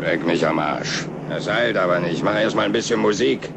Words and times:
Leck 0.00 0.24
mich 0.24 0.46
am 0.46 0.58
Arsch. 0.58 1.06
Das 1.28 1.50
heilt 1.50 1.76
aber 1.76 2.00
nicht. 2.00 2.22
Mach 2.22 2.36
erst 2.36 2.54
mal 2.54 2.64
ein 2.64 2.72
bisschen 2.72 3.00
Musik. 3.00 3.48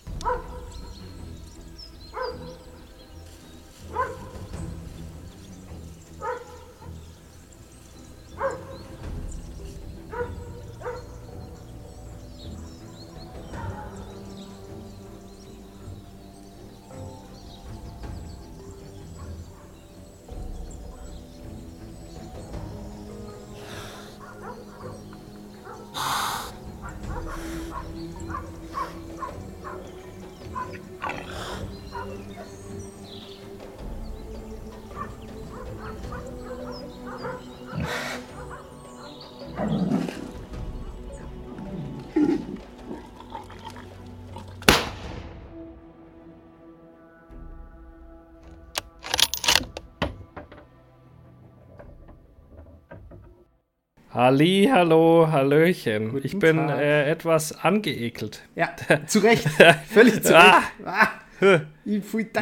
Halli, 54.19 54.69
hallo, 54.69 55.29
hallöchen. 55.31 56.11
Guten 56.11 56.27
ich 56.27 56.37
bin 56.37 56.67
äh, 56.67 57.09
etwas 57.09 57.63
angeekelt. 57.63 58.41
Ja, 58.53 58.71
zu 59.07 59.19
Recht. 59.19 59.47
Völlig 59.93 60.21
zu 60.21 60.33
Recht. 60.33 60.57
Ah, 60.83 61.07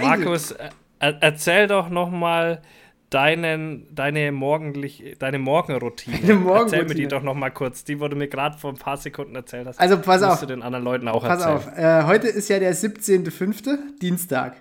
Markus, 0.02 0.54
äh, 0.54 0.70
erzähl 0.98 1.68
doch 1.68 1.90
noch 1.90 2.10
mal 2.10 2.64
deinen, 3.12 3.86
deine, 3.94 4.32
morgendlich, 4.32 5.18
deine 5.20 5.38
Morgenroutine. 5.38 6.18
Deine 6.18 6.34
Morgenroutine. 6.34 6.82
Erzähl 6.82 6.96
mir 6.96 6.96
die 6.96 7.08
doch 7.08 7.22
noch 7.22 7.36
mal 7.36 7.52
kurz. 7.52 7.84
Die 7.84 8.00
wurde 8.00 8.16
mir 8.16 8.28
gerade 8.28 8.58
vor 8.58 8.72
ein 8.72 8.78
paar 8.78 8.98
Sekunden 8.98 9.36
erzählt. 9.36 9.68
Hast. 9.68 9.80
Also 9.80 10.00
pass 10.00 10.24
auf. 10.24 10.40
du 10.40 10.48
den 10.48 10.64
anderen 10.64 10.84
Leuten 10.84 11.08
auch 11.08 11.22
pass 11.22 11.44
erzählen. 11.44 11.60
Pass 11.60 11.78
auf. 11.78 11.78
Äh, 11.78 12.08
heute 12.08 12.28
ist 12.28 12.50
ja 12.50 12.58
der 12.58 12.74
17.05., 12.74 13.78
Dienstag. 14.02 14.56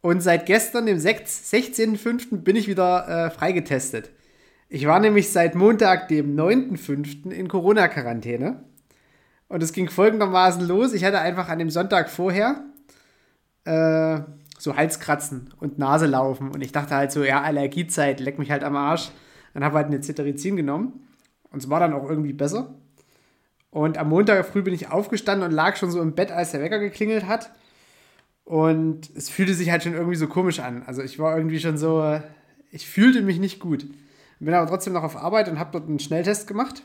Und 0.00 0.22
seit 0.22 0.46
gestern, 0.46 0.86
dem 0.86 0.96
16.05., 0.96 2.38
bin 2.38 2.56
ich 2.56 2.68
wieder 2.68 3.26
äh, 3.26 3.30
freigetestet. 3.30 4.12
Ich 4.74 4.86
war 4.86 5.00
nämlich 5.00 5.30
seit 5.30 5.54
Montag, 5.54 6.08
dem 6.08 6.34
9.5. 6.34 7.30
in 7.30 7.46
Corona-Quarantäne. 7.46 8.64
Und 9.46 9.62
es 9.62 9.74
ging 9.74 9.90
folgendermaßen 9.90 10.66
los. 10.66 10.94
Ich 10.94 11.04
hatte 11.04 11.20
einfach 11.20 11.50
an 11.50 11.58
dem 11.58 11.68
Sonntag 11.68 12.08
vorher 12.08 12.64
äh, 13.66 14.20
so 14.58 14.74
Halskratzen 14.74 15.52
und 15.60 15.78
Nase 15.78 16.06
laufen. 16.06 16.50
Und 16.52 16.62
ich 16.62 16.72
dachte 16.72 16.94
halt 16.94 17.12
so, 17.12 17.22
ja, 17.22 17.42
Allergiezeit, 17.42 18.18
leck 18.18 18.38
mich 18.38 18.50
halt 18.50 18.64
am 18.64 18.74
Arsch. 18.74 19.10
Dann 19.52 19.62
habe 19.62 19.76
halt 19.76 19.88
eine 19.88 20.00
Cetirizin 20.00 20.56
genommen. 20.56 21.06
Und 21.50 21.62
es 21.62 21.68
war 21.68 21.78
dann 21.78 21.92
auch 21.92 22.08
irgendwie 22.08 22.32
besser. 22.32 22.74
Und 23.70 23.98
am 23.98 24.08
Montag 24.08 24.46
früh 24.46 24.62
bin 24.62 24.72
ich 24.72 24.90
aufgestanden 24.90 25.46
und 25.46 25.54
lag 25.54 25.76
schon 25.76 25.90
so 25.90 26.00
im 26.00 26.14
Bett, 26.14 26.32
als 26.32 26.52
der 26.52 26.62
Wecker 26.62 26.78
geklingelt 26.78 27.26
hat. 27.26 27.50
Und 28.46 29.10
es 29.14 29.28
fühlte 29.28 29.52
sich 29.52 29.70
halt 29.70 29.82
schon 29.82 29.92
irgendwie 29.92 30.16
so 30.16 30.28
komisch 30.28 30.60
an. 30.60 30.82
Also 30.86 31.02
ich 31.02 31.18
war 31.18 31.36
irgendwie 31.36 31.60
schon 31.60 31.76
so, 31.76 32.18
ich 32.70 32.88
fühlte 32.88 33.20
mich 33.20 33.38
nicht 33.38 33.60
gut. 33.60 33.84
Bin 34.44 34.54
aber 34.54 34.68
trotzdem 34.68 34.92
noch 34.92 35.04
auf 35.04 35.16
Arbeit 35.16 35.48
und 35.48 35.58
habe 35.58 35.70
dort 35.72 35.88
einen 35.88 36.00
Schnelltest 36.00 36.48
gemacht. 36.48 36.82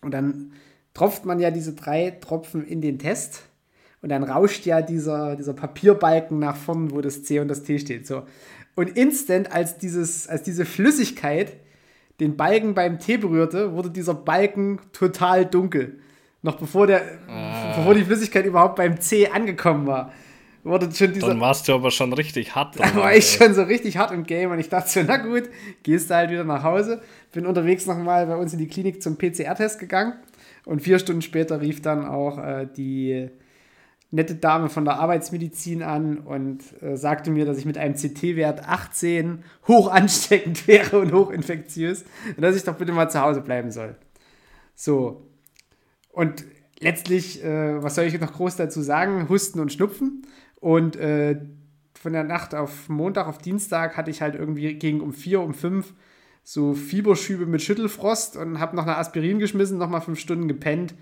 Und 0.00 0.12
dann 0.12 0.52
tropft 0.92 1.24
man 1.24 1.38
ja 1.38 1.52
diese 1.52 1.74
drei 1.74 2.10
Tropfen 2.10 2.64
in 2.66 2.80
den 2.80 2.98
Test. 2.98 3.44
Und 4.00 4.08
dann 4.08 4.24
rauscht 4.24 4.66
ja 4.66 4.82
dieser, 4.82 5.36
dieser 5.36 5.54
Papierbalken 5.54 6.40
nach 6.40 6.56
vorn, 6.56 6.90
wo 6.90 7.00
das 7.00 7.22
C 7.22 7.38
und 7.38 7.46
das 7.46 7.62
T 7.62 7.78
steht. 7.78 8.08
So. 8.08 8.24
Und 8.74 8.96
instant, 8.96 9.52
als, 9.52 9.78
dieses, 9.78 10.26
als 10.26 10.42
diese 10.42 10.64
Flüssigkeit 10.64 11.52
den 12.18 12.36
Balken 12.36 12.74
beim 12.74 12.98
T 12.98 13.18
berührte, 13.18 13.72
wurde 13.74 13.90
dieser 13.90 14.14
Balken 14.14 14.80
total 14.92 15.46
dunkel. 15.46 16.00
Noch 16.42 16.56
bevor, 16.56 16.88
der, 16.88 17.02
ah. 17.28 17.76
bevor 17.76 17.94
die 17.94 18.04
Flüssigkeit 18.04 18.44
überhaupt 18.44 18.74
beim 18.74 19.00
C 19.00 19.28
angekommen 19.28 19.86
war 19.86 20.12
wurde 20.64 20.92
schon 20.94 21.12
dieser. 21.12 21.28
Dann 21.28 21.40
warst 21.40 21.68
du 21.68 21.74
aber 21.74 21.90
schon 21.90 22.12
richtig 22.12 22.54
hart. 22.54 22.76
Da 22.78 22.94
war 22.94 23.14
ich 23.14 23.32
schon 23.32 23.54
so 23.54 23.62
richtig 23.62 23.96
hart 23.96 24.12
im 24.12 24.24
Game 24.24 24.50
und 24.50 24.58
ich 24.58 24.68
dachte 24.68 24.88
so, 24.88 25.02
na 25.06 25.16
gut, 25.16 25.48
gehst 25.82 26.10
du 26.10 26.14
halt 26.14 26.30
wieder 26.30 26.44
nach 26.44 26.62
Hause. 26.62 27.02
Bin 27.32 27.46
unterwegs 27.46 27.86
nochmal 27.86 28.26
bei 28.26 28.36
uns 28.36 28.52
in 28.52 28.58
die 28.58 28.68
Klinik 28.68 29.02
zum 29.02 29.16
PCR-Test 29.16 29.78
gegangen 29.78 30.14
und 30.64 30.80
vier 30.82 30.98
Stunden 30.98 31.22
später 31.22 31.60
rief 31.60 31.82
dann 31.82 32.06
auch 32.06 32.38
äh, 32.38 32.66
die 32.76 33.30
nette 34.12 34.34
Dame 34.34 34.68
von 34.68 34.84
der 34.84 34.98
Arbeitsmedizin 34.98 35.82
an 35.82 36.18
und 36.18 36.60
äh, 36.82 36.96
sagte 36.96 37.30
mir, 37.30 37.46
dass 37.46 37.56
ich 37.56 37.64
mit 37.64 37.78
einem 37.78 37.94
CT-Wert 37.94 38.68
18 38.68 39.42
hoch 39.66 39.90
ansteckend 39.90 40.66
wäre 40.68 40.98
und 40.98 41.12
hochinfektiös 41.12 42.04
und 42.36 42.42
dass 42.42 42.54
ich 42.54 42.62
doch 42.62 42.76
bitte 42.76 42.92
mal 42.92 43.08
zu 43.08 43.20
Hause 43.20 43.40
bleiben 43.40 43.70
soll. 43.70 43.96
So. 44.74 45.26
Und 46.10 46.44
letztlich, 46.78 47.42
äh, 47.42 47.82
was 47.82 47.94
soll 47.94 48.04
ich 48.04 48.20
noch 48.20 48.34
groß 48.34 48.56
dazu 48.56 48.82
sagen? 48.82 49.28
Husten 49.30 49.60
und 49.60 49.72
Schnupfen. 49.72 50.26
Und 50.62 50.94
äh, 50.94 51.40
von 52.00 52.12
der 52.12 52.22
Nacht 52.22 52.54
auf 52.54 52.88
Montag 52.88 53.26
auf 53.26 53.38
Dienstag 53.38 53.96
hatte 53.96 54.12
ich 54.12 54.22
halt 54.22 54.36
irgendwie 54.36 54.74
gegen 54.74 55.00
um 55.00 55.12
vier, 55.12 55.40
um 55.40 55.54
fünf 55.54 55.92
so 56.44 56.72
Fieberschübe 56.72 57.46
mit 57.46 57.62
Schüttelfrost 57.62 58.36
und 58.36 58.60
habe 58.60 58.76
noch 58.76 58.84
eine 58.84 58.96
Aspirin 58.96 59.40
geschmissen, 59.40 59.76
nochmal 59.76 60.02
fünf 60.02 60.20
Stunden 60.20 60.46
gepennt 60.46 60.94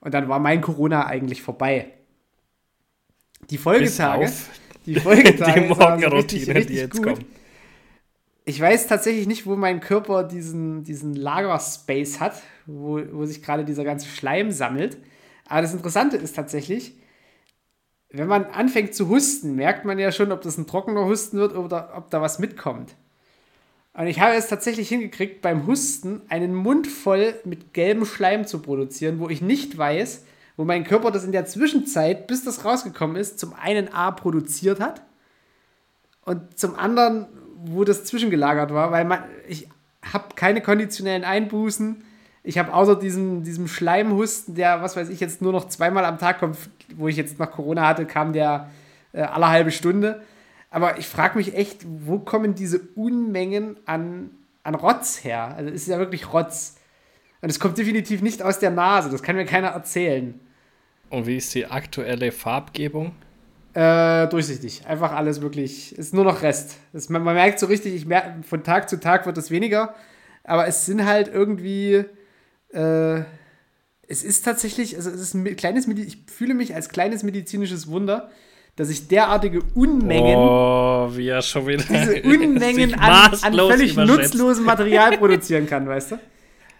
und 0.00 0.12
dann 0.12 0.28
war 0.28 0.38
mein 0.38 0.60
Corona 0.60 1.06
eigentlich 1.06 1.40
vorbei. 1.40 1.92
Die 3.48 3.56
Folgetage, 3.56 4.30
die 4.84 4.96
Folgetage, 4.96 5.62
die 5.62 5.68
Morgenroutine, 5.68 6.54
richtig, 6.54 6.66
die 6.66 6.74
jetzt 6.74 6.96
gut. 6.96 7.04
kommt. 7.04 7.26
Ich 8.44 8.60
weiß 8.60 8.86
tatsächlich 8.86 9.26
nicht, 9.26 9.46
wo 9.46 9.56
mein 9.56 9.80
Körper 9.80 10.24
diesen, 10.24 10.84
diesen 10.84 11.14
Lagerspace 11.14 12.20
hat, 12.20 12.42
wo, 12.66 13.00
wo 13.12 13.24
sich 13.24 13.42
gerade 13.42 13.64
dieser 13.64 13.84
ganze 13.84 14.08
Schleim 14.08 14.50
sammelt. 14.50 14.98
Aber 15.46 15.62
das 15.62 15.72
Interessante 15.72 16.18
ist 16.18 16.36
tatsächlich, 16.36 16.96
wenn 18.16 18.28
man 18.28 18.44
anfängt 18.46 18.94
zu 18.94 19.08
husten, 19.08 19.54
merkt 19.54 19.84
man 19.84 19.98
ja 19.98 20.12
schon, 20.12 20.32
ob 20.32 20.42
das 20.42 20.58
ein 20.58 20.66
trockener 20.66 21.04
Husten 21.04 21.38
wird 21.38 21.54
oder 21.54 21.92
ob 21.96 22.10
da 22.10 22.20
was 22.20 22.38
mitkommt. 22.38 22.94
Und 23.94 24.08
ich 24.08 24.20
habe 24.20 24.34
es 24.34 24.48
tatsächlich 24.48 24.88
hingekriegt, 24.88 25.40
beim 25.40 25.66
Husten 25.66 26.20
einen 26.28 26.54
Mund 26.54 26.86
voll 26.86 27.34
mit 27.44 27.72
gelbem 27.72 28.04
Schleim 28.04 28.46
zu 28.46 28.60
produzieren, 28.60 29.20
wo 29.20 29.28
ich 29.28 29.40
nicht 29.40 29.78
weiß, 29.78 30.24
wo 30.56 30.64
mein 30.64 30.84
Körper 30.84 31.10
das 31.10 31.24
in 31.24 31.32
der 31.32 31.46
Zwischenzeit, 31.46 32.26
bis 32.26 32.44
das 32.44 32.64
rausgekommen 32.64 33.16
ist, 33.16 33.38
zum 33.38 33.54
einen 33.54 33.88
A 33.88 34.10
produziert 34.10 34.80
hat 34.80 35.02
und 36.24 36.58
zum 36.58 36.74
anderen, 36.74 37.26
wo 37.64 37.84
das 37.84 38.04
zwischengelagert 38.04 38.72
war, 38.72 38.90
weil 38.92 39.04
man, 39.04 39.24
ich 39.48 39.68
habe 40.12 40.34
keine 40.34 40.60
konditionellen 40.60 41.24
Einbußen. 41.24 42.04
Ich 42.46 42.58
habe 42.58 42.72
außer 42.72 42.94
diesem, 42.94 43.42
diesem 43.42 43.66
Schleimhusten, 43.66 44.54
der, 44.54 44.80
was 44.80 44.94
weiß 44.94 45.08
ich, 45.08 45.18
jetzt 45.18 45.42
nur 45.42 45.50
noch 45.50 45.66
zweimal 45.66 46.04
am 46.04 46.16
Tag 46.16 46.38
kommt, 46.38 46.56
wo 46.96 47.08
ich 47.08 47.16
jetzt 47.16 47.40
noch 47.40 47.50
Corona 47.50 47.88
hatte, 47.88 48.06
kam 48.06 48.32
der 48.32 48.70
äh, 49.12 49.22
alle 49.22 49.48
halbe 49.48 49.72
Stunde. 49.72 50.22
Aber 50.70 50.96
ich 50.98 51.08
frage 51.08 51.36
mich 51.38 51.56
echt, 51.56 51.84
wo 51.84 52.20
kommen 52.20 52.54
diese 52.54 52.78
Unmengen 52.94 53.76
an, 53.84 54.30
an 54.62 54.76
Rotz 54.76 55.24
her? 55.24 55.54
Also 55.56 55.70
es 55.70 55.82
ist 55.82 55.88
ja 55.88 55.98
wirklich 55.98 56.32
Rotz. 56.32 56.76
Und 57.40 57.50
es 57.50 57.58
kommt 57.58 57.78
definitiv 57.78 58.22
nicht 58.22 58.40
aus 58.42 58.60
der 58.60 58.70
Nase, 58.70 59.10
das 59.10 59.24
kann 59.24 59.34
mir 59.34 59.44
keiner 59.44 59.68
erzählen. 59.68 60.38
Und 61.10 61.26
wie 61.26 61.38
ist 61.38 61.52
die 61.52 61.66
aktuelle 61.66 62.30
Farbgebung? 62.30 63.10
Äh, 63.74 64.28
durchsichtig. 64.28 64.86
Einfach 64.86 65.12
alles 65.12 65.40
wirklich. 65.40 65.98
Ist 65.98 66.14
nur 66.14 66.24
noch 66.24 66.42
Rest. 66.42 66.76
Das, 66.92 67.08
man, 67.08 67.24
man, 67.24 67.34
merkt 67.34 67.58
so 67.58 67.66
richtig, 67.66 67.92
ich 67.94 68.06
merke, 68.06 68.44
von 68.44 68.62
Tag 68.62 68.88
zu 68.88 69.00
Tag 69.00 69.26
wird 69.26 69.36
es 69.36 69.50
weniger. 69.50 69.96
Aber 70.44 70.68
es 70.68 70.86
sind 70.86 71.04
halt 71.04 71.26
irgendwie 71.26 72.04
äh, 72.70 73.22
es 74.08 74.22
ist 74.22 74.44
tatsächlich, 74.44 74.96
also 74.96 75.10
es 75.10 75.20
ist 75.20 75.34
ein 75.34 75.56
kleines, 75.56 75.88
ich 75.88 76.18
fühle 76.26 76.54
mich 76.54 76.74
als 76.74 76.88
kleines 76.88 77.22
medizinisches 77.22 77.88
Wunder, 77.88 78.30
dass 78.76 78.90
ich 78.90 79.08
derartige 79.08 79.62
Unmengen, 79.74 80.36
oh, 80.36 81.08
wie 81.12 81.28
er 81.28 81.42
schon 81.42 81.66
wieder 81.66 81.82
diese 81.82 82.22
Unmengen 82.24 82.94
an, 82.94 83.34
an, 83.42 83.54
völlig 83.54 83.96
nutzlosem 83.96 84.64
Material 84.64 85.16
produzieren 85.18 85.66
kann, 85.66 85.88
weißt 85.88 86.12
du? 86.12 86.18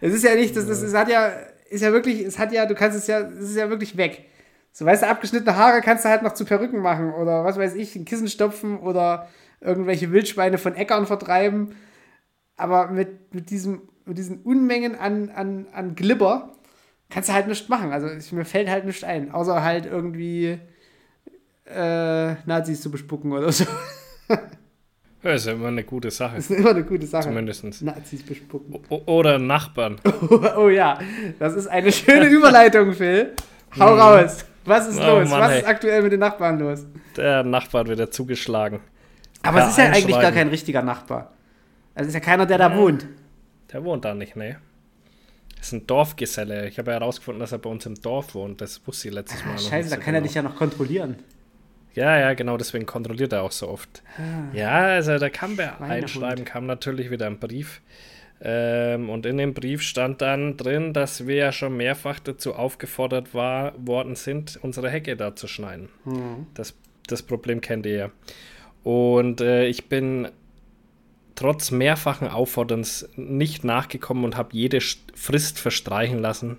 Es 0.01 0.13
ist 0.13 0.25
ja 0.25 0.35
nicht, 0.35 0.55
das, 0.55 0.67
das, 0.67 0.83
das 0.83 0.95
hat 0.95 1.09
ja, 1.09 1.33
ist 1.71 1.83
ja 1.83 1.93
wirklich, 1.93 2.21
es 2.21 2.39
hat 2.39 2.53
ja, 2.53 2.67
du 2.67 2.75
kannst 2.75 2.99
es 2.99 3.07
ja, 3.07 3.21
es 3.21 3.51
ist 3.51 3.57
ja 3.57 3.71
wirklich 3.71 3.97
weg. 3.97 4.27
So, 4.73 4.85
weißt 4.85 5.03
du, 5.03 5.09
abgeschnittene 5.09 5.57
Haare 5.57 5.81
kannst 5.81 6.05
du 6.05 6.11
halt 6.11 6.23
noch 6.23 6.35
zu 6.35 6.45
Perücken 6.45 6.81
machen 6.81 7.15
oder 7.15 7.45
was 7.45 7.57
weiß 7.57 7.75
ich, 7.77 7.97
ein 7.97 8.05
Kissen 8.05 8.29
stopfen 8.29 8.79
oder 8.79 9.29
irgendwelche 9.63 10.13
Wildschweine 10.13 10.59
von 10.59 10.75
Äckern 10.75 11.07
vertreiben. 11.07 11.77
Aber 12.59 12.89
mit, 12.89 13.35
mit 13.35 13.49
diesem 13.49 13.89
mit 14.07 14.19
diesen 14.19 14.43
Unmengen 14.43 14.95
an, 14.95 15.31
an, 15.31 15.67
an 15.73 15.95
Glibber 15.95 16.53
kannst 17.11 17.29
du 17.29 17.33
halt 17.33 17.49
nichts 17.49 17.69
machen. 17.69 17.93
Also 17.93 18.09
ich, 18.09 18.33
mir 18.33 18.45
fällt 18.45 18.69
halt 18.69 18.85
nichts 18.85 19.05
ein, 19.05 19.31
außer 19.31 19.63
halt 19.63 19.87
irgendwie 19.87 20.59
äh, 21.65 22.35
Nazis 22.47 22.81
zu 22.81 22.91
bespucken 22.91 23.33
oder 23.33 23.53
so. 23.53 23.65
Ja, 25.23 25.33
ist 25.33 25.47
ja 25.47 25.55
immer 25.55 25.69
eine 25.69 25.83
gute 25.83 26.09
Sache. 26.13 26.37
Ist 26.37 26.53
immer 26.53 26.71
eine 26.71 26.85
gute 26.85 27.05
Sache. 27.05 27.25
Zumindest. 27.25 27.83
Nazis 27.83 28.23
bespucken. 28.23 28.79
O 28.89 29.03
oder 29.07 29.41
Nachbarn. 29.41 29.97
Oh, 30.05 30.39
oh, 30.57 30.69
ja, 30.69 31.01
das 31.41 31.55
ist 31.57 31.67
eine 31.67 31.91
schöne 31.91 32.27
Überleitung, 32.27 32.93
Phil. 32.93 33.33
Hau 33.77 33.95
mhm. 33.95 34.01
raus. 34.01 34.45
Was 34.65 34.87
ist 34.87 35.01
oh, 35.01 35.19
los? 35.19 35.29
Mann, 35.29 35.41
Was 35.41 35.57
ist 35.57 35.67
aktuell 35.67 36.03
mit 36.03 36.13
den 36.13 36.21
Nachbarn 36.21 36.61
los? 36.61 36.87
Der 37.17 37.43
Nachbar 37.43 37.81
hat 37.81 37.91
wieder 37.91 38.09
zugeschlagen. 38.09 38.79
Aber 39.43 39.65
es 39.65 39.71
ist 39.71 39.79
ja 39.79 39.87
eigentlich 39.87 40.21
gar 40.21 40.31
kein 40.31 40.47
richtiger 40.47 40.83
Nachbar. 40.83 41.33
Also 41.97 42.07
ist 42.07 42.15
ja 42.15 42.21
keiner, 42.21 42.47
der 42.47 42.59
da 42.59 42.71
ja, 42.71 42.77
wohnt. 42.77 43.09
Der 43.73 43.85
wohnt 43.85 44.05
da 44.05 44.15
nicht, 44.15 44.37
ne? 44.37 44.59
Das 45.57 45.69
ist 45.69 45.73
ein 45.73 45.87
Dorfgeselle. 45.87 46.69
Ich 46.69 46.79
habe 46.79 46.93
ja 46.93 47.01
herausgefunden, 47.01 47.41
dass 47.41 47.53
er 47.53 47.59
bei 47.59 47.71
uns 47.71 47.87
im 47.87 47.95
Dorf 47.95 48.35
wohnt. 48.35 48.61
Das 48.61 48.87
wusste 48.87 49.09
ich 49.09 49.15
letztes 49.15 49.43
ah, 49.43 49.49
Mal. 49.49 49.59
Scheiße, 49.59 49.91
noch 49.91 49.97
da 49.97 50.03
kann 50.03 50.15
genau. 50.15 50.19
er 50.19 50.23
dich 50.23 50.35
ja 50.35 50.43
noch 50.43 50.57
kontrollieren. 50.57 51.17
Ja, 51.95 52.19
ja, 52.19 52.35
genau, 52.35 52.59
deswegen 52.59 52.85
kontrolliert 52.85 53.33
er 53.33 53.43
auch 53.43 53.53
so 53.53 53.69
oft. 53.69 54.03
Ah. 54.19 54.55
Ja, 54.55 54.79
also 54.81 55.19
da 55.19 55.31
kam 55.31 55.57
bei 55.57 55.79
Einschreiben, 55.81 56.45
kam 56.45 56.67
natürlich 56.67 57.11
wieder 57.11 57.27
ein 57.27 57.39
Brief. 57.39 57.81
Ähm, 58.39 59.09
und 59.09 59.25
in 59.25 59.39
dem 59.39 59.55
Brief 59.55 59.81
stand 59.81 60.21
dann 60.21 60.59
drin, 60.59 60.93
dass 60.93 61.27
wir 61.27 61.37
ja 61.37 61.53
schon 61.53 61.75
mehrfach 61.75 62.21
dazu 62.21 62.55
aufgefordert 62.55 63.35
war, 63.35 63.73
worden 63.79 64.15
sind, 64.15 64.59
unsere 64.63 64.91
Hecke 64.91 65.17
da 65.17 65.35
zu 65.35 65.49
schneiden. 65.49 65.89
Mhm. 66.05 66.47
Das, 66.53 66.75
das 67.07 67.23
Problem 67.23 67.63
kennt 67.63 67.87
ihr 67.87 67.97
ja. 67.97 68.11
Und 68.85 69.41
äh, 69.41 69.67
ich 69.67 69.89
bin 69.89 70.29
trotz 71.37 71.71
mehrfachen 71.71 72.29
Aufforderns 72.29 73.09
nicht 73.15 73.63
nachgekommen 73.63 74.25
und 74.25 74.37
habe 74.37 74.49
jede 74.53 74.81
Frist 74.81 75.61
verstreichen 75.61 76.19
lassen. 76.19 76.59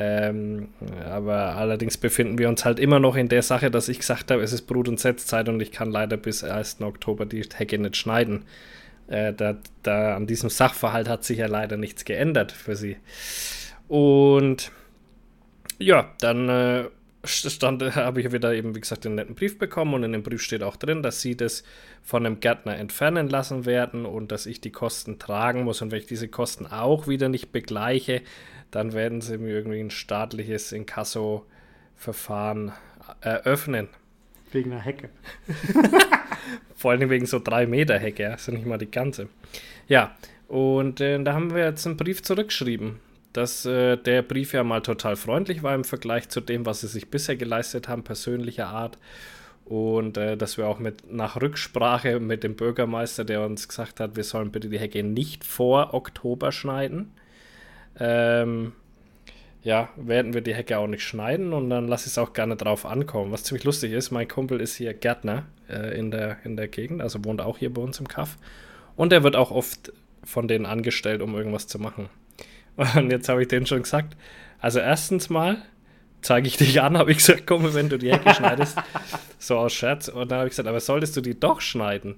Ähm, 0.00 0.70
aber 1.04 1.54
allerdings 1.54 1.96
befinden 1.96 2.38
wir 2.38 2.48
uns 2.48 2.64
halt 2.64 2.80
immer 2.80 2.98
noch 2.98 3.14
in 3.14 3.28
der 3.28 3.42
Sache, 3.42 3.70
dass 3.70 3.88
ich 3.88 4.00
gesagt 4.00 4.32
habe, 4.32 4.42
es 4.42 4.52
ist 4.52 4.62
Brut- 4.62 4.88
und 4.88 4.98
Setzzeit 4.98 5.48
und 5.48 5.60
ich 5.60 5.70
kann 5.70 5.92
leider 5.92 6.16
bis 6.16 6.42
1. 6.42 6.80
Oktober 6.80 7.26
die 7.26 7.46
Hecke 7.54 7.78
nicht 7.78 7.96
schneiden. 7.96 8.44
Äh, 9.06 9.32
da, 9.32 9.56
da 9.82 10.16
an 10.16 10.26
diesem 10.26 10.50
Sachverhalt 10.50 11.08
hat 11.08 11.24
sich 11.24 11.38
ja 11.38 11.46
leider 11.46 11.76
nichts 11.76 12.04
geändert 12.04 12.50
für 12.50 12.74
sie. 12.74 12.96
Und 13.86 14.72
ja, 15.78 16.12
dann 16.20 16.48
äh, 16.48 16.84
stand, 17.24 17.82
habe 17.96 18.20
ich 18.20 18.32
wieder 18.32 18.54
eben, 18.54 18.74
wie 18.74 18.80
gesagt, 18.80 19.06
einen 19.06 19.14
netten 19.16 19.34
Brief 19.34 19.58
bekommen 19.58 19.94
und 19.94 20.04
in 20.04 20.12
dem 20.12 20.22
Brief 20.22 20.42
steht 20.42 20.62
auch 20.62 20.76
drin, 20.76 21.02
dass 21.02 21.20
sie 21.20 21.36
das 21.36 21.64
von 22.02 22.26
einem 22.26 22.40
Gärtner 22.40 22.76
entfernen 22.76 23.28
lassen 23.28 23.66
werden 23.66 24.06
und 24.06 24.32
dass 24.32 24.46
ich 24.46 24.60
die 24.60 24.72
Kosten 24.72 25.18
tragen 25.18 25.64
muss. 25.64 25.82
Und 25.82 25.90
wenn 25.90 26.00
ich 26.00 26.06
diese 26.06 26.28
Kosten 26.28 26.66
auch 26.66 27.08
wieder 27.08 27.28
nicht 27.28 27.52
begleiche, 27.52 28.22
dann 28.70 28.92
werden 28.92 29.20
sie 29.20 29.38
mir 29.38 29.54
irgendwie 29.54 29.80
ein 29.80 29.90
staatliches 29.90 30.72
Inkasso-Verfahren 30.72 32.72
eröffnen. 33.20 33.88
Wegen 34.52 34.72
einer 34.72 34.80
Hecke. 34.80 35.10
Vor 36.76 36.92
allem 36.92 37.10
wegen 37.10 37.26
so 37.26 37.38
drei 37.38 37.66
Meter 37.66 37.98
Hecke, 37.98 38.22
ja 38.22 38.36
nicht 38.52 38.66
mal 38.66 38.78
die 38.78 38.90
ganze. 38.90 39.28
Ja, 39.88 40.16
und 40.48 41.00
äh, 41.00 41.22
da 41.22 41.34
haben 41.34 41.54
wir 41.54 41.64
jetzt 41.64 41.86
einen 41.86 41.96
Brief 41.96 42.22
zurückgeschrieben, 42.22 43.00
dass 43.34 43.66
äh, 43.66 43.96
der 43.96 44.22
Brief 44.22 44.54
ja 44.54 44.64
mal 44.64 44.80
total 44.80 45.16
freundlich 45.16 45.62
war 45.62 45.74
im 45.74 45.84
Vergleich 45.84 46.28
zu 46.28 46.40
dem, 46.40 46.64
was 46.64 46.80
sie 46.80 46.86
sich 46.86 47.10
bisher 47.10 47.36
geleistet 47.36 47.88
haben, 47.88 48.04
persönlicher 48.04 48.68
Art. 48.68 48.96
Und 49.64 50.16
äh, 50.16 50.36
dass 50.36 50.56
wir 50.56 50.66
auch 50.68 50.78
mit 50.78 51.12
nach 51.12 51.40
Rücksprache 51.40 52.20
mit 52.20 52.44
dem 52.44 52.54
Bürgermeister, 52.54 53.24
der 53.24 53.44
uns 53.44 53.68
gesagt 53.68 53.98
hat, 53.98 54.16
wir 54.16 54.24
sollen 54.24 54.52
bitte 54.52 54.68
die 54.68 54.78
Hecke 54.78 55.02
nicht 55.02 55.44
vor 55.44 55.94
Oktober 55.94 56.52
schneiden, 56.52 57.12
ähm, 57.98 58.72
ja, 59.62 59.88
werden 59.96 60.34
wir 60.34 60.42
die 60.42 60.54
Hecke 60.54 60.78
auch 60.78 60.86
nicht 60.86 61.02
schneiden 61.02 61.52
und 61.54 61.70
dann 61.70 61.88
lasse 61.88 62.06
ich 62.06 62.12
es 62.12 62.18
auch 62.18 62.34
gerne 62.34 62.54
drauf 62.54 62.86
ankommen. 62.86 63.32
Was 63.32 63.44
ziemlich 63.44 63.64
lustig 63.64 63.92
ist, 63.92 64.10
mein 64.10 64.28
Kumpel 64.28 64.60
ist 64.60 64.76
hier 64.76 64.94
Gärtner 64.94 65.46
äh, 65.68 65.98
in, 65.98 66.10
der, 66.10 66.36
in 66.44 66.56
der 66.56 66.68
Gegend, 66.68 67.00
also 67.00 67.24
wohnt 67.24 67.40
auch 67.40 67.58
hier 67.58 67.72
bei 67.72 67.80
uns 67.80 67.98
im 67.98 68.06
Kaff. 68.06 68.36
Und 68.94 69.12
er 69.12 69.24
wird 69.24 69.34
auch 69.34 69.50
oft 69.50 69.92
von 70.22 70.46
denen 70.46 70.66
angestellt, 70.66 71.22
um 71.22 71.34
irgendwas 71.34 71.66
zu 71.66 71.78
machen. 71.78 72.10
Und 72.76 73.10
jetzt 73.10 73.28
habe 73.28 73.42
ich 73.42 73.48
denen 73.48 73.66
schon 73.66 73.82
gesagt, 73.82 74.16
also 74.60 74.80
erstens 74.80 75.30
mal 75.30 75.58
zeige 76.24 76.48
ich 76.48 76.56
dich 76.56 76.80
an, 76.80 76.96
habe 76.96 77.12
ich 77.12 77.18
gesagt, 77.18 77.46
komm, 77.46 77.72
wenn 77.74 77.88
du 77.88 77.98
die 77.98 78.10
Hecke 78.12 78.34
schneidest. 78.34 78.78
So 79.38 79.58
aus 79.58 79.74
Scherz. 79.74 80.08
Und 80.08 80.30
dann 80.30 80.38
habe 80.38 80.48
ich 80.48 80.52
gesagt, 80.52 80.68
aber 80.68 80.80
solltest 80.80 81.16
du 81.16 81.20
die 81.20 81.38
doch 81.38 81.60
schneiden, 81.60 82.16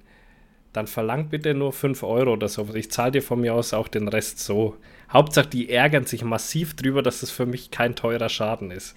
dann 0.72 0.86
verlang 0.86 1.28
bitte 1.28 1.54
nur 1.54 1.72
5 1.72 2.02
Euro 2.04 2.34
oder 2.34 2.48
so. 2.48 2.68
Ich 2.74 2.90
zahle 2.90 3.12
dir 3.12 3.22
von 3.22 3.40
mir 3.40 3.54
aus 3.54 3.74
auch 3.74 3.88
den 3.88 4.08
Rest 4.08 4.38
so. 4.38 4.76
Hauptsache, 5.10 5.48
die 5.48 5.70
ärgern 5.70 6.04
sich 6.04 6.22
massiv 6.22 6.76
drüber, 6.76 7.02
dass 7.02 7.20
das 7.20 7.30
für 7.30 7.46
mich 7.46 7.70
kein 7.70 7.96
teurer 7.96 8.28
Schaden 8.28 8.70
ist. 8.70 8.94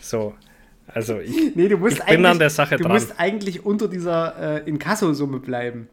So. 0.00 0.34
Also 0.86 1.18
ich, 1.18 1.56
nee, 1.56 1.66
ich 1.66 2.04
bin 2.04 2.26
an 2.26 2.38
der 2.38 2.50
Sache 2.50 2.76
du 2.76 2.82
dran. 2.82 2.92
Du 2.92 2.98
musst 2.98 3.18
eigentlich 3.18 3.64
unter 3.64 3.88
dieser 3.88 4.64
äh, 4.66 4.68
Inkasso-Summe 4.68 5.40
bleiben. 5.40 5.88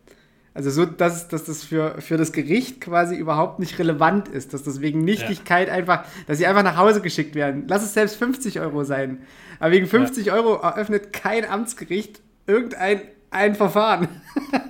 Also 0.53 0.69
so, 0.69 0.85
dass, 0.85 1.29
dass 1.29 1.45
das 1.45 1.63
für, 1.63 2.01
für 2.01 2.17
das 2.17 2.33
Gericht 2.33 2.81
quasi 2.81 3.15
überhaupt 3.15 3.59
nicht 3.59 3.79
relevant 3.79 4.27
ist, 4.27 4.53
dass 4.53 4.63
das 4.63 4.81
wegen 4.81 5.03
Nichtigkeit 5.03 5.69
ja. 5.69 5.73
einfach, 5.73 6.05
dass 6.27 6.39
sie 6.39 6.45
einfach 6.45 6.63
nach 6.63 6.75
Hause 6.75 7.01
geschickt 7.01 7.35
werden. 7.35 7.65
Lass 7.67 7.83
es 7.83 7.93
selbst 7.93 8.17
50 8.17 8.59
Euro 8.59 8.83
sein. 8.83 9.19
Aber 9.59 9.71
wegen 9.71 9.87
50 9.87 10.25
ja. 10.25 10.33
Euro 10.33 10.55
eröffnet 10.55 11.13
kein 11.13 11.49
Amtsgericht 11.49 12.19
irgendein 12.47 13.01
ein 13.31 13.55
Verfahren. 13.55 14.07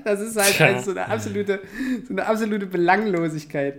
Das 0.03 0.19
ist 0.19 0.35
halt, 0.35 0.59
halt 0.59 0.83
so, 0.83 0.91
eine 0.91 1.07
absolute, 1.07 1.59
so 2.07 2.13
eine 2.13 2.25
absolute 2.25 2.65
Belanglosigkeit. 2.65 3.75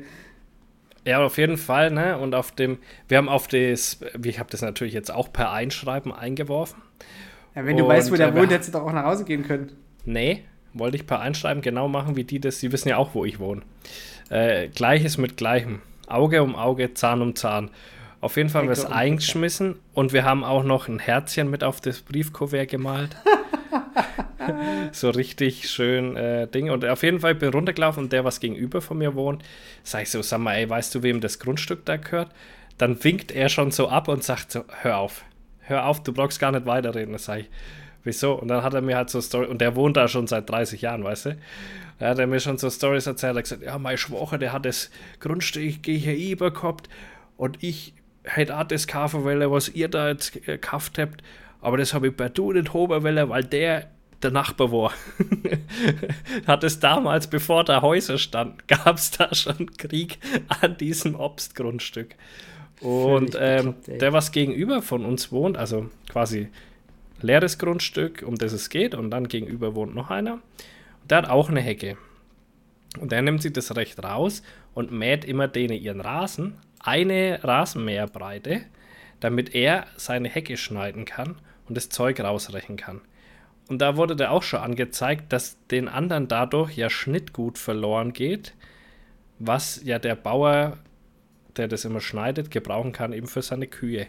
Ja, 1.05 1.25
auf 1.25 1.37
jeden 1.37 1.57
Fall, 1.57 1.91
ne? 1.91 2.17
Und 2.17 2.37
auf 2.37 2.53
dem, 2.53 2.79
wir 3.09 3.19
haben 3.19 3.29
auf 3.29 3.49
das, 3.49 3.99
ich 4.25 4.39
habe 4.39 4.49
das 4.51 4.63
natürlich 4.63 4.95
jetzt 4.95 5.13
auch 5.13 5.33
per 5.33 5.51
Einschreiben 5.51 6.13
eingeworfen. 6.13 6.81
Ja, 7.57 7.67
wenn 7.67 7.77
du 7.77 7.83
und, 7.83 7.91
weißt, 7.91 8.13
wo 8.13 8.15
der 8.15 8.29
äh, 8.29 8.35
wohnt, 8.37 8.53
hättest 8.53 8.73
du 8.73 8.79
doch 8.79 8.87
auch 8.87 8.93
nach 8.93 9.05
Hause 9.05 9.25
gehen 9.25 9.45
können. 9.45 9.73
Nee, 10.05 10.45
wollte 10.75 10.97
ich 10.97 11.07
per 11.07 11.21
Einschreiben 11.21 11.63
genau 11.63 11.89
machen, 11.89 12.17
wie 12.17 12.25
die 12.25 12.41
das, 12.41 12.61
die 12.61 12.73
wissen 12.73 12.89
ja 12.89 12.97
auch, 12.97 13.15
wo 13.15 13.25
ich 13.25 13.39
wohne. 13.39 13.63
Äh, 14.31 14.69
Gleiches 14.69 15.19
mit 15.19 15.37
Gleichem. 15.37 15.81
Auge 16.07 16.43
um 16.43 16.55
Auge, 16.57 16.95
Zahn 16.95 17.23
um 17.23 17.35
Zahn. 17.35 17.71
Auf 18.21 18.37
jeden 18.37 18.51
Fall 18.51 18.63
haben 18.63 18.69
wir 18.69 18.73
es 18.73 18.85
eingeschmissen 18.85 19.77
und 19.95 20.13
wir 20.13 20.25
haben 20.25 20.45
auch 20.45 20.63
noch 20.63 20.87
ein 20.87 21.01
Herzchen 21.01 21.51
mit 21.51 21.65
auf 21.65 21.81
das 21.81 22.03
Briefkuvert 22.03 22.69
gemalt. 22.69 23.17
so 24.93 25.11
richtig 25.11 25.69
schön 25.69 26.17
äh, 26.17 26.47
Ding. 26.47 26.71
Und 26.71 26.85
auf 26.85 27.03
jeden 27.03 27.21
Fall 27.21 27.35
bin 27.35 27.49
ich 27.49 27.55
runtergelaufen 27.55 28.05
und 28.05 28.13
der, 28.13 28.25
was 28.25 28.39
gegenüber 28.39 28.81
von 28.81 28.99
mir 28.99 29.15
wohnt, 29.15 29.43
sag 29.83 30.03
ich 30.03 30.11
so, 30.11 30.23
sag 30.23 30.39
mal, 30.39 30.55
ey, 30.55 30.69
weißt 30.69 30.95
du, 30.95 31.03
wem 31.03 31.21
das 31.21 31.41
Grundstück 31.41 31.85
da 31.85 31.97
gehört? 31.97 32.31
Dann 32.79 33.03
winkt 33.03 33.33
er 33.33 33.49
schon 33.49 33.71
so 33.71 33.89
ab 33.89 34.07
und 34.09 34.23
sagt 34.23 34.53
so, 34.53 34.65
hör 34.83 34.99
auf, 34.99 35.25
hör 35.61 35.87
auf, 35.87 36.03
du 36.03 36.13
brauchst 36.13 36.41
gar 36.41 36.53
nicht 36.53 36.67
weiterreden. 36.67 37.13
Das 37.13 37.25
sag 37.25 37.41
ich, 37.41 37.51
wieso? 38.05 38.35
Und 38.35 38.49
dann 38.49 38.63
hat 38.63 38.75
er 38.75 38.83
mir 38.83 38.97
halt 38.97 39.11
so 39.11 39.21
Story, 39.21 39.47
und 39.47 39.61
der 39.61 39.77
wohnt 39.77 39.97
da 39.97 40.09
schon 40.09 40.27
seit 40.27 40.49
30 40.49 40.83
Jahren, 40.83 41.05
weißt 41.05 41.27
du? 41.27 41.37
Da 41.99 42.09
hat 42.09 42.19
er 42.19 42.27
mir 42.27 42.41
schon 42.41 42.59
so 42.59 42.69
Stories 42.71 43.07
erzählt, 43.07 43.35
er 43.35 43.39
hat 43.39 43.45
gesagt, 43.45 43.63
ja, 43.63 43.79
mein 43.79 43.97
Schwacher, 43.97 44.39
der 44.39 44.53
hat 44.53 44.65
das 44.65 44.91
Grundstück 45.21 45.87
hier 45.87 46.37
gehabt 46.37 46.89
und 47.37 47.63
ich 47.63 47.95
hätte 48.25 48.57
auch 48.57 48.65
das 48.65 48.87
kaufen 48.87 49.25
wollen, 49.25 49.51
was 49.51 49.69
ihr 49.69 49.89
da 49.89 50.09
jetzt 50.09 50.45
gekauft 50.45 50.99
habt, 50.99 51.23
aber 51.61 51.77
das 51.77 51.95
habe 51.95 52.09
ich 52.09 52.17
bei 52.17 52.29
du 52.29 52.53
nicht 52.53 52.75
haben 52.75 53.05
wollen, 53.05 53.29
weil 53.29 53.45
der 53.45 53.89
der 54.23 54.31
Nachbar 54.31 54.71
war. 54.71 54.93
Hat 56.47 56.65
es 56.65 56.79
damals, 56.81 57.27
bevor 57.27 57.65
da 57.65 57.83
Häuser 57.83 58.19
stand, 58.19 58.67
gab 58.69 58.97
es 58.97 59.11
da 59.11 59.35
schon 59.35 59.75
Krieg 59.77 60.19
an 60.61 60.77
diesem 60.77 61.15
Obstgrundstück. 61.15 62.15
Und 62.81 63.37
ähm, 63.39 63.75
der, 63.87 64.13
was 64.13 64.33
gegenüber 64.33 64.83
von 64.83 65.05
uns 65.05 65.31
wohnt, 65.31 65.57
also 65.57 65.89
quasi 66.09 66.49
leeres 67.23 67.59
Grundstück, 67.59 68.23
um 68.27 68.37
das 68.37 68.53
es 68.53 68.71
geht, 68.71 68.95
und 68.95 69.11
dann 69.11 69.29
gegenüber 69.29 69.75
wohnt 69.75 69.95
noch 69.95 70.11
einer. 70.11 70.41
der 71.09 71.19
hat 71.19 71.29
auch 71.29 71.49
eine 71.49 71.61
Hecke. 71.61 71.97
Und 73.01 73.13
der 73.13 73.23
nimmt 73.23 73.43
sich 73.43 73.53
das 73.53 73.75
Recht 73.75 74.03
raus 74.03 74.43
und 74.75 74.93
mäht 74.93 75.25
immer 75.25 75.49
denen 75.49 75.79
ihren 75.79 76.01
Rasen 76.01 76.59
eine 76.81 77.41
Rasenmäherbreite, 77.43 78.63
damit 79.21 79.55
er 79.55 79.87
seine 79.97 80.29
Hecke 80.29 80.57
schneiden 80.57 81.05
kann 81.05 81.37
und 81.69 81.77
das 81.77 81.89
Zeug 81.89 82.21
rausrechnen 82.21 82.77
kann. 82.77 83.01
Und 83.69 83.79
da 83.79 83.97
wurde 83.97 84.17
da 84.17 84.31
auch 84.31 84.43
schon 84.43 84.61
angezeigt, 84.61 85.33
dass 85.33 85.57
den 85.69 85.89
anderen 85.89 86.29
dadurch 86.29 86.77
ja 86.77 86.91
Schnittgut 86.91 87.57
verloren 87.57 88.13
geht, 88.13 88.55
was 89.39 89.83
ja 89.85 89.99
der 89.99 90.17
Bauer, 90.17 90.77
der 91.57 91.69
das 91.69 91.85
immer 91.85 92.01
schneidet, 92.01 92.51
gebrauchen 92.51 92.93
kann, 92.93 93.13
eben 93.13 93.29
für 93.29 93.43
seine 93.43 93.67
Kühe. 93.67 94.07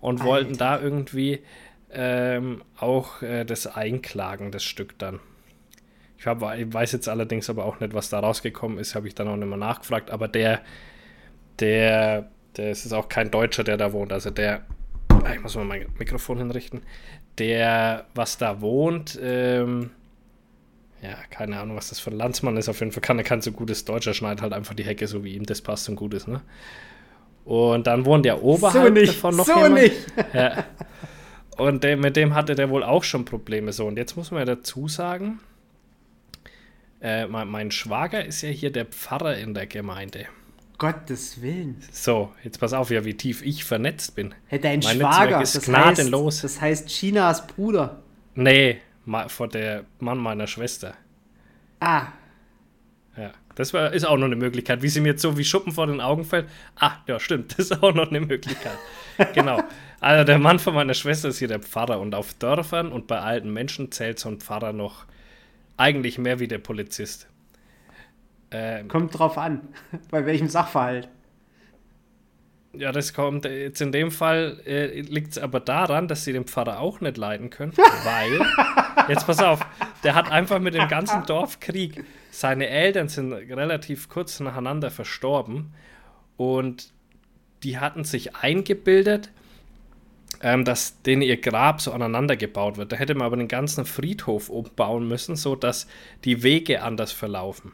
Und 0.00 0.20
Alter. 0.20 0.30
wollten 0.30 0.56
da 0.58 0.80
irgendwie 0.80 1.40
ähm, 1.90 2.62
auch 2.78 3.22
äh, 3.22 3.44
das 3.44 3.66
einklagen, 3.66 4.52
das 4.52 4.64
Stück 4.64 4.98
dann. 4.98 5.20
Ich, 6.18 6.26
hab, 6.26 6.42
ich 6.58 6.72
weiß 6.72 6.92
jetzt 6.92 7.08
allerdings 7.08 7.48
aber 7.48 7.64
auch 7.64 7.80
nicht, 7.80 7.94
was 7.94 8.08
da 8.08 8.18
rausgekommen 8.18 8.78
ist, 8.78 8.94
habe 8.94 9.06
ich 9.06 9.14
dann 9.14 9.28
auch 9.28 9.36
nicht 9.36 9.48
mehr 9.48 9.56
nachgefragt, 9.56 10.10
aber 10.10 10.26
der, 10.26 10.60
der, 11.60 12.28
der, 12.56 12.70
es 12.70 12.84
ist 12.84 12.92
auch 12.92 13.08
kein 13.08 13.30
Deutscher, 13.30 13.62
der 13.62 13.76
da 13.76 13.92
wohnt, 13.92 14.12
also 14.12 14.30
der, 14.30 14.62
ich 15.32 15.40
muss 15.40 15.54
mal 15.54 15.64
mein 15.64 15.86
Mikrofon 15.98 16.38
hinrichten, 16.38 16.82
der, 17.38 18.06
was 18.14 18.36
da 18.36 18.60
wohnt, 18.60 19.18
ähm, 19.22 19.90
ja, 21.02 21.14
keine 21.30 21.60
Ahnung, 21.60 21.76
was 21.76 21.90
das 21.90 22.00
für 22.00 22.10
ein 22.10 22.16
Landsmann 22.16 22.56
ist. 22.56 22.68
Auf 22.68 22.80
jeden 22.80 22.90
Fall 22.90 23.00
kann 23.00 23.18
er 23.18 23.24
kein 23.24 23.40
so 23.40 23.52
gutes 23.52 23.84
Deutsch. 23.84 24.08
Er 24.08 24.14
schneidet 24.14 24.42
halt 24.42 24.52
einfach 24.52 24.74
die 24.74 24.82
Hecke 24.82 25.06
so 25.06 25.22
wie 25.22 25.34
ihm 25.34 25.46
das 25.46 25.62
passt 25.62 25.88
und 25.88 25.94
gut 25.94 26.12
ist, 26.12 26.26
ne? 26.26 26.40
Und 27.44 27.86
dann 27.86 28.04
wohnt 28.04 28.24
der 28.24 28.42
oberhalb 28.42 28.88
so 28.88 28.92
nicht, 28.92 29.08
davon 29.08 29.36
noch 29.36 29.46
so 29.46 29.54
jemand. 29.54 29.74
Nicht. 29.74 29.96
Ja. 30.34 30.64
Und 31.58 31.84
der, 31.84 31.96
mit 31.96 32.16
dem 32.16 32.34
hatte 32.34 32.54
der 32.54 32.70
wohl 32.70 32.82
auch 32.82 33.04
schon 33.04 33.24
Probleme 33.24 33.72
so. 33.72 33.86
Und 33.86 33.98
jetzt 33.98 34.16
muss 34.16 34.30
man 34.30 34.40
ja 34.40 34.46
dazu 34.46 34.88
sagen, 34.88 35.40
Äh, 37.00 37.26
mein, 37.26 37.46
mein, 37.48 37.70
Schwager 37.70 38.24
ist 38.24 38.42
ja 38.42 38.48
hier 38.48 38.72
der 38.72 38.84
Pfarrer 38.84 39.36
in 39.38 39.54
der 39.54 39.66
Gemeinde. 39.66 40.26
Gottes 40.78 41.42
Willen. 41.42 41.76
So, 41.92 42.32
jetzt 42.42 42.58
pass 42.58 42.72
auf, 42.72 42.90
ja, 42.90 43.04
wie 43.04 43.14
tief 43.14 43.42
ich 43.42 43.64
vernetzt 43.64 44.14
bin. 44.16 44.34
Hey, 44.46 44.60
dein 44.60 44.80
mein 44.80 44.98
Schwager, 44.98 45.40
ist 45.42 45.56
das 45.56 45.64
gnadenlos. 45.64 46.36
Heißt, 46.36 46.44
das 46.44 46.60
heißt 46.60 46.88
Chinas 46.88 47.46
Bruder. 47.46 48.02
Nee, 48.34 48.78
vor 49.28 49.48
der 49.48 49.84
Mann 50.00 50.18
meiner 50.18 50.46
Schwester. 50.46 50.94
Ah. 51.80 52.08
Das 53.58 53.74
war, 53.74 53.92
ist 53.92 54.06
auch 54.06 54.16
noch 54.16 54.26
eine 54.26 54.36
Möglichkeit. 54.36 54.82
Wie 54.82 54.88
sie 54.88 55.00
mir 55.00 55.08
jetzt 55.08 55.22
so 55.22 55.36
wie 55.36 55.42
Schuppen 55.42 55.72
vor 55.72 55.88
den 55.88 56.00
Augen 56.00 56.24
fällt. 56.24 56.48
Ah, 56.76 56.92
ja, 57.08 57.18
stimmt, 57.18 57.52
das 57.58 57.70
ist 57.70 57.82
auch 57.82 57.92
noch 57.92 58.08
eine 58.08 58.20
Möglichkeit. 58.20 58.78
genau. 59.34 59.60
Also 59.98 60.22
der 60.22 60.38
Mann 60.38 60.60
von 60.60 60.74
meiner 60.74 60.94
Schwester 60.94 61.28
ist 61.28 61.40
hier 61.40 61.48
der 61.48 61.58
Pfarrer 61.58 61.98
und 61.98 62.14
auf 62.14 62.34
Dörfern 62.34 62.92
und 62.92 63.08
bei 63.08 63.18
alten 63.18 63.52
Menschen 63.52 63.90
zählt 63.90 64.20
so 64.20 64.28
ein 64.28 64.38
Pfarrer 64.38 64.72
noch 64.72 65.06
eigentlich 65.76 66.18
mehr 66.18 66.38
wie 66.38 66.46
der 66.46 66.58
Polizist. 66.58 67.26
Ähm, 68.52 68.86
kommt 68.86 69.18
drauf 69.18 69.36
an, 69.36 69.62
bei 70.12 70.24
welchem 70.24 70.48
Sachverhalt. 70.48 71.08
Ja, 72.74 72.92
das 72.92 73.12
kommt 73.12 73.44
jetzt 73.44 73.80
in 73.80 73.90
dem 73.90 74.12
Fall 74.12 74.60
äh, 74.66 75.00
liegt 75.00 75.32
es 75.32 75.38
aber 75.38 75.58
daran, 75.58 76.06
dass 76.06 76.22
sie 76.22 76.32
den 76.32 76.44
Pfarrer 76.44 76.78
auch 76.78 77.00
nicht 77.00 77.16
leiden 77.16 77.50
können, 77.50 77.72
weil 78.04 78.40
jetzt 79.08 79.26
pass 79.26 79.42
auf, 79.42 79.66
der 80.04 80.14
hat 80.14 80.30
einfach 80.30 80.60
mit 80.60 80.74
dem 80.74 80.86
ganzen 80.86 81.26
Dorf 81.26 81.58
Krieg. 81.58 82.04
Seine 82.38 82.68
Eltern 82.68 83.08
sind 83.08 83.32
relativ 83.32 84.08
kurz 84.08 84.38
nacheinander 84.38 84.92
verstorben 84.92 85.74
und 86.36 86.92
die 87.64 87.80
hatten 87.80 88.04
sich 88.04 88.36
eingebildet, 88.36 89.32
ähm, 90.40 90.64
dass 90.64 91.02
denen 91.02 91.22
ihr 91.22 91.40
Grab 91.40 91.80
so 91.80 91.90
aneinander 91.90 92.36
gebaut 92.36 92.76
wird. 92.76 92.92
Da 92.92 92.96
hätte 92.96 93.16
man 93.16 93.26
aber 93.26 93.36
den 93.36 93.48
ganzen 93.48 93.84
Friedhof 93.84 94.50
umbauen 94.50 95.08
müssen, 95.08 95.34
so 95.34 95.56
dass 95.56 95.88
die 96.22 96.44
Wege 96.44 96.82
anders 96.82 97.10
verlaufen. 97.10 97.72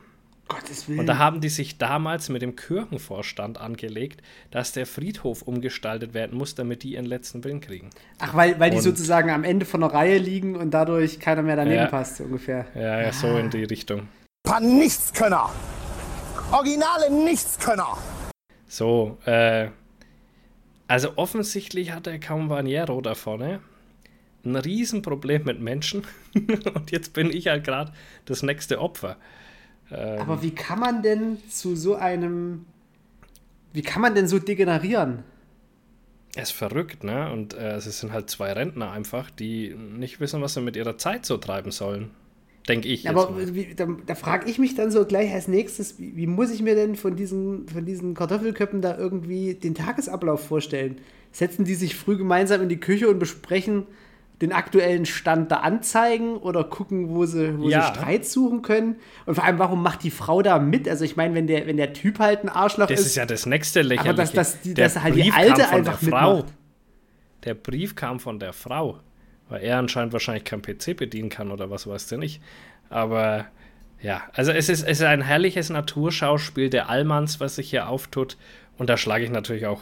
Gottes 0.49 0.89
Willen. 0.89 1.01
Und 1.01 1.07
da 1.09 1.19
haben 1.19 1.43
die 1.43 1.51
sich 1.51 1.77
damals 1.77 2.31
mit 2.31 2.41
dem 2.41 2.57
Kirchenvorstand 2.57 3.61
angelegt, 3.61 4.23
dass 4.51 4.73
der 4.73 4.87
Friedhof 4.87 5.43
umgestaltet 5.43 6.15
werden 6.15 6.39
muss, 6.39 6.55
damit 6.55 6.85
die 6.85 6.95
ihren 6.95 7.05
letzten 7.05 7.45
Willen 7.45 7.61
kriegen. 7.61 7.91
Ach, 8.19 8.33
weil, 8.33 8.59
weil 8.59 8.71
die 8.71 8.81
sozusagen 8.81 9.29
am 9.29 9.45
Ende 9.45 9.67
von 9.67 9.83
der 9.83 9.93
Reihe 9.93 10.17
liegen 10.17 10.57
und 10.57 10.71
dadurch 10.71 11.21
keiner 11.21 11.43
mehr 11.43 11.57
daneben 11.57 11.83
ja. 11.83 11.87
passt, 11.87 12.23
ungefähr. 12.23 12.65
Ja, 12.75 13.03
ja, 13.03 13.13
so 13.13 13.37
in 13.37 13.51
die 13.51 13.65
Richtung. 13.65 14.09
Paar 14.45 14.61
Nichtskönner. 14.61 15.51
Originale 16.53 17.11
Nichtskönner. 17.11 17.97
So, 18.69 19.17
äh, 19.25 19.71
also 20.87 21.17
offensichtlich 21.17 21.93
hat 21.93 22.05
der 22.05 22.19
Campaniero 22.19 23.01
da 23.01 23.15
vorne 23.15 23.61
ein 24.45 24.55
Riesenproblem 24.55 25.45
mit 25.45 25.61
Menschen 25.61 26.07
und 26.35 26.91
jetzt 26.91 27.15
bin 27.15 27.31
ich 27.31 27.47
halt 27.47 27.65
gerade 27.65 27.95
das 28.27 28.43
nächste 28.43 28.83
Opfer. 28.83 29.17
Ähm, 29.91 30.21
Aber 30.21 30.43
wie 30.43 30.51
kann 30.51 30.79
man 30.79 31.03
denn 31.03 31.39
zu 31.49 31.75
so 31.75 31.95
einem, 31.95 32.67
wie 33.73 33.81
kann 33.81 34.03
man 34.03 34.15
denn 34.15 34.29
so 34.29 34.39
degenerieren? 34.39 35.25
Er 36.37 36.43
ist 36.43 36.53
verrückt, 36.53 37.03
ne? 37.03 37.33
Und 37.33 37.55
äh, 37.55 37.77
es 37.77 37.85
sind 37.99 38.13
halt 38.13 38.29
zwei 38.29 38.53
Rentner 38.53 38.91
einfach, 38.91 39.31
die 39.31 39.75
nicht 39.75 40.21
wissen, 40.21 40.43
was 40.43 40.53
sie 40.53 40.61
mit 40.61 40.77
ihrer 40.77 40.99
Zeit 40.99 41.25
so 41.25 41.39
treiben 41.39 41.71
sollen. 41.71 42.11
Denke 42.69 42.89
ich. 42.89 43.09
Aber 43.09 43.31
wie, 43.55 43.75
da, 43.75 43.87
da 44.07 44.15
frage 44.15 44.49
ich 44.49 44.59
mich 44.59 44.75
dann 44.75 44.91
so 44.91 45.05
gleich 45.05 45.33
als 45.33 45.49
nächstes, 45.49 45.99
wie, 45.99 46.17
wie, 46.17 46.27
muss 46.27 46.51
ich 46.51 46.63
mir 46.63 46.75
denn 46.75 46.97
von 46.97 47.15
diesen, 47.15 47.69
von 47.69 47.85
diesen 47.85 48.15
Kartoffelköppen 48.15 48.81
da 48.81 48.97
irgendwie 48.97 49.55
den 49.55 49.75
Tagesablauf 49.75 50.47
vorstellen? 50.47 50.97
Setzen 51.31 51.65
die 51.65 51.75
sich 51.75 51.95
früh 51.95 52.17
gemeinsam 52.17 52.63
in 52.63 52.71
die 52.71 52.81
Küche 52.81 53.09
und 53.09 53.19
besprechen, 53.19 53.87
den 54.41 54.53
aktuellen 54.53 55.05
Stand 55.05 55.53
da 55.53 55.57
anzeigen 55.57 56.37
oder 56.37 56.65
gucken, 56.65 57.11
wo 57.11 57.27
sie, 57.27 57.59
wo 57.59 57.69
ja. 57.69 57.83
sie 57.83 57.99
Streit 57.99 58.25
suchen 58.25 58.63
können? 58.63 58.97
Und 59.27 59.35
vor 59.35 59.45
allem, 59.45 59.59
warum 59.59 59.83
macht 59.83 60.03
die 60.03 60.11
Frau 60.11 60.43
da 60.43 60.59
mit? 60.59 60.89
Also 60.89 61.05
ich 61.05 61.17
meine, 61.17 61.35
wenn 61.35 61.47
der, 61.47 61.67
wenn 61.67 61.77
der 61.77 61.93
Typ 61.93 62.19
halt 62.19 62.45
ein 62.45 62.49
Arschloch 62.49 62.87
das 62.87 63.01
ist. 63.01 63.05
Das 63.05 63.11
ist 63.11 63.17
ja 63.17 63.27
das 63.27 63.47
nächste 63.47 63.83
Lächerliche. 63.83 64.11
Aber 64.11 64.23
dass, 64.23 64.33
dass, 64.33 64.61
die, 64.63 64.75
dass 64.75 65.01
halt 65.01 65.17
die 65.17 65.31
Alte 65.31 65.69
einfach 65.69 65.99
der 65.99 66.09
Frau. 66.09 66.45
Der 67.45 67.55
Brief 67.55 67.95
kam 67.95 68.21
von 68.21 68.39
der 68.39 68.55
Frau, 68.55 69.01
weil 69.55 69.63
er 69.63 69.79
anscheinend 69.79 70.13
wahrscheinlich 70.13 70.45
kein 70.45 70.63
PC 70.63 70.97
bedienen 70.97 71.29
kann 71.29 71.53
oder 71.53 71.71
was 71.71 71.87
weiß 71.87 72.09
der 72.09 72.19
nicht. 72.19 72.41
Aber 72.91 73.47
ja, 74.03 74.23
also 74.33 74.51
es 74.51 74.69
ist, 74.69 74.83
es 74.83 74.99
ist 74.99 75.03
ein 75.03 75.23
herrliches 75.23 75.71
Naturschauspiel 75.71 76.71
der 76.71 76.91
Allmanns, 76.91 77.39
was 77.39 77.55
sich 77.55 77.71
hier 77.71 77.89
auftut. 77.89 78.37
Und 78.79 78.91
da 78.91 78.97
schlage 78.97 79.25
ich 79.25 79.31
natürlich 79.31 79.67
auch 79.67 79.81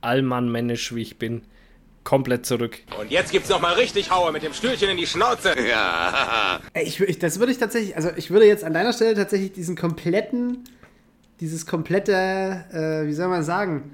allmannmännisch, 0.00 0.94
wie 0.94 1.02
ich 1.02 1.18
bin, 1.18 1.42
komplett 2.04 2.46
zurück. 2.46 2.78
Und 2.98 3.10
jetzt 3.10 3.32
gibt's 3.32 3.50
noch 3.50 3.60
mal 3.60 3.74
richtig 3.74 4.10
Hauer 4.10 4.32
mit 4.32 4.42
dem 4.42 4.54
Stühlchen 4.54 4.88
in 4.88 4.96
die 4.96 5.06
Schnauze. 5.06 5.54
Ja. 5.68 6.60
Ich, 6.74 6.98
ich, 7.00 7.18
das 7.18 7.38
würde 7.38 7.52
ich 7.52 7.58
tatsächlich, 7.58 7.96
also 7.96 8.10
ich 8.16 8.30
würde 8.30 8.46
jetzt 8.46 8.64
an 8.64 8.72
deiner 8.72 8.94
Stelle 8.94 9.14
tatsächlich 9.14 9.52
diesen 9.52 9.76
kompletten, 9.76 10.64
dieses 11.40 11.66
komplette, 11.66 12.64
äh, 12.72 13.06
wie 13.06 13.12
soll 13.12 13.28
man 13.28 13.42
sagen, 13.42 13.90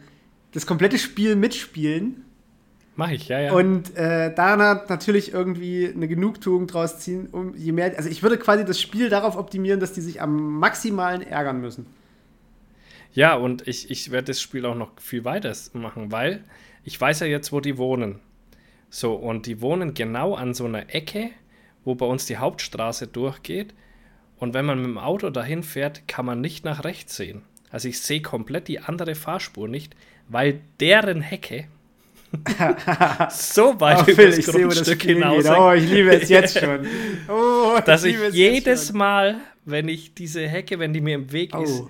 das 0.52 0.64
komplette 0.66 0.98
Spiel 0.98 1.34
mitspielen. 1.34 2.24
Mach 2.94 3.10
ich, 3.10 3.28
ja, 3.28 3.40
ja. 3.40 3.52
Und 3.52 3.96
äh, 3.96 4.34
da 4.34 4.56
natürlich 4.56 5.32
irgendwie 5.32 5.90
eine 5.94 6.08
Genugtuung 6.08 6.66
draus 6.66 6.98
ziehen, 6.98 7.28
um 7.32 7.54
je 7.56 7.72
mehr, 7.72 7.96
also 7.96 8.08
ich 8.10 8.22
würde 8.22 8.36
quasi 8.36 8.64
das 8.64 8.80
Spiel 8.80 9.08
darauf 9.08 9.36
optimieren, 9.36 9.80
dass 9.80 9.92
die 9.92 10.02
sich 10.02 10.20
am 10.20 10.58
maximalen 10.58 11.22
ärgern 11.22 11.60
müssen. 11.60 11.86
Ja, 13.14 13.34
und 13.34 13.66
ich, 13.66 13.90
ich 13.90 14.10
werde 14.10 14.26
das 14.26 14.40
Spiel 14.40 14.66
auch 14.66 14.74
noch 14.74 14.90
viel 15.00 15.24
weiter 15.24 15.54
machen, 15.72 16.12
weil 16.12 16.44
ich 16.84 17.00
weiß 17.00 17.20
ja 17.20 17.26
jetzt, 17.26 17.52
wo 17.52 17.60
die 17.60 17.78
wohnen. 17.78 18.20
So, 18.90 19.14
und 19.14 19.46
die 19.46 19.62
wohnen 19.62 19.94
genau 19.94 20.34
an 20.34 20.52
so 20.52 20.66
einer 20.66 20.94
Ecke, 20.94 21.30
wo 21.84 21.94
bei 21.94 22.06
uns 22.06 22.26
die 22.26 22.36
Hauptstraße 22.36 23.06
durchgeht. 23.06 23.74
Und 24.36 24.54
wenn 24.54 24.66
man 24.66 24.78
mit 24.78 24.86
dem 24.86 24.98
Auto 24.98 25.30
dahin 25.30 25.62
fährt, 25.62 26.06
kann 26.08 26.26
man 26.26 26.40
nicht 26.40 26.64
nach 26.64 26.84
rechts 26.84 27.16
sehen. 27.16 27.42
Also 27.70 27.88
ich 27.88 28.00
sehe 28.00 28.20
komplett 28.20 28.68
die 28.68 28.80
andere 28.80 29.14
Fahrspur 29.14 29.66
nicht, 29.66 29.96
weil 30.28 30.60
deren 30.78 31.22
Hecke 31.22 31.68
so 33.30 33.78
weit 33.80 34.08
oh, 34.08 34.10
über 34.10 34.26
das 34.26 34.46
Grundstück 34.46 35.02
hinaus. 35.02 35.44
Oh, 35.46 35.72
ich 35.72 35.88
liebe 35.88 36.10
es 36.10 36.28
jetzt 36.28 36.58
schon. 36.58 36.86
Oh, 37.28 37.78
dass 37.84 38.04
ich, 38.04 38.16
ich 38.16 38.34
jedes 38.34 38.92
Mal, 38.92 39.36
wenn 39.64 39.88
ich 39.88 40.14
diese 40.14 40.46
Hecke, 40.48 40.78
wenn 40.78 40.92
die 40.92 41.00
mir 41.00 41.14
im 41.14 41.32
Weg 41.32 41.54
oh. 41.54 41.62
ist, 41.62 41.84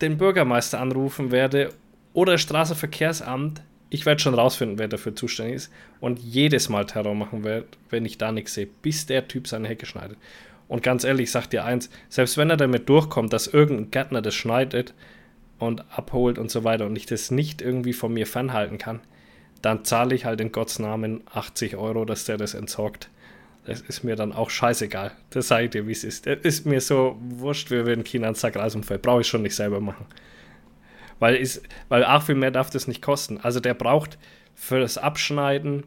den 0.00 0.16
Bürgermeister 0.16 0.80
anrufen 0.80 1.30
werde 1.30 1.70
oder 2.12 2.38
Straßenverkehrsamt. 2.38 3.62
Ich 3.90 4.04
werde 4.04 4.20
schon 4.20 4.34
rausfinden, 4.34 4.78
wer 4.78 4.88
dafür 4.88 5.14
zuständig 5.14 5.56
ist 5.56 5.72
und 6.00 6.18
jedes 6.18 6.68
Mal 6.68 6.84
Terror 6.84 7.14
machen 7.14 7.44
werde, 7.44 7.66
wenn 7.88 8.04
ich 8.04 8.18
da 8.18 8.32
nichts 8.32 8.54
sehe, 8.54 8.66
bis 8.66 9.06
der 9.06 9.28
Typ 9.28 9.48
seine 9.48 9.68
Hecke 9.68 9.86
schneidet. 9.86 10.18
Und 10.66 10.82
ganz 10.82 11.04
ehrlich, 11.04 11.24
ich 11.24 11.30
sag 11.30 11.46
dir 11.48 11.64
eins, 11.64 11.88
selbst 12.10 12.36
wenn 12.36 12.50
er 12.50 12.58
damit 12.58 12.88
durchkommt, 12.88 13.32
dass 13.32 13.46
irgendein 13.46 13.90
Gärtner 13.90 14.20
das 14.20 14.34
schneidet 14.34 14.92
und 15.58 15.84
abholt 15.96 16.38
und 16.38 16.50
so 16.50 16.64
weiter 16.64 16.86
und 16.86 16.96
ich 16.96 17.06
das 17.06 17.30
nicht 17.30 17.62
irgendwie 17.62 17.92
von 17.92 18.12
mir 18.12 18.26
fernhalten 18.26 18.78
kann, 18.78 19.00
dann 19.62 19.84
zahle 19.84 20.14
ich 20.14 20.24
halt 20.24 20.40
in 20.40 20.52
Gottes 20.52 20.78
Namen 20.78 21.22
80 21.32 21.76
Euro, 21.76 22.04
dass 22.04 22.24
der 22.24 22.36
das 22.36 22.54
entsorgt. 22.54 23.10
Das 23.64 23.80
ist 23.82 24.02
mir 24.02 24.16
dann 24.16 24.32
auch 24.32 24.50
scheißegal. 24.50 25.12
Das 25.30 25.48
sage 25.48 25.64
ich 25.64 25.70
dir, 25.70 25.86
wie 25.86 25.92
es 25.92 26.04
ist. 26.04 26.26
Das 26.26 26.38
ist 26.42 26.64
mir 26.64 26.80
so 26.80 27.18
wurscht, 27.20 27.70
wie 27.70 27.84
wenn 27.84 28.04
China 28.04 28.28
einen 28.28 28.34
Sack 28.34 28.56
Reisumfeld. 28.56 29.02
Brauche 29.02 29.20
ich 29.20 29.26
schon 29.26 29.42
nicht 29.42 29.54
selber 29.54 29.80
machen. 29.80 30.06
Weil, 31.18 31.36
ist, 31.36 31.62
weil 31.88 32.04
auch 32.04 32.22
viel 32.22 32.36
mehr 32.36 32.50
darf 32.50 32.70
das 32.70 32.86
nicht 32.86 33.02
kosten. 33.02 33.38
Also 33.42 33.60
der 33.60 33.74
braucht 33.74 34.16
für 34.54 34.80
das 34.80 34.96
Abschneiden, 34.96 35.84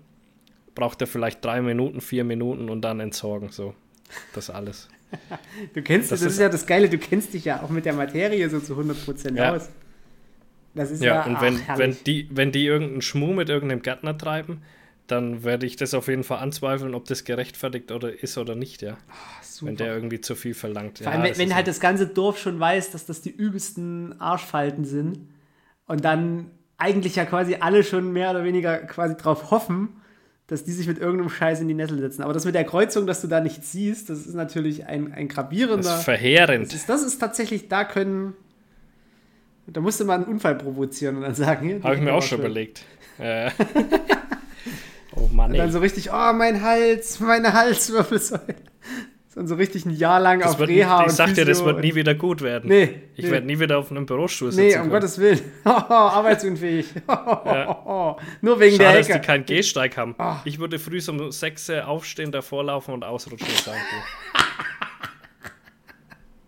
braucht 0.75 1.01
er 1.01 1.07
vielleicht 1.07 1.43
drei 1.43 1.61
Minuten, 1.61 2.01
vier 2.01 2.23
Minuten 2.23 2.69
und 2.69 2.81
dann 2.81 2.99
entsorgen. 2.99 3.49
So, 3.49 3.73
das 4.35 4.49
alles. 4.49 4.89
Du 5.73 5.81
kennst 5.81 6.11
das, 6.11 6.21
das 6.21 6.33
ist, 6.33 6.39
ja 6.39 6.49
das 6.49 6.65
Geile, 6.65 6.89
du 6.89 6.97
kennst 6.97 7.33
dich 7.33 7.45
ja 7.45 7.61
auch 7.61 7.69
mit 7.69 7.85
der 7.85 7.93
Materie 7.93 8.49
so 8.49 8.59
zu 8.59 8.75
100% 8.75 9.35
ja. 9.35 9.55
aus. 9.55 9.69
Das 10.73 10.91
ist 10.91 11.03
ja, 11.03 11.15
ja 11.15 11.25
und 11.25 11.41
wenn, 11.41 11.59
ach, 11.67 11.77
wenn, 11.77 11.97
die, 12.05 12.27
wenn 12.31 12.51
die 12.51 12.65
irgendeinen 12.65 13.01
Schmuh 13.01 13.33
mit 13.33 13.49
irgendeinem 13.49 13.81
Gärtner 13.81 14.17
treiben, 14.17 14.61
dann 15.07 15.43
werde 15.43 15.65
ich 15.65 15.75
das 15.75 15.93
auf 15.93 16.07
jeden 16.07 16.23
Fall 16.23 16.39
anzweifeln, 16.39 16.95
ob 16.95 17.05
das 17.05 17.25
gerechtfertigt 17.25 17.91
oder 17.91 18.23
ist 18.23 18.37
oder 18.37 18.55
nicht, 18.55 18.81
ja. 18.81 18.97
Oh, 19.09 19.65
wenn 19.65 19.75
der 19.75 19.93
irgendwie 19.93 20.21
zu 20.21 20.35
viel 20.35 20.53
verlangt. 20.53 20.99
Vor 20.99 21.11
allem, 21.11 21.25
ja, 21.25 21.31
wenn, 21.31 21.37
wenn 21.37 21.55
halt 21.55 21.67
das 21.67 21.79
ganze 21.79 22.07
Dorf 22.07 22.39
schon 22.39 22.59
weiß, 22.59 22.91
dass 22.91 23.05
das 23.05 23.21
die 23.21 23.29
übelsten 23.29 24.19
Arschfalten 24.21 24.85
sind 24.85 25.19
und 25.85 26.05
dann 26.05 26.51
eigentlich 26.77 27.15
ja 27.15 27.25
quasi 27.25 27.57
alle 27.59 27.83
schon 27.83 28.11
mehr 28.11 28.31
oder 28.31 28.43
weniger 28.43 28.77
quasi 28.77 29.15
drauf 29.17 29.51
hoffen, 29.51 29.89
dass 30.51 30.65
die 30.65 30.73
sich 30.73 30.85
mit 30.85 30.99
irgendeinem 30.99 31.29
Scheiß 31.29 31.61
in 31.61 31.69
die 31.69 31.73
Nessel 31.73 31.97
setzen. 31.97 32.23
Aber 32.23 32.33
das 32.33 32.43
mit 32.43 32.55
der 32.55 32.65
Kreuzung, 32.65 33.07
dass 33.07 33.21
du 33.21 33.27
da 33.27 33.39
nichts 33.39 33.71
siehst, 33.71 34.09
das 34.09 34.25
ist 34.25 34.35
natürlich 34.35 34.85
ein, 34.85 35.13
ein 35.13 35.29
gravierender. 35.29 35.77
Das 35.77 35.99
ist 35.99 36.03
verheerend. 36.03 36.65
Das 36.65 36.73
ist, 36.73 36.89
das 36.89 37.03
ist 37.03 37.19
tatsächlich, 37.19 37.69
da 37.69 37.85
können. 37.85 38.33
Da 39.65 39.79
musste 39.79 40.03
man 40.03 40.25
einen 40.25 40.33
Unfall 40.33 40.55
provozieren 40.55 41.15
und 41.15 41.21
dann 41.21 41.35
sagen. 41.35 41.81
Habe 41.81 41.95
ich 41.95 42.01
mir 42.01 42.13
auch 42.13 42.21
schon 42.21 42.39
überlegt. 42.39 42.83
Äh. 43.17 43.49
Oh 45.13 45.27
Mann. 45.33 45.51
Und 45.51 45.57
dann 45.57 45.71
so 45.73 45.79
richtig, 45.79 46.09
oh, 46.13 46.31
mein 46.33 46.61
Hals, 46.61 47.19
meine 47.19 47.51
Halswirbelsäule. 47.51 48.55
Dann 49.33 49.47
so 49.47 49.55
richtig 49.55 49.85
ein 49.85 49.91
Jahr 49.91 50.19
lang 50.19 50.41
das 50.41 50.55
auf 50.55 50.67
Reha. 50.67 51.05
Ich 51.05 51.13
sag 51.13 51.33
dir, 51.33 51.45
das 51.45 51.63
wird 51.63 51.79
nie 51.79 51.95
wieder 51.95 52.15
gut 52.15 52.41
werden. 52.41 52.67
Nee. 52.67 53.01
Ich 53.15 53.23
nee. 53.23 53.31
werde 53.31 53.47
nie 53.47 53.57
wieder 53.59 53.77
auf 53.77 53.89
einem 53.89 54.05
Bürostuhl 54.05 54.51
sitzen. 54.51 54.67
Nee, 54.67 54.75
um 54.75 54.81
können. 54.81 54.91
Gottes 54.91 55.17
Willen. 55.19 55.39
arbeitsunfähig. 55.63 56.87
ja. 57.07 58.17
Nur 58.41 58.59
wegen 58.59 58.75
Schade, 58.75 58.83
der 58.83 58.89
Hecke. 58.91 59.07
dass 59.07 59.21
die 59.21 59.25
keinen 59.25 59.45
Gehsteig 59.45 59.95
haben. 59.95 60.15
Oh. 60.19 60.33
Ich 60.43 60.59
würde 60.59 60.79
früh 60.79 60.99
um 61.07 61.31
6 61.31 61.69
aufstehen, 61.85 62.33
davor 62.33 62.65
laufen 62.65 62.93
und 62.93 63.05
ausrutschen. 63.05 63.47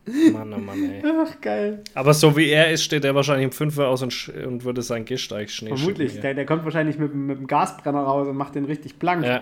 Mann, 0.33 0.53
oh 0.53 0.57
Mann, 0.57 0.83
ey. 0.83 1.01
Ach, 1.05 1.39
geil. 1.39 1.81
Aber 1.93 2.13
so 2.13 2.35
wie 2.35 2.49
er 2.49 2.69
ist, 2.69 2.83
steht 2.83 3.05
er 3.05 3.15
wahrscheinlich 3.15 3.45
im 3.45 3.53
Fünfer 3.53 3.87
aus 3.87 4.03
und, 4.03 4.29
und 4.45 4.65
würde 4.65 4.81
sein 4.81 5.05
Gehsteig 5.05 5.49
Schnee 5.49 5.69
Vermutlich. 5.69 6.19
Der, 6.19 6.33
der, 6.33 6.45
kommt 6.45 6.65
wahrscheinlich 6.65 6.97
mit, 6.97 7.15
mit 7.15 7.37
dem 7.37 7.47
Gasbrenner 7.47 8.01
raus 8.01 8.27
und 8.27 8.35
macht 8.35 8.55
den 8.55 8.65
richtig 8.65 8.99
blank. 8.99 9.25
Ja. 9.25 9.41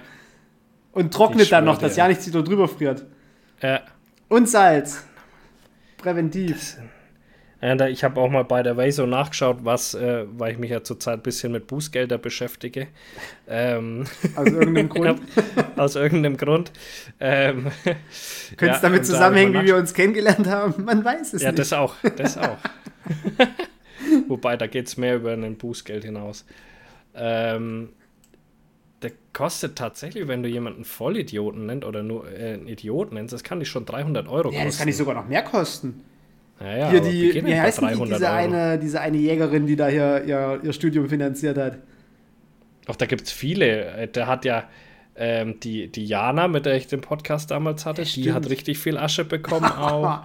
Und 0.92 1.12
trocknet 1.12 1.52
dann 1.52 1.66
noch, 1.66 1.80
dass 1.80 1.96
ja 1.96 2.08
nichts 2.08 2.28
wieder 2.28 2.44
drüber 2.44 2.68
friert. 2.68 3.06
Ja. 3.62 3.82
Und 4.30 4.50
Salz. 4.50 5.06
Präventiv. 5.98 6.78
Das, 7.62 7.90
ich 7.90 8.04
habe 8.04 8.20
auch 8.20 8.30
mal 8.30 8.44
bei 8.44 8.64
der 8.64 8.76
Way 8.76 8.92
so 8.92 9.06
nachgeschaut, 9.06 9.60
was, 9.62 9.94
äh, 9.94 10.26
weil 10.36 10.54
ich 10.54 10.58
mich 10.58 10.72
ja 10.72 10.84
zurzeit 10.84 11.20
ein 11.20 11.22
bisschen 11.22 11.52
mit 11.52 11.68
Bußgelder 11.68 12.18
beschäftige. 12.18 12.88
Ähm, 13.48 14.06
aus 14.36 14.48
irgendeinem 14.48 14.90
Grund. 14.90 15.22
aus 15.78 15.96
irgendeinem 15.96 16.38
Grund. 16.38 16.72
Ähm, 17.20 17.68
Könnte 17.84 17.96
es 18.58 18.60
ja, 18.60 18.80
damit 18.80 19.06
zusammenhängen, 19.06 19.54
wie 19.54 19.68
wir 19.68 19.76
uns 19.76 19.94
kennengelernt 19.94 20.48
haben? 20.48 20.84
Man 20.84 21.06
weiß 21.06 21.34
es 21.34 21.44
ja, 21.44 21.52
nicht. 21.52 21.60
Ja, 21.60 21.64
das 21.64 21.74
auch. 21.74 21.96
Das 22.18 22.38
auch. 22.40 22.58
Wobei, 24.28 24.58
da 24.58 24.66
geht 24.66 24.88
es 24.88 24.98
mehr 24.98 25.18
über 25.18 25.34
ein 25.34 25.56
Bußgeld 25.56 26.04
hinaus. 26.04 26.46
Ähm, 27.14 27.90
der 29.02 29.12
kostet 29.34 29.76
tatsächlich, 29.76 30.28
wenn 30.28 30.44
du 30.44 30.50
jemanden 30.50 30.86
Vollidioten 30.86 31.66
nennt 31.66 31.86
oder 31.86 32.04
nur 32.04 32.32
äh, 32.32 32.54
einen 32.54 32.68
Idioten 32.68 33.16
nennst, 33.16 33.34
das 33.34 33.44
kann 33.44 33.60
dich 33.60 33.70
schon 33.70 33.86
300 33.86 34.28
Euro 34.28 34.44
kosten. 34.50 34.58
Ja, 34.58 34.66
das 34.66 34.78
kann 34.78 34.88
dich 34.88 34.98
sogar 34.98 35.16
noch 35.16 35.28
mehr 35.28 35.44
kosten. 35.44 36.04
Ja, 36.60 36.78
ja, 36.78 36.90
hier 36.92 37.02
die, 37.02 37.46
wie 37.46 37.60
heißt 37.60 37.82
die, 37.82 38.06
diese 38.06 38.30
eine, 38.30 38.78
diese 38.78 39.02
eine 39.02 39.18
Jägerin, 39.18 39.66
die 39.66 39.76
da 39.76 39.88
hier 39.88 40.24
ihr, 40.26 40.60
ihr 40.64 40.74
Studium 40.74 41.10
finanziert 41.10 41.58
hat? 41.58 41.80
Ach, 42.88 42.96
da 42.96 43.08
gibt 43.08 43.24
es 43.24 43.32
viele. 43.32 43.86
Äh, 43.86 44.08
der 44.08 44.28
hat 44.28 44.46
ja 44.46 44.66
ähm, 45.16 45.60
die, 45.60 45.88
die 45.88 46.06
Jana, 46.06 46.48
mit 46.48 46.68
der 46.68 46.76
ich 46.76 46.86
den 46.86 47.02
Podcast 47.02 47.50
damals 47.50 47.86
hatte, 47.86 48.04
ja, 48.04 48.24
die 48.24 48.34
hat 48.34 48.50
richtig 48.50 48.78
viel 48.78 48.98
Asche 48.98 49.26
bekommen 49.26 49.66
auch. 49.78 50.22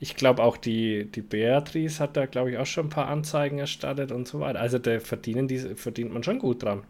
ich 0.00 0.16
glaube 0.16 0.42
auch 0.42 0.56
die, 0.56 1.04
die 1.04 1.22
Beatrice 1.22 2.00
hat 2.00 2.16
da, 2.16 2.26
glaube 2.26 2.50
ich, 2.50 2.58
auch 2.58 2.66
schon 2.66 2.86
ein 2.86 2.90
paar 2.90 3.06
Anzeigen 3.06 3.58
erstattet 3.58 4.10
und 4.10 4.26
so 4.26 4.40
weiter. 4.40 4.58
Also 4.58 4.78
da 4.78 4.98
verdienen 4.98 5.46
die, 5.46 5.58
verdient 5.58 6.12
man 6.12 6.24
schon 6.24 6.40
gut 6.40 6.64
dran. 6.64 6.82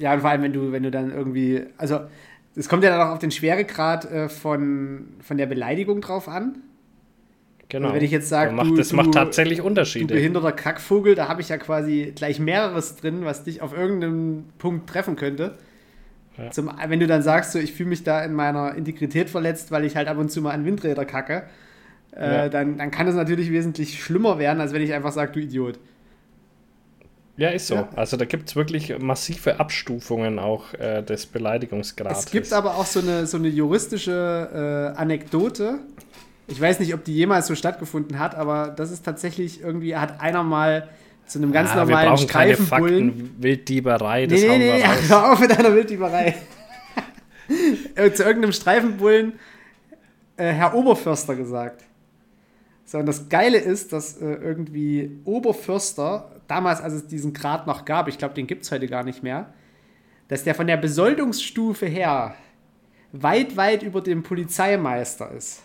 Ja, 0.00 0.14
und 0.14 0.20
vor 0.20 0.30
allem, 0.30 0.42
wenn 0.42 0.52
du, 0.52 0.72
wenn 0.72 0.82
du 0.82 0.90
dann 0.90 1.12
irgendwie, 1.12 1.62
also 1.76 2.00
es 2.56 2.68
kommt 2.68 2.82
ja 2.82 2.90
dann 2.90 3.06
auch 3.06 3.12
auf 3.12 3.18
den 3.18 3.30
Schweregrad 3.30 4.10
äh, 4.10 4.28
von, 4.28 5.08
von 5.20 5.36
der 5.36 5.46
Beleidigung 5.46 6.00
drauf 6.00 6.26
an. 6.26 6.58
Genau. 7.68 7.88
Und 7.88 7.94
wenn 7.94 8.02
ich 8.02 8.10
jetzt 8.10 8.28
sage, 8.28 8.52
macht, 8.52 8.76
das 8.78 8.88
du, 8.88 8.96
macht 8.96 9.12
tatsächlich 9.12 9.60
Unterschiede. 9.60 10.08
Du 10.08 10.14
behinderter 10.14 10.52
Kackvogel, 10.52 11.14
da 11.14 11.28
habe 11.28 11.42
ich 11.42 11.50
ja 11.50 11.58
quasi 11.58 12.12
gleich 12.16 12.40
mehreres 12.40 12.96
drin, 12.96 13.24
was 13.24 13.44
dich 13.44 13.62
auf 13.62 13.76
irgendeinem 13.76 14.46
Punkt 14.58 14.88
treffen 14.88 15.16
könnte. 15.16 15.58
Ja. 16.36 16.50
Zum, 16.50 16.72
wenn 16.88 16.98
du 16.98 17.06
dann 17.06 17.22
sagst, 17.22 17.52
so, 17.52 17.58
ich 17.58 17.72
fühle 17.72 17.90
mich 17.90 18.02
da 18.02 18.24
in 18.24 18.32
meiner 18.32 18.74
Integrität 18.74 19.28
verletzt, 19.28 19.70
weil 19.70 19.84
ich 19.84 19.96
halt 19.96 20.08
ab 20.08 20.16
und 20.16 20.32
zu 20.32 20.40
mal 20.40 20.52
an 20.52 20.64
Windräder 20.64 21.04
kacke, 21.04 21.44
äh, 22.16 22.24
ja. 22.24 22.48
dann, 22.48 22.78
dann 22.78 22.90
kann 22.90 23.06
es 23.06 23.14
natürlich 23.14 23.52
wesentlich 23.52 24.02
schlimmer 24.02 24.38
werden, 24.38 24.60
als 24.60 24.72
wenn 24.72 24.82
ich 24.82 24.94
einfach 24.94 25.12
sage, 25.12 25.32
du 25.32 25.40
Idiot. 25.40 25.78
Ja, 27.40 27.48
ist 27.48 27.68
so. 27.68 27.76
Ja. 27.76 27.88
Also 27.96 28.18
da 28.18 28.26
gibt 28.26 28.50
es 28.50 28.56
wirklich 28.56 28.98
massive 28.98 29.58
Abstufungen 29.58 30.38
auch 30.38 30.74
äh, 30.74 31.02
des 31.02 31.24
Beleidigungsgrades. 31.24 32.26
Es 32.26 32.30
gibt 32.30 32.52
aber 32.52 32.76
auch 32.76 32.84
so 32.84 33.00
eine, 33.00 33.26
so 33.26 33.38
eine 33.38 33.48
juristische 33.48 34.92
äh, 34.94 35.00
Anekdote, 35.00 35.78
ich 36.48 36.60
weiß 36.60 36.80
nicht, 36.80 36.92
ob 36.92 37.02
die 37.02 37.14
jemals 37.14 37.46
so 37.46 37.54
stattgefunden 37.54 38.18
hat, 38.18 38.34
aber 38.34 38.68
das 38.68 38.90
ist 38.90 39.06
tatsächlich 39.06 39.62
irgendwie, 39.62 39.96
hat 39.96 40.20
einer 40.20 40.42
mal 40.42 40.90
zu 41.26 41.38
einem 41.38 41.50
ganz 41.50 41.70
ja, 41.70 41.76
normalen 41.76 42.10
wir 42.10 42.18
Streifenbullen. 42.18 43.16
Keine 43.16 43.30
Wilddieberei, 43.38 44.26
das 44.26 44.38
nee, 44.38 44.48
hauen 44.48 44.58
nee, 44.58 44.76
wir 44.76 44.84
raus. 44.84 44.98
Hör 45.08 45.32
auf 45.32 45.40
mit 45.40 45.50
deiner 45.50 45.74
Wilddieberei. 45.74 46.34
Äh, 47.96 48.12
zu 48.12 48.22
irgendeinem 48.22 48.52
Streifenbullen 48.52 49.32
äh, 50.36 50.52
Herr 50.52 50.72
Oberförster 50.72 51.34
gesagt. 51.34 51.82
So, 52.84 52.98
und 52.98 53.06
das 53.06 53.28
Geile 53.28 53.58
ist, 53.58 53.92
dass 53.92 54.18
äh, 54.18 54.34
irgendwie 54.34 55.18
Oberförster, 55.24 56.30
damals, 56.50 56.80
als 56.80 56.94
es 56.94 57.06
diesen 57.06 57.32
Grad 57.32 57.66
noch 57.66 57.84
gab, 57.84 58.08
ich 58.08 58.18
glaube, 58.18 58.34
den 58.34 58.46
gibt 58.46 58.64
es 58.64 58.72
heute 58.72 58.88
gar 58.88 59.04
nicht 59.04 59.22
mehr, 59.22 59.52
dass 60.28 60.44
der 60.44 60.54
von 60.54 60.66
der 60.66 60.76
Besoldungsstufe 60.76 61.86
her 61.86 62.34
weit, 63.12 63.56
weit 63.56 63.82
über 63.82 64.00
dem 64.00 64.22
Polizeimeister 64.22 65.30
ist. 65.32 65.62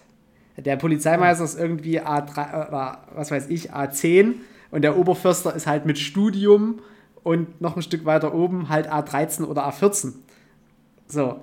Der 0.57 0.77
Polizeimeister 0.77 1.43
ist 1.43 1.59
irgendwie 1.59 2.01
A3 2.01 2.67
oder 2.67 3.03
was 3.13 3.31
weiß 3.31 3.49
ich, 3.49 3.73
A10 3.73 4.35
und 4.71 4.81
der 4.83 4.97
Oberförster 4.97 5.53
ist 5.55 5.67
halt 5.67 5.85
mit 5.85 5.99
Studium 5.99 6.79
und 7.23 7.59
noch 7.59 7.75
ein 7.75 7.81
Stück 7.81 8.05
weiter 8.05 8.33
oben 8.33 8.69
halt 8.69 8.91
A13 8.91 9.43
oder 9.43 9.67
A14. 9.67 10.13
So. 11.07 11.41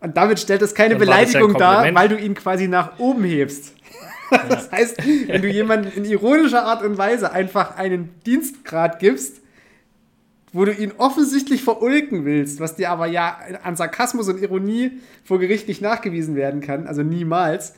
Und 0.00 0.16
damit 0.16 0.40
stellt 0.40 0.62
es 0.62 0.74
keine 0.74 0.96
Beleidigung 0.96 1.54
dar, 1.54 1.94
weil 1.94 2.08
du 2.08 2.18
ihn 2.18 2.34
quasi 2.34 2.68
nach 2.68 2.98
oben 2.98 3.24
hebst. 3.24 3.74
Das 4.48 4.70
heißt, 4.70 4.98
wenn 5.28 5.42
du 5.42 5.48
jemandem 5.48 5.92
in 5.96 6.04
ironischer 6.04 6.64
Art 6.64 6.82
und 6.82 6.98
Weise 6.98 7.32
einfach 7.32 7.76
einen 7.76 8.10
Dienstgrad 8.26 8.98
gibst, 8.98 9.40
wo 10.52 10.64
du 10.64 10.72
ihn 10.72 10.92
offensichtlich 10.98 11.62
verulken 11.62 12.24
willst, 12.24 12.60
was 12.60 12.76
dir 12.76 12.90
aber 12.90 13.06
ja 13.06 13.38
an 13.62 13.76
Sarkasmus 13.76 14.28
und 14.28 14.42
Ironie 14.42 14.92
vor 15.24 15.38
Gericht 15.38 15.68
nicht 15.68 15.80
nachgewiesen 15.80 16.34
werden 16.36 16.60
kann, 16.60 16.86
also 16.86 17.02
niemals, 17.02 17.74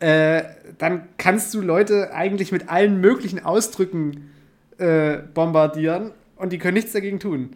äh, 0.00 0.42
dann 0.78 1.08
kannst 1.18 1.54
du 1.54 1.60
Leute 1.60 2.12
eigentlich 2.12 2.50
mit 2.50 2.68
allen 2.68 3.00
möglichen 3.00 3.44
Ausdrücken 3.44 4.30
äh, 4.78 5.18
bombardieren 5.32 6.10
und 6.36 6.52
die 6.52 6.58
können 6.58 6.74
nichts 6.74 6.92
dagegen 6.92 7.20
tun. 7.20 7.50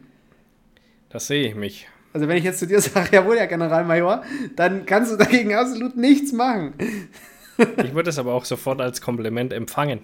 Das 1.10 1.26
sehe 1.26 1.48
ich 1.48 1.54
mich. 1.56 1.88
Also 2.12 2.28
wenn 2.28 2.36
ich 2.36 2.44
jetzt 2.44 2.60
zu 2.60 2.66
dir 2.66 2.80
sage, 2.80 3.08
jawohl, 3.12 3.38
Herr 3.38 3.48
Generalmajor, 3.48 4.22
dann 4.56 4.86
kannst 4.86 5.12
du 5.12 5.16
dagegen 5.16 5.54
absolut 5.54 5.96
nichts 5.96 6.32
machen. 6.32 6.74
Ich 7.58 7.94
würde 7.94 8.10
es 8.10 8.18
aber 8.18 8.34
auch 8.34 8.44
sofort 8.44 8.80
als 8.80 9.00
Kompliment 9.00 9.52
empfangen. 9.52 10.00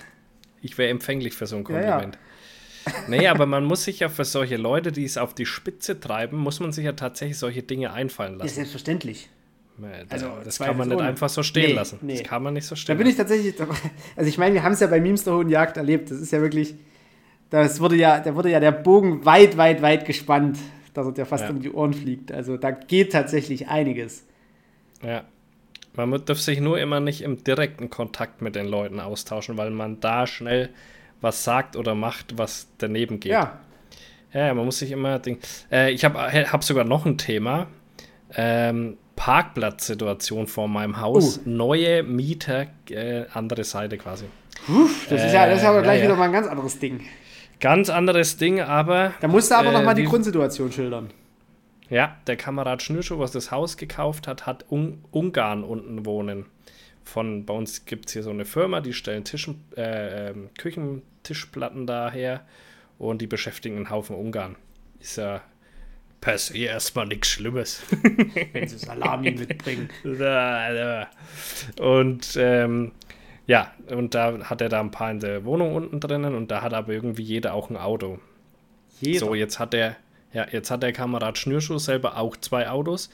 Ich 0.61 0.79
wäre 0.79 0.91
empfänglich 0.91 1.35
für 1.35 1.47
so 1.47 1.57
ein 1.57 1.65
Kompliment. 1.65 2.19
Ja, 2.87 2.93
ja. 2.93 2.99
nee, 3.09 3.29
aber 3.29 3.47
man 3.47 3.65
muss 3.65 3.85
sich 3.85 4.01
ja 4.01 4.09
für 4.09 4.25
solche 4.25 4.57
Leute, 4.57 4.93
die 4.93 5.05
es 5.05 5.17
auf 5.17 5.35
die 5.35 5.47
Spitze 5.47 5.99
treiben, 5.99 6.39
muss 6.39 6.61
man 6.61 6.73
sich 6.73 6.85
ja 6.85 6.93
tatsächlich 6.93 7.39
solche 7.39 7.63
Dinge 7.63 7.93
einfallen 7.93 8.35
lassen. 8.35 8.49
Ja, 8.49 8.55
selbstverständlich. 8.55 9.29
Also, 10.09 10.29
das 10.45 10.59
kann 10.59 10.77
man 10.77 10.89
nicht 10.89 10.99
ohne. 10.99 11.09
einfach 11.09 11.29
so 11.29 11.43
stehen 11.43 11.71
nee, 11.71 11.75
lassen. 11.75 11.99
Nee. 12.01 12.19
Das 12.19 12.23
kann 12.29 12.43
man 12.43 12.55
nicht 12.55 12.67
so 12.67 12.77
stehen 12.77 12.97
Da 12.97 12.99
bin 12.99 13.11
ich 13.11 13.17
tatsächlich, 13.17 13.55
also 14.17 14.29
ich 14.29 14.39
meine, 14.39 14.55
wir 14.55 14.63
haben 14.63 14.73
es 14.73 14.81
ja 14.81 14.87
bei 14.87 15.01
Memes 15.01 15.25
der 15.25 15.35
Hohen 15.35 15.49
Jagd 15.49 15.77
erlebt. 15.77 16.11
Das 16.11 16.21
ist 16.21 16.31
ja 16.31 16.41
wirklich, 16.41 16.77
das 17.51 17.81
wurde 17.81 17.97
ja, 17.97 18.21
da 18.21 18.37
wurde 18.37 18.51
ja 18.51 18.61
der 18.61 18.71
Bogen 18.71 19.25
weit, 19.25 19.57
weit, 19.57 19.83
weit 19.83 20.07
gespannt, 20.07 20.59
dass 20.93 21.07
er 21.07 21.13
dir 21.13 21.27
fast 21.27 21.45
ja. 21.45 21.51
um 21.51 21.61
die 21.61 21.73
Ohren 21.73 21.93
fliegt. 21.93 22.31
Also 22.31 22.57
da 22.57 22.71
geht 22.71 23.13
tatsächlich 23.13 23.67
einiges. 23.67 24.25
Ja. 25.03 25.25
Man 25.97 26.25
darf 26.25 26.41
sich 26.41 26.61
nur 26.61 26.79
immer 26.79 27.01
nicht 27.01 27.23
im 27.23 27.45
direkten 27.45 27.89
Kontakt 27.89 28.43
mit 28.43 28.57
den 28.57 28.67
Leuten 28.67 29.01
austauschen, 29.01 29.57
weil 29.57 29.71
man 29.71 30.01
da 30.01 30.27
schnell 30.27 30.71
was 31.21 31.45
sagt 31.45 31.77
oder 31.77 31.95
macht, 31.95 32.37
was 32.37 32.69
daneben 32.79 33.21
geht. 33.21 33.33
Ja. 33.33 33.61
Ja, 34.33 34.53
man 34.53 34.65
muss 34.65 34.81
sich 34.81 34.91
immer. 34.91 35.21
Äh, 35.71 35.93
ich 35.93 36.05
habe 36.05 36.19
hab 36.53 36.65
sogar 36.65 36.85
noch 36.85 37.07
ein 37.07 37.19
Thema. 37.19 37.69
Ähm, 38.37 38.99
Parkplatzsituation 39.15 40.49
vor 40.49 40.67
meinem 40.67 41.01
Haus. 41.01 41.39
Uh. 41.39 41.43
Neue 41.45 42.03
Mieter, 42.03 42.67
äh, 42.91 43.27
andere 43.33 43.63
Seite 43.63 43.97
quasi. 43.97 44.25
Uff, 44.69 45.07
das, 45.09 45.25
ist 45.25 45.33
ja, 45.33 45.47
das 45.47 45.61
ist 45.61 45.65
aber 45.65 45.83
gleich 45.83 46.01
ja, 46.01 46.07
wieder 46.07 46.17
mal 46.17 46.25
ein 46.25 46.33
ganz 46.33 46.49
anderes 46.49 46.79
Ding. 46.81 47.01
Ganz 47.61 47.91
anderes 47.91 48.37
Ding, 48.37 48.61
aber. 48.61 49.13
Da 49.21 49.29
musst 49.29 49.53
du 49.53 49.55
aber 49.55 49.69
äh, 49.69 49.73
nochmal 49.73 49.95
die 49.95 50.05
Grundsituation 50.05 50.73
schildern. 50.73 51.11
Ja, 51.91 52.17
der 52.27 52.37
Kamerad 52.37 52.83
Schnürschuh, 52.83 53.19
was 53.19 53.33
das 53.33 53.51
Haus 53.51 53.77
gekauft 53.77 54.27
hat, 54.27 54.47
hat 54.47 54.71
Un 54.71 55.05
Ungarn 55.11 55.65
unten 55.65 56.07
wohnen. 56.07 56.47
Von, 57.05 57.45
bei 57.45 57.53
uns 57.53 57.85
gibt 57.85 58.07
es 58.07 58.15
hier 58.15 58.23
so 58.23 58.31
eine 58.31 58.47
Firma, 58.47 58.81
die 58.81 58.95
stellen 58.95 59.25
Tischen, 59.25 59.63
äh, 59.77 60.31
ähm, 60.31 60.49
Küchentischplatten 60.57 61.87
daher 61.87 62.47
und 62.99 63.21
die 63.21 63.27
beschäftigen 63.27 63.77
einen 63.77 63.91
Haufen 63.91 64.17
Ungarn. 64.17 64.57
Ist 65.01 65.19
ja 65.19 65.43
per 66.23 66.39
se 66.39 66.57
erstmal 66.57 67.07
nichts 67.07 67.29
Schlimmes. 67.29 67.83
Wenn 68.53 68.67
sie 68.67 68.79
Salami 68.79 69.31
mitbringen. 69.39 69.91
und 71.79 72.37
ähm, 72.39 72.93
ja, 73.47 73.73
und 73.89 74.15
da 74.15 74.39
hat 74.49 74.63
er 74.63 74.71
da 74.71 74.81
ein 74.81 74.91
paar 74.91 75.11
in 75.11 75.21
der 75.21 75.45
Wohnung 75.45 75.75
unten 75.75 76.01
drinnen 76.01 76.35
und 76.35 76.51
da 76.51 76.63
hat 76.63 76.73
aber 76.73 76.93
irgendwie 76.95 77.23
jeder 77.23 77.53
auch 77.53 77.69
ein 77.69 77.77
Auto. 77.77 78.19
Jeder. 79.01 79.19
So, 79.19 79.35
jetzt 79.35 79.59
hat 79.59 79.75
der, 79.75 79.97
ja, 80.35 80.47
jetzt 80.51 80.71
hat 80.71 80.83
der 80.83 80.93
Kamerad 80.93 81.39
Schnürschuh 81.39 81.79
selber 81.79 82.19
auch 82.19 82.37
zwei 82.37 82.69
Autos. 82.69 83.09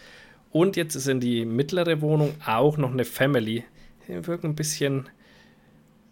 Und 0.50 0.76
jetzt 0.76 0.96
ist 0.96 1.06
in 1.06 1.20
die 1.20 1.44
mittlere 1.44 2.00
Wohnung 2.00 2.34
auch 2.44 2.76
noch 2.76 2.90
eine 2.90 3.04
Family. 3.04 3.64
Die 4.08 4.26
wirken 4.26 4.48
ein 4.48 4.54
bisschen, 4.56 5.08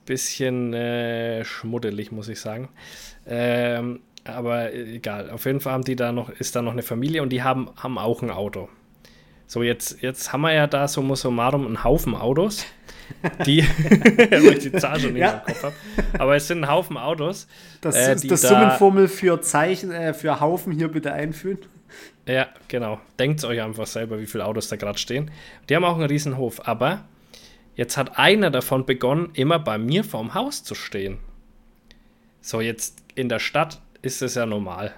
bisschen 0.04 0.74
äh, 0.74 1.44
schmuddelig, 1.44 2.12
muss 2.12 2.28
ich 2.28 2.38
sagen. 2.38 2.68
Ähm, 3.26 4.00
aber 4.24 4.74
egal. 4.74 5.30
Auf 5.30 5.46
jeden 5.46 5.60
Fall 5.60 5.72
haben 5.72 5.84
die 5.84 5.96
da 5.96 6.12
noch, 6.12 6.28
ist 6.28 6.54
da 6.54 6.62
noch 6.62 6.72
eine 6.72 6.82
Familie 6.82 7.22
und 7.22 7.30
die 7.30 7.42
haben, 7.42 7.70
haben 7.76 7.98
auch 7.98 8.22
ein 8.22 8.30
Auto. 8.30 8.68
So, 9.46 9.62
jetzt, 9.62 10.02
jetzt 10.02 10.32
haben 10.32 10.42
wir 10.42 10.52
ja 10.52 10.66
da 10.66 10.86
summa 10.86 11.16
summarum 11.16 11.66
einen 11.66 11.82
Haufen 11.82 12.14
Autos, 12.14 12.66
die, 13.46 13.62
wo 14.42 14.50
ich 14.50 14.58
die 14.58 14.72
Zahl 14.72 15.00
schon 15.00 15.12
nicht 15.12 15.22
ja. 15.22 15.42
im 15.46 15.54
Kopf 15.54 15.62
habe, 15.62 15.74
aber 16.18 16.36
es 16.36 16.48
sind 16.48 16.64
ein 16.64 16.70
Haufen 16.70 16.96
Autos. 16.96 17.46
Das 17.80 17.96
äh, 17.96 18.14
ist 18.14 18.30
das 18.30 18.42
da, 18.42 18.48
Summenformel 18.48 19.08
für 19.08 19.40
Zeichen, 19.40 19.90
äh, 19.90 20.14
für 20.14 20.40
Haufen 20.40 20.72
hier 20.72 20.88
bitte 20.88 21.12
einführen. 21.12 21.58
Ja, 22.26 22.48
genau. 22.68 23.00
Denkt 23.18 23.42
euch 23.44 23.62
einfach 23.62 23.86
selber, 23.86 24.20
wie 24.20 24.26
viele 24.26 24.44
Autos 24.44 24.68
da 24.68 24.76
gerade 24.76 24.98
stehen. 24.98 25.30
Die 25.68 25.76
haben 25.76 25.84
auch 25.84 25.96
einen 25.96 26.04
riesen 26.04 26.36
Hof, 26.36 26.66
aber 26.68 27.04
Jetzt 27.78 27.96
hat 27.96 28.18
einer 28.18 28.50
davon 28.50 28.86
begonnen, 28.86 29.30
immer 29.34 29.60
bei 29.60 29.78
mir 29.78 30.02
vorm 30.02 30.34
Haus 30.34 30.64
zu 30.64 30.74
stehen. 30.74 31.18
So, 32.40 32.60
jetzt 32.60 33.04
in 33.14 33.28
der 33.28 33.38
Stadt 33.38 33.80
ist 34.02 34.20
es 34.20 34.34
ja 34.34 34.46
normal. 34.46 34.92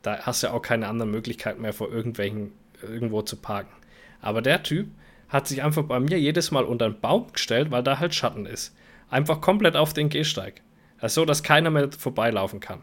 Da 0.00 0.20
hast 0.20 0.42
du 0.42 0.46
ja 0.46 0.54
auch 0.54 0.62
keine 0.62 0.88
andere 0.88 1.06
Möglichkeit 1.06 1.58
mehr, 1.58 1.74
vor 1.74 1.92
irgendwelchen 1.92 2.52
irgendwo 2.80 3.20
zu 3.20 3.36
parken. 3.36 3.74
Aber 4.22 4.40
der 4.40 4.62
Typ 4.62 4.88
hat 5.34 5.48
sich 5.48 5.62
einfach 5.64 5.82
bei 5.82 5.98
mir 5.98 6.18
jedes 6.18 6.52
Mal 6.52 6.64
unter 6.64 6.88
den 6.88 7.00
Baum 7.00 7.26
gestellt, 7.32 7.72
weil 7.72 7.82
da 7.82 7.98
halt 7.98 8.14
Schatten 8.14 8.46
ist. 8.46 8.74
Einfach 9.10 9.40
komplett 9.40 9.74
auf 9.76 9.92
den 9.92 10.08
Gehsteig. 10.08 10.62
Also 11.00 11.22
so, 11.22 11.24
dass 11.26 11.42
keiner 11.42 11.70
mehr 11.70 11.90
vorbeilaufen 11.90 12.60
kann. 12.60 12.80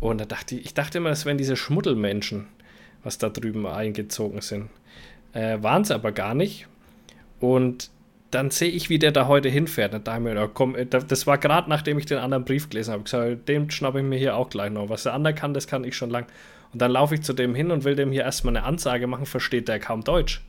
Und 0.00 0.20
da 0.20 0.24
dachte 0.24 0.56
ich, 0.56 0.66
ich 0.66 0.74
dachte 0.74 0.98
immer, 0.98 1.10
das 1.10 1.24
wären 1.24 1.38
diese 1.38 1.56
Schmuddelmenschen, 1.56 2.48
was 3.04 3.18
da 3.18 3.28
drüben 3.28 3.64
eingezogen 3.66 4.40
sind. 4.40 4.70
Äh, 5.32 5.62
Waren 5.62 5.84
sie 5.84 5.94
aber 5.94 6.10
gar 6.10 6.34
nicht. 6.34 6.66
Und 7.38 7.90
dann 8.32 8.50
sehe 8.50 8.70
ich, 8.70 8.90
wie 8.90 8.98
der 8.98 9.12
da 9.12 9.28
heute 9.28 9.48
hinfährt. 9.48 9.94
Und 9.94 10.08
da 10.08 10.18
mir, 10.18 10.34
ja, 10.34 10.48
komm, 10.48 10.74
äh, 10.74 10.84
das 10.84 11.28
war 11.28 11.38
gerade 11.38 11.70
nachdem 11.70 11.96
ich 11.96 12.06
den 12.06 12.18
anderen 12.18 12.44
Brief 12.44 12.68
gelesen 12.70 12.90
habe. 12.90 13.02
Ich 13.06 13.12
gesagt, 13.12 13.48
den 13.48 13.70
schnappe 13.70 14.00
ich 14.00 14.04
mir 14.04 14.18
hier 14.18 14.36
auch 14.36 14.50
gleich 14.50 14.72
noch. 14.72 14.88
Was 14.88 15.04
der 15.04 15.14
andere 15.14 15.32
kann, 15.32 15.54
das 15.54 15.68
kann 15.68 15.84
ich 15.84 15.96
schon 15.96 16.10
lang. 16.10 16.26
Und 16.72 16.82
dann 16.82 16.90
laufe 16.90 17.14
ich 17.14 17.22
zu 17.22 17.32
dem 17.34 17.54
hin 17.54 17.70
und 17.70 17.84
will 17.84 17.94
dem 17.94 18.10
hier 18.10 18.22
erstmal 18.22 18.56
eine 18.56 18.66
Ansage 18.66 19.06
machen, 19.06 19.26
versteht 19.26 19.68
der 19.68 19.78
kaum 19.78 20.02
Deutsch. 20.02 20.42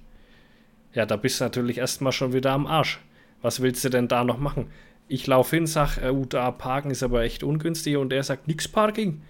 Ja, 0.94 1.06
da 1.06 1.16
bist 1.16 1.40
du 1.40 1.46
natürlich 1.46 1.78
erstmal 1.80 2.12
schon 2.12 2.34
wieder 2.34 2.52
am 2.52 2.68
Arsch. 2.68 3.00
Was 3.42 3.62
willst 3.62 3.84
du 3.84 3.90
denn 3.90 4.08
da 4.08 4.24
noch 4.24 4.38
machen? 4.38 4.68
Ich 5.08 5.28
laufe 5.28 5.56
hin, 5.56 5.68
sag, 5.68 5.98
äh, 5.98 6.14
da 6.30 6.52
parken 6.52 6.92
ist 6.92 7.04
aber 7.04 7.24
echt 7.24 7.44
ungünstig 7.44 7.98
und 7.98 8.14
er 8.14 8.24
sagt, 8.24 8.48
nix 8.48 8.68
Parking. 8.68 9.22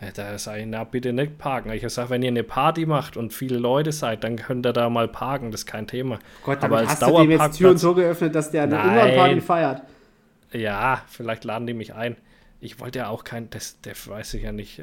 Ja, 0.00 0.08
da 0.14 0.38
sage 0.38 0.60
ich, 0.60 0.66
na 0.66 0.84
bitte 0.84 1.12
nicht 1.12 1.38
parken. 1.38 1.72
Ich 1.72 1.88
sage, 1.88 2.10
wenn 2.10 2.22
ihr 2.22 2.28
eine 2.28 2.44
Party 2.44 2.86
macht 2.86 3.16
und 3.16 3.32
viele 3.32 3.58
Leute 3.58 3.90
seid, 3.90 4.22
dann 4.22 4.36
könnt 4.36 4.64
ihr 4.64 4.72
da 4.72 4.88
mal 4.88 5.08
parken, 5.08 5.50
das 5.50 5.62
ist 5.62 5.66
kein 5.66 5.88
Thema. 5.88 6.20
Gott, 6.44 6.62
aber 6.62 6.78
als 6.78 6.90
hast 6.90 7.02
du 7.02 7.18
dem 7.18 7.30
jetzt 7.32 7.56
Türen 7.56 7.78
so 7.78 7.94
geöffnet, 7.94 8.34
dass 8.34 8.50
der 8.50 8.64
eine 8.64 8.80
Ungarn-Party 8.80 9.40
feiert? 9.40 9.82
Ja, 10.52 11.02
vielleicht 11.08 11.44
laden 11.44 11.66
die 11.66 11.74
mich 11.74 11.94
ein. 11.94 12.16
Ich 12.60 12.80
wollte 12.80 13.00
ja 13.00 13.08
auch 13.08 13.24
kein, 13.24 13.50
das, 13.50 13.80
das 13.82 14.06
weiß 14.08 14.34
ich 14.34 14.44
ja 14.44 14.52
nicht, 14.52 14.82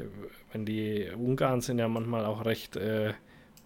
wenn 0.52 0.66
die 0.66 1.08
Ungarn 1.16 1.60
sind 1.62 1.78
ja 1.78 1.88
manchmal 1.88 2.26
auch 2.26 2.44
recht 2.44 2.76
äh, 2.76 3.14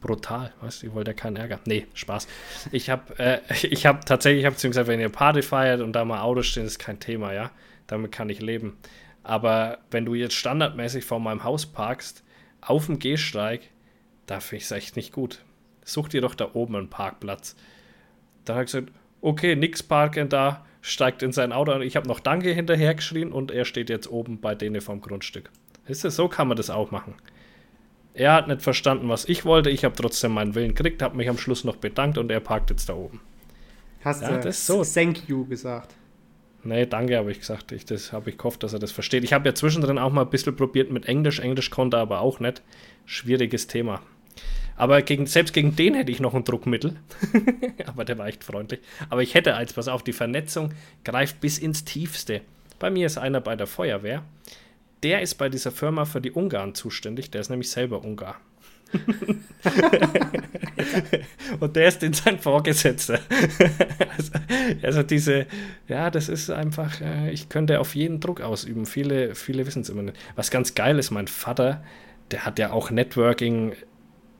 brutal, 0.00 0.52
weißt 0.60 0.82
du, 0.82 0.86
ich 0.88 0.94
wollte 0.94 1.10
ja 1.10 1.14
keinen 1.14 1.36
Ärger. 1.36 1.60
Nee, 1.66 1.86
Spaß. 1.94 2.26
Ich 2.72 2.90
habe 2.90 3.18
äh, 3.18 3.40
ich 3.66 3.86
habe 3.86 4.00
tatsächlich, 4.04 4.40
ich 4.40 4.46
habe 4.46 4.56
zu 4.56 4.68
gesagt, 4.68 4.88
wenn 4.88 5.00
ihr 5.00 5.08
Party 5.08 5.42
feiert 5.42 5.80
und 5.80 5.92
da 5.92 6.04
mal 6.04 6.22
Autos 6.22 6.46
stehen, 6.46 6.64
ist 6.64 6.78
kein 6.78 7.00
Thema, 7.00 7.32
ja, 7.32 7.50
damit 7.86 8.12
kann 8.12 8.28
ich 8.30 8.40
leben. 8.40 8.76
Aber 9.22 9.78
wenn 9.90 10.04
du 10.04 10.14
jetzt 10.14 10.34
standardmäßig 10.34 11.04
vor 11.04 11.20
meinem 11.20 11.44
Haus 11.44 11.66
parkst, 11.66 12.24
auf 12.60 12.86
dem 12.86 12.98
Gehsteig, 12.98 13.62
da 14.26 14.40
finde 14.40 14.56
ich 14.58 14.64
es 14.64 14.70
echt 14.70 14.96
nicht 14.96 15.12
gut. 15.12 15.44
Such 15.84 16.08
dir 16.08 16.20
doch 16.20 16.34
da 16.34 16.50
oben 16.54 16.76
einen 16.76 16.90
Parkplatz. 16.90 17.56
Dann 18.44 18.56
hat 18.56 18.62
er 18.62 18.64
gesagt, 18.64 18.92
okay, 19.20 19.56
nix 19.56 19.82
parken 19.82 20.28
da, 20.28 20.64
steigt 20.82 21.22
in 21.22 21.32
sein 21.32 21.52
Auto. 21.52 21.78
Ich 21.80 21.96
habe 21.96 22.08
noch 22.08 22.20
Danke 22.20 22.50
hinterher 22.52 22.94
geschrien 22.94 23.32
und 23.32 23.50
er 23.50 23.64
steht 23.64 23.90
jetzt 23.90 24.10
oben 24.10 24.40
bei 24.40 24.54
denen 24.54 24.80
vom 24.80 25.00
Grundstück. 25.00 25.50
Ist 25.86 26.04
das 26.04 26.16
so 26.16 26.28
kann 26.28 26.48
man 26.48 26.56
das 26.56 26.70
auch 26.70 26.90
machen. 26.90 27.14
Er 28.14 28.32
hat 28.32 28.48
nicht 28.48 28.62
verstanden, 28.62 29.08
was 29.08 29.28
ich 29.28 29.44
wollte. 29.44 29.70
Ich 29.70 29.84
habe 29.84 29.94
trotzdem 29.94 30.32
meinen 30.32 30.54
Willen 30.54 30.74
gekriegt, 30.74 31.02
habe 31.02 31.16
mich 31.16 31.28
am 31.28 31.38
Schluss 31.38 31.64
noch 31.64 31.76
bedankt 31.76 32.18
und 32.18 32.30
er 32.30 32.40
parkt 32.40 32.70
jetzt 32.70 32.88
da 32.88 32.94
oben. 32.94 33.20
Hast 34.04 34.22
ja, 34.22 34.30
du 34.30 34.40
das 34.40 34.66
so. 34.66 34.82
Thank 34.82 35.28
you 35.28 35.46
gesagt? 35.46 35.94
Nee, 36.62 36.86
danke, 36.86 37.16
habe 37.16 37.30
ich 37.30 37.40
gesagt. 37.40 37.72
Ich, 37.72 37.84
das 37.84 38.12
habe 38.12 38.30
ich 38.30 38.36
gehofft, 38.36 38.62
dass 38.62 38.72
er 38.72 38.78
das 38.78 38.92
versteht. 38.92 39.24
Ich 39.24 39.32
habe 39.32 39.48
ja 39.48 39.54
zwischendrin 39.54 39.98
auch 39.98 40.12
mal 40.12 40.22
ein 40.22 40.30
bisschen 40.30 40.56
probiert 40.56 40.90
mit 40.90 41.06
Englisch. 41.06 41.38
Englisch 41.38 41.70
konnte 41.70 41.96
er 41.96 42.02
aber 42.02 42.20
auch 42.20 42.40
nicht. 42.40 42.62
Schwieriges 43.06 43.66
Thema. 43.66 44.02
Aber 44.76 45.02
gegen, 45.02 45.26
selbst 45.26 45.52
gegen 45.52 45.76
den 45.76 45.94
hätte 45.94 46.10
ich 46.10 46.20
noch 46.20 46.34
ein 46.34 46.44
Druckmittel. 46.44 46.96
aber 47.86 48.04
der 48.04 48.18
war 48.18 48.26
echt 48.26 48.44
freundlich. 48.44 48.80
Aber 49.08 49.22
ich 49.22 49.34
hätte 49.34 49.54
eins, 49.54 49.72
pass 49.72 49.88
auf, 49.88 50.02
die 50.02 50.12
Vernetzung 50.12 50.72
greift 51.04 51.40
bis 51.40 51.58
ins 51.58 51.84
Tiefste. 51.84 52.40
Bei 52.78 52.90
mir 52.90 53.06
ist 53.06 53.18
einer 53.18 53.40
bei 53.40 53.56
der 53.56 53.66
Feuerwehr 53.66 54.24
der 55.02 55.22
ist 55.22 55.34
bei 55.36 55.48
dieser 55.48 55.70
Firma 55.70 56.04
für 56.04 56.20
die 56.20 56.32
Ungarn 56.32 56.74
zuständig. 56.74 57.30
Der 57.30 57.40
ist 57.40 57.48
nämlich 57.50 57.70
selber 57.70 58.04
Ungar. 58.04 58.36
und 61.60 61.76
der 61.76 61.88
ist 61.88 62.02
in 62.02 62.12
sein 62.12 62.38
Vorgesetzter. 62.40 63.20
also, 64.16 64.32
also, 64.82 65.04
diese, 65.04 65.46
ja, 65.86 66.10
das 66.10 66.28
ist 66.28 66.50
einfach, 66.50 67.00
äh, 67.00 67.30
ich 67.30 67.48
könnte 67.48 67.78
auf 67.78 67.94
jeden 67.94 68.18
Druck 68.18 68.40
ausüben. 68.40 68.86
Viele, 68.86 69.36
viele 69.36 69.64
wissen 69.66 69.82
es 69.82 69.90
immer 69.90 70.02
nicht. 70.02 70.16
Was 70.34 70.50
ganz 70.50 70.74
geil 70.74 70.98
ist, 70.98 71.12
mein 71.12 71.28
Vater, 71.28 71.84
der 72.32 72.44
hat 72.44 72.58
ja 72.58 72.72
auch 72.72 72.90
Networking 72.90 73.74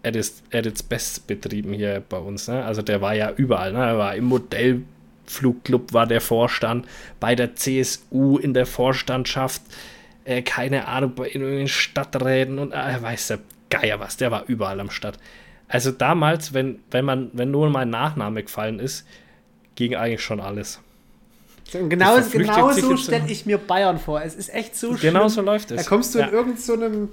at 0.03 0.17
its, 0.17 0.43
at 0.53 0.67
its 0.67 0.83
best 0.83 1.27
betrieben 1.27 1.73
hier 1.73 2.03
bei 2.09 2.19
uns. 2.19 2.49
Ne? 2.49 2.65
Also 2.65 2.83
der 2.83 3.01
war 3.01 3.15
ja 3.15 3.31
überall. 3.31 3.73
Ne? 3.73 3.79
Er 3.79 3.99
war 3.99 4.15
im 4.15 4.25
Modellflugclub, 4.25 5.93
war 5.93 6.07
der 6.07 6.21
Vorstand, 6.21 6.87
bei 7.19 7.35
der 7.35 7.55
CSU 7.55 8.39
in 8.39 8.55
der 8.55 8.67
Vorstandschaft 8.67 9.63
äh, 10.25 10.43
keine 10.43 10.89
Ahnung, 10.89 11.13
in 11.25 11.41
den 11.41 11.69
Stadträten 11.69 12.59
und 12.59 12.73
äh, 12.73 13.03
weiß 13.03 13.29
der 13.29 13.39
Geier 13.71 14.01
was, 14.01 14.17
der 14.17 14.31
war 14.31 14.45
überall 14.47 14.81
am 14.81 14.91
Start. 14.91 15.19
Also 15.69 15.93
damals, 15.93 16.53
wenn, 16.53 16.81
wenn 16.91 17.05
man, 17.05 17.31
wenn 17.33 17.51
nur 17.51 17.71
mein 17.71 17.91
Nachname 17.91 18.43
gefallen 18.43 18.81
ist, 18.81 19.07
ging 19.77 19.95
eigentlich 19.95 20.23
schon 20.23 20.41
alles. 20.41 20.81
Genau, 21.73 22.19
genau 22.33 22.73
so 22.73 22.97
stelle 22.97 23.27
ich 23.29 23.47
mir 23.47 23.57
Bayern 23.57 24.01
vor. 24.01 24.21
Es 24.23 24.35
ist 24.35 24.53
echt 24.53 24.75
so 24.75 24.97
schön. 24.97 25.13
Genau 25.13 25.29
so 25.29 25.41
läuft 25.41 25.71
es. 25.71 25.85
Da 25.85 25.89
kommst 25.89 26.15
du 26.15 26.19
ja. 26.19 26.27
in 26.27 26.33
irgendeinem 26.33 27.09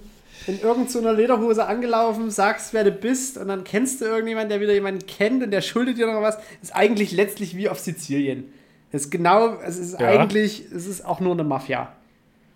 so 0.46 0.52
in 0.52 0.62
irgendeiner 0.62 1.12
so 1.12 1.16
Lederhose 1.16 1.66
angelaufen, 1.66 2.32
sagst, 2.32 2.74
wer 2.74 2.84
du 2.84 2.92
bist 2.92 3.38
und 3.38 3.50
dann 3.50 3.64
kennst 3.64 4.02
du 4.02 4.06
irgendjemanden, 4.06 4.50
der 4.50 4.62
wieder 4.62 4.74
jemanden 4.74 5.06
kennt 5.06 5.44
und 5.44 5.52
der 5.52 5.62
schuldet 5.62 5.98
dir 5.98 6.08
noch 6.08 6.22
was. 6.22 6.38
Ist 6.64 6.76
eigentlich 6.76 7.12
letztlich 7.12 7.56
wie 7.58 7.70
auf 7.70 7.80
Sizilien. 7.80 8.46
Es 8.92 9.04
ist 9.04 9.12
genau, 9.12 9.58
es 9.62 9.78
ist 9.78 10.00
ja. 10.00 10.08
eigentlich, 10.08 10.64
es 10.74 10.88
ist 10.88 11.06
auch 11.06 11.20
nur 11.20 11.34
eine 11.34 11.44
Mafia 11.44 11.92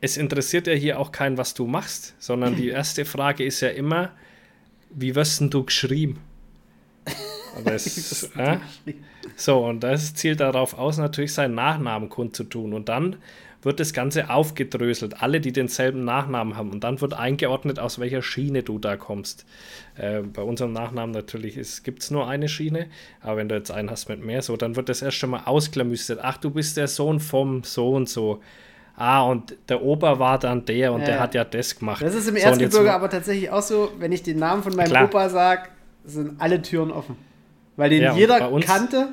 es 0.02 0.18
interessiert 0.18 0.68
ja 0.68 0.74
hier 0.74 1.00
auch 1.00 1.12
keinen, 1.12 1.38
was 1.38 1.54
du 1.54 1.68
machst, 1.68 2.16
sondern 2.20 2.56
die 2.56 2.70
erste 2.70 3.06
Frage 3.06 3.46
ist 3.46 3.62
ja 3.62 3.70
immer, 3.70 4.12
wie 4.90 5.16
wirst 5.16 5.40
denn 5.40 5.50
du 5.50 5.64
geschrieben? 5.64 6.20
Das, 7.64 8.24
äh? 8.36 8.58
So, 9.36 9.66
und 9.66 9.82
das 9.82 10.14
zielt 10.16 10.40
darauf 10.40 10.78
aus, 10.78 10.98
natürlich 10.98 11.34
seinen 11.34 11.56
Nachnamen 11.56 12.10
kundzutun. 12.10 12.74
Und 12.74 12.90
dann 12.90 13.18
wird 13.62 13.80
das 13.80 13.94
Ganze 13.94 14.32
aufgedröselt, 14.32 15.22
alle, 15.22 15.40
die 15.40 15.52
denselben 15.52 16.04
Nachnamen 16.04 16.58
haben. 16.58 16.72
Und 16.72 16.84
dann 16.84 17.00
wird 17.00 17.14
eingeordnet, 17.14 17.78
aus 17.78 18.00
welcher 18.00 18.24
Schiene 18.24 18.64
du 18.64 18.80
da 18.80 18.98
kommst. 18.98 19.46
Äh, 19.96 20.22
bei 20.22 20.42
unserem 20.42 20.74
Nachnamen 20.74 21.12
natürlich 21.12 21.84
gibt 21.84 22.02
es 22.02 22.10
nur 22.10 22.28
eine 22.28 22.50
Schiene, 22.50 22.88
aber 23.22 23.38
wenn 23.38 23.50
du 23.50 23.56
jetzt 23.56 23.70
einen 23.70 23.92
hast 23.92 24.10
mit 24.10 24.24
mehr, 24.24 24.42
so, 24.42 24.58
dann 24.58 24.76
wird 24.76 24.90
das 24.90 25.04
erst 25.04 25.18
schon 25.18 25.30
mal 25.30 25.44
ausklamüstert. 25.46 26.20
Ach, 26.24 26.38
du 26.38 26.50
bist 26.50 26.78
der 26.78 26.88
Sohn 26.88 27.20
vom 27.20 27.64
so 27.64 27.92
und 27.92 28.10
so 28.10 28.42
ah, 28.96 29.24
und 29.24 29.56
der 29.70 29.82
Opa 29.82 30.20
war 30.20 30.40
dann 30.40 30.66
der 30.66 30.94
und 30.94 31.02
ja. 31.02 31.06
der 31.08 31.20
hat 31.20 31.36
ja 31.36 31.44
das 31.44 31.78
gemacht. 31.78 32.02
Das 32.02 32.14
ist 32.14 32.28
im 32.28 32.36
so, 32.36 32.42
Erzgebirge 32.42 32.94
aber 32.94 33.10
tatsächlich 33.10 33.50
auch 33.50 33.62
so, 33.62 33.92
wenn 34.00 34.12
ich 34.12 34.24
den 34.24 34.40
Namen 34.40 34.64
von 34.64 34.76
meinem 34.76 34.90
Klar. 34.90 35.06
Opa 35.06 35.30
sage, 35.30 35.70
sind 36.04 36.40
alle 36.40 36.62
Türen 36.62 36.92
offen. 36.92 37.16
Weil 37.76 37.90
den 37.90 38.04
ja, 38.04 38.16
jeder 38.16 38.52
kannte 38.62 39.10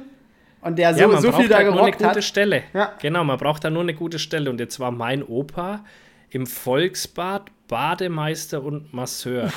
und 0.61 0.79
der 0.79 0.95
so, 0.95 1.01
ja, 1.01 1.21
so 1.21 1.33
viel 1.33 1.49
da 1.49 1.57
halt 1.57 1.69
gerockt 1.69 2.01
eine 2.03 2.09
gute 2.09 2.23
Stelle. 2.23 2.63
Ja. 2.75 2.93
Genau, 3.01 3.25
man 3.25 3.39
braucht 3.39 3.65
da 3.65 3.71
nur 3.71 3.83
eine 3.83 3.95
gute 3.95 4.19
Stelle. 4.19 4.51
Und 4.51 4.59
jetzt 4.61 4.81
war 4.81 4.91
mein 4.91 5.23
Opa 5.23 5.85
im 6.31 6.47
Volksbad 6.47 7.51
Bademeister 7.69 8.63
und 8.63 8.93
Masseur. 8.93 9.53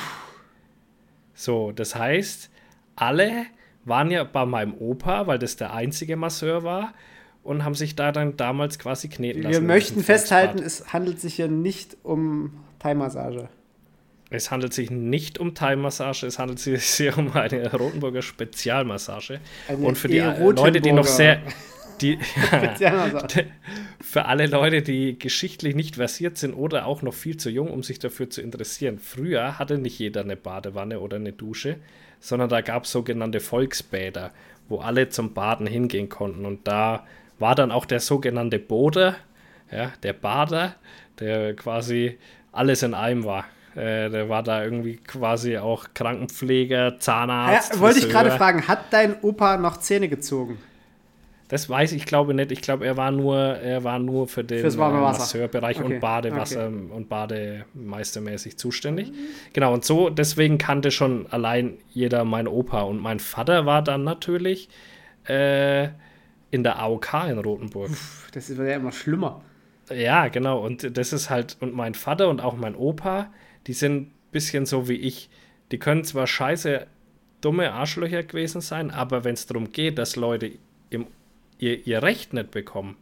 So, 1.34 1.72
das 1.72 1.96
heißt, 1.96 2.50
alle 2.94 3.46
waren 3.84 4.10
ja 4.10 4.22
bei 4.22 4.46
meinem 4.46 4.74
Opa, 4.74 5.26
weil 5.26 5.38
das 5.38 5.56
der 5.56 5.72
einzige 5.74 6.16
Masseur 6.16 6.62
war 6.62 6.92
und 7.42 7.64
haben 7.64 7.74
sich 7.74 7.96
da 7.96 8.12
dann 8.12 8.36
damals 8.36 8.78
quasi 8.78 9.08
kneten 9.08 9.42
lassen. 9.42 9.52
Wir 9.52 9.60
möchten 9.60 10.02
festhalten, 10.02 10.58
es 10.58 10.92
handelt 10.92 11.20
sich 11.20 11.34
hier 11.34 11.48
nicht 11.48 11.96
um 12.02 12.52
Thai-Massage. 12.78 13.48
Es 14.30 14.50
handelt 14.50 14.72
sich 14.72 14.90
nicht 14.90 15.38
um 15.38 15.54
Thai-Massage, 15.54 16.26
es 16.26 16.38
handelt 16.38 16.58
sich 16.58 16.82
hier 16.96 17.18
um 17.18 17.32
eine 17.32 17.70
Rotenburger 17.70 18.22
Spezialmassage. 18.22 19.40
Eine 19.68 19.86
und 19.86 19.98
für 19.98 20.08
die 20.08 20.20
Leute, 20.20 20.80
die 20.80 20.92
noch 20.92 21.06
sehr. 21.06 21.40
Die, 22.00 22.18
ja, 22.78 23.26
für 24.00 24.24
alle 24.24 24.46
Leute, 24.46 24.82
die 24.82 25.18
geschichtlich 25.18 25.74
nicht 25.74 25.96
versiert 25.96 26.38
sind 26.38 26.54
oder 26.54 26.86
auch 26.86 27.02
noch 27.02 27.14
viel 27.14 27.36
zu 27.36 27.50
jung, 27.50 27.70
um 27.70 27.82
sich 27.82 27.98
dafür 27.98 28.30
zu 28.30 28.40
interessieren. 28.40 28.98
Früher 28.98 29.58
hatte 29.58 29.78
nicht 29.78 29.98
jeder 29.98 30.22
eine 30.22 30.36
Badewanne 30.36 31.00
oder 31.00 31.16
eine 31.16 31.32
Dusche, 31.32 31.76
sondern 32.18 32.48
da 32.48 32.60
gab 32.60 32.84
es 32.84 32.92
sogenannte 32.92 33.40
Volksbäder, 33.40 34.32
wo 34.68 34.78
alle 34.78 35.10
zum 35.10 35.34
Baden 35.34 35.66
hingehen 35.66 36.08
konnten. 36.08 36.46
Und 36.46 36.66
da 36.66 37.06
war 37.42 37.54
dann 37.54 37.70
auch 37.70 37.84
der 37.84 38.00
sogenannte 38.00 38.58
Boder, 38.58 39.16
ja, 39.70 39.92
der 40.02 40.14
Bader, 40.14 40.76
der 41.20 41.54
quasi 41.54 42.18
alles 42.52 42.82
in 42.82 42.94
einem 42.94 43.24
war. 43.24 43.44
Äh, 43.74 44.08
der 44.08 44.28
war 44.30 44.42
da 44.42 44.64
irgendwie 44.64 44.96
quasi 44.96 45.58
auch 45.58 45.88
Krankenpfleger, 45.92 46.98
Zahnarzt. 46.98 47.74
Ja, 47.74 47.80
wollte 47.80 47.98
ich 47.98 48.08
gerade 48.08 48.30
fragen, 48.30 48.66
hat 48.68 48.92
dein 48.92 49.20
Opa 49.20 49.58
noch 49.58 49.78
Zähne 49.78 50.08
gezogen? 50.08 50.58
Das 51.48 51.68
weiß 51.68 51.92
ich, 51.92 52.06
glaube 52.06 52.32
nicht. 52.32 52.50
Ich 52.50 52.62
glaube, 52.62 52.86
er 52.86 52.96
war 52.96 53.10
nur, 53.10 53.36
er 53.36 53.84
war 53.84 53.98
nur 53.98 54.26
für 54.26 54.42
den 54.42 54.64
äh, 54.64 54.76
Masseurbereich 54.76 55.80
okay. 55.80 55.94
und 55.94 56.00
Badewasser 56.00 56.68
okay. 56.68 56.92
und 56.94 57.08
Bademeistermäßig 57.10 58.56
zuständig. 58.56 59.10
Mhm. 59.10 59.16
Genau, 59.52 59.74
und 59.74 59.84
so, 59.84 60.08
deswegen 60.08 60.56
kannte 60.56 60.90
schon 60.90 61.26
allein 61.30 61.76
jeder 61.90 62.24
mein 62.24 62.48
Opa. 62.48 62.82
Und 62.82 63.02
mein 63.02 63.20
Vater 63.20 63.66
war 63.66 63.82
dann 63.82 64.02
natürlich 64.02 64.70
äh, 65.24 65.88
in 66.52 66.62
der 66.62 66.78
AOK 66.78 67.14
in 67.28 67.38
Rothenburg. 67.38 67.90
Das 68.32 68.48
wird 68.48 68.68
ja 68.68 68.76
immer 68.76 68.92
schlimmer. 68.92 69.42
Ja, 69.90 70.28
genau. 70.28 70.64
Und 70.64 70.96
das 70.96 71.12
ist 71.12 71.28
halt, 71.28 71.56
und 71.60 71.74
mein 71.74 71.94
Vater 71.94 72.28
und 72.28 72.40
auch 72.40 72.54
mein 72.54 72.76
Opa, 72.76 73.32
die 73.66 73.72
sind 73.72 74.02
ein 74.02 74.12
bisschen 74.30 74.66
so 74.66 74.88
wie 74.88 74.94
ich. 74.94 75.28
Die 75.72 75.78
können 75.78 76.04
zwar 76.04 76.26
scheiße 76.26 76.86
dumme 77.40 77.72
Arschlöcher 77.72 78.22
gewesen 78.22 78.60
sein, 78.60 78.90
aber 78.90 79.24
wenn 79.24 79.34
es 79.34 79.46
darum 79.46 79.72
geht, 79.72 79.98
dass 79.98 80.14
Leute 80.14 80.52
im, 80.90 81.06
ihr, 81.58 81.86
ihr 81.86 82.02
Recht 82.02 82.34
nicht 82.34 82.50
bekommen, 82.50 82.96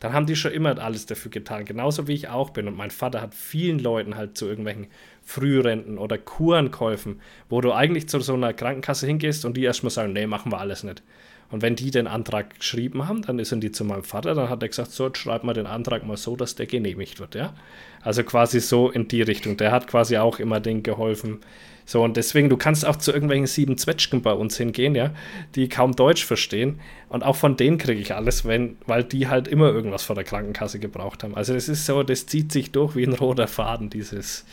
dann 0.00 0.12
haben 0.12 0.26
die 0.26 0.36
schon 0.36 0.52
immer 0.52 0.78
alles 0.78 1.06
dafür 1.06 1.30
getan. 1.30 1.64
Genauso 1.66 2.08
wie 2.08 2.14
ich 2.14 2.28
auch 2.28 2.50
bin. 2.50 2.66
Und 2.66 2.76
mein 2.76 2.90
Vater 2.90 3.20
hat 3.20 3.34
vielen 3.34 3.78
Leuten 3.78 4.16
halt 4.16 4.36
zu 4.36 4.46
irgendwelchen 4.46 4.88
Frührenten 5.22 5.98
oder 5.98 6.18
Kuren 6.18 6.70
geholfen, 6.70 7.20
wo 7.48 7.60
du 7.60 7.72
eigentlich 7.72 8.08
zu 8.08 8.20
so 8.20 8.34
einer 8.34 8.52
Krankenkasse 8.52 9.06
hingehst 9.06 9.44
und 9.44 9.56
die 9.56 9.64
erstmal 9.64 9.90
sagen, 9.90 10.12
nee, 10.12 10.26
machen 10.26 10.52
wir 10.52 10.58
alles 10.58 10.82
nicht. 10.82 11.02
Und 11.50 11.62
wenn 11.62 11.76
die 11.76 11.90
den 11.90 12.06
Antrag 12.06 12.58
geschrieben 12.58 13.06
haben, 13.06 13.22
dann 13.22 13.42
sind 13.44 13.62
die 13.62 13.72
zu 13.72 13.84
meinem 13.84 14.02
Vater, 14.02 14.34
dann 14.34 14.50
hat 14.50 14.62
er 14.62 14.68
gesagt, 14.68 14.90
so, 14.90 15.08
schreib 15.14 15.44
mal 15.44 15.54
den 15.54 15.66
Antrag 15.66 16.04
mal 16.04 16.16
so, 16.16 16.36
dass 16.36 16.56
der 16.56 16.66
genehmigt 16.66 17.20
wird, 17.20 17.34
ja. 17.34 17.54
Also 18.02 18.22
quasi 18.24 18.60
so 18.60 18.90
in 18.90 19.08
die 19.08 19.22
Richtung. 19.22 19.56
Der 19.56 19.72
hat 19.72 19.86
quasi 19.86 20.16
auch 20.16 20.38
immer 20.38 20.60
denen 20.60 20.82
geholfen. 20.82 21.40
So, 21.88 22.02
und 22.02 22.16
deswegen, 22.16 22.48
du 22.48 22.56
kannst 22.56 22.84
auch 22.84 22.96
zu 22.96 23.12
irgendwelchen 23.12 23.46
sieben 23.46 23.78
Zwetschgen 23.78 24.20
bei 24.20 24.32
uns 24.32 24.56
hingehen, 24.56 24.96
ja, 24.96 25.12
die 25.54 25.68
kaum 25.68 25.94
Deutsch 25.94 26.24
verstehen. 26.24 26.80
Und 27.08 27.22
auch 27.22 27.36
von 27.36 27.56
denen 27.56 27.78
kriege 27.78 28.00
ich 28.00 28.12
alles, 28.12 28.44
wenn, 28.44 28.76
weil 28.86 29.04
die 29.04 29.28
halt 29.28 29.46
immer 29.46 29.72
irgendwas 29.72 30.02
von 30.02 30.16
der 30.16 30.24
Krankenkasse 30.24 30.80
gebraucht 30.80 31.22
haben. 31.22 31.36
Also 31.36 31.54
das 31.54 31.68
ist 31.68 31.86
so, 31.86 32.02
das 32.02 32.26
zieht 32.26 32.50
sich 32.50 32.72
durch 32.72 32.96
wie 32.96 33.04
ein 33.04 33.12
roter 33.12 33.46
Faden, 33.46 33.88
dieses, 33.88 34.44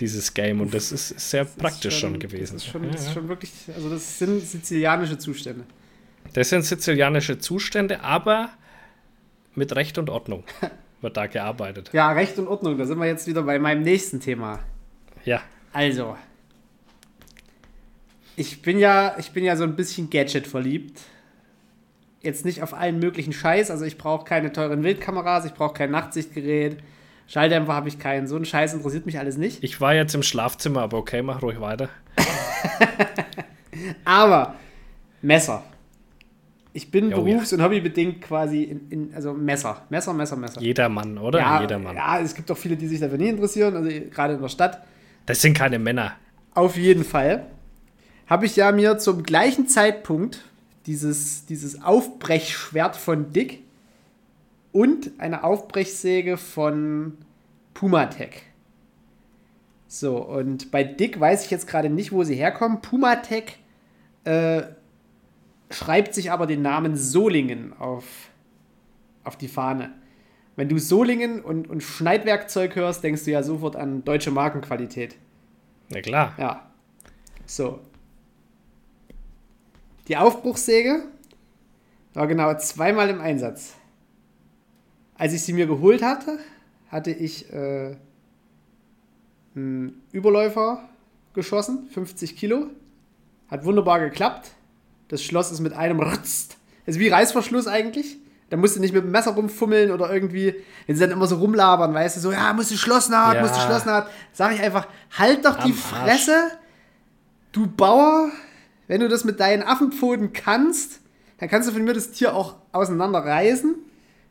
dieses 0.00 0.34
Game. 0.34 0.60
Und 0.60 0.74
das 0.74 0.90
ist 0.90 1.08
sehr 1.30 1.44
das 1.44 1.54
praktisch 1.54 1.94
ist 1.94 2.00
schon, 2.00 2.10
schon, 2.14 2.20
gewesen. 2.20 2.54
Das 2.54 2.64
ist 2.64 2.72
schon, 2.72 2.84
ja, 2.84 2.90
das 2.90 3.06
ist 3.06 3.12
schon 3.14 3.28
wirklich, 3.28 3.52
also 3.72 3.88
das 3.88 4.18
sind 4.18 4.40
sizilianische 4.40 5.16
Zustände. 5.16 5.64
Das 6.34 6.48
sind 6.48 6.64
sizilianische 6.64 7.38
Zustände, 7.38 8.02
aber 8.02 8.50
mit 9.54 9.74
Recht 9.74 9.98
und 9.98 10.10
Ordnung 10.10 10.42
wird 11.00 11.16
da 11.16 11.26
gearbeitet. 11.28 11.90
Ja, 11.92 12.10
Recht 12.10 12.38
und 12.38 12.48
Ordnung, 12.48 12.76
da 12.76 12.84
sind 12.84 12.98
wir 12.98 13.06
jetzt 13.06 13.26
wieder 13.28 13.42
bei 13.42 13.58
meinem 13.58 13.82
nächsten 13.82 14.20
Thema. 14.20 14.58
Ja. 15.24 15.40
Also, 15.72 16.16
ich 18.36 18.62
bin 18.62 18.78
ja, 18.78 19.14
ich 19.18 19.30
bin 19.30 19.44
ja 19.44 19.54
so 19.54 19.62
ein 19.62 19.76
bisschen 19.76 20.10
Gadget 20.10 20.48
verliebt. 20.48 21.00
Jetzt 22.20 22.44
nicht 22.44 22.62
auf 22.62 22.74
allen 22.74 22.98
möglichen 22.98 23.32
Scheiß, 23.32 23.70
also 23.70 23.84
ich 23.84 23.96
brauche 23.96 24.24
keine 24.24 24.52
teuren 24.52 24.82
Wildkameras, 24.82 25.44
ich 25.44 25.54
brauche 25.54 25.74
kein 25.74 25.90
Nachtsichtgerät, 25.92 26.78
Schalldämpfer 27.28 27.74
habe 27.74 27.88
ich 27.88 27.98
keinen, 27.98 28.26
so 28.26 28.36
ein 28.36 28.44
Scheiß 28.44 28.74
interessiert 28.74 29.06
mich 29.06 29.18
alles 29.20 29.36
nicht. 29.36 29.62
Ich 29.62 29.80
war 29.80 29.94
jetzt 29.94 30.14
im 30.14 30.22
Schlafzimmer, 30.24 30.82
aber 30.82 30.98
okay, 30.98 31.22
mach 31.22 31.42
ruhig 31.42 31.60
weiter. 31.60 31.90
aber 34.04 34.56
Messer. 35.22 35.62
Ich 36.76 36.90
bin 36.90 37.14
oh, 37.14 37.22
berufs- 37.22 37.52
ja. 37.52 37.58
und 37.58 37.64
hobbybedingt 37.64 38.20
quasi 38.20 38.64
in, 38.64 38.90
in, 38.90 39.14
also 39.14 39.32
Messer. 39.32 39.82
Messer, 39.90 40.12
Messer, 40.12 40.34
Messer. 40.34 40.60
Jeder 40.60 40.88
Mann, 40.88 41.16
oder? 41.16 41.38
Ja, 41.38 41.60
Jeder 41.60 41.78
Mann. 41.78 41.94
Ja, 41.94 42.18
es 42.18 42.34
gibt 42.34 42.50
auch 42.50 42.58
viele, 42.58 42.76
die 42.76 42.88
sich 42.88 42.98
dafür 42.98 43.16
nie 43.16 43.28
interessieren, 43.28 43.76
also 43.76 43.88
gerade 44.10 44.34
in 44.34 44.42
der 44.42 44.48
Stadt. 44.48 44.84
Das 45.24 45.40
sind 45.40 45.56
keine 45.56 45.78
Männer. 45.78 46.16
Auf 46.52 46.76
jeden 46.76 47.04
Fall 47.04 47.46
habe 48.26 48.46
ich 48.46 48.56
ja 48.56 48.72
mir 48.72 48.98
zum 48.98 49.22
gleichen 49.22 49.68
Zeitpunkt 49.68 50.44
dieses, 50.86 51.46
dieses 51.46 51.80
Aufbrechschwert 51.80 52.96
von 52.96 53.32
Dick 53.32 53.62
und 54.72 55.12
eine 55.18 55.44
Aufbrechsäge 55.44 56.36
von 56.36 57.16
Pumatec. 57.72 58.42
So, 59.86 60.18
und 60.18 60.72
bei 60.72 60.82
Dick 60.82 61.20
weiß 61.20 61.44
ich 61.44 61.52
jetzt 61.52 61.68
gerade 61.68 61.88
nicht, 61.88 62.10
wo 62.10 62.24
sie 62.24 62.34
herkommen. 62.34 62.80
Pumatec 62.80 63.58
äh, 64.24 64.62
schreibt 65.70 66.14
sich 66.14 66.30
aber 66.30 66.46
den 66.46 66.62
Namen 66.62 66.96
Solingen 66.96 67.72
auf, 67.78 68.04
auf 69.24 69.36
die 69.36 69.48
Fahne. 69.48 69.92
Wenn 70.56 70.68
du 70.68 70.78
Solingen 70.78 71.42
und, 71.42 71.68
und 71.68 71.82
Schneidwerkzeug 71.82 72.76
hörst, 72.76 73.02
denkst 73.02 73.24
du 73.24 73.32
ja 73.32 73.42
sofort 73.42 73.76
an 73.76 74.04
deutsche 74.04 74.30
Markenqualität. 74.30 75.16
Na 75.90 76.00
klar. 76.00 76.34
Ja. 76.38 76.70
So. 77.46 77.80
Die 80.08 80.16
Aufbruchssäge 80.16 81.04
war 82.12 82.26
genau 82.26 82.54
zweimal 82.58 83.08
im 83.10 83.20
Einsatz. 83.20 83.74
Als 85.16 85.32
ich 85.32 85.42
sie 85.42 85.52
mir 85.52 85.66
geholt 85.66 86.02
hatte, 86.02 86.38
hatte 86.88 87.10
ich 87.10 87.52
äh, 87.52 87.96
einen 89.54 90.02
Überläufer 90.12 90.88
geschossen, 91.32 91.88
50 91.90 92.36
Kilo. 92.36 92.68
Hat 93.48 93.64
wunderbar 93.64 94.00
geklappt. 94.00 94.52
Das 95.08 95.22
Schloss 95.22 95.50
ist 95.50 95.60
mit 95.60 95.72
einem 95.72 96.00
Rutzt. 96.00 96.56
Ist 96.86 96.98
wie 96.98 97.08
Reißverschluss 97.08 97.66
eigentlich. 97.66 98.18
Da 98.50 98.56
musst 98.56 98.76
du 98.76 98.80
nicht 98.80 98.94
mit 98.94 99.02
dem 99.02 99.10
Messer 99.10 99.32
rumfummeln 99.32 99.90
oder 99.90 100.12
irgendwie, 100.12 100.54
wenn 100.86 100.96
sie 100.96 101.00
dann 101.00 101.10
immer 101.10 101.26
so 101.26 101.36
rumlabern, 101.36 101.94
weißt 101.94 102.16
du, 102.16 102.20
so, 102.20 102.32
ja, 102.32 102.52
musst 102.52 102.70
du 102.70 102.76
Schlossnaht, 102.76 103.36
ja. 103.36 103.40
musst 103.40 103.56
du 103.56 103.60
Schlossnaht. 103.60 104.08
Sag 104.32 104.54
ich 104.54 104.60
einfach, 104.60 104.86
halt 105.18 105.44
doch 105.44 105.58
Am 105.58 105.66
die 105.66 105.72
Fresse, 105.72 106.50
du 107.52 107.66
Bauer. 107.66 108.30
Wenn 108.86 109.00
du 109.00 109.08
das 109.08 109.24
mit 109.24 109.40
deinen 109.40 109.62
Affenpfoten 109.62 110.34
kannst, 110.34 111.00
dann 111.38 111.48
kannst 111.48 111.68
du 111.68 111.72
von 111.72 111.84
mir 111.84 111.94
das 111.94 112.12
Tier 112.12 112.34
auch 112.34 112.56
auseinanderreißen. 112.72 113.76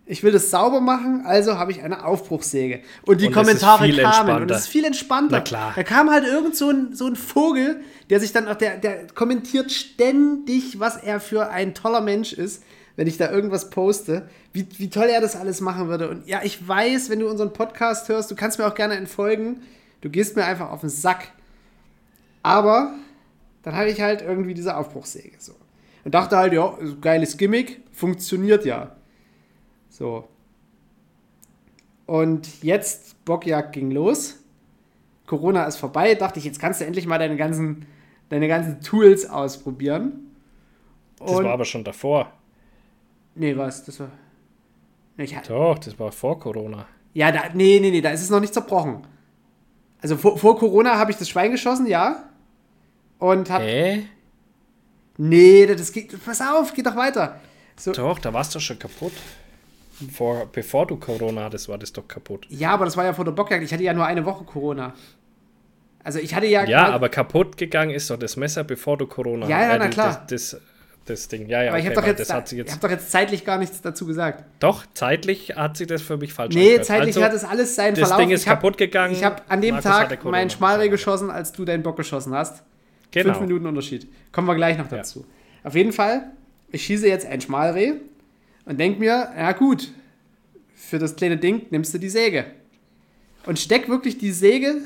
Ich 0.05 0.21
will 0.21 0.33
das 0.33 0.51
sauber 0.51 0.81
machen, 0.81 1.23
also 1.25 1.57
habe 1.57 1.71
ich 1.71 1.81
eine 1.81 2.05
Aufbruchssäge. 2.05 2.81
Und 3.05 3.21
die 3.21 3.27
und 3.27 3.33
Kommentare 3.33 3.89
kamen. 3.89 4.43
Und 4.43 4.51
es 4.51 4.61
ist 4.61 4.67
viel 4.67 4.83
entspannter. 4.83 5.37
Na 5.37 5.41
klar. 5.41 5.71
Da 5.75 5.83
kam 5.83 6.09
halt 6.09 6.25
irgend 6.25 6.57
so 6.57 6.69
ein, 6.69 6.93
so 6.93 7.07
ein 7.07 7.15
Vogel, 7.15 7.79
der 8.09 8.19
sich 8.19 8.33
dann 8.33 8.49
auch, 8.49 8.55
der, 8.55 8.77
der 8.77 9.07
kommentiert 9.07 9.71
ständig, 9.71 10.79
was 10.79 10.97
er 10.97 11.21
für 11.21 11.49
ein 11.49 11.73
toller 11.73 12.01
Mensch 12.01 12.33
ist, 12.33 12.63
wenn 12.97 13.07
ich 13.07 13.17
da 13.17 13.31
irgendwas 13.31 13.69
poste, 13.69 14.27
wie, 14.51 14.67
wie 14.77 14.89
toll 14.89 15.07
er 15.07 15.21
das 15.21 15.37
alles 15.37 15.61
machen 15.61 15.87
würde. 15.87 16.09
Und 16.09 16.27
ja, 16.27 16.41
ich 16.43 16.67
weiß, 16.67 17.09
wenn 17.09 17.19
du 17.19 17.29
unseren 17.29 17.53
Podcast 17.53 18.09
hörst, 18.09 18.29
du 18.29 18.35
kannst 18.35 18.59
mir 18.59 18.67
auch 18.67 18.75
gerne 18.75 18.95
entfolgen. 18.95 19.61
Du 20.01 20.09
gehst 20.09 20.35
mir 20.35 20.43
einfach 20.43 20.69
auf 20.69 20.81
den 20.81 20.89
Sack. 20.89 21.29
Aber 22.43 22.93
dann 23.63 23.75
habe 23.75 23.89
ich 23.89 24.01
halt 24.01 24.21
irgendwie 24.21 24.53
diese 24.53 24.75
Aufbruchssäge. 24.75 25.37
So. 25.39 25.53
Und 26.03 26.13
dachte 26.13 26.35
halt, 26.35 26.51
ja, 26.51 26.77
geiles 26.99 27.37
Gimmick, 27.37 27.81
funktioniert 27.93 28.65
ja. 28.65 28.97
So. 29.93 30.27
Und 32.08 32.63
jetzt, 32.63 33.23
Bockjagd 33.25 33.73
ging 33.73 33.91
los. 33.91 34.39
Corona 35.27 35.65
ist 35.65 35.77
vorbei. 35.77 36.15
Dachte 36.15 36.39
ich, 36.39 36.45
jetzt 36.45 36.60
kannst 36.60 36.82
du 36.82 36.86
endlich 36.86 37.06
mal 37.06 37.19
deine 37.19 37.38
ganzen, 37.38 37.86
deine 38.29 38.47
ganzen 38.47 38.82
Tools 38.82 39.29
ausprobieren. 39.29 40.36
Und 41.19 41.29
das 41.29 41.43
war 41.43 41.53
aber 41.53 41.65
schon 41.65 41.84
davor. 41.84 42.34
Nee, 43.36 43.56
was? 43.56 43.86
Das 43.86 43.99
war. 43.99 44.10
Nee, 45.15 45.29
Doch, 45.47 45.77
das 45.77 45.97
war 45.99 46.12
vor 46.12 46.39
Corona. 46.39 46.88
Ja, 47.13 47.32
da, 47.32 47.43
nee, 47.53 47.79
nee, 47.79 47.91
nee, 47.91 48.01
da 48.01 48.10
ist 48.10 48.23
es 48.23 48.32
noch 48.32 48.39
nicht 48.39 48.53
zerbrochen. 48.53 49.06
Also 50.01 50.17
vor, 50.17 50.39
vor 50.39 50.58
Corona 50.58 50.97
habe 50.97 51.12
ich 51.12 51.17
das 51.17 51.29
Schwein 51.29 51.51
geschossen, 51.51 51.86
ja. 51.86 52.29
Und 53.19 53.51
hab. 53.51 53.62
Hä? 53.62 54.08
Nee, 55.17 55.67
das 55.67 55.91
geht. 55.91 56.25
Pass 56.25 56.41
auf, 56.41 56.73
geht 56.73 56.88
doch 56.88 56.95
weiter. 56.95 57.39
So. 57.77 57.91
Doch, 57.91 58.17
da 58.17 58.34
warst 58.34 58.56
du 58.56 58.60
schon 58.60 58.79
kaputt. 58.79 59.13
Vor, 60.12 60.47
bevor 60.51 60.88
du 60.88 60.97
Corona 60.97 61.43
hattest, 61.43 61.69
war 61.69 61.77
das 61.77 61.93
doch 61.93 62.08
kaputt. 62.08 62.47
Ja, 62.49 62.71
aber 62.71 62.86
das 62.86 62.97
war 62.97 63.06
ja 63.06 63.13
vor 63.13 63.25
der 63.25 63.32
Bockjagd. 63.32 63.63
Ich 63.63 63.73
hatte 63.73 63.84
ja 63.84 63.93
nur 63.93 64.06
eine 64.06 64.25
Woche 64.25 64.43
Corona. 64.43 64.93
Also 66.03 66.19
ich 66.19 66.36
hatte 66.36 66.47
ja. 66.47 66.65
Ja, 66.65 66.89
aber 66.89 67.10
kaputt 67.10 67.58
gegangen 67.58 67.91
ist 67.91 68.10
doch 68.10 68.17
das 68.17 68.36
Messer, 68.36 68.63
bevor 68.63 68.97
du 68.97 69.08
Corona 69.08 69.45
hattest. 69.45 69.62
Ja, 69.62 69.71
ja, 69.73 69.77
na 69.77 69.88
klar. 69.88 70.25
Das, 70.27 70.51
das, 70.51 70.62
das 71.06 71.27
Ding. 71.27 71.47
Ja, 71.47 71.63
ja, 71.63 71.69
aber 71.69 71.77
okay, 71.77 71.88
ich 71.88 71.95
habe 71.95 72.01
doch, 72.01 72.08
jetzt, 72.08 72.29
da, 72.29 72.43
jetzt... 72.56 72.73
hab 72.73 72.82
doch 72.82 72.89
jetzt 72.89 73.12
zeitlich 73.12 73.45
gar 73.45 73.58
nichts 73.58 73.82
dazu 73.82 74.06
gesagt. 74.06 74.43
Doch, 74.60 74.86
zeitlich 74.93 75.56
hat 75.56 75.77
sich 75.77 75.88
das 75.88 76.01
für 76.01 76.17
mich 76.17 76.34
falsch 76.34 76.56
Nee, 76.56 76.62
angehört. 76.62 76.86
zeitlich 76.86 77.15
also, 77.15 77.23
hat 77.23 77.34
es 77.34 77.43
alles 77.43 77.75
seinen 77.75 77.95
das 77.95 78.10
Verlauf. 78.10 78.17
Das 78.17 78.25
Ding 78.25 78.36
ist 78.36 78.47
hab, 78.47 78.56
kaputt 78.56 78.77
gegangen. 78.77 79.13
Ich 79.13 79.23
habe 79.23 79.41
an 79.47 79.62
dem 79.62 79.75
Markus 79.75 79.91
Tag 79.91 80.25
meinen 80.25 80.49
Schmalreh 80.49 80.89
geschossen, 80.89 81.29
als 81.29 81.51
du 81.51 81.65
deinen 81.65 81.84
Bock 81.84 81.97
geschossen 81.97 82.34
hast. 82.34 82.63
Genau. 83.12 83.34
Fünf 83.34 83.41
Minuten 83.47 83.67
Unterschied. 83.67 84.08
Kommen 84.32 84.47
wir 84.47 84.56
gleich 84.56 84.77
noch 84.77 84.88
dazu. 84.88 85.19
Ja. 85.19 85.67
Auf 85.69 85.75
jeden 85.75 85.93
Fall, 85.93 86.32
ich 86.71 86.84
schieße 86.84 87.08
jetzt 87.08 87.25
ein 87.25 87.39
Schmalreh 87.39 87.93
und 88.65 88.80
denke 88.80 88.99
mir, 88.99 89.32
ja 89.36 89.52
gut, 89.52 89.91
für 90.73 90.99
das 90.99 91.15
kleine 91.15 91.38
Ding 91.38 91.65
nimmst 91.69 91.93
du 91.93 91.97
die 91.97 92.10
Säge. 92.10 92.45
Und 93.45 93.60
steck 93.60 93.89
wirklich 93.89 94.17
die 94.17 94.32
Säge 94.32 94.82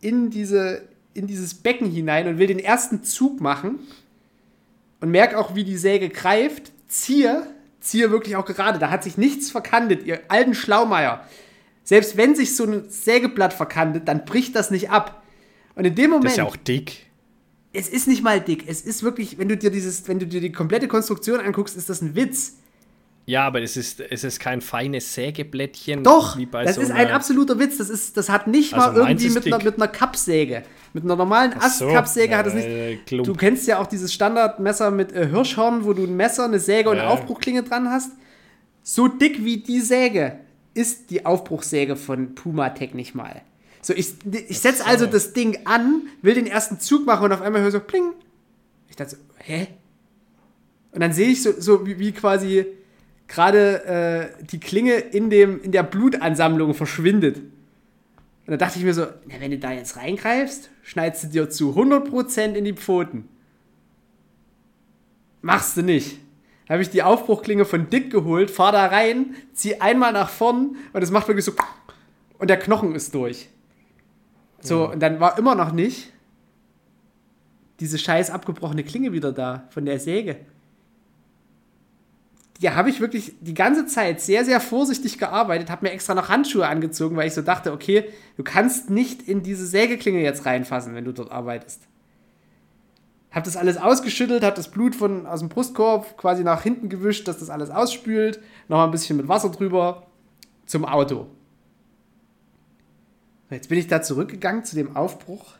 in, 0.00 0.30
diese, 0.30 0.82
in 1.14 1.26
dieses 1.26 1.54
Becken 1.54 1.90
hinein 1.90 2.28
und 2.28 2.38
will 2.38 2.46
den 2.46 2.58
ersten 2.58 3.02
Zug 3.02 3.40
machen 3.40 3.80
und 5.00 5.10
merke 5.10 5.38
auch, 5.38 5.54
wie 5.54 5.64
die 5.64 5.76
Säge 5.76 6.08
greift, 6.08 6.70
ziehe, 6.86 7.46
ziehe 7.80 8.10
wirklich 8.10 8.36
auch 8.36 8.44
gerade. 8.44 8.78
Da 8.78 8.90
hat 8.90 9.02
sich 9.02 9.18
nichts 9.18 9.50
verkantet, 9.50 10.04
ihr 10.04 10.20
alten 10.28 10.54
Schlaumeier. 10.54 11.26
Selbst 11.84 12.16
wenn 12.16 12.36
sich 12.36 12.56
so 12.56 12.64
ein 12.64 12.88
Sägeblatt 12.88 13.52
verkantet, 13.52 14.06
dann 14.06 14.24
bricht 14.24 14.54
das 14.54 14.70
nicht 14.70 14.90
ab. 14.90 15.22
Und 15.74 15.84
in 15.84 15.94
dem 15.94 16.10
Moment. 16.10 16.26
Das 16.26 16.32
ist 16.32 16.38
ja 16.38 16.44
auch 16.44 16.56
dick. 16.56 17.06
Es 17.72 17.88
ist 17.88 18.06
nicht 18.06 18.22
mal 18.22 18.40
dick. 18.40 18.64
Es 18.68 18.82
ist 18.82 19.02
wirklich, 19.02 19.38
wenn 19.38 19.48
du 19.48 19.56
dir 19.56 19.70
dieses, 19.70 20.06
wenn 20.06 20.18
du 20.18 20.26
dir 20.26 20.40
die 20.40 20.52
komplette 20.52 20.88
Konstruktion 20.88 21.40
anguckst, 21.40 21.76
ist 21.76 21.88
das 21.88 22.02
ein 22.02 22.14
Witz. 22.14 22.58
Ja, 23.24 23.46
aber 23.46 23.62
es 23.62 23.76
ist, 23.76 24.00
es 24.00 24.24
ist 24.24 24.40
kein 24.40 24.60
feines 24.60 25.14
Sägeblättchen. 25.14 26.02
Doch, 26.02 26.36
das 26.50 26.74
so 26.74 26.80
ist 26.80 26.90
ein 26.90 27.08
absoluter 27.08 27.58
Witz. 27.58 27.78
Das, 27.78 27.88
ist, 27.88 28.16
das 28.16 28.28
hat 28.28 28.48
nicht 28.48 28.74
also 28.74 29.00
mal 29.00 29.08
irgendwie 29.08 29.30
mit 29.30 29.46
einer, 29.46 29.62
mit 29.62 29.76
einer 29.76 29.88
Kappsäge. 29.88 30.64
Mit 30.92 31.04
einer 31.04 31.14
normalen 31.14 31.52
Astkappsäge 31.54 32.32
so. 32.32 32.38
hat 32.38 32.46
es 32.46 32.54
nicht. 32.54 32.66
Äh, 32.66 32.98
du 33.22 33.34
kennst 33.34 33.68
ja 33.68 33.78
auch 33.78 33.86
dieses 33.86 34.12
Standardmesser 34.12 34.90
mit 34.90 35.12
äh, 35.12 35.28
Hirschhorn, 35.28 35.84
wo 35.84 35.92
du 35.92 36.04
ein 36.04 36.16
Messer, 36.16 36.44
eine 36.44 36.58
Säge 36.58 36.90
und 36.90 36.98
eine 36.98 37.08
Aufbruchklinge 37.08 37.62
dran 37.62 37.88
hast. 37.88 38.10
So 38.82 39.06
dick 39.06 39.44
wie 39.44 39.58
die 39.58 39.80
Säge 39.80 40.40
ist 40.74 41.10
die 41.10 41.24
Aufbruchsäge 41.24 41.94
von 41.94 42.34
Pumatech 42.34 42.94
nicht 42.94 43.14
mal. 43.14 43.42
So, 43.82 43.94
ich, 43.94 44.14
ich 44.48 44.58
setze 44.58 44.84
also 44.84 45.06
das 45.06 45.32
Ding 45.32 45.60
an, 45.64 46.02
will 46.22 46.34
den 46.34 46.46
ersten 46.46 46.80
Zug 46.80 47.06
machen 47.06 47.24
und 47.24 47.32
auf 47.32 47.42
einmal 47.42 47.62
höre 47.62 47.70
so 47.70 47.80
pling. 47.80 48.12
Ich 48.88 48.96
dachte 48.96 49.12
so, 49.12 49.16
hä? 49.38 49.68
Und 50.92 51.00
dann 51.00 51.12
sehe 51.12 51.28
ich 51.28 51.42
so, 51.42 51.52
so 51.58 51.86
wie, 51.86 51.98
wie 51.98 52.12
quasi 52.12 52.66
gerade 53.32 54.34
äh, 54.40 54.44
die 54.44 54.60
Klinge 54.60 54.94
in, 54.94 55.30
dem, 55.30 55.60
in 55.62 55.72
der 55.72 55.82
Blutansammlung 55.82 56.74
verschwindet. 56.74 57.38
Und 57.38 58.50
da 58.50 58.56
dachte 58.56 58.78
ich 58.78 58.84
mir 58.84 58.92
so, 58.92 59.06
na, 59.26 59.34
wenn 59.40 59.50
du 59.50 59.58
da 59.58 59.72
jetzt 59.72 59.96
reingreifst, 59.96 60.68
schneidest 60.82 61.24
du 61.24 61.28
dir 61.28 61.50
zu 61.50 61.70
100% 61.70 62.52
in 62.52 62.64
die 62.64 62.74
Pfoten. 62.74 63.28
Machst 65.40 65.76
du 65.76 65.82
nicht. 65.82 66.18
Da 66.66 66.74
habe 66.74 66.82
ich 66.82 66.90
die 66.90 67.02
Aufbruchklinge 67.02 67.64
von 67.64 67.88
Dick 67.88 68.10
geholt, 68.10 68.50
fahr 68.50 68.72
da 68.72 68.86
rein, 68.86 69.34
zieh 69.54 69.80
einmal 69.80 70.12
nach 70.12 70.28
vorn 70.28 70.76
und 70.92 71.02
es 71.02 71.10
macht 71.10 71.26
wirklich 71.26 71.44
so 71.44 71.52
und 72.38 72.48
der 72.48 72.58
Knochen 72.58 72.94
ist 72.94 73.14
durch. 73.14 73.48
So, 74.60 74.84
ja. 74.84 74.90
und 74.90 75.00
dann 75.00 75.20
war 75.20 75.38
immer 75.38 75.54
noch 75.54 75.72
nicht 75.72 76.12
diese 77.80 77.98
scheiß 77.98 78.30
abgebrochene 78.30 78.84
Klinge 78.84 79.12
wieder 79.12 79.32
da 79.32 79.66
von 79.70 79.84
der 79.86 79.98
Säge 79.98 80.36
ja, 82.62 82.76
habe 82.76 82.90
ich 82.90 83.00
wirklich 83.00 83.34
die 83.40 83.54
ganze 83.54 83.86
Zeit 83.86 84.20
sehr, 84.20 84.44
sehr 84.44 84.60
vorsichtig 84.60 85.18
gearbeitet, 85.18 85.68
habe 85.68 85.84
mir 85.84 85.92
extra 85.92 86.14
noch 86.14 86.28
Handschuhe 86.28 86.68
angezogen, 86.68 87.16
weil 87.16 87.26
ich 87.26 87.34
so 87.34 87.42
dachte, 87.42 87.72
okay, 87.72 88.04
du 88.36 88.44
kannst 88.44 88.88
nicht 88.88 89.22
in 89.22 89.42
diese 89.42 89.66
Sägeklinge 89.66 90.22
jetzt 90.22 90.46
reinfassen, 90.46 90.94
wenn 90.94 91.04
du 91.04 91.12
dort 91.12 91.32
arbeitest. 91.32 91.88
Habe 93.32 93.44
das 93.44 93.56
alles 93.56 93.78
ausgeschüttelt, 93.78 94.44
habe 94.44 94.54
das 94.54 94.70
Blut 94.70 94.94
von, 94.94 95.26
aus 95.26 95.40
dem 95.40 95.48
Brustkorb 95.48 96.16
quasi 96.16 96.44
nach 96.44 96.62
hinten 96.62 96.88
gewischt, 96.88 97.26
dass 97.26 97.38
das 97.38 97.50
alles 97.50 97.70
ausspült, 97.70 98.40
nochmal 98.68 98.86
ein 98.86 98.92
bisschen 98.92 99.16
mit 99.16 99.26
Wasser 99.26 99.50
drüber 99.50 100.06
zum 100.64 100.84
Auto. 100.84 101.26
Jetzt 103.50 103.68
bin 103.68 103.78
ich 103.78 103.88
da 103.88 104.02
zurückgegangen 104.02 104.64
zu 104.64 104.76
dem 104.76 104.94
Aufbruch. 104.94 105.54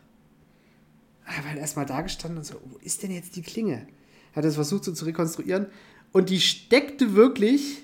Habe 1.24 1.48
halt 1.48 1.58
erstmal 1.58 1.86
da 1.86 2.00
gestanden 2.00 2.38
und 2.38 2.44
so, 2.44 2.54
wo 2.64 2.78
ist 2.78 3.02
denn 3.02 3.10
jetzt 3.10 3.34
die 3.34 3.42
Klinge? 3.42 3.88
Hat 4.36 4.44
es 4.44 4.54
versucht 4.54 4.84
so 4.84 4.92
zu 4.92 5.04
rekonstruieren 5.04 5.66
und 6.12 6.30
die 6.30 6.40
steckte 6.40 7.14
wirklich 7.14 7.82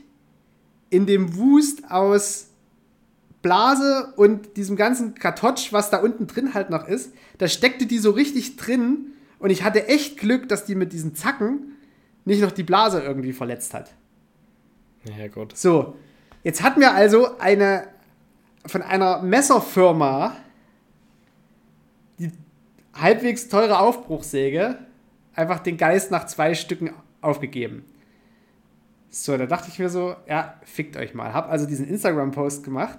in 0.90 1.06
dem 1.06 1.36
Wust 1.36 1.90
aus 1.90 2.48
Blase 3.42 4.12
und 4.16 4.56
diesem 4.56 4.76
ganzen 4.76 5.14
Kartotsch, 5.14 5.72
was 5.72 5.90
da 5.90 5.98
unten 5.98 6.26
drin 6.26 6.54
halt 6.54 6.70
noch 6.70 6.86
ist, 6.86 7.12
da 7.38 7.48
steckte 7.48 7.86
die 7.86 7.98
so 7.98 8.10
richtig 8.10 8.56
drin 8.56 9.12
und 9.38 9.50
ich 9.50 9.62
hatte 9.62 9.86
echt 9.88 10.18
Glück, 10.18 10.48
dass 10.48 10.64
die 10.64 10.74
mit 10.74 10.92
diesen 10.92 11.14
Zacken 11.14 11.76
nicht 12.24 12.42
noch 12.42 12.50
die 12.50 12.64
Blase 12.64 13.00
irgendwie 13.00 13.32
verletzt 13.32 13.74
hat. 13.74 13.92
Ja, 15.04 15.28
gut. 15.28 15.56
So, 15.56 15.96
jetzt 16.42 16.62
hat 16.62 16.76
mir 16.76 16.92
also 16.92 17.38
eine 17.38 17.88
von 18.66 18.82
einer 18.82 19.22
Messerfirma 19.22 20.36
die 22.18 22.32
halbwegs 22.92 23.48
teure 23.48 23.78
Aufbruchsäge 23.78 24.78
einfach 25.34 25.60
den 25.60 25.76
Geist 25.76 26.10
nach 26.10 26.26
zwei 26.26 26.54
Stücken 26.54 26.92
aufgegeben. 27.20 27.84
So, 29.10 29.36
da 29.36 29.46
dachte 29.46 29.68
ich 29.70 29.78
mir 29.78 29.88
so, 29.88 30.16
ja, 30.28 30.54
fickt 30.64 30.96
euch 30.96 31.14
mal. 31.14 31.32
Hab 31.32 31.50
also 31.50 31.66
diesen 31.66 31.88
Instagram-Post 31.88 32.64
gemacht. 32.64 32.98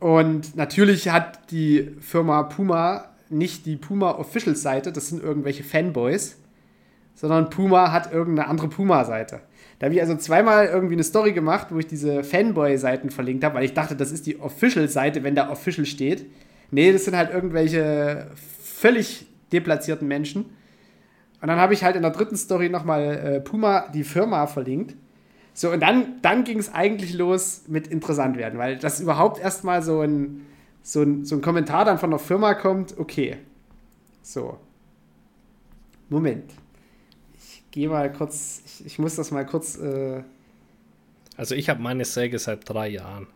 Und 0.00 0.56
natürlich 0.56 1.08
hat 1.08 1.50
die 1.50 1.96
Firma 2.00 2.44
Puma 2.44 3.06
nicht 3.30 3.66
die 3.66 3.76
Puma 3.76 4.12
Official 4.12 4.56
Seite, 4.56 4.92
das 4.92 5.08
sind 5.08 5.22
irgendwelche 5.22 5.64
Fanboys, 5.64 6.38
sondern 7.14 7.50
Puma 7.50 7.92
hat 7.92 8.12
irgendeine 8.12 8.48
andere 8.48 8.68
Puma 8.68 9.04
Seite. 9.04 9.40
Da 9.78 9.86
habe 9.86 9.94
ich 9.94 10.00
also 10.00 10.16
zweimal 10.16 10.66
irgendwie 10.66 10.94
eine 10.94 11.04
Story 11.04 11.32
gemacht, 11.32 11.68
wo 11.70 11.78
ich 11.78 11.86
diese 11.86 12.24
Fanboy-Seiten 12.24 13.10
verlinkt 13.10 13.44
habe, 13.44 13.56
weil 13.56 13.64
ich 13.64 13.74
dachte, 13.74 13.96
das 13.96 14.10
ist 14.12 14.26
die 14.26 14.40
Official-Seite, 14.40 15.22
wenn 15.22 15.34
da 15.34 15.50
Official 15.50 15.86
steht. 15.86 16.26
Nee, 16.70 16.92
das 16.92 17.04
sind 17.04 17.16
halt 17.16 17.32
irgendwelche 17.32 18.28
völlig 18.62 19.26
deplatzierten 19.52 20.06
Menschen. 20.08 20.46
Und 21.40 21.48
dann 21.48 21.58
habe 21.58 21.72
ich 21.72 21.84
halt 21.84 21.94
in 21.94 22.02
der 22.02 22.10
dritten 22.10 22.36
Story 22.36 22.68
nochmal 22.68 23.02
äh, 23.02 23.40
Puma, 23.40 23.88
die 23.88 24.02
Firma, 24.02 24.46
verlinkt. 24.46 24.96
So, 25.54 25.70
und 25.70 25.80
dann, 25.80 26.20
dann 26.22 26.44
ging 26.44 26.58
es 26.58 26.72
eigentlich 26.72 27.14
los 27.14 27.64
mit 27.68 27.88
interessant 27.88 28.36
werden, 28.36 28.58
weil 28.58 28.76
das 28.76 29.00
überhaupt 29.00 29.40
erstmal 29.40 29.82
so 29.82 30.00
ein, 30.00 30.46
so, 30.82 31.02
ein, 31.02 31.24
so 31.24 31.36
ein 31.36 31.42
Kommentar 31.42 31.84
dann 31.84 31.98
von 31.98 32.10
der 32.10 32.18
Firma 32.18 32.54
kommt, 32.54 32.98
okay. 32.98 33.38
So. 34.22 34.58
Moment. 36.08 36.52
Ich 37.36 37.64
gehe 37.70 37.88
mal 37.88 38.12
kurz, 38.12 38.62
ich, 38.66 38.86
ich, 38.86 38.98
muss 38.98 39.14
das 39.16 39.30
mal 39.30 39.46
kurz. 39.46 39.76
Äh 39.78 40.22
also, 41.36 41.54
ich 41.54 41.68
habe 41.68 41.80
meine 41.82 42.04
Säge 42.04 42.38
seit 42.38 42.68
drei 42.68 42.88
Jahren. 42.88 43.28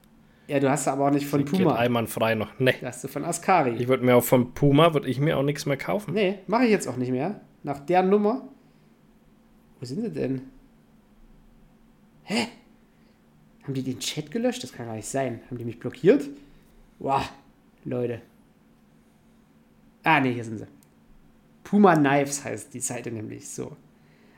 Ja, 0.48 0.58
du 0.58 0.70
hast 0.70 0.88
aber 0.88 1.06
auch 1.06 1.10
nicht 1.10 1.26
von 1.26 1.44
Puma. 1.44 1.72
Geht 1.72 1.80
einwandfrei 1.80 2.34
noch. 2.34 2.48
Nee. 2.58 2.74
Das 2.80 2.96
hast 2.96 3.04
du 3.04 3.08
von 3.08 3.24
Ascari. 3.24 3.76
Ich 3.76 3.86
würde 3.86 4.04
mir 4.04 4.16
auch 4.16 4.24
von 4.24 4.54
Puma, 4.54 4.92
würde 4.92 5.08
ich 5.08 5.20
mir 5.20 5.38
auch 5.38 5.44
nichts 5.44 5.66
mehr 5.66 5.76
kaufen. 5.76 6.14
Nee, 6.14 6.40
mache 6.48 6.64
ich 6.64 6.70
jetzt 6.70 6.88
auch 6.88 6.96
nicht 6.96 7.12
mehr 7.12 7.40
nach 7.62 7.80
der 7.80 8.02
Nummer. 8.02 8.48
Wo 9.78 9.86
sind 9.86 10.02
sie 10.02 10.10
denn? 10.10 10.42
Hä? 12.24 12.46
Haben 13.62 13.74
die 13.74 13.82
den 13.82 13.98
Chat 14.00 14.30
gelöscht? 14.30 14.62
Das 14.62 14.72
kann 14.72 14.86
gar 14.86 14.96
nicht 14.96 15.08
sein. 15.08 15.40
Haben 15.46 15.58
die 15.58 15.64
mich 15.64 15.78
blockiert? 15.78 16.28
Wow, 16.98 17.30
Leute. 17.84 18.20
Ah, 20.02 20.20
ne, 20.20 20.30
hier 20.30 20.44
sind 20.44 20.58
sie. 20.58 20.66
Puma 21.64 21.94
Knives 21.94 22.44
heißt 22.44 22.74
die 22.74 22.80
Seite 22.80 23.10
nämlich 23.10 23.48
so. 23.48 23.76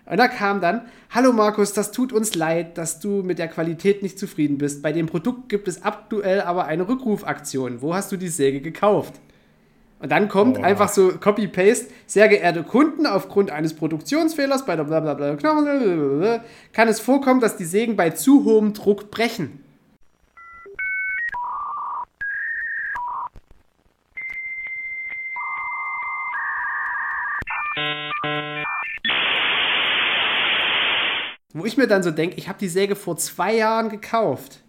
Und 0.07 0.19
da 0.19 0.29
kam 0.29 0.61
dann, 0.61 0.83
hallo 1.11 1.33
Markus, 1.33 1.73
das 1.73 1.91
tut 1.91 2.13
uns 2.13 2.35
leid, 2.35 2.77
dass 2.77 3.01
du 3.01 3.23
mit 3.23 3.39
der 3.39 3.49
Qualität 3.49 4.03
nicht 4.03 4.19
zufrieden 4.19 4.59
bist. 4.59 4.83
Bei 4.83 4.93
dem 4.93 5.07
Produkt 5.07 5.49
gibt 5.49 5.67
es 5.67 5.83
aktuell 5.83 6.43
aber 6.43 6.67
eine 6.67 6.87
Rückrufaktion. 6.87 7.81
Wo 7.81 7.95
hast 7.95 8.13
du 8.13 8.19
die 8.19 8.29
Säge 8.29 8.61
gekauft? 8.61 9.19
Und 10.05 10.11
dann 10.11 10.29
kommt 10.29 10.59
oh. 10.59 10.63
einfach 10.63 10.91
so 10.91 11.13
Copy-Paste, 11.19 11.87
sehr 12.07 12.29
geehrte 12.29 12.63
Kunden, 12.63 13.07
aufgrund 13.07 13.51
eines 13.51 13.73
Produktionsfehlers 13.73 14.67
bei 14.67 14.77
der 14.77 14.85
blablabla 14.85 15.37
kann 16.75 16.89
es 16.89 17.01
vorkommen, 17.01 17.41
dass 17.41 17.57
die 17.57 17.65
Sägen 17.65 17.97
bei 17.97 18.11
zu 18.11 18.45
hohem 18.45 18.75
Druck 18.75 19.11
brechen. 19.11 19.65
Wo 31.55 31.65
ich 31.65 31.79
mir 31.79 31.87
dann 31.87 32.03
so 32.03 32.11
denke, 32.11 32.37
ich 32.37 32.51
habe 32.51 32.59
die 32.59 32.69
Säge 32.69 32.95
vor 32.95 33.17
zwei 33.17 33.55
Jahren 33.57 33.89
gekauft. 33.89 34.64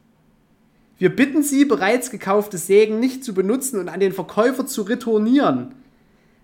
Wir 0.97 1.13
bitten 1.15 1.43
Sie, 1.43 1.65
bereits 1.65 2.09
gekaufte 2.09 2.57
Sägen 2.57 2.99
nicht 2.99 3.23
zu 3.23 3.33
benutzen 3.33 3.79
und 3.79 3.89
an 3.89 3.99
den 3.99 4.13
Verkäufer 4.13 4.65
zu 4.65 4.83
retournieren. 4.83 5.75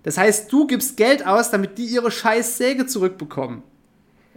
Das 0.03 0.17
heißt, 0.17 0.51
du 0.51 0.67
gibst 0.67 0.97
Geld 0.97 1.25
aus, 1.25 1.51
damit 1.51 1.77
die 1.77 1.85
ihre 1.85 2.11
scheiß 2.11 2.57
Säge 2.57 2.85
zurückbekommen. 2.85 3.63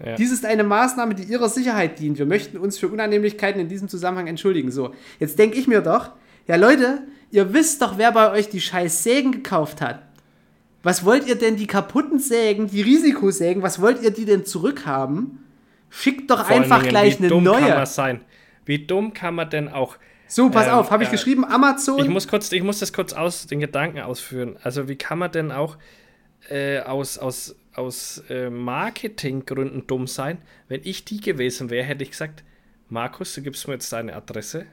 Ja. 0.05 0.17
Dies 0.17 0.33
ist 0.33 0.45
eine 0.45 0.65
Maßnahme, 0.65 1.15
die 1.15 1.25
ihrer 1.25 1.49
Sicherheit 1.49 1.99
dient. 1.99 2.19
Wir 2.19 2.27
möchten 2.27 2.59
uns 2.59 2.79
für 2.79 2.89
Unannehmlichkeiten 2.89 3.61
in 3.61 3.69
diesem 3.69 3.89
Zusammenhang 3.89 4.27
entschuldigen. 4.27 4.71
So, 4.71 4.93
jetzt 5.21 5.39
denke 5.39 5.59
ich 5.59 5.67
mir 5.67 5.81
doch, 5.81 6.11
ja 6.47 6.57
Leute, 6.57 7.03
ihr 7.31 7.53
wisst 7.53 7.81
doch, 7.81 7.97
wer 7.97 8.13
bei 8.13 8.31
euch 8.31 8.49
die 8.49 8.61
scheiß 8.61 9.03
Sägen 9.03 9.33
gekauft 9.33 9.81
hat. 9.81 10.03
Was 10.83 11.05
wollt 11.05 11.27
ihr 11.27 11.37
denn 11.37 11.57
die 11.57 11.67
kaputten 11.67 12.19
Sägen, 12.19 12.69
die 12.69 12.83
Risikosägen, 12.83 13.63
was 13.63 13.81
wollt 13.81 14.03
ihr 14.03 14.11
die 14.11 14.27
denn 14.27 14.45
zurückhaben? 14.45 15.45
Schickt 15.89 16.31
doch 16.31 16.47
Vor 16.47 16.57
einfach 16.57 16.81
Dingen, 16.81 16.91
gleich 16.91 17.19
eine 17.19 17.29
neue. 17.29 17.61
Kann 17.61 17.71
das 17.71 17.95
sein? 17.95 18.21
Wie 18.65 18.87
dumm 18.87 19.13
kann 19.13 19.35
man 19.35 19.51
denn 19.51 19.69
auch. 19.69 19.97
So, 20.27 20.51
pass 20.51 20.67
ähm, 20.67 20.75
auf, 20.75 20.91
habe 20.91 21.03
ich 21.03 21.09
äh, 21.11 21.13
geschrieben, 21.13 21.45
Amazon. 21.45 21.99
Ich 21.99 22.09
muss 22.09 22.29
kurz, 22.29 22.51
ich 22.53 22.63
muss 22.63 22.79
das 22.79 22.93
kurz 22.93 23.13
aus 23.13 23.47
den 23.47 23.61
Gedanken 23.61 24.01
ausführen. 24.01 24.57
Also, 24.63 24.89
wie 24.89 24.97
kann 24.97 25.19
man 25.19 25.31
denn 25.31 25.53
auch 25.53 25.77
äh, 26.49 26.81
aus, 26.81 27.19
aus, 27.19 27.57
aus 27.75 28.23
äh, 28.29 28.51
Marketinggründen 28.51 29.87
dumm 29.87 30.07
sein? 30.07 30.39
Wenn 30.69 30.81
ich 30.85 31.05
die 31.05 31.21
gewesen 31.21 31.71
wäre, 31.71 31.85
hätte 31.85 32.03
ich 32.03 32.11
gesagt, 32.11 32.43
Markus, 32.89 33.35
du 33.35 33.43
gibst 33.43 33.67
mir 33.69 33.75
jetzt 33.75 33.93
deine 33.93 34.15
Adresse 34.15 34.67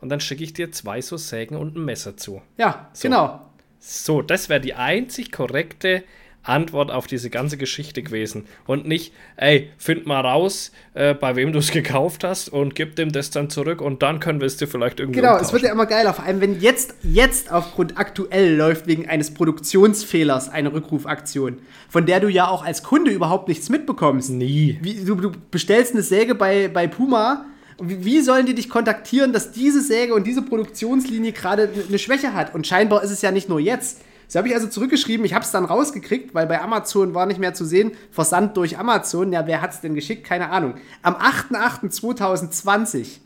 und 0.00 0.08
dann 0.08 0.20
schicke 0.20 0.44
ich 0.44 0.52
dir 0.52 0.72
zwei 0.72 1.00
so 1.00 1.16
Sägen 1.16 1.56
und 1.56 1.76
ein 1.76 1.84
Messer 1.84 2.16
zu. 2.16 2.42
Ja, 2.56 2.90
so. 2.92 3.08
genau. 3.08 3.46
So, 3.78 4.22
das 4.22 4.48
wäre 4.48 4.60
die 4.60 4.74
einzig 4.74 5.32
korrekte 5.32 6.04
Antwort 6.42 6.90
auf 6.90 7.06
diese 7.06 7.30
ganze 7.30 7.56
Geschichte 7.56 8.02
gewesen. 8.02 8.46
Und 8.66 8.86
nicht, 8.86 9.12
ey, 9.36 9.70
find 9.76 10.06
mal 10.06 10.20
raus, 10.20 10.72
äh, 10.94 11.14
bei 11.14 11.36
wem 11.36 11.52
du 11.52 11.58
es 11.58 11.70
gekauft 11.72 12.24
hast 12.24 12.48
und 12.48 12.74
gib 12.74 12.96
dem 12.96 13.12
das 13.12 13.30
dann 13.30 13.50
zurück 13.50 13.80
und 13.80 14.02
dann 14.02 14.20
können 14.20 14.40
wir 14.40 14.46
es 14.46 14.56
dir 14.56 14.66
vielleicht 14.66 15.00
irgendwie 15.00 15.20
Genau, 15.20 15.36
es 15.36 15.52
wird 15.52 15.62
ja 15.62 15.72
immer 15.72 15.86
geiler, 15.86 16.14
vor 16.14 16.24
allem 16.24 16.40
wenn 16.40 16.60
jetzt, 16.60 16.94
jetzt 17.02 17.52
aufgrund 17.52 17.98
aktuell 17.98 18.56
läuft 18.56 18.86
wegen 18.86 19.08
eines 19.08 19.34
Produktionsfehlers 19.34 20.48
eine 20.48 20.72
Rückrufaktion, 20.72 21.58
von 21.88 22.06
der 22.06 22.20
du 22.20 22.28
ja 22.28 22.48
auch 22.48 22.64
als 22.64 22.82
Kunde 22.82 23.10
überhaupt 23.10 23.48
nichts 23.48 23.68
mitbekommst. 23.68 24.30
Nie. 24.30 24.78
Wie, 24.82 25.04
du, 25.04 25.14
du 25.16 25.32
bestellst 25.50 25.92
eine 25.92 26.02
Säge 26.02 26.34
bei, 26.34 26.68
bei 26.68 26.86
Puma 26.86 27.46
wie 27.82 28.20
sollen 28.20 28.44
die 28.46 28.54
dich 28.54 28.68
kontaktieren, 28.68 29.32
dass 29.32 29.52
diese 29.52 29.80
Säge 29.80 30.14
und 30.14 30.26
diese 30.26 30.42
Produktionslinie 30.42 31.32
gerade 31.32 31.70
eine 31.88 31.98
Schwäche 31.98 32.34
hat? 32.34 32.54
Und 32.54 32.66
scheinbar 32.66 33.02
ist 33.02 33.10
es 33.10 33.22
ja 33.22 33.30
nicht 33.30 33.48
nur 33.48 33.58
jetzt. 33.58 34.02
So 34.30 34.38
habe 34.38 34.46
ich 34.46 34.54
also 34.54 34.68
zurückgeschrieben, 34.68 35.26
ich 35.26 35.34
habe 35.34 35.44
es 35.44 35.50
dann 35.50 35.64
rausgekriegt, 35.64 36.36
weil 36.36 36.46
bei 36.46 36.60
Amazon 36.60 37.14
war 37.14 37.26
nicht 37.26 37.40
mehr 37.40 37.52
zu 37.52 37.64
sehen, 37.64 37.90
Versand 38.12 38.56
durch 38.56 38.78
Amazon. 38.78 39.32
Ja, 39.32 39.48
wer 39.48 39.60
hat 39.60 39.72
es 39.72 39.80
denn 39.80 39.96
geschickt? 39.96 40.24
Keine 40.24 40.50
Ahnung. 40.50 40.74
Am 41.02 41.16
8.8.2020, 41.16 43.18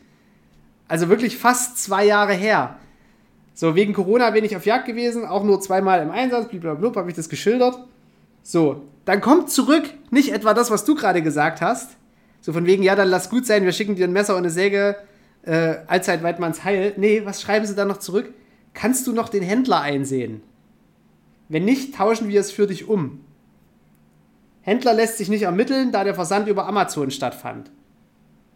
also 0.87 1.07
wirklich 1.07 1.37
fast 1.37 1.77
zwei 1.77 2.05
Jahre 2.05 2.33
her. 2.33 2.79
So, 3.53 3.75
wegen 3.75 3.93
Corona 3.93 4.31
bin 4.31 4.43
ich 4.43 4.57
auf 4.57 4.65
Jagd 4.65 4.87
gewesen, 4.87 5.25
auch 5.25 5.43
nur 5.43 5.61
zweimal 5.61 6.01
im 6.01 6.09
Einsatz, 6.09 6.49
blablabla, 6.49 7.01
habe 7.01 7.11
ich 7.11 7.15
das 7.15 7.29
geschildert. 7.29 7.77
So, 8.41 8.81
dann 9.05 9.21
kommt 9.21 9.51
zurück 9.51 9.83
nicht 10.09 10.33
etwa 10.33 10.55
das, 10.55 10.71
was 10.71 10.85
du 10.85 10.95
gerade 10.95 11.21
gesagt 11.21 11.61
hast, 11.61 11.97
so 12.41 12.51
von 12.51 12.65
wegen, 12.65 12.81
ja, 12.81 12.95
dann 12.95 13.09
lass 13.09 13.29
gut 13.29 13.45
sein, 13.45 13.63
wir 13.63 13.73
schicken 13.73 13.93
dir 13.93 14.07
ein 14.07 14.11
Messer 14.11 14.33
und 14.33 14.39
eine 14.39 14.49
Säge, 14.49 14.95
äh, 15.43 15.75
allzeit 15.85 16.23
Weidmanns 16.23 16.63
Heil. 16.63 16.93
Nee, 16.97 17.21
was 17.25 17.43
schreiben 17.43 17.67
sie 17.67 17.75
dann 17.75 17.89
noch 17.89 17.99
zurück? 17.99 18.33
Kannst 18.73 19.05
du 19.05 19.13
noch 19.13 19.29
den 19.29 19.43
Händler 19.43 19.81
einsehen? 19.81 20.41
Wenn 21.49 21.65
nicht, 21.65 21.95
tauschen 21.95 22.29
wir 22.29 22.39
es 22.39 22.51
für 22.51 22.67
dich 22.67 22.87
um. 22.87 23.21
Händler 24.61 24.93
lässt 24.93 25.17
sich 25.17 25.29
nicht 25.29 25.43
ermitteln, 25.43 25.91
da 25.91 26.03
der 26.03 26.15
Versand 26.15 26.47
über 26.47 26.65
Amazon 26.67 27.11
stattfand. 27.11 27.71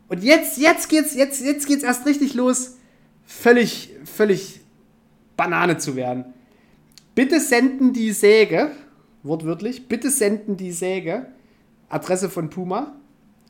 Und 0.08 0.24
jetzt, 0.24 0.58
jetzt 0.58 0.90
geht's, 0.90 1.14
jetzt, 1.14 1.42
jetzt 1.46 1.68
geht's 1.68 1.84
erst 1.84 2.06
richtig 2.08 2.34
los, 2.34 2.78
völlig, 3.26 3.92
völlig 4.06 4.62
Banane 5.38 5.78
zu 5.78 5.96
werden. 5.96 6.26
Bitte 7.14 7.40
senden 7.40 7.94
die 7.94 8.12
Säge, 8.12 8.72
wortwörtlich, 9.22 9.88
bitte 9.88 10.10
senden 10.10 10.58
die 10.58 10.72
Säge, 10.72 11.28
Adresse 11.90 12.30
von 12.30 12.50
Puma, 12.50 12.96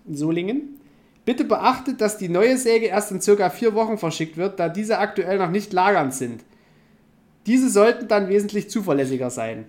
in 0.06 0.18
Solingen. 0.18 0.80
Bitte 1.24 1.46
beachtet, 1.46 2.02
dass 2.02 2.18
die 2.18 2.30
neue 2.30 2.58
Säge 2.58 2.88
erst 2.88 3.12
in 3.12 3.22
circa 3.22 3.50
vier 3.50 3.76
Wochen 3.76 3.98
verschickt 3.98 4.36
wird, 4.36 4.60
da 4.60 4.68
diese 4.68 4.98
aktuell 4.98 5.38
noch 5.38 5.52
nicht 5.52 5.72
lagernd 5.72 6.14
sind. 6.14 6.44
Diese 7.50 7.72
sollten 7.72 8.08
dann 8.08 8.30
wesentlich 8.30 8.70
zuverlässiger 8.70 9.32
sein. 9.32 9.66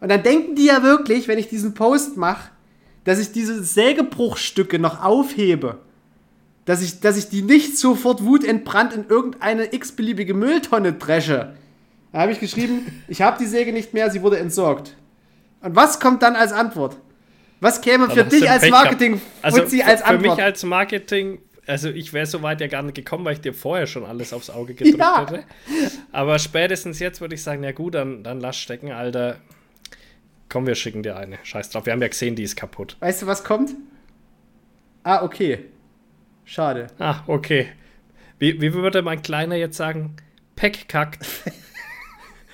Und 0.00 0.08
dann 0.08 0.22
denken 0.22 0.54
die 0.54 0.64
ja 0.64 0.82
wirklich, 0.82 1.28
wenn 1.28 1.38
ich 1.38 1.46
diesen 1.48 1.74
Post 1.74 2.16
mache, 2.16 2.52
dass 3.04 3.18
ich 3.18 3.32
diese 3.32 3.62
Sägebruchstücke 3.62 4.78
noch 4.78 5.04
aufhebe. 5.04 5.76
Dass 6.64 6.80
ich, 6.80 7.00
dass 7.00 7.18
ich 7.18 7.28
die 7.28 7.42
nicht 7.42 7.76
sofort 7.76 8.24
wutentbrannt 8.24 8.94
in 8.94 9.04
irgendeine 9.06 9.74
x-beliebige 9.74 10.32
Mülltonne 10.32 10.94
dresche. 10.94 11.52
Da 12.12 12.20
habe 12.20 12.32
ich 12.32 12.40
geschrieben, 12.40 13.02
ich 13.08 13.20
habe 13.20 13.36
die 13.38 13.46
Säge 13.46 13.70
nicht 13.70 13.92
mehr, 13.92 14.10
sie 14.10 14.22
wurde 14.22 14.38
entsorgt. 14.38 14.96
Und 15.60 15.76
was 15.76 16.00
kommt 16.00 16.22
dann 16.22 16.34
als 16.34 16.52
Antwort? 16.52 16.96
Was 17.60 17.82
käme 17.82 18.08
für 18.08 18.24
dich 18.24 18.48
als 18.48 18.70
Marketing 18.70 19.20
also 19.42 19.60
als 19.60 20.00
Antwort? 20.00 20.06
Für 20.06 20.30
mich 20.30 20.42
als 20.42 20.62
Marketing, 20.62 21.42
also 21.66 21.88
ich 21.90 22.12
wäre 22.12 22.26
so 22.26 22.42
weit 22.42 22.60
ja 22.60 22.66
gar 22.66 22.82
nicht 22.82 22.94
gekommen, 22.94 23.24
weil 23.24 23.34
ich 23.34 23.40
dir 23.40 23.54
vorher 23.54 23.86
schon 23.86 24.04
alles 24.04 24.32
aufs 24.32 24.50
Auge 24.50 24.74
gedrückt 24.74 24.98
ja. 24.98 25.20
hätte. 25.20 25.44
Aber 26.12 26.38
spätestens 26.38 26.98
jetzt 26.98 27.20
würde 27.20 27.34
ich 27.34 27.42
sagen, 27.42 27.62
ja 27.64 27.72
gut, 27.72 27.94
dann, 27.94 28.22
dann 28.22 28.40
lass 28.40 28.56
stecken, 28.56 28.92
Alter. 28.92 29.38
Komm, 30.48 30.66
wir 30.66 30.74
schicken 30.74 31.02
dir 31.02 31.16
eine. 31.16 31.38
Scheiß 31.42 31.70
drauf. 31.70 31.86
Wir 31.86 31.92
haben 31.92 32.02
ja 32.02 32.08
gesehen, 32.08 32.36
die 32.36 32.42
ist 32.42 32.56
kaputt. 32.56 32.96
Weißt 33.00 33.22
du, 33.22 33.26
was 33.26 33.44
kommt? 33.44 33.74
Ah, 35.02 35.22
okay. 35.22 35.64
Schade. 36.44 36.88
Ah, 36.98 37.22
okay. 37.26 37.68
Wie, 38.38 38.60
wie 38.60 38.74
würde 38.74 39.02
mein 39.02 39.22
Kleiner 39.22 39.56
jetzt 39.56 39.76
sagen? 39.76 40.16
Peck 40.56 40.88
kackt. 40.88 41.26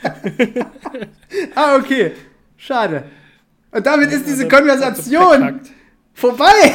ah, 1.55 1.77
okay. 1.77 2.13
Schade. 2.57 3.05
Und 3.73 3.87
damit 3.87 4.13
ist 4.13 4.27
diese 4.27 4.49
Konversation 4.49 5.61
vorbei. 6.15 6.75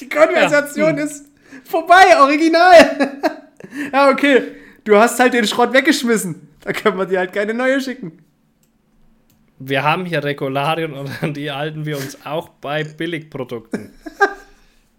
Die 0.00 0.08
Konversation 0.08 0.96
ja. 0.98 1.04
ist 1.04 1.26
vorbei, 1.64 2.20
original. 2.20 3.20
ja, 3.92 4.10
okay. 4.10 4.42
Du 4.84 4.96
hast 4.96 5.18
halt 5.18 5.34
den 5.34 5.46
Schrott 5.46 5.72
weggeschmissen. 5.72 6.48
Da 6.60 6.72
können 6.72 6.98
wir 6.98 7.06
dir 7.06 7.18
halt 7.18 7.32
keine 7.32 7.54
neue 7.54 7.80
schicken. 7.80 8.24
Wir 9.58 9.82
haben 9.82 10.04
hier 10.04 10.22
Regularien 10.22 10.92
und 10.92 11.10
an 11.22 11.34
die 11.34 11.50
halten 11.50 11.86
wir 11.86 11.96
uns 11.96 12.18
auch 12.24 12.48
bei 12.48 12.84
Billigprodukten. 12.84 13.92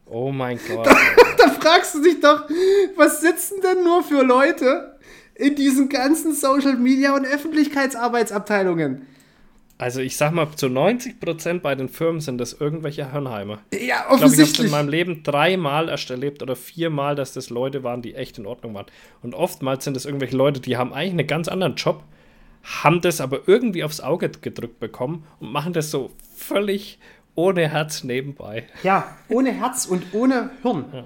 Oh 0.09 0.31
mein 0.31 0.57
Gott. 0.65 0.85
Da, 0.85 0.95
da 1.37 1.49
fragst 1.49 1.95
du 1.95 2.01
dich 2.01 2.21
doch, 2.21 2.49
was 2.95 3.19
sitzen 3.19 3.59
denn 3.61 3.83
nur 3.83 4.01
für 4.03 4.23
Leute 4.23 4.97
in 5.35 5.53
diesen 5.53 5.89
ganzen 5.89 6.33
Social 6.33 6.77
Media 6.77 7.13
und 7.13 7.25
Öffentlichkeitsarbeitsabteilungen? 7.25 9.05
Also 9.79 10.01
ich 10.01 10.17
sag 10.17 10.31
mal, 10.31 10.49
zu 10.55 10.69
90 10.69 11.19
Prozent 11.19 11.61
bei 11.61 11.75
den 11.75 11.87
Firmen 11.87 12.19
sind 12.19 12.39
das 12.39 12.53
irgendwelche 12.53 13.11
Hirnheimer. 13.11 13.59
Ja, 13.71 14.09
offensichtlich. 14.09 14.39
Ich, 14.39 14.51
ich 14.51 14.57
habe 14.57 14.65
in 14.65 14.71
meinem 14.71 14.89
Leben 14.89 15.23
dreimal 15.23 15.89
erst 15.89 16.09
erlebt 16.09 16.41
oder 16.41 16.55
viermal, 16.55 17.15
dass 17.15 17.33
das 17.33 17.51
Leute 17.51 17.83
waren, 17.83 18.01
die 18.01 18.15
echt 18.15 18.39
in 18.39 18.47
Ordnung 18.47 18.73
waren. 18.73 18.87
Und 19.21 19.35
oftmals 19.35 19.83
sind 19.83 19.95
das 19.95 20.05
irgendwelche 20.05 20.35
Leute, 20.35 20.59
die 20.61 20.77
haben 20.77 20.93
eigentlich 20.93 21.11
einen 21.11 21.27
ganz 21.27 21.47
anderen 21.47 21.75
Job, 21.75 22.03
haben 22.63 23.01
das 23.01 23.21
aber 23.21 23.41
irgendwie 23.45 23.83
aufs 23.83 24.01
Auge 24.01 24.29
gedrückt 24.29 24.79
bekommen 24.79 25.25
und 25.39 25.51
machen 25.51 25.73
das 25.73 25.91
so 25.91 26.09
völlig 26.35 26.97
ohne 27.35 27.69
Herz 27.69 28.03
nebenbei. 28.03 28.65
Ja, 28.81 29.15
ohne 29.29 29.51
Herz 29.51 29.85
und 29.85 30.11
ohne 30.11 30.49
Hirn. 30.63 30.85
Ja, 30.91 31.03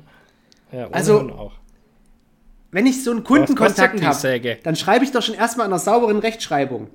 ja 0.72 0.86
ohne 0.86 0.96
also, 0.96 1.20
Hirn 1.20 1.32
auch. 1.32 1.54
Wenn 2.72 2.86
ich 2.86 3.04
so 3.04 3.12
einen 3.12 3.26
Kundenkontakt 3.26 4.02
habe, 4.02 4.58
dann 4.64 4.78
schreibe 4.78 5.04
ich 5.04 5.12
doch 5.12 5.22
schon 5.22 5.36
erstmal 5.36 5.68
in 5.68 5.74
einer 5.74 5.80
sauberen 5.80 6.20
Rechtschreibung. 6.20 6.88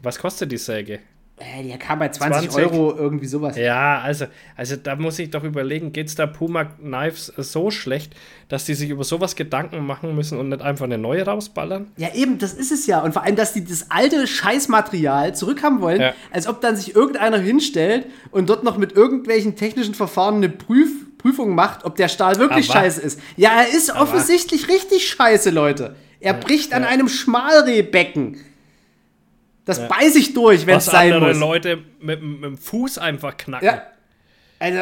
Was 0.00 0.18
kostet 0.18 0.52
die 0.52 0.58
Säge? 0.58 1.00
Äh, 1.40 1.62
die 1.62 1.76
kam 1.78 2.00
bei 2.00 2.08
20, 2.08 2.50
20, 2.50 2.72
Euro, 2.72 2.96
irgendwie 2.96 3.26
sowas. 3.26 3.56
Ja, 3.56 4.00
also, 4.00 4.26
also 4.56 4.76
da 4.76 4.96
muss 4.96 5.18
ich 5.18 5.30
doch 5.30 5.44
überlegen, 5.44 5.92
geht 5.92 6.08
es 6.08 6.14
da 6.14 6.26
Puma 6.26 6.64
Knives 6.64 7.32
so 7.36 7.70
schlecht, 7.70 8.14
dass 8.48 8.64
die 8.64 8.74
sich 8.74 8.90
über 8.90 9.04
sowas 9.04 9.36
Gedanken 9.36 9.84
machen 9.86 10.14
müssen 10.14 10.38
und 10.38 10.48
nicht 10.48 10.62
einfach 10.62 10.84
eine 10.84 10.98
neue 10.98 11.24
rausballern? 11.24 11.92
Ja, 11.96 12.12
eben, 12.14 12.38
das 12.38 12.54
ist 12.54 12.72
es 12.72 12.86
ja. 12.86 13.00
Und 13.00 13.12
vor 13.12 13.22
allem, 13.22 13.36
dass 13.36 13.52
die 13.52 13.64
das 13.64 13.90
alte 13.90 14.26
Scheißmaterial 14.26 15.34
zurückhaben 15.34 15.80
wollen, 15.80 16.00
ja. 16.00 16.14
als 16.32 16.46
ob 16.48 16.60
dann 16.60 16.76
sich 16.76 16.96
irgendeiner 16.96 17.38
hinstellt 17.38 18.06
und 18.30 18.48
dort 18.48 18.64
noch 18.64 18.76
mit 18.76 18.92
irgendwelchen 18.92 19.54
technischen 19.54 19.94
Verfahren 19.94 20.36
eine 20.36 20.48
Prüf 20.48 20.88
Prüfung 21.18 21.56
macht, 21.56 21.84
ob 21.84 21.96
der 21.96 22.06
Stahl 22.06 22.36
wirklich 22.38 22.70
Aber. 22.70 22.80
scheiße 22.80 23.00
ist. 23.00 23.20
Ja, 23.36 23.62
er 23.62 23.76
ist 23.76 23.90
offensichtlich 23.90 24.68
richtig 24.68 25.08
scheiße, 25.08 25.50
Leute. 25.50 25.96
Er 26.20 26.34
ja, 26.34 26.38
bricht 26.38 26.72
an 26.72 26.84
einem 26.84 27.08
Schmalrehbecken. 27.08 28.36
Das 29.68 29.76
ja. 29.76 29.86
beiß 29.86 30.16
ich 30.16 30.32
durch, 30.32 30.66
wenn 30.66 30.78
es 30.78 30.86
sein 30.86 31.12
andere 31.12 31.32
muss. 31.32 31.40
Leute 31.40 31.84
mit, 32.00 32.22
mit, 32.22 32.42
dem 32.42 32.56
Fuß 32.56 32.96
einfach 32.96 33.36
knacken. 33.36 33.66
Ja. 33.66 33.82
Also. 34.58 34.80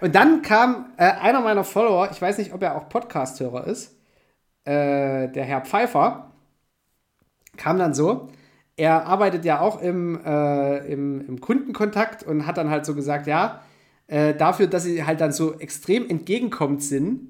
Und 0.00 0.14
dann 0.14 0.40
kam 0.40 0.86
äh, 0.96 1.02
einer 1.02 1.42
meiner 1.42 1.62
Follower, 1.62 2.08
ich 2.10 2.22
weiß 2.22 2.38
nicht, 2.38 2.54
ob 2.54 2.62
er 2.62 2.74
auch 2.74 2.88
Podcast-Hörer 2.88 3.66
ist, 3.66 3.94
äh, 4.64 5.28
der 5.28 5.44
Herr 5.44 5.60
Pfeiffer, 5.60 6.32
kam 7.58 7.78
dann 7.78 7.92
so. 7.92 8.28
Er 8.78 9.04
arbeitet 9.04 9.44
ja 9.44 9.60
auch 9.60 9.82
im, 9.82 10.18
äh, 10.24 10.90
im, 10.90 11.20
im, 11.28 11.38
Kundenkontakt 11.42 12.22
und 12.22 12.46
hat 12.46 12.56
dann 12.56 12.70
halt 12.70 12.86
so 12.86 12.94
gesagt, 12.94 13.26
ja, 13.26 13.60
äh, 14.06 14.32
dafür, 14.32 14.68
dass 14.68 14.84
sie 14.84 15.04
halt 15.04 15.20
dann 15.20 15.32
so 15.32 15.58
extrem 15.58 16.08
entgegenkommt 16.08 16.82
sind, 16.82 17.28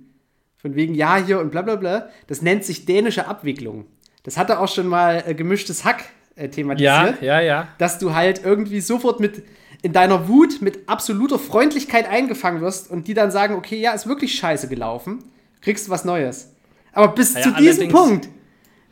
von 0.59 0.77
wegen 0.77 0.95
ja 0.95 1.17
hier 1.17 1.41
und 1.41 1.51
bla 1.51 1.63
bla 1.63 1.75
bla, 1.75 2.09
das 2.29 2.41
nennt 2.41 2.65
sich 2.65 2.87
dänische 2.87 3.27
Abwicklung. 3.27 3.87
Das 4.23 4.37
hatte 4.37 4.59
auch 4.59 4.69
schon 4.69 4.87
mal 4.87 5.25
äh, 5.27 5.35
gemischtes 5.35 5.85
Hack 5.85 6.05
äh, 6.37 6.49
thematisiert. 6.49 7.23
Ja, 7.23 7.39
ja, 7.39 7.41
ja. 7.41 7.69
Dass 7.79 7.99
du 7.99 8.15
halt 8.15 8.45
irgendwie 8.45 8.81
sofort 8.81 9.21
mit 9.21 9.43
in 9.83 9.93
deiner 9.93 10.29
Wut 10.29 10.61
mit 10.61 10.89
absoluter 10.89 11.39
Freundlichkeit 11.39 12.09
eingefangen 12.09 12.61
wirst 12.61 12.91
und 12.91 13.07
die 13.07 13.15
dann 13.15 13.31
sagen, 13.31 13.55
okay, 13.55 13.79
ja, 13.81 13.93
ist 13.93 14.07
wirklich 14.07 14.35
scheiße 14.35 14.69
gelaufen, 14.69 15.25
kriegst 15.61 15.87
du 15.87 15.91
was 15.91 16.05
Neues. 16.05 16.53
Aber 16.93 17.09
bis 17.15 17.35
ja, 17.35 17.43
zu 17.43 17.53
diesem 17.53 17.89
Punkt, 17.89 18.29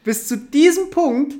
bis 0.04 0.28
zu 0.28 0.36
diesem 0.36 0.90
Punkt 0.90 1.34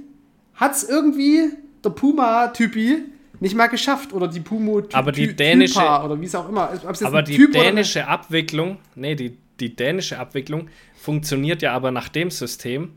hat 0.54 0.74
es 0.74 0.88
irgendwie 0.88 1.50
der 1.84 1.90
Puma-Typi 1.90 3.04
nicht 3.40 3.54
mal 3.54 3.66
geschafft 3.66 4.12
oder 4.12 4.28
die 4.28 4.40
Pumo 4.40 4.78
-Ty 4.78 4.94
aber 4.94 5.12
die 5.12 5.34
dänische 5.34 5.78
oder 5.78 6.18
wie 6.20 6.24
es 6.24 6.34
auch 6.34 6.48
immer 6.48 6.70
aber 7.02 7.22
die 7.22 7.36
typ 7.36 7.52
dänische 7.52 8.06
Abwicklung 8.08 8.78
nee 8.94 9.14
die, 9.14 9.36
die 9.60 9.76
dänische 9.76 10.18
Abwicklung 10.18 10.68
funktioniert 10.94 11.60
ja 11.60 11.72
aber 11.72 11.90
nach 11.90 12.08
dem 12.08 12.30
System 12.30 12.94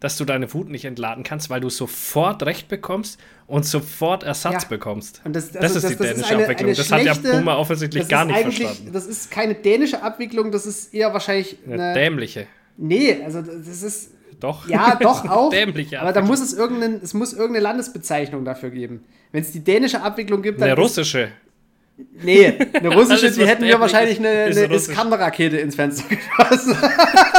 dass 0.00 0.16
du 0.16 0.24
deine 0.24 0.52
Wut 0.52 0.70
nicht 0.70 0.86
entladen 0.86 1.24
kannst, 1.24 1.50
weil 1.50 1.60
du 1.60 1.68
sofort 1.68 2.42
Recht 2.42 2.68
bekommst 2.68 3.20
und 3.46 3.66
sofort 3.66 4.22
Ersatz 4.22 4.62
ja. 4.64 4.68
bekommst. 4.68 5.20
Und 5.24 5.36
das, 5.36 5.54
also 5.54 5.58
das 5.58 5.76
ist 5.76 5.84
das, 5.84 5.90
die 5.90 5.96
dänische 5.98 6.20
ist 6.20 6.30
eine, 6.32 6.42
Abwicklung. 6.42 6.68
Eine 6.68 6.76
das 6.76 6.92
hat 6.92 7.04
ja 7.04 7.14
Puma 7.14 7.56
offensichtlich 7.56 8.08
gar 8.08 8.24
nicht 8.24 8.38
verstanden. 8.38 8.90
Das 8.92 9.06
ist 9.06 9.30
keine 9.30 9.54
dänische 9.54 10.02
Abwicklung, 10.02 10.50
das 10.50 10.66
ist 10.66 10.94
eher 10.94 11.12
wahrscheinlich 11.12 11.58
eine, 11.66 11.82
eine 11.82 11.94
dämliche. 11.94 12.46
Nee, 12.76 13.22
also 13.22 13.42
das 13.42 13.82
ist 13.82 14.12
Doch. 14.40 14.66
Ja, 14.68 14.96
doch 14.96 15.24
auch. 15.28 15.52
aber 15.52 16.12
da 16.12 16.22
muss 16.22 16.40
es 16.40 16.54
irgendeinen, 16.54 17.00
es 17.02 17.12
muss 17.12 17.34
irgendeine 17.34 17.62
Landesbezeichnung 17.62 18.44
dafür 18.44 18.70
geben. 18.70 19.04
Wenn 19.32 19.42
es 19.42 19.52
die 19.52 19.62
dänische 19.62 20.02
Abwicklung 20.02 20.40
gibt, 20.40 20.60
dann. 20.60 20.70
Eine 20.70 20.80
russische. 20.80 21.28
Nee, 22.22 22.54
eine 22.72 22.88
russische, 22.94 23.30
die 23.30 23.46
hätten 23.46 23.64
mir 23.64 23.80
wahrscheinlich 23.80 24.18
eine, 24.18 24.28
eine 24.28 24.74
Iskander-Rakete 24.74 25.56
ins 25.56 25.74
Fenster 25.74 26.04
geschossen. 26.08 26.76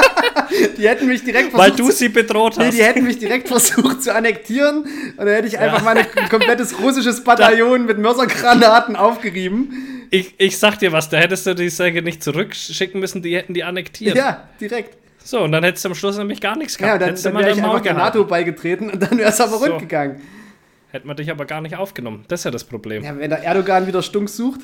die 0.78 0.88
hätten 0.88 1.08
mich 1.08 1.24
direkt 1.24 1.52
versucht. 1.52 1.70
Weil 1.70 1.78
du 1.78 1.92
sie 1.92 2.10
bedroht 2.10 2.58
hast. 2.58 2.66
Nee, 2.66 2.72
die 2.72 2.84
hätten 2.84 3.04
mich 3.04 3.20
direkt 3.20 3.48
versucht 3.48 4.04
zu 4.04 4.14
annektieren. 4.14 4.84
Und 4.84 5.18
dann 5.18 5.28
hätte 5.28 5.48
ich 5.48 5.60
einfach 5.60 5.80
ja. 5.80 5.84
mal 5.84 5.98
ein 5.98 6.30
komplettes 6.30 6.80
russisches 6.80 7.24
Bataillon 7.24 7.86
mit 7.86 7.98
Mörsergranaten 7.98 8.96
aufgerieben. 8.96 10.08
Ich, 10.10 10.34
ich 10.38 10.58
sag 10.58 10.80
dir 10.80 10.92
was, 10.92 11.10
da 11.10 11.18
hättest 11.18 11.46
du 11.48 11.56
die 11.56 11.70
Säge 11.70 12.02
nicht 12.02 12.24
zurückschicken 12.24 13.00
müssen, 13.00 13.22
die 13.22 13.36
hätten 13.36 13.54
die 13.54 13.64
annektiert. 13.64 14.18
Ja, 14.18 14.50
direkt. 14.60 14.98
So, 15.24 15.42
und 15.42 15.52
dann 15.52 15.64
hättest 15.64 15.86
du 15.86 15.90
am 15.90 15.96
Schluss 15.96 16.18
nämlich 16.18 16.42
gar 16.42 16.58
nichts 16.58 16.78
gehabt. 16.78 17.02
Ja, 17.02 17.08
dann, 17.08 17.22
dann 17.22 17.38
wäre 17.38 17.52
ich 17.52 17.64
einfach 17.64 17.82
der 17.82 17.94
NATO 17.94 18.26
beigetreten 18.26 18.90
und 18.90 19.02
dann 19.02 19.18
wäre 19.18 19.30
es 19.30 19.40
aber 19.40 19.58
so. 19.58 19.66
rund 19.66 19.80
gegangen. 19.80 20.22
Hätte 20.92 21.08
man 21.08 21.16
dich 21.16 21.32
aber 21.32 21.46
gar 21.46 21.62
nicht 21.62 21.78
aufgenommen. 21.78 22.26
Das 22.28 22.42
ist 22.42 22.44
ja 22.44 22.52
das 22.52 22.66
Problem. 22.66 23.04
Ja, 23.04 23.18
wenn 23.18 23.30
der 23.30 23.44
Erdogan 23.44 23.88
wieder 23.88 24.02
Stunk 24.02 24.30
sucht. 24.30 24.60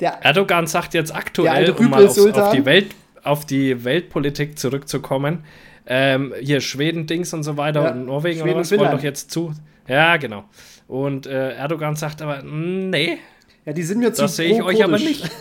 Der, 0.00 0.24
Erdogan 0.24 0.66
sagt 0.66 0.94
jetzt 0.94 1.14
aktuell, 1.14 1.70
um 1.70 1.90
mal 1.90 2.06
auf, 2.06 2.18
auf, 2.18 2.52
die 2.52 2.64
Welt, 2.64 2.94
auf 3.22 3.44
die 3.44 3.84
Weltpolitik 3.84 4.58
zurückzukommen, 4.58 5.44
ähm, 5.86 6.34
hier 6.40 6.60
Schweden-Dings 6.60 7.32
und 7.34 7.42
so 7.42 7.56
weiter 7.56 7.82
ja, 7.82 7.90
und 7.92 8.06
Norwegen 8.06 8.40
Schweden 8.40 8.56
und 8.56 8.60
was 8.60 8.78
wollen 8.78 8.90
doch 8.90 9.02
jetzt 9.02 9.30
zu. 9.30 9.52
Ja, 9.88 10.16
genau. 10.16 10.44
Und 10.86 11.26
äh, 11.26 11.54
Erdogan 11.54 11.96
sagt 11.96 12.20
aber, 12.20 12.42
nee. 12.42 13.18
Ja, 13.64 13.72
die 13.72 13.82
sind 13.82 13.98
mir 13.98 14.12
zu 14.12 14.22
Das 14.22 14.36
sehe 14.36 14.52
ich 14.52 14.62
euch 14.62 14.82
aber 14.82 14.98
nicht. 14.98 15.30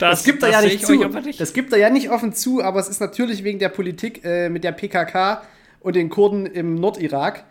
Das, 0.00 0.18
das 0.18 0.24
gibt 0.24 0.42
er 0.42 0.50
ja 0.50 0.60
nicht 0.60 0.84
zu. 0.84 0.92
Nicht. 0.92 1.40
Das 1.40 1.52
gibt 1.52 1.72
er 1.72 1.78
ja 1.78 1.88
nicht 1.88 2.10
offen 2.10 2.32
zu, 2.32 2.62
aber 2.64 2.80
es 2.80 2.88
ist 2.88 3.00
natürlich 3.00 3.44
wegen 3.44 3.60
der 3.60 3.68
Politik 3.68 4.24
äh, 4.24 4.48
mit 4.48 4.64
der 4.64 4.72
PKK 4.72 5.42
und 5.78 5.94
den 5.94 6.10
Kurden 6.10 6.46
im 6.46 6.74
Nordirak 6.74 7.44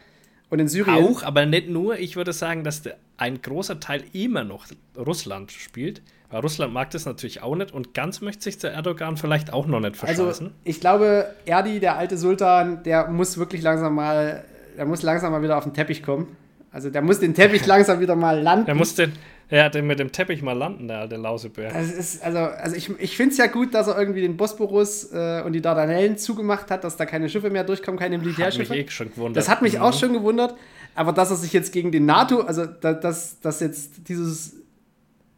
und 0.54 0.60
in 0.60 0.68
Syrien. 0.68 1.04
Auch, 1.04 1.24
aber 1.24 1.48
nicht 1.48 1.68
nur. 1.68 1.98
Ich 1.98 2.16
würde 2.16 2.32
sagen, 2.32 2.64
dass 2.64 2.84
ein 3.18 3.42
großer 3.42 3.80
Teil 3.80 4.04
immer 4.14 4.44
noch 4.44 4.68
Russland 4.96 5.52
spielt. 5.52 6.04
Weil 6.30 6.42
Russland 6.42 6.72
mag 6.72 6.92
das 6.92 7.08
natürlich 7.08 7.42
auch 7.42 7.56
nicht 7.56 7.74
und 7.74 7.96
ganz 7.96 8.22
möchte 8.22 8.44
sich 8.44 8.60
der 8.60 8.72
Erdogan 8.72 9.18
vielleicht 9.18 9.52
auch 9.52 9.66
noch 9.66 9.80
nicht 9.80 9.98
verscheißen. 9.98 10.26
Also, 10.26 10.50
ich 10.64 10.80
glaube, 10.80 11.26
Erdi, 11.46 11.80
der 11.80 11.98
alte 11.98 12.18
Sultan, 12.18 12.84
der 12.84 13.08
muss 13.08 13.40
wirklich 13.40 13.64
langsam 13.64 13.96
mal, 13.96 14.44
der 14.78 14.86
muss 14.86 15.02
langsam 15.02 15.32
mal 15.32 15.42
wieder 15.42 15.58
auf 15.58 15.64
den 15.64 15.74
Teppich 15.74 16.04
kommen. 16.04 16.36
Also 16.72 16.92
der 16.92 17.02
muss 17.02 17.20
den 17.20 17.34
Teppich 17.34 17.66
langsam 17.68 18.00
wieder 18.00 18.16
mal 18.16 18.40
landen. 18.40 18.66
Der 18.66 18.76
muss 18.76 18.94
den, 18.94 19.14
ja, 19.50 19.70
den 19.70 19.86
mit 19.86 20.00
dem 20.00 20.12
Teppich 20.12 20.42
mal 20.42 20.54
landen, 20.54 20.88
der 20.88 21.00
alte 21.00 21.16
Lausebär. 21.16 21.76
Also, 21.76 21.94
ist, 21.94 22.24
also, 22.24 22.40
also 22.40 22.76
ich, 22.76 22.90
ich 23.00 23.16
finde 23.18 23.34
es 23.34 23.38
ja 23.38 23.48
gut, 23.48 23.74
dass 23.74 23.88
er 23.88 23.98
irgendwie 23.98 24.22
den 24.22 24.38
Bosporus 24.38 25.12
äh, 25.12 25.44
und 25.46 25.54
die 25.54 25.62
Dardanellen 25.62 26.18
zugemacht 26.18 26.72
hat, 26.72 26.84
dass 26.84 26.98
da 26.98 27.06
keine 27.06 27.30
Schiffe 27.30 27.50
mehr 27.50 27.64
durchkommen, 27.64 28.00
keine 28.00 28.18
Militärschiffe. 28.18 28.70
Hat 28.70 28.78
mich 28.78 28.88
eh 28.88 28.92
schon 28.92 29.12
gewundert. 29.12 29.38
Das 29.38 29.50
hat 29.50 29.62
mich 29.62 29.76
mhm. 29.76 29.82
auch 29.82 29.94
schon 29.94 30.14
gewundert. 30.14 30.56
Aber 30.96 31.12
dass 31.12 31.32
er 31.32 31.38
sich 31.38 31.54
jetzt 31.54 31.74
gegen 31.74 31.92
den 31.92 32.06
NATO, 32.06 32.42
also 32.42 32.66
dass, 32.66 33.40
dass 33.40 33.60
jetzt 33.60 34.08
dieses, 34.08 34.56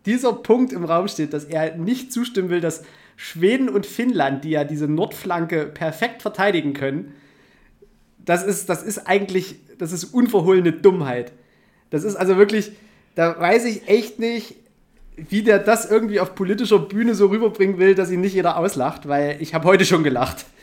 dieser 0.06 0.34
Punkt 0.34 0.74
im 0.74 0.84
Raum 0.84 1.08
steht, 1.08 1.34
dass 1.34 1.45
er 1.45 1.76
nicht 1.78 2.12
zustimmen 2.12 2.49
will, 2.49 2.62
dass 2.62 2.84
Schweden 3.16 3.70
und 3.70 3.86
Finnland, 3.86 4.43
die 4.43 4.51
ja 4.51 4.64
diese 4.64 4.88
Nordflanke 4.88 5.66
perfekt 5.66 6.22
verteidigen 6.22 6.74
können, 6.74 7.14
das 8.20 8.43
ist, 8.43 8.70
das 8.70 8.84
ist 8.84 9.08
eigentlich, 9.08 9.56
das 9.78 9.91
ist 9.91 10.06
unverhohlene 10.06 10.74
Dummheit. 10.74 11.32
Das 11.89 12.03
ist 12.03 12.16
also 12.16 12.38
wirklich, 12.38 12.72
da 13.16 13.39
weiß 13.39 13.66
ich 13.66 13.88
echt 13.88 14.20
nicht, 14.20 14.55
wie 15.18 15.43
der 15.43 15.59
das 15.59 15.89
irgendwie 15.89 16.20
auf 16.20 16.36
politischer 16.36 16.80
Bühne 16.80 17.16
so 17.16 17.28
rüberbringen 17.28 17.78
will, 17.78 17.95
dass 17.95 18.11
ihn 18.11 18.22
nicht 18.22 18.34
jeder 18.34 18.57
auslacht, 18.57 19.07
weil 19.07 19.38
ich 19.39 19.53
habe 19.53 19.66
heute 19.66 19.86
schon 19.86 20.03
gelacht. 20.03 20.45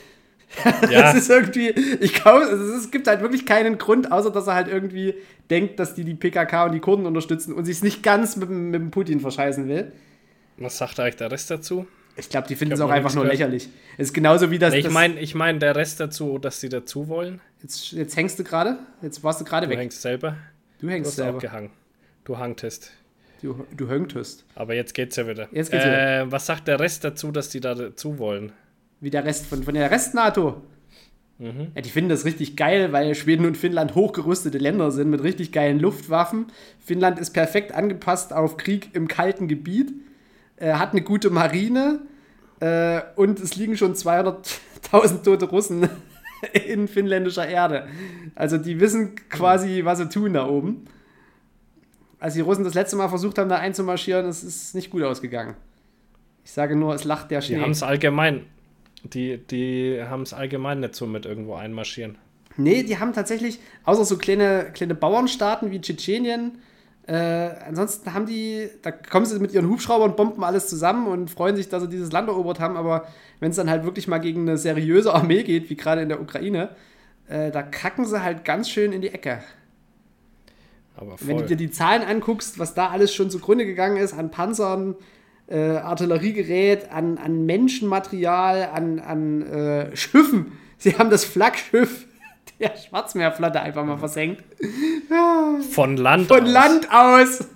Ja. 0.91 1.01
das 1.01 1.15
ist 1.15 1.31
irgendwie, 1.31 1.71
ich 1.71 2.13
glaube, 2.13 2.45
es 2.45 2.91
gibt 2.91 3.07
halt 3.07 3.23
wirklich 3.23 3.47
keinen 3.47 3.79
Grund, 3.79 4.13
außer 4.13 4.31
dass 4.31 4.49
er 4.49 4.55
halt 4.55 4.69
irgendwie 4.69 5.15
denkt, 5.49 5.81
dass 5.81 5.95
die 5.95 6.05
die 6.05 6.13
PKK 6.13 6.67
und 6.67 6.73
die 6.73 6.81
Kurden 6.81 7.07
unterstützen 7.07 7.55
und 7.55 7.65
sich 7.65 7.77
es 7.77 7.83
nicht 7.83 8.03
ganz 8.03 8.37
mit, 8.37 8.51
mit 8.51 8.75
dem 8.75 8.91
Putin 8.91 9.21
verscheißen 9.21 9.67
will. 9.67 9.93
Was 10.59 10.77
sagt 10.77 11.01
eigentlich 11.01 11.17
der 11.17 11.33
Rest 11.33 11.51
dazu? 11.51 11.87
Ich 12.17 12.29
glaube, 12.29 12.49
die 12.49 12.57
finden 12.57 12.75
es 12.75 12.81
auch 12.81 12.91
einfach 12.91 13.15
nur 13.15 13.25
lächerlich. 13.25 13.71
Es 13.97 14.09
ist 14.09 14.13
genauso 14.13 14.51
wie 14.51 14.59
das. 14.59 14.75
ich 14.75 14.91
meine, 14.91 15.19
ich 15.19 15.35
mein, 15.35 15.59
der 15.59 15.75
Rest 15.75 16.01
dazu, 16.01 16.37
dass 16.37 16.61
sie 16.61 16.69
dazu 16.69 17.09
wollen. 17.09 17.41
Jetzt, 17.63 17.93
jetzt 17.93 18.15
hängst 18.17 18.39
du 18.39 18.45
gerade. 18.45 18.77
Jetzt 19.01 19.25
warst 19.25 19.41
du 19.41 19.47
gerade 19.47 19.71
weg. 19.71 19.79
Du 19.79 19.81
hängst 19.81 20.03
selber. 20.03 20.37
Du 20.81 20.91
hängst 20.91 21.13
du 21.13 21.15
selber. 21.15 21.39
Auch 21.39 21.41
gehangen. 21.41 21.71
Du 22.25 22.39
hangtest. 22.39 22.93
Du, 23.43 23.67
du 23.77 23.89
höngtest. 23.89 24.45
Aber 24.55 24.75
jetzt 24.75 24.95
geht's 24.95 25.17
ja 25.17 25.27
wieder. 25.27 25.49
Jetzt 25.51 25.73
geht's 25.73 25.85
äh, 25.85 25.89
wieder. 25.89 26.33
Was 26.33 26.47
sagt 26.47 26.69
der 26.69 26.79
Rest 26.79 27.03
dazu, 27.03 27.33
dass 27.33 27.49
die 27.49 27.61
da 27.61 27.75
dazu 27.75 28.19
wollen? 28.19 28.53
Wie 29.01 29.11
der 29.11 29.25
Rest 29.25 29.47
von, 29.47 29.65
von 29.65 29.75
der 29.75 29.91
Rest-NATO? 29.91 30.63
Mhm. 31.39 31.73
Ja, 31.75 31.83
die 31.83 31.91
finden 31.91 32.11
das 32.11 32.25
richtig 32.25 32.57
geil, 32.57 32.93
weil 32.93 33.17
Schweden 33.17 33.45
und 33.47 33.57
Finnland 33.57 33.97
hochgerüstete 33.97 34.59
Länder 34.59 34.93
sind 34.93 35.11
mit 35.11 35.25
richtig 35.25 35.51
geilen 35.51 35.81
Luftwaffen. 35.81 36.47
Finnland 36.79 37.19
ist 37.19 37.33
perfekt 37.33 37.73
angepasst 37.73 38.33
auf 38.33 38.57
Krieg 38.57 38.91
im 38.95 39.09
kalten 39.09 39.49
Gebiet, 39.49 39.93
äh, 40.57 40.75
hat 40.75 40.93
eine 40.93 41.03
gute 41.03 41.31
Marine 41.31 42.03
äh, 42.61 43.01
und 43.17 43.41
es 43.41 43.57
liegen 43.57 43.77
schon 43.77 43.95
200.000 43.95 45.25
tote 45.25 45.47
Russen 45.47 45.89
in 46.69 46.87
finnländischer 46.87 47.49
Erde. 47.49 47.89
Also 48.37 48.57
die 48.57 48.79
wissen 48.79 49.17
quasi, 49.29 49.85
was 49.85 49.99
sie 49.99 50.09
tun 50.09 50.35
da 50.35 50.47
oben 50.47 50.87
als 52.23 52.35
die 52.35 52.41
Russen 52.41 52.63
das 52.63 52.75
letzte 52.75 52.95
Mal 52.95 53.09
versucht 53.09 53.37
haben, 53.39 53.49
da 53.49 53.57
einzumarschieren, 53.57 54.27
es 54.27 54.45
ist 54.45 54.77
nicht 54.77 54.91
gut 54.91 55.03
ausgegangen. 55.03 55.57
Ich 56.45 56.53
sage 56.53 56.77
nur, 56.77 56.95
es 56.95 57.03
lacht 57.03 57.33
der 57.33 57.41
Schnee. 57.41 57.57
Die 57.57 57.61
haben 57.61 57.73
es 57.73 57.83
allgemein, 57.83 58.47
die, 59.03 59.39
die 59.39 60.01
haben 60.01 60.23
es 60.23 60.33
allgemein 60.33 60.79
nicht 60.79 60.95
so 60.95 61.09
mit 61.09 61.27
irgendwo 61.27 61.55
einmarschieren. 61.55 62.17
Nee, 62.57 62.85
die 62.85 63.01
haben 63.01 63.13
tatsächlich, 63.13 63.59
außer 63.83 64.05
so 64.05 64.19
kleine, 64.19 64.71
kleine 64.73 64.95
Bauernstaaten 64.95 65.73
wie 65.73 65.81
Tschetschenien, 65.81 66.59
äh, 67.09 67.15
ansonsten 67.67 68.15
haben 68.15 68.27
die, 68.27 68.69
da 68.83 68.93
kommen 68.93 69.27
sie 69.27 69.41
mit 69.41 69.53
ihren 69.53 69.69
Hubschraubern 69.69 70.11
und 70.11 70.17
bomben 70.17 70.45
alles 70.45 70.69
zusammen 70.69 71.09
und 71.09 71.29
freuen 71.29 71.57
sich, 71.57 71.69
dass 71.69 71.83
sie 71.83 71.89
dieses 71.89 72.13
Land 72.13 72.29
erobert 72.29 72.61
haben, 72.61 72.77
aber 72.77 73.09
wenn 73.41 73.51
es 73.51 73.57
dann 73.57 73.69
halt 73.69 73.83
wirklich 73.83 74.07
mal 74.07 74.19
gegen 74.19 74.43
eine 74.43 74.59
seriöse 74.59 75.13
Armee 75.13 75.43
geht, 75.43 75.71
wie 75.71 75.77
gerade 75.77 76.03
in 76.03 76.09
der 76.09 76.21
Ukraine, 76.21 76.69
äh, 77.29 77.51
da 77.51 77.63
kacken 77.63 78.05
sie 78.05 78.23
halt 78.23 78.45
ganz 78.45 78.71
schön 78.71 78.93
in 78.93 79.01
die 79.01 79.09
Ecke. 79.09 79.43
Wenn 81.21 81.39
du 81.39 81.47
dir 81.47 81.57
die 81.57 81.71
Zahlen 81.71 82.03
anguckst, 82.03 82.59
was 82.59 82.75
da 82.75 82.89
alles 82.89 83.15
schon 83.15 83.31
zugrunde 83.31 83.65
gegangen 83.65 83.97
ist 83.97 84.13
an 84.13 84.31
Panzern, 84.31 84.97
äh, 85.47 85.77
Artilleriegerät, 85.77 86.91
an, 86.91 87.19
an 87.19 87.45
Menschenmaterial, 87.47 88.71
an, 88.73 88.99
an 89.01 89.43
äh, 89.43 89.97
Schiffen. 89.97 90.53
Sie 90.79 90.97
haben 90.97 91.11
das 91.11 91.25
Flaggschiff 91.25 92.07
der 92.61 92.77
Schwarzmeerflotte 92.77 93.61
einfach 93.61 93.85
mal 93.85 93.99
versenkt. 93.99 94.45
Von 95.71 95.97
Land 95.97 96.29
Von 96.29 96.45
aus. 96.45 96.53
Land 96.53 96.89
aus. 96.93 97.49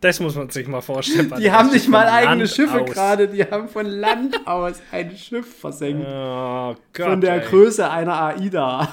Das 0.00 0.20
muss 0.20 0.36
man 0.36 0.50
sich 0.50 0.68
mal 0.68 0.82
vorstellen. 0.82 1.32
Die 1.38 1.50
haben 1.50 1.70
nicht 1.70 1.88
mal 1.88 2.06
eigene 2.06 2.44
Land 2.44 2.50
Schiffe 2.50 2.84
gerade, 2.84 3.28
die 3.28 3.42
haben 3.42 3.68
von 3.68 3.86
Land 3.86 4.46
aus 4.46 4.76
ein 4.92 5.16
Schiff 5.16 5.58
versenkt. 5.58 6.06
Oh 6.06 6.76
Gott, 6.92 7.06
von 7.06 7.20
der 7.20 7.42
ey. 7.42 7.48
Größe 7.48 7.90
einer 7.90 8.20
AIDA. 8.20 8.88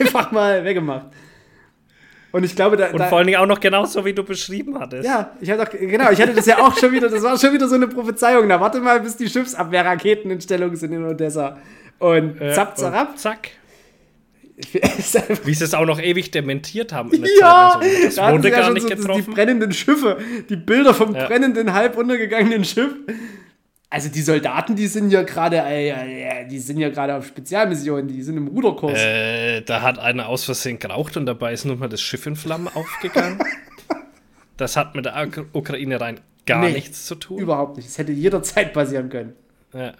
Einfach 0.00 0.32
mal 0.32 0.64
weggemacht. 0.64 1.06
Und 2.32 2.44
ich 2.44 2.56
glaube, 2.56 2.76
da. 2.78 2.90
Und 2.90 2.98
da, 2.98 3.08
vor 3.08 3.18
allen 3.18 3.26
Dingen 3.26 3.38
auch 3.38 3.46
noch 3.46 3.60
genauso, 3.60 4.04
wie 4.04 4.14
du 4.14 4.24
beschrieben 4.24 4.78
hattest. 4.80 5.04
Ja, 5.04 5.32
ich 5.40 5.50
hatte 5.50 5.64
doch, 5.64 5.78
genau, 5.78 6.10
ich 6.10 6.20
hatte 6.20 6.32
das 6.32 6.46
ja 6.46 6.58
auch 6.58 6.76
schon 6.76 6.90
wieder, 6.90 7.08
das 7.08 7.22
war 7.22 7.38
schon 7.38 7.52
wieder 7.52 7.68
so 7.68 7.74
eine 7.74 7.86
Prophezeiung. 7.86 8.48
Da 8.48 8.58
warte 8.58 8.80
mal, 8.80 9.00
bis 9.00 9.16
die 9.16 9.28
Schiffsabwehrraketen 9.28 10.30
in 10.30 10.40
Stellung 10.40 10.74
sind 10.74 10.92
in 10.92 11.04
Odessa. 11.04 11.58
Und 11.98 12.40
äh, 12.40 12.54
zapp, 12.54 12.76
zapp. 12.78 13.18
zack. 13.18 13.50
Wie 15.44 15.54
sie 15.54 15.64
es 15.64 15.74
auch 15.74 15.84
noch 15.84 16.00
ewig 16.00 16.30
dementiert 16.30 16.92
haben. 16.92 17.12
In 17.12 17.22
der 17.22 17.30
ja, 17.38 17.78
Zeit. 17.80 18.04
Das 18.04 18.14
da 18.14 18.32
wurde 18.32 18.50
gar 18.50 18.60
ja 18.60 18.70
nicht 18.70 18.82
so, 18.82 18.88
getroffen. 18.88 19.24
Die 19.26 19.30
brennenden 19.30 19.72
Schiffe, 19.72 20.18
die 20.48 20.56
Bilder 20.56 20.94
vom 20.94 21.14
ja. 21.14 21.26
brennenden, 21.26 21.72
halb 21.72 21.96
untergegangenen 21.96 22.64
Schiff. 22.64 22.92
Also 23.92 24.08
die 24.08 24.22
Soldaten, 24.22 24.74
die 24.74 24.86
sind 24.86 25.10
ja 25.10 25.22
gerade, 25.22 25.58
äh, 25.58 26.46
die 26.48 26.58
sind 26.58 26.78
ja 26.78 26.88
gerade 26.88 27.14
auf 27.14 27.26
Spezialmissionen, 27.26 28.08
die 28.08 28.22
sind 28.22 28.38
im 28.38 28.48
Ruderkurs. 28.48 28.98
Äh, 28.98 29.60
da 29.60 29.82
hat 29.82 29.98
einer 29.98 30.28
aus 30.28 30.44
Versehen 30.44 30.78
geraucht 30.78 31.18
und 31.18 31.26
dabei 31.26 31.52
ist 31.52 31.66
nun 31.66 31.78
mal 31.78 31.90
das 31.90 32.00
Schiff 32.00 32.24
in 32.24 32.34
Flammen 32.34 32.68
aufgegangen. 32.68 33.38
das 34.56 34.78
hat 34.78 34.94
mit 34.94 35.04
der 35.04 35.28
Ukraine 35.52 36.00
rein 36.00 36.20
gar 36.46 36.60
nee, 36.60 36.72
nichts 36.72 37.04
zu 37.04 37.16
tun. 37.16 37.38
Überhaupt 37.38 37.76
nicht. 37.76 37.86
Es 37.86 37.98
hätte 37.98 38.12
jederzeit 38.12 38.72
passieren 38.72 39.10
können. 39.10 39.34
Ja. 39.74 39.92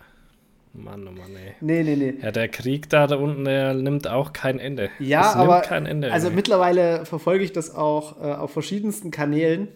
Mann, 0.72 1.06
oh 1.06 1.10
Mann, 1.10 1.36
ey. 1.36 1.52
Nee, 1.60 1.82
nee, 1.82 1.96
nee. 1.96 2.14
Ja, 2.22 2.32
der 2.32 2.48
Krieg 2.48 2.88
da, 2.88 3.06
da 3.06 3.16
unten, 3.16 3.44
der 3.44 3.74
nimmt 3.74 4.08
auch 4.08 4.32
kein 4.32 4.58
Ende. 4.58 4.88
Ja, 5.00 5.20
das 5.20 5.36
aber 5.36 5.70
Ende, 5.70 6.10
also 6.10 6.28
ey. 6.28 6.34
mittlerweile 6.34 7.04
verfolge 7.04 7.44
ich 7.44 7.52
das 7.52 7.74
auch 7.74 8.18
äh, 8.22 8.32
auf 8.32 8.54
verschiedensten 8.54 9.10
Kanälen. 9.10 9.68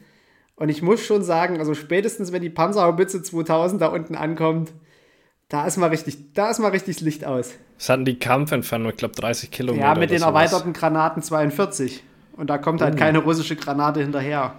Und 0.56 0.70
ich 0.70 0.82
muss 0.82 1.00
schon 1.00 1.22
sagen, 1.22 1.58
also 1.58 1.74
spätestens 1.74 2.32
wenn 2.32 2.42
die 2.42 2.50
Panzerhaubitze 2.50 3.22
2000 3.22 3.80
da 3.80 3.88
unten 3.88 4.14
ankommt, 4.14 4.72
da 5.48 5.66
ist 5.66 5.76
mal 5.76 5.88
richtig, 5.88 6.32
da 6.32 6.50
ist 6.50 6.58
mal 6.58 6.70
richtig 6.70 6.96
das 6.96 7.04
Licht 7.04 7.24
aus. 7.24 7.54
Was 7.78 7.88
hatten 7.90 8.04
die 8.04 8.18
Kampfentfernung? 8.18 8.90
Ich 8.90 8.96
glaube 8.96 9.14
30 9.14 9.50
Kilometer. 9.50 9.84
Ja, 9.84 9.94
mit 9.94 10.10
den 10.10 10.18
sowas. 10.18 10.28
erweiterten 10.28 10.72
Granaten 10.72 11.22
42. 11.22 12.02
Und 12.36 12.50
da 12.50 12.58
kommt 12.58 12.80
halt 12.80 12.94
uh. 12.94 12.98
keine 12.98 13.18
russische 13.18 13.54
Granate 13.54 14.00
hinterher. 14.00 14.54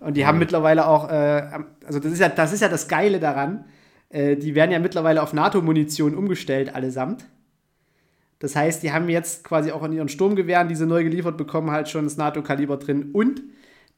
Und 0.00 0.16
die 0.16 0.22
mhm. 0.22 0.26
haben 0.26 0.38
mittlerweile 0.38 0.86
auch, 0.86 1.10
äh, 1.10 1.42
also 1.86 2.00
das 2.00 2.12
ist 2.12 2.18
ja, 2.18 2.28
das 2.28 2.52
ist 2.52 2.60
ja 2.60 2.68
das 2.68 2.88
Geile 2.88 3.20
daran. 3.20 3.66
Äh, 4.08 4.36
die 4.36 4.54
werden 4.54 4.70
ja 4.70 4.78
mittlerweile 4.78 5.22
auf 5.22 5.32
NATO-Munition 5.32 6.14
umgestellt, 6.14 6.74
allesamt. 6.74 7.24
Das 8.38 8.56
heißt, 8.56 8.82
die 8.82 8.92
haben 8.92 9.08
jetzt 9.10 9.44
quasi 9.44 9.70
auch 9.70 9.82
in 9.84 9.92
ihren 9.92 10.08
Sturmgewehren, 10.08 10.68
die 10.68 10.74
sie 10.74 10.86
neu 10.86 11.04
geliefert 11.04 11.36
bekommen, 11.36 11.70
halt 11.70 11.90
schon 11.90 12.04
das 12.04 12.16
NATO-Kaliber 12.16 12.78
drin. 12.78 13.10
Und 13.12 13.42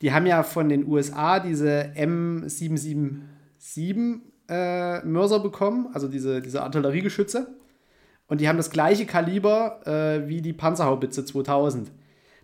die 0.00 0.12
haben 0.12 0.26
ja 0.26 0.42
von 0.42 0.68
den 0.68 0.86
USA 0.86 1.40
diese 1.40 1.92
M777 1.96 4.20
äh, 4.48 5.04
Mörser 5.04 5.40
bekommen, 5.40 5.88
also 5.92 6.08
diese, 6.08 6.40
diese 6.40 6.62
Artilleriegeschütze. 6.62 7.54
Und 8.26 8.40
die 8.40 8.48
haben 8.48 8.56
das 8.56 8.70
gleiche 8.70 9.06
Kaliber 9.06 9.86
äh, 9.86 10.28
wie 10.28 10.40
die 10.40 10.52
Panzerhaubitze 10.52 11.24
2000. 11.24 11.90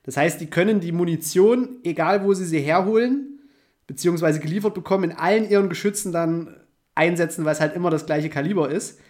Das 0.03 0.16
heißt, 0.16 0.40
die 0.40 0.49
können 0.49 0.80
die 0.80 0.92
Munition, 0.92 1.78
egal 1.82 2.24
wo 2.24 2.34
sie 2.34 2.44
sie 2.44 2.61
herholen, 2.61 3.40
beziehungsweise 3.86 4.40
geliefert 4.40 4.74
bekommen, 4.74 5.11
in 5.11 5.16
allen 5.16 5.49
ihren 5.49 5.68
Geschützen 5.68 6.12
dann 6.12 6.57
einsetzen, 6.94 7.44
weil 7.44 7.53
es 7.53 7.61
halt 7.61 7.74
immer 7.74 7.90
das 7.90 8.07
gleiche 8.07 8.28
Kaliber 8.28 8.70
ist. 8.70 9.01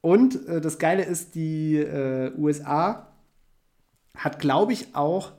Und 0.00 0.46
äh, 0.46 0.60
das 0.60 0.78
Geile 0.78 1.04
ist, 1.04 1.34
die 1.34 1.76
äh, 1.76 2.32
USA 2.36 3.12
hat, 4.16 4.38
glaube 4.38 4.72
ich, 4.72 4.94
auch 4.94 5.32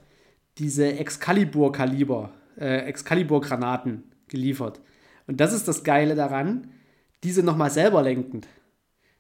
diese 0.57 0.97
Excalibur-Kaliber, 0.97 2.31
äh, 2.59 2.85
Excalibur-Granaten 2.85 4.03
geliefert. 4.27 4.81
Und 5.27 5.39
das 5.39 5.53
ist 5.53 5.67
das 5.67 5.83
Geile 5.83 6.15
daran, 6.15 6.71
diese 7.23 7.43
nochmal 7.43 7.69
selber 7.69 8.01
lenkend. 8.01 8.47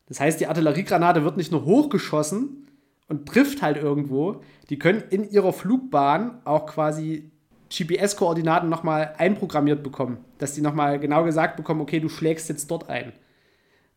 Das 0.07 0.19
heißt, 0.19 0.39
die 0.39 0.47
Artilleriegranate 0.47 1.23
wird 1.23 1.37
nicht 1.37 1.51
nur 1.51 1.65
hochgeschossen 1.65 2.67
und 3.07 3.27
trifft 3.27 3.61
halt 3.61 3.77
irgendwo, 3.77 4.41
die 4.69 4.79
können 4.79 5.03
in 5.09 5.29
ihrer 5.29 5.53
Flugbahn 5.53 6.41
auch 6.45 6.65
quasi 6.65 7.31
GPS-Koordinaten 7.69 8.69
nochmal 8.69 9.13
einprogrammiert 9.17 9.83
bekommen, 9.83 10.23
dass 10.37 10.53
die 10.53 10.61
nochmal 10.61 10.99
genau 10.99 11.23
gesagt 11.23 11.57
bekommen, 11.57 11.81
okay, 11.81 11.99
du 11.99 12.09
schlägst 12.09 12.47
jetzt 12.49 12.71
dort 12.71 12.89
ein. 12.89 13.11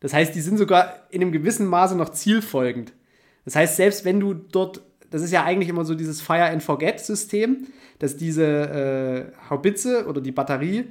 Das 0.01 0.13
heißt, 0.13 0.35
die 0.35 0.41
sind 0.41 0.57
sogar 0.57 1.07
in 1.09 1.21
einem 1.21 1.31
gewissen 1.31 1.67
Maße 1.67 1.95
noch 1.95 2.09
zielfolgend. 2.09 2.93
Das 3.45 3.55
heißt, 3.55 3.77
selbst 3.77 4.03
wenn 4.03 4.19
du 4.19 4.33
dort, 4.33 4.81
das 5.11 5.21
ist 5.21 5.31
ja 5.31 5.43
eigentlich 5.43 5.69
immer 5.69 5.85
so 5.85 5.93
dieses 5.93 6.21
Fire 6.21 6.45
and 6.45 6.63
Forget-System, 6.63 7.67
dass 7.99 8.17
diese 8.17 8.45
äh, 8.45 9.49
Haubitze 9.49 10.07
oder 10.07 10.21
die 10.21 10.31
Batterie 10.31 10.85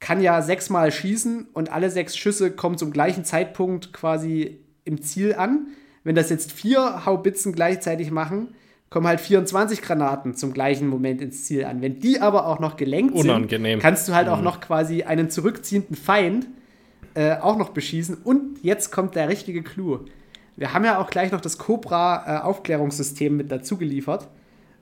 kann 0.00 0.20
ja 0.22 0.40
sechsmal 0.42 0.90
schießen 0.90 1.48
und 1.52 1.70
alle 1.70 1.90
sechs 1.90 2.16
Schüsse 2.16 2.50
kommen 2.50 2.78
zum 2.78 2.90
gleichen 2.90 3.24
Zeitpunkt 3.24 3.92
quasi 3.92 4.60
im 4.84 5.02
Ziel 5.02 5.34
an. 5.34 5.68
Wenn 6.02 6.14
das 6.14 6.30
jetzt 6.30 6.52
vier 6.52 7.04
Haubitzen 7.04 7.52
gleichzeitig 7.52 8.10
machen, 8.10 8.54
kommen 8.88 9.06
halt 9.06 9.20
24 9.20 9.82
Granaten 9.82 10.34
zum 10.34 10.52
gleichen 10.52 10.88
Moment 10.88 11.20
ins 11.20 11.44
Ziel 11.44 11.64
an. 11.66 11.82
Wenn 11.82 12.00
die 12.00 12.20
aber 12.20 12.46
auch 12.46 12.58
noch 12.58 12.76
gelenkt 12.76 13.14
Unangenehm. 13.14 13.74
sind, 13.74 13.82
kannst 13.82 14.08
du 14.08 14.14
halt 14.14 14.26
mhm. 14.26 14.32
auch 14.32 14.42
noch 14.42 14.60
quasi 14.60 15.02
einen 15.02 15.30
zurückziehenden 15.30 15.94
Feind 15.94 16.48
äh, 17.14 17.36
auch 17.36 17.58
noch 17.58 17.70
beschießen. 17.70 18.16
Und 18.24 18.64
jetzt 18.64 18.90
kommt 18.90 19.14
der 19.14 19.28
richtige 19.28 19.62
Clou. 19.62 20.00
Wir 20.60 20.74
haben 20.74 20.84
ja 20.84 20.98
auch 20.98 21.08
gleich 21.08 21.32
noch 21.32 21.40
das 21.40 21.56
Cobra-Aufklärungssystem 21.56 23.32
äh, 23.32 23.36
mit 23.36 23.50
dazu 23.50 23.78
geliefert. 23.78 24.28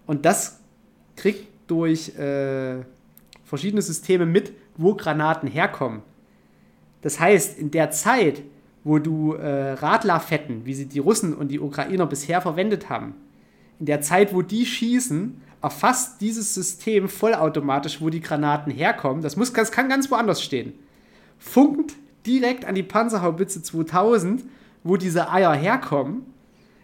Und 0.08 0.24
das 0.24 0.58
kriegt 1.14 1.46
durch 1.68 2.18
äh, 2.18 2.78
verschiedene 3.44 3.80
Systeme 3.80 4.26
mit, 4.26 4.52
wo 4.76 4.96
Granaten 4.96 5.48
herkommen. 5.48 6.02
Das 7.02 7.20
heißt, 7.20 7.56
in 7.60 7.70
der 7.70 7.92
Zeit, 7.92 8.42
wo 8.82 8.98
du 8.98 9.34
äh, 9.34 9.74
Radlerfetten, 9.74 10.66
wie 10.66 10.74
sie 10.74 10.86
die 10.86 10.98
Russen 10.98 11.32
und 11.32 11.46
die 11.46 11.60
Ukrainer 11.60 12.06
bisher 12.06 12.40
verwendet 12.40 12.90
haben, 12.90 13.14
in 13.78 13.86
der 13.86 14.00
Zeit, 14.00 14.34
wo 14.34 14.42
die 14.42 14.66
schießen, 14.66 15.40
erfasst 15.62 16.20
dieses 16.20 16.54
System 16.54 17.08
vollautomatisch, 17.08 18.00
wo 18.00 18.10
die 18.10 18.20
Granaten 18.20 18.72
herkommen. 18.72 19.22
Das, 19.22 19.36
muss, 19.36 19.52
das 19.52 19.70
kann 19.70 19.88
ganz 19.88 20.10
woanders 20.10 20.42
stehen. 20.42 20.72
Funkt 21.38 21.92
direkt 22.26 22.64
an 22.64 22.74
die 22.74 22.82
Panzerhaubitze 22.82 23.62
2000, 23.62 24.42
wo 24.88 24.96
diese 24.96 25.30
Eier 25.30 25.54
herkommen. 25.54 26.26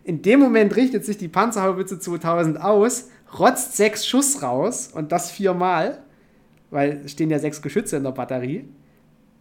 In 0.05 0.22
dem 0.22 0.40
Moment 0.40 0.76
richtet 0.76 1.05
sich 1.05 1.16
die 1.16 1.28
Panzerhaubitze 1.28 1.98
2000 1.98 2.61
aus, 2.61 3.09
rotzt 3.38 3.76
sechs 3.76 4.07
Schuss 4.07 4.42
raus 4.42 4.90
und 4.92 5.12
das 5.12 5.30
viermal 5.30 6.05
weil 6.74 7.02
es 7.05 7.12
stehen 7.12 7.30
ja 7.30 7.38
sechs 7.38 7.62
Geschütze 7.62 7.96
in 7.96 8.02
der 8.02 8.11
Batterie, 8.11 8.68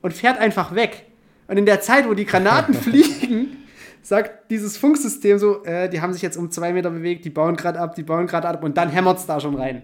und 0.02 0.14
fährt 0.14 0.38
einfach 0.38 0.76
weg. 0.76 1.08
Und 1.48 1.58
in 1.58 1.66
der 1.66 1.82
Zeit, 1.82 2.08
wo 2.08 2.14
die 2.14 2.26
Granaten 2.26 2.74
fliegen, 2.74 3.58
sagt 4.02 4.52
dieses 4.52 4.78
Funksystem 4.78 5.40
so, 5.40 5.64
äh, 5.64 5.90
die 5.90 6.02
haben 6.02 6.14
sich 6.14 6.22
jetzt 6.22 6.38
um 6.38 6.52
zwei 6.52 6.74
Meter 6.74 6.92
bewegt, 6.92 7.26
die 7.26 7.30
bauen 7.30 7.56
gerade 7.56 7.80
ab, 7.80 7.96
die 7.96 8.04
bauen 8.04 8.28
gerade 8.28 8.48
ab 8.50 8.64
und 8.64 8.78
dann 8.78 8.90
hämmert 8.90 9.18
es 9.18 9.26
da 9.26 9.40
schon 9.40 9.56
rein. 9.56 9.84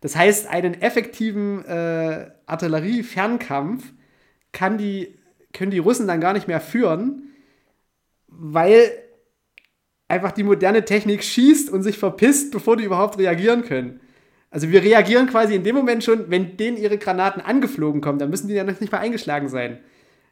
Das 0.00 0.16
heißt, 0.16 0.48
einen 0.48 0.80
effektiven 0.80 1.64
äh, 1.66 2.30
Artillerie-Fernkampf 2.46 3.92
kann 4.52 4.76
die, 4.76 5.14
können 5.52 5.70
die 5.70 5.78
Russen 5.78 6.08
dann 6.08 6.20
gar 6.20 6.32
nicht 6.32 6.48
mehr 6.48 6.60
führen, 6.60 7.31
weil 8.38 8.90
einfach 10.08 10.32
die 10.32 10.42
moderne 10.42 10.84
Technik 10.84 11.24
schießt 11.24 11.70
und 11.70 11.82
sich 11.82 11.98
verpisst, 11.98 12.52
bevor 12.52 12.76
die 12.76 12.84
überhaupt 12.84 13.18
reagieren 13.18 13.62
können. 13.62 14.00
Also 14.50 14.70
wir 14.70 14.82
reagieren 14.82 15.26
quasi 15.26 15.54
in 15.54 15.64
dem 15.64 15.74
Moment 15.74 16.04
schon, 16.04 16.30
wenn 16.30 16.58
denen 16.58 16.76
ihre 16.76 16.98
Granaten 16.98 17.40
angeflogen 17.40 18.02
kommen, 18.02 18.18
dann 18.18 18.28
müssen 18.28 18.48
die 18.48 18.54
ja 18.54 18.64
noch 18.64 18.78
nicht 18.78 18.92
mal 18.92 18.98
eingeschlagen 18.98 19.48
sein. 19.48 19.78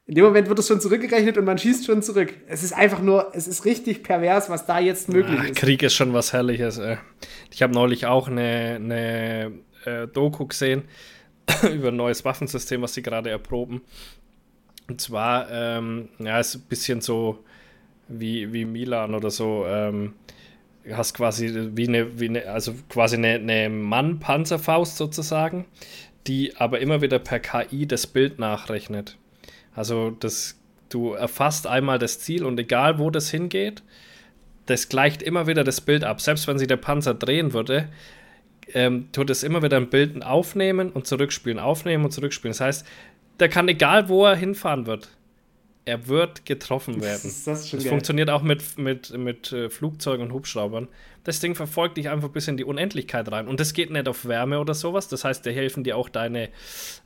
In 0.07 0.15
dem 0.15 0.25
Moment 0.25 0.49
wird 0.49 0.59
es 0.59 0.69
schon 0.69 0.81
zurückgerechnet 0.81 1.39
und 1.39 1.45
man 1.45 1.57
schießt 1.57 1.87
schon 1.87 2.03
zurück. 2.03 2.35
Es 2.47 2.63
ist 2.63 2.73
einfach 2.73 3.01
nur, 3.01 3.31
es 3.33 3.49
ist 3.49 3.65
richtig 3.65 4.03
pervers, 4.03 4.51
was 4.51 4.67
da 4.67 4.79
jetzt 4.79 5.09
möglich 5.09 5.39
Ach, 5.41 5.45
ist. 5.45 5.57
Krieg 5.57 5.83
ist 5.83 5.95
schon 5.95 6.13
was 6.13 6.33
Herrliches. 6.33 6.79
Ey. 6.79 6.99
Ich 7.51 7.63
habe 7.63 7.73
neulich 7.73 8.07
auch 8.07 8.29
eine, 8.29 8.75
eine 8.77 9.53
äh, 9.87 10.07
Doku 10.09 10.47
gesehen 10.47 10.83
über 11.73 11.89
ein 11.89 11.97
neues 11.97 12.25
Waffensystem, 12.25 12.83
was 12.83 12.93
sie 12.93 13.03
gerade 13.03 13.31
erproben. 13.31 13.83
Und 14.89 15.01
zwar, 15.01 15.49
ähm, 15.51 16.09
ja, 16.19 16.41
ist 16.41 16.57
ein 16.57 16.63
bisschen 16.63 17.01
so 17.01 17.45
wie, 18.11 18.53
wie 18.53 18.65
Milan 18.65 19.15
oder 19.15 19.31
so. 19.31 19.65
Ähm, 19.67 20.15
hast 20.93 21.15
quasi 21.15 21.71
wie 21.75 21.89
eine, 21.89 22.19
wie 22.19 22.29
eine 22.29 22.47
also 22.47 22.75
quasi 22.89 23.17
eine, 23.17 23.35
eine 23.35 23.69
Mann-Panzerfaust 23.69 24.97
sozusagen, 24.97 25.67
die 26.27 26.57
aber 26.57 26.81
immer 26.81 27.03
wieder 27.03 27.19
per 27.19 27.41
KI 27.41 27.87
das 27.87 28.07
Bild 28.07 28.39
nachrechnet. 28.39 29.17
Also 29.75 30.11
das, 30.11 30.59
du 30.89 31.13
erfasst 31.13 31.67
einmal 31.67 31.99
das 31.99 32.19
Ziel 32.19 32.45
und 32.45 32.59
egal 32.59 32.99
wo 32.99 33.11
das 33.11 33.31
hingeht, 33.31 33.83
das 34.67 34.89
gleicht 34.89 35.23
immer 35.23 35.47
wieder 35.47 35.65
das 35.65 35.81
Bild 35.81 36.05
ab. 36.05 36.21
Selbst 36.21 36.47
wenn 36.47 36.59
sich 36.59 36.69
der 36.69 36.77
Panzer 36.77 37.15
drehen 37.15 37.53
würde, 37.53 37.89
ähm, 38.73 39.09
tut 39.13 39.31
es 39.31 39.43
immer 39.43 39.63
wieder 39.63 39.77
ein 39.77 39.91
Bild 39.91 40.23
aufnehmen 40.25 40.91
und 40.91 41.07
zurückspielen, 41.07 41.59
aufnehmen 41.59 42.05
und 42.05 42.13
zurückspielen. 42.13 42.53
Das 42.53 42.61
heißt, 42.61 42.87
der 43.41 43.49
kann 43.49 43.69
egal 43.69 44.09
wo 44.09 44.27
er 44.27 44.37
hinfahren 44.37 44.87
wird, 44.87 45.09
er 45.91 46.07
wird 46.07 46.47
getroffen 46.47 47.03
werden. 47.03 47.21
Das, 47.25 47.45
das, 47.45 47.71
das 47.71 47.85
funktioniert 47.85 48.31
auch 48.31 48.43
mit, 48.43 48.79
mit, 48.79 49.17
mit 49.19 49.53
äh, 49.53 49.69
Flugzeugen 49.69 50.27
und 50.27 50.33
Hubschraubern. 50.33 50.87
Das 51.25 51.41
Ding 51.41 51.55
verfolgt 51.55 51.97
dich 51.97 52.09
einfach 52.09 52.29
bis 52.29 52.47
in 52.49 52.57
die 52.57 52.65
Unendlichkeit 52.65 53.31
rein. 53.31 53.49
Und 53.49 53.59
das 53.59 53.75
geht 53.75 53.91
nicht 53.91 54.09
auf 54.09 54.25
Wärme 54.27 54.61
oder 54.61 54.73
sowas. 54.73 55.09
Das 55.09 55.25
heißt, 55.25 55.45
da 55.45 55.51
helfen 55.51 55.83
dir 55.83 55.97
auch 55.97 56.09
deine 56.09 56.49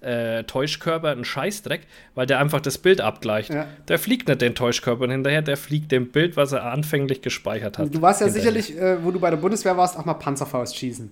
äh, 0.03 0.45
Täuschkörper 0.45 1.09
einen 1.09 1.24
Scheißdreck, 1.24 1.87
weil 2.14 2.26
der 2.26 2.39
einfach 2.39 2.61
das 2.61 2.76
Bild 2.78 3.01
abgleicht. 3.01 3.53
Ja. 3.53 3.66
Der 3.89 3.99
fliegt 3.99 4.28
nicht 4.28 4.43
den 4.43 4.55
Täuschkörpern 4.55 5.11
hinterher, 5.11 5.43
der 5.43 5.57
fliegt 5.57 5.91
dem 5.91 6.12
Bild, 6.12 6.37
was 6.37 6.53
er 6.53 6.64
anfänglich 6.64 7.22
gespeichert 7.22 7.78
hat. 7.78 7.93
Du 7.93 8.03
warst 8.03 8.20
ja 8.20 8.26
hinterher. 8.26 8.53
sicherlich, 8.53 8.78
äh, 8.78 9.03
wo 9.03 9.11
du 9.11 9.18
bei 9.18 9.30
der 9.30 9.39
Bundeswehr 9.39 9.76
warst, 9.76 9.99
auch 9.99 10.05
mal 10.05 10.14
Panzerfaust 10.14 10.76
schießen. 10.76 11.11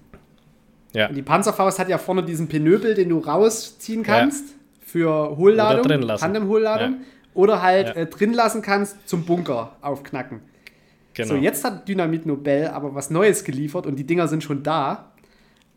Ja. 0.92 1.08
Und 1.08 1.14
die 1.14 1.22
Panzerfaust 1.22 1.78
hat 1.78 1.88
ja 1.88 1.96
vorne 1.96 2.22
diesen 2.22 2.48
Pinöbel, 2.48 2.94
den 2.94 3.08
du 3.08 3.18
rausziehen 3.18 4.02
kannst 4.02 4.50
ja. 4.50 4.54
für 4.84 5.36
Hohlladung. 5.38 6.06
Tandemhohlladung. 6.18 6.92
Ja 6.92 7.06
oder 7.34 7.62
halt 7.62 7.88
ja. 7.88 7.94
äh, 7.94 8.06
drin 8.06 8.32
lassen 8.32 8.62
kannst 8.62 9.08
zum 9.08 9.24
Bunker 9.24 9.76
aufknacken. 9.80 10.40
Genau. 11.14 11.28
So, 11.28 11.36
jetzt 11.36 11.64
hat 11.64 11.88
Dynamit 11.88 12.26
Nobel 12.26 12.68
aber 12.68 12.94
was 12.94 13.10
Neues 13.10 13.44
geliefert 13.44 13.86
und 13.86 13.96
die 13.96 14.04
Dinger 14.04 14.28
sind 14.28 14.42
schon 14.42 14.62
da. 14.62 15.12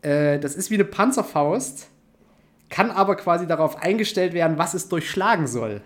Äh, 0.02 0.38
das 0.38 0.54
ist 0.54 0.70
wie 0.70 0.74
eine 0.74 0.84
Panzerfaust, 0.84 1.88
kann 2.70 2.90
aber 2.90 3.16
quasi 3.16 3.46
darauf 3.46 3.82
eingestellt 3.82 4.32
werden, 4.32 4.58
was 4.58 4.74
es 4.74 4.88
durchschlagen 4.88 5.46
soll. 5.46 5.82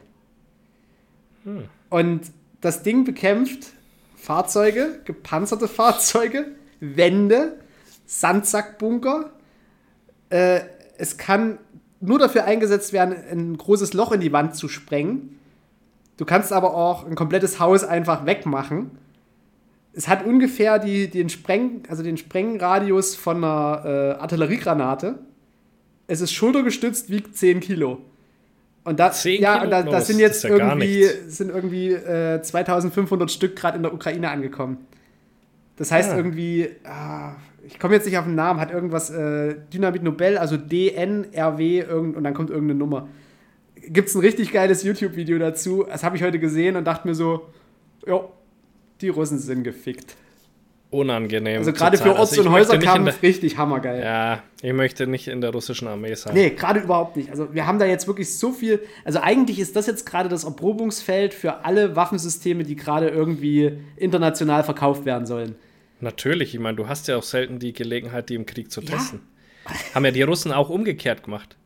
Hm. 1.45 1.65
Und 1.89 2.23
das 2.61 2.83
Ding 2.83 3.05
bekämpft 3.05 3.73
Fahrzeuge, 4.17 5.01
gepanzerte 5.05 5.67
Fahrzeuge, 5.67 6.47
Wände, 6.81 7.57
Sandsackbunker. 8.07 9.31
Äh, 10.29 10.61
es 10.99 11.17
kann 11.17 11.59
nur 12.01 12.19
dafür 12.19 12.45
eingesetzt 12.45 12.93
werden, 12.93 13.15
ein 13.31 13.57
großes 13.57 13.95
Loch 13.95 14.13
in 14.13 14.21
die 14.21 14.33
Wand 14.33 14.55
zu 14.55 14.69
sprengen. 14.69 15.40
Du 16.21 16.27
kannst 16.27 16.53
aber 16.53 16.75
auch 16.75 17.07
ein 17.07 17.15
komplettes 17.15 17.61
Haus 17.61 17.83
einfach 17.83 18.27
wegmachen. 18.27 18.91
Es 19.95 20.07
hat 20.07 20.23
ungefähr 20.23 20.79
die, 20.79 21.09
den, 21.09 21.31
Spreng, 21.31 21.85
also 21.89 22.03
den 22.03 22.19
Sprengradius 22.19 23.17
von 23.17 23.39
einer 23.39 23.83
äh, 23.87 24.21
Artilleriegranate. 24.21 25.19
Es 26.09 26.21
ist 26.21 26.35
schultergestützt, 26.35 27.09
wiegt 27.09 27.39
10 27.39 27.61
Kilo. 27.61 28.03
Und 28.85 29.01
das, 29.01 29.25
ja, 29.25 29.63
und 29.63 29.71
da, 29.71 29.83
das 29.83 30.09
sind 30.09 30.19
jetzt 30.19 30.45
ja 30.45 30.51
irgendwie, 30.51 31.07
sind 31.27 31.49
irgendwie 31.49 31.93
äh, 31.93 32.43
2500 32.43 33.31
Stück 33.31 33.57
gerade 33.57 33.79
in 33.79 33.83
der 33.83 33.95
Ukraine 33.95 34.31
angekommen. 34.31 34.77
Das 35.77 35.91
heißt 35.91 36.11
ja. 36.11 36.19
irgendwie, 36.19 36.69
ah, 36.85 37.37
ich 37.67 37.79
komme 37.79 37.95
jetzt 37.95 38.05
nicht 38.05 38.19
auf 38.19 38.27
den 38.27 38.35
Namen, 38.35 38.61
hat 38.61 38.71
irgendwas 38.71 39.09
äh, 39.09 39.55
Dynamit 39.73 40.03
Nobel, 40.03 40.37
also 40.37 40.59
DNRW 40.59 41.81
irgend, 41.81 42.15
und 42.15 42.25
dann 42.25 42.35
kommt 42.35 42.51
irgendeine 42.51 42.79
Nummer 42.79 43.09
gibt 43.89 44.09
es 44.09 44.15
ein 44.15 44.21
richtig 44.21 44.53
geiles 44.53 44.83
YouTube-Video 44.83 45.39
dazu. 45.39 45.85
Das 45.89 46.03
habe 46.03 46.17
ich 46.17 46.23
heute 46.23 46.39
gesehen 46.39 46.77
und 46.77 46.85
dachte 46.85 47.07
mir 47.09 47.15
so, 47.15 47.47
ja, 48.07 48.25
die 49.01 49.09
Russen 49.09 49.39
sind 49.39 49.65
gefickt. 49.65 50.17
Unangenehm. 50.91 51.59
Also 51.59 51.73
gerade 51.73 51.97
für 51.99 52.17
Orts- 52.17 52.33
also 52.33 52.43
und 52.43 52.51
Häuserkampf 52.51 53.23
richtig 53.23 53.57
hammergeil. 53.57 54.03
Ja, 54.03 54.43
ich 54.61 54.73
möchte 54.73 55.07
nicht 55.07 55.29
in 55.29 55.41
der 55.41 55.51
russischen 55.51 55.87
Armee 55.87 56.15
sein. 56.15 56.35
Nee, 56.35 56.51
gerade 56.51 56.81
überhaupt 56.81 57.17
nicht. 57.17 57.31
Also 57.31 57.55
wir 57.55 57.65
haben 57.67 57.79
da 57.79 57.87
jetzt 57.87 58.09
wirklich 58.09 58.37
so 58.37 58.51
viel. 58.51 58.81
Also 59.05 59.21
eigentlich 59.21 59.61
ist 59.61 59.77
das 59.77 59.87
jetzt 59.87 60.05
gerade 60.05 60.29
das 60.29 60.43
Erprobungsfeld 60.43 61.33
für 61.33 61.65
alle 61.65 61.95
Waffensysteme, 61.95 62.65
die 62.65 62.75
gerade 62.75 63.09
irgendwie 63.09 63.79
international 63.97 64.65
verkauft 64.65 65.05
werden 65.05 65.27
sollen. 65.27 65.55
Natürlich, 66.01 66.55
ich 66.55 66.61
meine, 66.61 66.77
du 66.77 66.89
hast 66.89 67.07
ja 67.07 67.17
auch 67.17 67.23
selten 67.23 67.61
die 67.61 67.73
Gelegenheit, 67.73 68.29
die 68.29 68.35
im 68.35 68.47
Krieg 68.47 68.73
zu 68.73 68.81
testen. 68.81 69.21
Ja. 69.67 69.75
Haben 69.95 70.05
ja 70.07 70.11
die 70.11 70.23
Russen 70.23 70.51
auch 70.51 70.71
umgekehrt 70.71 71.23
gemacht. 71.23 71.57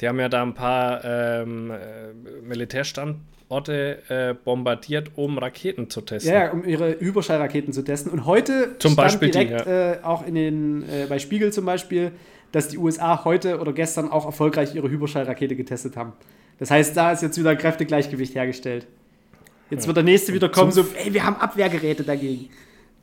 Die 0.00 0.08
haben 0.08 0.20
ja 0.20 0.28
da 0.28 0.42
ein 0.42 0.54
paar 0.54 1.04
ähm, 1.04 1.70
äh, 1.70 2.46
Militärstandorte 2.46 3.98
äh, 4.08 4.34
bombardiert, 4.44 5.10
um 5.16 5.38
Raketen 5.38 5.90
zu 5.90 6.02
testen. 6.02 6.32
Ja, 6.32 6.52
um 6.52 6.64
ihre 6.64 6.92
Überschallraketen 6.92 7.72
zu 7.72 7.82
testen. 7.82 8.12
Und 8.12 8.24
heute 8.24 8.78
zum 8.78 8.94
Beispiel 8.94 9.30
direkt 9.30 9.66
die, 9.66 9.70
ja. 9.70 9.92
äh, 9.94 9.98
auch 10.02 10.24
in 10.26 10.34
den, 10.34 10.82
äh, 10.84 11.06
bei 11.08 11.18
Spiegel 11.18 11.52
zum 11.52 11.64
Beispiel, 11.64 12.12
dass 12.52 12.68
die 12.68 12.78
USA 12.78 13.24
heute 13.24 13.58
oder 13.58 13.72
gestern 13.72 14.10
auch 14.10 14.24
erfolgreich 14.24 14.74
ihre 14.74 14.86
Überschallrakete 14.86 15.56
getestet 15.56 15.96
haben. 15.96 16.12
Das 16.58 16.70
heißt, 16.70 16.96
da 16.96 17.12
ist 17.12 17.22
jetzt 17.22 17.38
wieder 17.38 17.54
Kräftegleichgewicht 17.56 18.34
hergestellt. 18.34 18.86
Jetzt 19.70 19.86
wird 19.86 19.96
der 19.96 20.04
nächste 20.04 20.32
wieder 20.32 20.48
kommen, 20.48 20.72
so, 20.72 20.86
ey, 21.04 21.12
wir 21.12 21.24
haben 21.24 21.36
Abwehrgeräte 21.36 22.04
dagegen. 22.04 22.48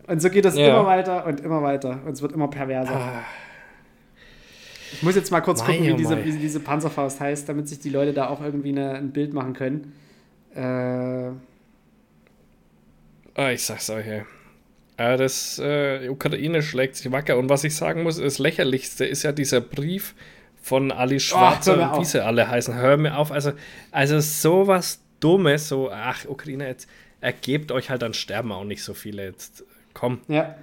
Und 0.07 0.21
so 0.21 0.29
geht 0.29 0.45
das 0.45 0.57
ja. 0.57 0.69
immer 0.69 0.85
weiter 0.85 1.25
und 1.25 1.41
immer 1.41 1.61
weiter. 1.61 1.99
Und 2.05 2.13
es 2.13 2.21
wird 2.21 2.31
immer 2.31 2.47
perverser. 2.47 2.95
Ah. 2.95 3.23
Ich 4.95 5.03
muss 5.03 5.15
jetzt 5.15 5.31
mal 5.31 5.41
kurz 5.41 5.61
Mei, 5.61 5.77
gucken, 5.77 5.87
wie, 5.87 5.93
diese, 5.95 6.23
wie 6.23 6.31
diese 6.31 6.59
Panzerfaust 6.59 7.19
heißt, 7.19 7.49
damit 7.49 7.67
sich 7.67 7.79
die 7.79 7.89
Leute 7.89 8.13
da 8.13 8.29
auch 8.29 8.41
irgendwie 8.41 8.69
eine, 8.69 8.93
ein 8.93 9.11
Bild 9.11 9.33
machen 9.33 9.53
können. 9.53 9.93
Äh. 10.55 11.31
Ah, 13.39 13.51
ich 13.51 13.63
sag's 13.63 13.89
euch, 13.89 14.07
ey. 14.07 14.23
Ja, 14.97 15.17
das 15.17 15.59
äh, 15.59 16.07
Ukraine 16.07 16.61
schlägt 16.61 16.95
sich 16.95 17.11
wacker. 17.11 17.37
Und 17.37 17.49
was 17.49 17.65
ich 17.65 17.75
sagen 17.75 18.03
muss, 18.03 18.17
das 18.17 18.39
Lächerlichste 18.39 19.05
ist 19.05 19.23
ja 19.23 19.33
dieser 19.33 19.59
Brief 19.59 20.15
von 20.61 20.91
Ali 20.91 21.19
Schwarzer, 21.19 21.93
oh, 21.93 21.99
wie 21.99 22.05
sie 22.05 22.23
alle 22.23 22.47
heißen. 22.47 22.73
Hör 22.75 22.95
mir 22.95 23.17
auf. 23.17 23.31
Also, 23.31 23.51
also 23.91 24.19
sowas 24.21 25.01
Dummes, 25.19 25.67
so, 25.67 25.91
ach, 25.91 26.25
Ukraine, 26.25 26.67
jetzt 26.67 26.87
ergebt 27.19 27.71
euch 27.71 27.89
halt, 27.89 28.01
dann 28.01 28.13
sterben 28.13 28.51
auch 28.51 28.63
nicht 28.63 28.83
so 28.83 28.93
viele 28.93 29.25
jetzt. 29.25 29.65
Komm. 29.93 30.21
Ja. 30.27 30.55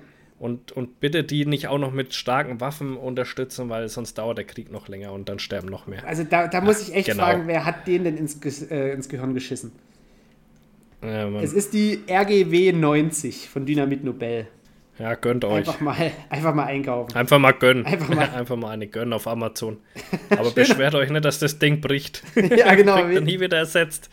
Und, 0.43 0.73
und 0.73 0.99
bitte 0.99 1.23
die 1.23 1.47
nicht 1.47 1.69
auch 1.69 1.79
noch 1.79 1.93
mit 1.93 2.15
starken 2.15 2.61
Waffen 2.61 2.97
unterstützen, 2.97 3.69
weil 3.69 3.89
sonst 3.89 4.19
dauert 4.19 4.39
der 4.39 4.45
Krieg 4.45 4.73
noch 4.73 4.89
länger 4.89 5.13
und 5.13 5.29
dann 5.29 5.39
sterben 5.39 5.69
noch 5.69 5.87
mehr. 5.87 6.05
Also 6.05 6.25
da, 6.25 6.49
da 6.49 6.61
muss 6.61 6.83
ich 6.83 6.97
echt 6.97 7.11
genau. 7.11 7.23
fragen, 7.23 7.47
wer 7.47 7.65
hat 7.65 7.87
den 7.87 8.03
denn 8.03 8.17
ins, 8.17 8.41
äh, 8.69 8.91
ins 8.91 9.09
Gehirn 9.09 9.35
geschissen? 9.35 9.71
Ja, 11.01 11.29
es 11.41 11.53
ist 11.53 11.73
die 11.75 12.01
RGW 12.11 12.73
90 12.73 13.51
von 13.51 13.67
Dynamit 13.67 14.03
Nobel. 14.03 14.49
Ja, 14.99 15.15
gönnt 15.15 15.45
euch. 15.45 15.59
Einfach 15.59 15.79
mal, 15.79 16.11
einfach 16.29 16.55
mal 16.57 16.65
einkaufen. 16.65 17.15
Einfach 17.15 17.39
mal 17.39 17.53
gönnen. 17.53 17.87
Einfach 17.87 18.09
mal, 18.09 18.29
einfach 18.35 18.57
mal 18.57 18.71
eine 18.71 18.89
gönnen 18.89 19.13
auf 19.13 19.29
Amazon. 19.29 19.79
Aber 20.31 20.51
beschwert 20.51 20.97
euch 20.97 21.11
nicht, 21.11 21.25
dass 21.25 21.39
das 21.39 21.61
Ding 21.61 21.81
bricht. 21.81 22.25
ja, 22.35 22.75
genau. 22.75 22.97
Kriegt 22.97 23.23
nie 23.23 23.39
wieder 23.39 23.59
ersetzt. 23.59 24.11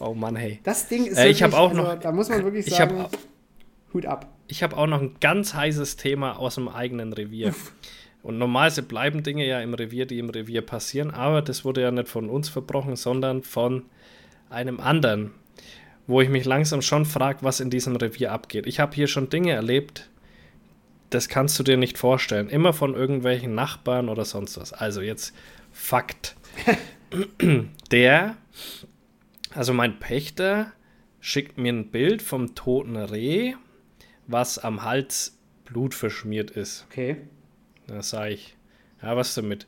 oh 0.00 0.14
Mann, 0.14 0.34
hey. 0.34 0.58
Das 0.64 0.88
Ding 0.88 1.06
ist 1.06 1.16
äh, 1.16 1.28
ich 1.28 1.40
wirklich, 1.42 1.56
auch 1.56 1.72
noch, 1.72 1.90
also, 1.90 2.02
da 2.02 2.10
muss 2.10 2.28
man 2.28 2.42
wirklich 2.42 2.66
sagen, 2.66 3.06
ich 3.12 3.18
Hut 3.92 4.06
ab. 4.06 4.28
Ich 4.48 4.62
habe 4.62 4.76
auch 4.76 4.86
noch 4.86 5.00
ein 5.00 5.16
ganz 5.20 5.54
heißes 5.54 5.96
Thema 5.96 6.38
aus 6.38 6.56
dem 6.56 6.68
eigenen 6.68 7.12
Revier. 7.12 7.48
Uff. 7.48 7.72
Und 8.22 8.38
normalerweise 8.38 8.82
bleiben 8.82 9.22
Dinge 9.22 9.46
ja 9.46 9.60
im 9.60 9.74
Revier, 9.74 10.06
die 10.06 10.18
im 10.18 10.30
Revier 10.30 10.62
passieren, 10.62 11.10
aber 11.12 11.40
das 11.40 11.64
wurde 11.64 11.82
ja 11.82 11.90
nicht 11.90 12.08
von 12.08 12.28
uns 12.28 12.48
verbrochen, 12.48 12.96
sondern 12.96 13.42
von 13.42 13.84
einem 14.50 14.80
anderen, 14.80 15.30
wo 16.06 16.20
ich 16.20 16.28
mich 16.28 16.44
langsam 16.44 16.82
schon 16.82 17.04
frage, 17.04 17.38
was 17.42 17.60
in 17.60 17.70
diesem 17.70 17.96
Revier 17.96 18.32
abgeht. 18.32 18.66
Ich 18.66 18.80
habe 18.80 18.94
hier 18.94 19.06
schon 19.06 19.30
Dinge 19.30 19.52
erlebt, 19.52 20.08
das 21.10 21.28
kannst 21.28 21.58
du 21.58 21.62
dir 21.62 21.76
nicht 21.76 21.96
vorstellen. 21.96 22.48
Immer 22.48 22.72
von 22.72 22.94
irgendwelchen 22.94 23.54
Nachbarn 23.54 24.08
oder 24.08 24.24
sonst 24.24 24.58
was. 24.58 24.72
Also 24.72 25.00
jetzt 25.00 25.34
Fakt. 25.72 26.36
Der, 27.90 28.36
also 29.54 29.72
mein 29.72 29.98
Pächter, 29.98 30.72
schickt 31.20 31.56
mir 31.56 31.72
ein 31.72 31.90
Bild 31.90 32.20
vom 32.20 32.54
toten 32.54 32.96
Reh 32.96 33.54
was 34.28 34.58
am 34.58 34.84
Hals 34.84 35.36
Blut 35.64 35.94
verschmiert 35.94 36.52
ist. 36.52 36.86
Okay. 36.90 37.16
Da 37.88 38.02
sage 38.02 38.34
ich, 38.34 38.56
ja, 39.02 39.16
was 39.16 39.34
damit? 39.34 39.66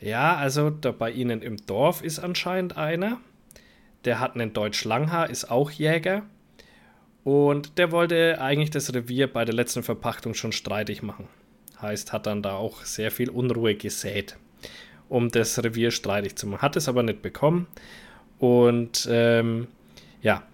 Ja, 0.00 0.36
also 0.36 0.70
da 0.70 0.92
bei 0.92 1.10
Ihnen 1.10 1.42
im 1.42 1.58
Dorf 1.66 2.02
ist 2.02 2.18
anscheinend 2.18 2.76
einer. 2.76 3.20
Der 4.04 4.18
hat 4.18 4.34
einen 4.34 4.52
Deutsch 4.54 4.84
Langhaar, 4.84 5.28
ist 5.28 5.50
auch 5.50 5.70
Jäger. 5.70 6.22
Und 7.22 7.76
der 7.76 7.92
wollte 7.92 8.40
eigentlich 8.40 8.70
das 8.70 8.94
Revier 8.94 9.30
bei 9.30 9.44
der 9.44 9.54
letzten 9.54 9.82
Verpachtung 9.82 10.32
schon 10.32 10.52
streitig 10.52 11.02
machen. 11.02 11.28
Heißt, 11.80 12.12
hat 12.12 12.26
dann 12.26 12.42
da 12.42 12.54
auch 12.54 12.84
sehr 12.84 13.10
viel 13.10 13.28
Unruhe 13.28 13.74
gesät, 13.74 14.36
um 15.10 15.28
das 15.28 15.62
Revier 15.62 15.90
streitig 15.90 16.36
zu 16.36 16.46
machen. 16.46 16.62
Hat 16.62 16.76
es 16.76 16.88
aber 16.88 17.02
nicht 17.02 17.20
bekommen. 17.20 17.66
Und 18.38 19.06
ähm, 19.10 19.68
ja, 20.22 20.44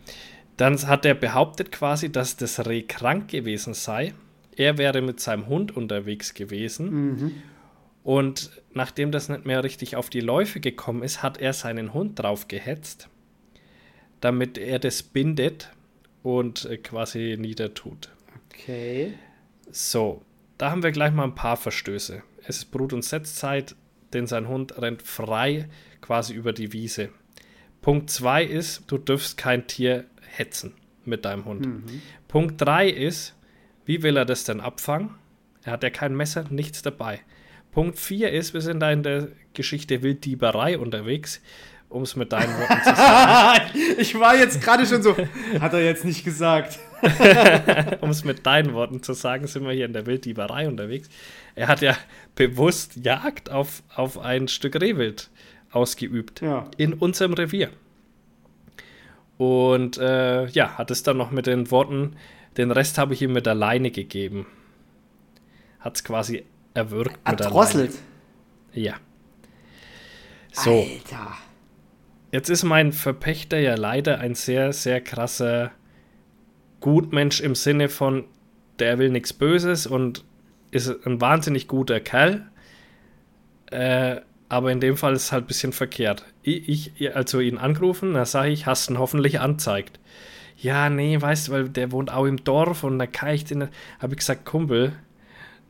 dann 0.57 0.78
hat 0.86 1.04
er 1.04 1.14
behauptet 1.14 1.70
quasi, 1.72 2.11
dass 2.11 2.36
das 2.36 2.66
Reh 2.66 2.82
krank 2.82 3.28
gewesen 3.28 3.74
sei. 3.74 4.14
Er 4.57 4.78
wäre 4.78 5.02
mit 5.02 5.20
seinem 5.20 5.48
Hund 5.48 5.76
unterwegs 5.76 6.34
gewesen. 6.34 6.90
Mhm. 6.90 7.42
Und 8.02 8.62
nachdem 8.72 9.11
das 9.11 9.28
nicht 9.28 9.44
mehr 9.44 9.64
richtig 9.64 9.96
auf 9.96 10.09
die 10.09 10.20
Läufe 10.20 10.61
gekommen 10.61 11.02
ist, 11.02 11.22
hat 11.22 11.38
er 11.38 11.52
seinen 11.52 11.92
Hund 11.92 12.18
drauf 12.18 12.48
gehetzt, 12.48 13.09
damit 14.20 14.59
er 14.59 14.78
das 14.78 15.02
bindet 15.02 15.70
und 16.22 16.64
äh, 16.66 16.78
quasi 16.78 17.36
niedertut. 17.38 18.11
Okay. 18.48 19.14
So, 19.70 20.22
da 20.57 20.70
haben 20.70 20.82
wir 20.82 20.92
gleich 20.92 21.12
mal 21.12 21.24
ein 21.24 21.34
paar 21.34 21.57
Verstöße. 21.57 22.22
Es 22.46 22.59
ist 22.59 22.70
Brut- 22.70 22.92
und 22.92 23.04
Setzzeit, 23.04 23.74
denn 24.12 24.26
sein 24.26 24.48
Hund 24.48 24.80
rennt 24.80 25.02
frei 25.02 25.68
quasi 26.00 26.32
über 26.32 26.52
die 26.52 26.72
Wiese. 26.72 27.11
Punkt 27.82 28.11
2 28.11 28.44
ist, 28.44 28.84
du 28.86 28.98
dürfst 28.98 29.36
kein 29.36 29.66
Tier 29.66 30.07
hetzen 30.39 30.74
mit 31.05 31.24
deinem 31.24 31.45
Hund. 31.45 31.66
Mhm. 31.66 32.03
Punkt 32.28 32.61
3 32.61 32.89
ist, 32.89 33.34
wie 33.84 34.03
will 34.03 34.16
er 34.16 34.24
das 34.24 34.45
denn 34.45 34.61
abfangen? 34.61 35.11
Er 35.62 35.72
hat 35.72 35.82
ja 35.82 35.91
kein 35.91 36.14
Messer, 36.14 36.45
nichts 36.51 36.82
dabei. 36.82 37.20
Punkt 37.72 37.99
4 37.99 38.32
ist, 38.32 38.55
wir 38.55 38.61
sind 38.61 38.80
da 38.80 38.91
in 38.91 39.03
der 39.03 39.28
Geschichte 39.53 40.03
Wilddieberei 40.03 40.78
unterwegs, 40.78 41.41
um 41.89 42.03
es 42.03 42.16
mit 42.16 42.32
deinen 42.32 42.53
Worten 42.59 42.82
zu 42.82 42.95
sagen. 42.97 43.70
ich 43.99 44.18
war 44.18 44.37
jetzt 44.37 44.61
gerade 44.61 44.87
schon 44.87 45.03
so, 45.03 45.16
hat 45.61 45.72
er 45.72 45.84
jetzt 45.84 46.05
nicht 46.05 46.24
gesagt. 46.24 46.78
um 48.01 48.11
es 48.11 48.24
mit 48.24 48.47
deinen 48.47 48.72
Worten 48.72 49.03
zu 49.03 49.12
sagen, 49.12 49.47
sind 49.47 49.64
wir 49.64 49.72
hier 49.72 49.84
in 49.84 49.93
der 49.93 50.07
Wilddieberei 50.07 50.66
unterwegs. 50.66 51.09
Er 51.55 51.68
hat 51.68 51.82
ja 51.82 51.97
bewusst 52.34 52.97
Jagd 52.97 53.51
auf, 53.51 53.82
auf 53.95 54.18
ein 54.18 54.49
Stück 54.49 54.80
Rehwild 54.80 55.30
ausgeübt. 55.70 56.41
Ja. 56.41 56.70
In 56.76 56.95
unserem 56.95 57.34
Revier. 57.34 57.70
Und 59.39 59.99
äh, 59.99 60.47
ja, 60.47 60.78
hat 60.78 60.91
es 60.91 61.03
dann 61.03 61.16
noch 61.16 61.30
mit 61.30 61.47
den 61.47 61.70
Worten, 61.70 62.16
den 62.57 62.70
Rest 62.70 62.99
habe 62.99 63.14
ich 63.14 63.22
ihm 63.22 63.32
mit 63.32 63.47
der 63.47 63.55
Leine 63.55 63.91
gegeben. 63.91 64.47
Hat 65.80 65.97
es 65.97 66.05
quasi 66.05 66.45
erwürgt 66.74 67.18
mit 67.28 67.41
der 67.41 67.51
Leine. 67.51 67.91
Ja. 68.72 68.95
So. 70.53 70.70
Alter. 70.82 71.37
Jetzt 72.32 72.49
ist 72.49 72.64
mein 72.64 72.93
Verpächter 72.93 73.59
ja 73.59 73.76
leider 73.76 74.18
ein 74.18 74.34
sehr, 74.34 74.72
sehr 74.72 75.01
krasser 75.01 75.72
Gutmensch 76.80 77.41
im 77.41 77.55
Sinne 77.55 77.89
von, 77.89 78.24
der 78.78 78.99
will 78.99 79.11
nichts 79.11 79.32
Böses 79.32 79.87
und 79.87 80.24
ist 80.70 80.89
ein 81.07 81.20
wahnsinnig 81.20 81.68
guter 81.68 82.01
Kerl. 82.01 82.51
Äh, 83.70 84.20
aber 84.49 84.70
in 84.72 84.80
dem 84.80 84.97
Fall 84.97 85.14
ist 85.14 85.24
es 85.24 85.32
halt 85.32 85.44
ein 85.44 85.49
bisschen 85.49 85.72
verkehrt. 85.72 86.24
Ich, 86.42 86.92
ich 86.99 87.16
also 87.16 87.40
ihn 87.40 87.59
angerufen, 87.59 88.14
da 88.14 88.24
sage 88.24 88.51
ich, 88.51 88.66
hast 88.66 88.90
ihn 88.90 88.99
hoffentlich 88.99 89.40
anzeigt. 89.40 89.99
Ja, 90.57 90.88
nee, 90.88 91.20
weißt 91.20 91.49
du, 91.49 91.53
weil 91.53 91.68
der 91.68 91.92
wohnt 91.92 92.11
auch 92.11 92.24
im 92.24 92.42
Dorf 92.42 92.84
und 92.84 92.99
da 92.99 93.07
kann 93.07 93.34
ich 93.34 93.44
den. 93.44 93.68
Habe 93.99 94.14
ich 94.14 94.18
gesagt, 94.18 94.47
Kumpel, 94.47 94.94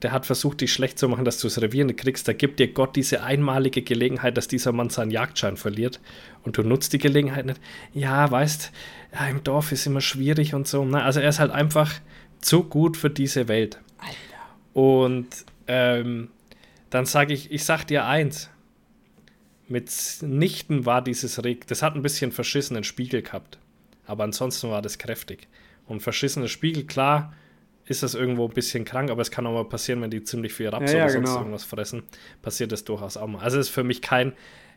der 0.03 0.13
hat 0.13 0.27
versucht, 0.27 0.61
dich 0.61 0.73
schlecht 0.73 0.99
zu 0.99 1.09
machen, 1.09 1.25
dass 1.25 1.41
du 1.41 1.49
das 1.49 1.61
Revier 1.61 1.85
nicht 1.85 1.99
kriegst. 1.99 2.29
Da 2.29 2.33
gibt 2.33 2.61
dir 2.61 2.73
Gott 2.73 2.95
diese 2.97 3.23
einmalige 3.23 3.83
Gelegenheit, 3.83 4.37
dass 4.37 4.47
dieser 4.47 4.73
Mann 4.73 4.91
seinen 4.91 5.11
Jagdschein 5.11 5.57
verliert 5.57 6.01
und 6.45 6.57
du 6.59 6.63
nutzt 6.63 6.93
die 6.93 6.99
Gelegenheit 6.99 7.47
nicht. 7.47 7.61
Ja, 7.95 8.31
weißt, 8.31 8.73
ja, 9.15 9.27
im 9.29 9.43
Dorf 9.43 9.73
ist 9.73 9.87
immer 9.87 10.03
schwierig 10.03 10.55
und 10.55 10.69
so. 10.69 10.85
Ne? 10.85 11.03
Also 11.03 11.21
er 11.21 11.31
ist 11.31 11.41
halt 11.41 11.51
einfach 11.51 11.93
zu 12.41 12.63
gut 12.65 12.97
für 12.97 13.11
diese 13.11 13.49
Welt. 13.49 13.81
Alter. 13.99 14.15
Und 14.75 15.29
ähm, 15.67 16.29
dann 16.91 17.07
sage 17.07 17.33
ich, 17.33 17.51
ich 17.51 17.65
sag 17.65 17.87
dir 17.87 18.07
eins, 18.07 18.51
Mitnichten 19.69 20.87
war 20.87 21.03
dieses 21.03 21.43
Reg, 21.45 21.67
das 21.67 21.83
hat 21.83 21.95
ein 21.95 22.03
bisschen 22.03 22.33
verschissenen 22.33 22.85
Spiegel 22.85 23.23
gehabt. 23.23 23.59
Aber 24.07 24.25
ansonsten 24.25 24.71
war 24.71 24.83
das 24.83 24.99
kräftig. 24.99 25.49
Und 25.87 26.01
verschissener 26.01 26.49
Spiegel, 26.49 26.85
klar, 26.85 27.35
ist 27.85 28.03
das 28.03 28.15
irgendwo 28.15 28.47
ein 28.47 28.55
bisschen 28.55 28.85
krank, 28.85 29.11
aber 29.11 29.23
es 29.23 29.31
kann 29.31 29.47
auch 29.47 29.53
mal 29.53 29.65
passieren, 29.65 30.01
wenn 30.03 30.11
die 30.11 30.23
ziemlich 30.23 30.53
viel 30.53 30.69
Raps 30.69 30.93
ja, 30.93 30.99
ja, 30.99 31.05
oder 31.05 31.13
sonst 31.13 31.29
genau. 31.29 31.41
irgendwas 31.41 31.65
fressen, 31.65 32.03
passiert 32.43 32.73
das 32.73 32.85
durchaus 32.85 33.17
auch 33.17 33.27
mal. 33.27 33.41
Also 33.41 33.59
es 33.59 33.69
ist 33.69 33.75
für 33.75 33.85
mich 33.85 34.03
kein 34.03 34.33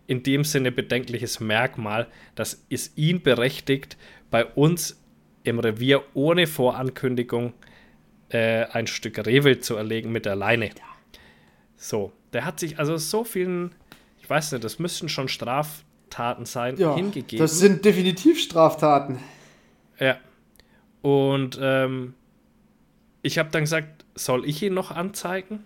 in 0.08 0.24
dem 0.24 0.44
Sinne 0.44 0.72
bedenkliches 0.72 1.40
Merkmal, 1.40 2.08
dass 2.34 2.66
es 2.70 2.94
ihn 2.96 3.22
berechtigt, 3.22 3.96
bei 4.32 4.44
uns 4.44 5.00
im 5.44 5.60
Revier 5.60 6.04
ohne 6.16 6.48
Vorankündigung 6.48 7.54
äh, 8.30 8.66
ein 8.66 8.88
Stück 8.88 9.24
Rehwild 9.24 9.64
zu 9.64 9.76
erlegen 9.76 10.12
mit 10.12 10.26
der 10.26 10.36
Leine. 10.36 10.72
So, 11.78 12.12
der 12.34 12.46
hat 12.46 12.60
sich 12.60 12.80
also 12.80 12.98
so 12.98 13.24
vielen, 13.24 13.76
weiß 14.30 14.52
nicht, 14.52 14.64
das 14.64 14.80
müssten 14.80 15.10
schon 15.10 15.28
Straftaten 15.28 16.46
sein, 16.46 16.78
ja, 16.78 16.96
hingegeben. 16.96 17.44
Das 17.44 17.60
sind 17.60 17.84
definitiv 17.86 18.40
Straftaten. 18.40 19.20
Ja. 20.00 20.18
Und 21.02 21.58
ähm, 21.62 22.14
ich 23.22 23.38
habe 23.38 23.50
dann 23.52 23.62
gesagt, 23.62 24.06
soll 24.16 24.46
ich 24.46 24.62
ihn 24.62 24.74
noch 24.74 24.92
anzeigen? 24.92 25.64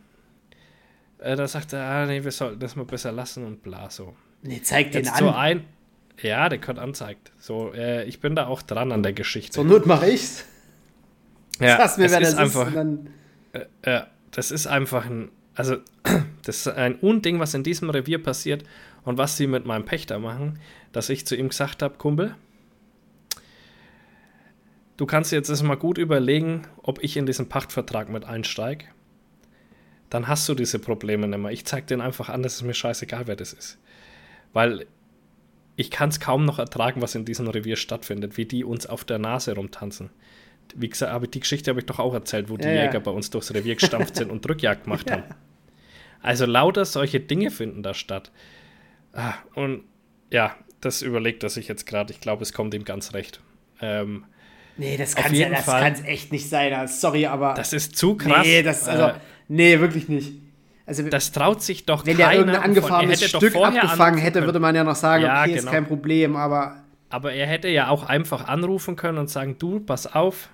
Äh, 1.17 1.35
da 1.35 1.47
sagte 1.47 1.77
er, 1.77 1.85
ah, 1.85 2.05
nee, 2.05 2.23
wir 2.23 2.31
sollten 2.31 2.59
das 2.59 2.75
mal 2.75 2.85
besser 2.85 3.11
lassen 3.11 3.45
und 3.45 3.63
bla 3.63 3.89
so. 3.89 4.15
Nee, 4.41 4.61
zeig 4.61 4.91
den 4.91 5.05
Jetzt 5.05 5.13
an. 5.13 5.19
So 5.19 5.29
ein, 5.29 5.65
ja, 6.21 6.49
der 6.49 6.59
Kurt 6.59 6.79
anzeigt. 6.79 7.31
So, 7.39 7.73
äh, 7.73 8.03
ich 8.05 8.19
bin 8.19 8.35
da 8.35 8.47
auch 8.47 8.61
dran 8.61 8.91
an 8.91 9.03
der 9.03 9.13
Geschichte. 9.13 9.51
Zur 9.53 9.65
Not 9.65 9.85
mache 9.85 10.09
ich's. 10.09 10.45
Ja, 11.59 11.77
Sagst 11.77 11.97
mir, 11.97 12.11
wer 12.11 12.19
das 12.19 12.29
ist 12.29 12.37
einfach, 12.37 12.67
ist. 12.67 12.77
Äh, 13.53 13.65
ja, 13.85 14.07
das 14.31 14.51
ist 14.51 14.67
einfach 14.67 15.05
ein, 15.05 15.29
also 15.55 15.77
das 16.43 16.57
ist 16.57 16.67
ein 16.67 16.95
Unding, 16.95 17.39
was 17.39 17.53
in 17.53 17.63
diesem 17.63 17.89
Revier 17.89 18.21
passiert 18.21 18.63
und 19.03 19.17
was 19.17 19.37
sie 19.37 19.47
mit 19.47 19.65
meinem 19.65 19.85
Pächter 19.85 20.19
machen, 20.19 20.59
dass 20.91 21.09
ich 21.09 21.25
zu 21.25 21.35
ihm 21.35 21.49
gesagt 21.49 21.81
habe, 21.81 21.97
Kumpel, 21.97 22.35
du 24.97 25.05
kannst 25.05 25.31
jetzt 25.31 25.49
erstmal 25.49 25.77
gut 25.77 25.97
überlegen, 25.97 26.63
ob 26.81 27.03
ich 27.03 27.17
in 27.17 27.25
diesen 27.25 27.49
Pachtvertrag 27.49 28.09
mit 28.09 28.25
einsteige. 28.25 28.85
Dann 30.09 30.27
hast 30.27 30.47
du 30.47 30.53
diese 30.53 30.77
Probleme 30.77 31.27
nicht 31.27 31.39
mehr. 31.39 31.51
Ich 31.51 31.65
zeige 31.65 31.87
denen 31.87 32.01
einfach 32.01 32.29
an, 32.29 32.43
dass 32.43 32.55
es 32.55 32.61
mir 32.61 32.75
scheißegal, 32.75 33.25
wer 33.25 33.35
das 33.35 33.51
ist. 33.51 33.79
Weil 34.53 34.85
ich 35.75 35.89
kann 35.89 36.09
es 36.09 36.19
kaum 36.19 36.45
noch 36.45 36.59
ertragen, 36.59 37.01
was 37.01 37.15
in 37.15 37.25
diesem 37.25 37.47
Revier 37.47 37.77
stattfindet, 37.77 38.37
wie 38.37 38.45
die 38.45 38.63
uns 38.63 38.85
auf 38.85 39.03
der 39.03 39.17
Nase 39.17 39.55
rumtanzen. 39.55 40.11
Wie 40.75 40.89
gesagt, 40.89 41.11
aber 41.11 41.27
die 41.27 41.39
Geschichte 41.39 41.69
habe 41.69 41.79
ich 41.79 41.85
doch 41.85 41.99
auch 41.99 42.13
erzählt, 42.13 42.49
wo 42.49 42.57
die 42.57 42.67
ja, 42.67 42.85
Jäger 42.85 42.99
bei 42.99 43.11
uns 43.11 43.29
durchs 43.29 43.53
Revier 43.53 43.75
gestampft 43.75 44.15
sind 44.15 44.31
und 44.31 44.45
Drückjagd 44.45 44.85
gemacht 44.85 45.09
ja. 45.09 45.17
haben. 45.17 45.23
Also 46.21 46.45
lauter 46.45 46.85
solche 46.85 47.19
Dinge 47.19 47.51
finden 47.51 47.83
da 47.83 47.93
statt. 47.93 48.31
Ah, 49.13 49.33
und 49.55 49.83
ja, 50.31 50.55
das 50.81 51.01
überlegt 51.01 51.43
er 51.43 51.49
sich 51.49 51.67
jetzt 51.67 51.85
gerade. 51.85 52.11
Ich 52.13 52.19
glaube, 52.19 52.43
es 52.43 52.53
kommt 52.53 52.73
ihm 52.73 52.85
ganz 52.85 53.13
recht. 53.13 53.41
Ähm, 53.81 54.25
nee, 54.77 54.97
das 54.97 55.15
kann 55.15 55.33
ja, 55.33 55.49
das 55.49 56.03
echt 56.05 56.31
nicht 56.31 56.49
sein. 56.49 56.87
Sorry, 56.87 57.25
aber. 57.25 57.53
Das 57.55 57.73
ist 57.73 57.95
zu 57.97 58.15
krass. 58.15 58.45
Nee, 58.45 58.63
das, 58.63 58.87
also, 58.87 59.03
äh, 59.03 59.13
nee, 59.47 59.79
wirklich 59.79 60.09
nicht. 60.09 60.33
Also, 60.85 61.03
das 61.03 61.31
traut 61.31 61.61
sich 61.61 61.85
doch 61.85 62.05
Wenn 62.05 62.17
der 62.17 62.33
irgendein 62.33 62.61
angefahrenes 62.61 63.23
Stück 63.23 63.55
abgefangen 63.55 64.17
hätte, 64.17 64.43
würde 64.43 64.59
man 64.59 64.75
ja 64.75 64.83
noch 64.83 64.95
sagen, 64.95 65.23
ja, 65.23 65.41
okay, 65.41 65.51
genau. 65.51 65.63
ist 65.63 65.71
kein 65.71 65.85
Problem, 65.85 66.35
aber. 66.35 66.77
Aber 67.09 67.31
er 67.31 67.45
hätte 67.45 67.67
ja 67.67 67.89
auch 67.89 68.03
einfach 68.03 68.47
anrufen 68.47 68.95
können 68.95 69.19
und 69.19 69.29
sagen, 69.29 69.57
du, 69.59 69.79
pass 69.79 70.07
auf, 70.07 70.49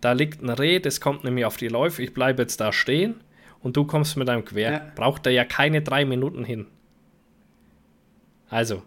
da 0.00 0.12
liegt 0.12 0.42
ein 0.42 0.50
Reh, 0.50 0.78
das 0.80 1.00
kommt 1.00 1.24
nämlich 1.24 1.44
auf 1.44 1.56
die 1.56 1.68
Läufe, 1.68 2.02
ich 2.02 2.14
bleibe 2.14 2.42
jetzt 2.42 2.60
da 2.60 2.72
stehen 2.72 3.16
und 3.60 3.76
du 3.76 3.84
kommst 3.84 4.16
mit 4.16 4.28
einem 4.28 4.44
Quer. 4.44 4.70
Ja. 4.70 4.92
Braucht 4.94 5.26
er 5.26 5.32
ja 5.32 5.44
keine 5.44 5.82
drei 5.82 6.04
Minuten 6.04 6.44
hin. 6.44 6.66
Also, 8.48 8.82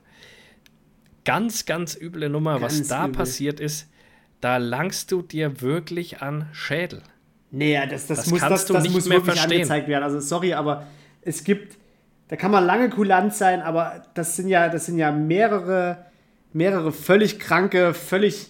ganz, 1.25 1.65
ganz 1.65 1.95
üble 1.99 2.29
Nummer, 2.29 2.59
ganz 2.59 2.79
was 2.79 2.87
da 2.87 3.05
übel. 3.05 3.15
passiert 3.15 3.59
ist, 3.59 3.89
da 4.39 4.57
langst 4.57 5.11
du 5.11 5.21
dir 5.21 5.61
wirklich 5.61 6.21
an 6.21 6.47
Schädel. 6.51 7.03
Nee, 7.51 7.75
das, 7.87 8.07
das, 8.07 8.19
das 8.19 8.27
muss, 8.27 8.39
das, 8.39 8.65
das 8.65 8.89
muss 8.89 9.09
wirklich 9.09 9.35
verstehen. 9.35 9.57
angezeigt 9.57 9.87
werden. 9.87 10.03
Also 10.03 10.19
sorry, 10.19 10.53
aber 10.53 10.87
es 11.21 11.43
gibt, 11.43 11.77
da 12.29 12.37
kann 12.37 12.49
man 12.49 12.65
lange 12.65 12.89
kulant 12.89 13.33
sein, 13.33 13.61
aber 13.61 14.03
das 14.13 14.37
sind 14.37 14.47
ja, 14.47 14.69
das 14.69 14.85
sind 14.85 14.97
ja 14.97 15.11
mehrere, 15.11 16.05
mehrere 16.53 16.91
völlig 16.91 17.39
kranke, 17.39 17.93
völlig, 17.93 18.47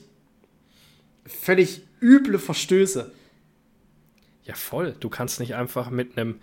völlig 1.25 1.83
üble 2.01 2.39
Verstöße. 2.39 3.11
Ja, 4.43 4.55
voll. 4.55 4.95
Du 4.99 5.09
kannst 5.09 5.39
nicht 5.39 5.55
einfach 5.55 5.89
mit 5.89 6.17
einem 6.17 6.39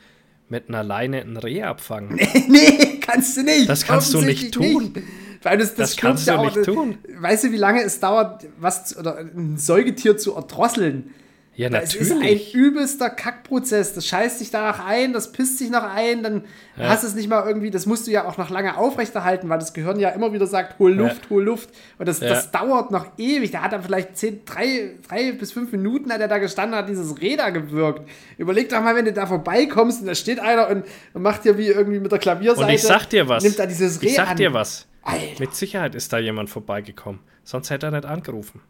mit 0.48 0.68
einer 0.68 0.82
Leine 0.82 1.20
ein 1.20 1.36
Reh 1.36 1.62
abfangen. 1.62 2.14
Nee, 2.14 2.44
nee, 2.48 3.00
kannst 3.00 3.36
du 3.36 3.42
nicht. 3.42 3.68
Das 3.68 3.84
kannst 3.84 4.14
du 4.14 4.22
nicht 4.22 4.52
tun. 4.52 4.92
Nicht. 4.94 5.06
Weil 5.42 5.58
das, 5.58 5.74
das, 5.74 5.90
das 5.90 5.96
kannst 5.96 6.26
du 6.26 6.32
ja 6.32 6.42
nicht 6.42 6.58
auch, 6.58 6.64
tun. 6.64 6.98
Weißt 7.20 7.44
du, 7.44 7.52
wie 7.52 7.56
lange 7.58 7.82
es 7.82 8.00
dauert, 8.00 8.46
was 8.58 8.96
oder 8.96 9.18
ein 9.18 9.56
Säugetier 9.56 10.16
zu 10.16 10.34
erdrosseln? 10.34 11.14
Ja, 11.58 11.68
natürlich. 11.68 12.08
Das 12.08 12.16
ist 12.16 12.22
ein 12.22 12.60
übelster 12.60 13.10
Kackprozess. 13.10 13.92
Das 13.92 14.06
scheißt 14.06 14.38
sich 14.38 14.52
danach 14.52 14.86
ein, 14.86 15.12
das 15.12 15.32
pisst 15.32 15.58
sich 15.58 15.70
noch 15.70 15.82
ein, 15.82 16.22
dann 16.22 16.44
ja. 16.76 16.88
hast 16.88 17.02
du 17.02 17.08
es 17.08 17.16
nicht 17.16 17.28
mal 17.28 17.44
irgendwie, 17.44 17.72
das 17.72 17.84
musst 17.84 18.06
du 18.06 18.12
ja 18.12 18.28
auch 18.28 18.38
noch 18.38 18.48
lange 18.48 18.78
aufrechterhalten, 18.78 19.48
weil 19.48 19.58
das 19.58 19.72
Gehirn 19.72 19.98
ja 19.98 20.10
immer 20.10 20.32
wieder 20.32 20.46
sagt, 20.46 20.78
hol 20.78 20.92
Luft, 20.92 21.24
ja. 21.24 21.30
hol 21.30 21.42
Luft. 21.42 21.70
Und 21.98 22.06
das, 22.06 22.20
ja. 22.20 22.28
das 22.28 22.52
dauert 22.52 22.92
noch 22.92 23.06
ewig. 23.18 23.50
Da 23.50 23.62
hat 23.62 23.72
er 23.72 23.82
vielleicht 23.82 24.16
zehn, 24.16 24.44
drei, 24.44 24.94
drei 25.08 25.32
bis 25.32 25.50
fünf 25.50 25.72
Minuten 25.72 26.12
hat 26.12 26.20
er 26.20 26.28
da 26.28 26.38
gestanden, 26.38 26.78
hat 26.78 26.88
dieses 26.88 27.20
Räder 27.20 27.50
gewirkt. 27.50 28.08
Überleg 28.36 28.68
doch 28.68 28.80
mal, 28.80 28.94
wenn 28.94 29.06
du 29.06 29.12
da 29.12 29.26
vorbeikommst 29.26 30.02
und 30.02 30.06
da 30.06 30.14
steht 30.14 30.38
einer 30.38 30.68
und, 30.68 30.84
und 31.12 31.22
macht 31.22 31.44
dir 31.44 31.58
wie 31.58 31.66
irgendwie 31.66 31.98
mit 31.98 32.12
der 32.12 32.20
Klavierseite. 32.20 32.68
Und 32.68 32.72
ich 32.72 32.82
sag 32.82 33.06
dir 33.06 33.28
was. 33.28 33.42
Nimmt 33.42 33.58
da 33.58 33.66
dieses 33.66 34.00
Reh 34.00 34.06
Ich 34.06 34.14
sag 34.14 34.30
an. 34.30 34.36
dir 34.36 34.54
was. 34.54 34.86
Alter. 35.02 35.40
Mit 35.40 35.56
Sicherheit 35.56 35.96
ist 35.96 36.12
da 36.12 36.18
jemand 36.18 36.50
vorbeigekommen. 36.50 37.20
Sonst 37.42 37.70
hätte 37.70 37.86
er 37.86 37.90
nicht 37.90 38.04
angerufen. 38.04 38.60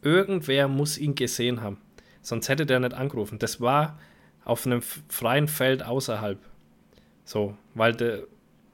Irgendwer 0.00 0.68
muss 0.68 0.96
ihn 0.96 1.14
gesehen 1.14 1.60
haben. 1.60 1.76
Sonst 2.28 2.48
hätte 2.48 2.66
der 2.66 2.80
nicht 2.80 2.94
angerufen. 2.94 3.38
Das 3.38 3.60
war 3.60 3.98
auf 4.44 4.66
einem 4.66 4.82
freien 4.82 5.48
Feld 5.48 5.82
außerhalb. 5.82 6.38
So, 7.24 7.56
weil 7.74 7.94
der, 7.94 8.24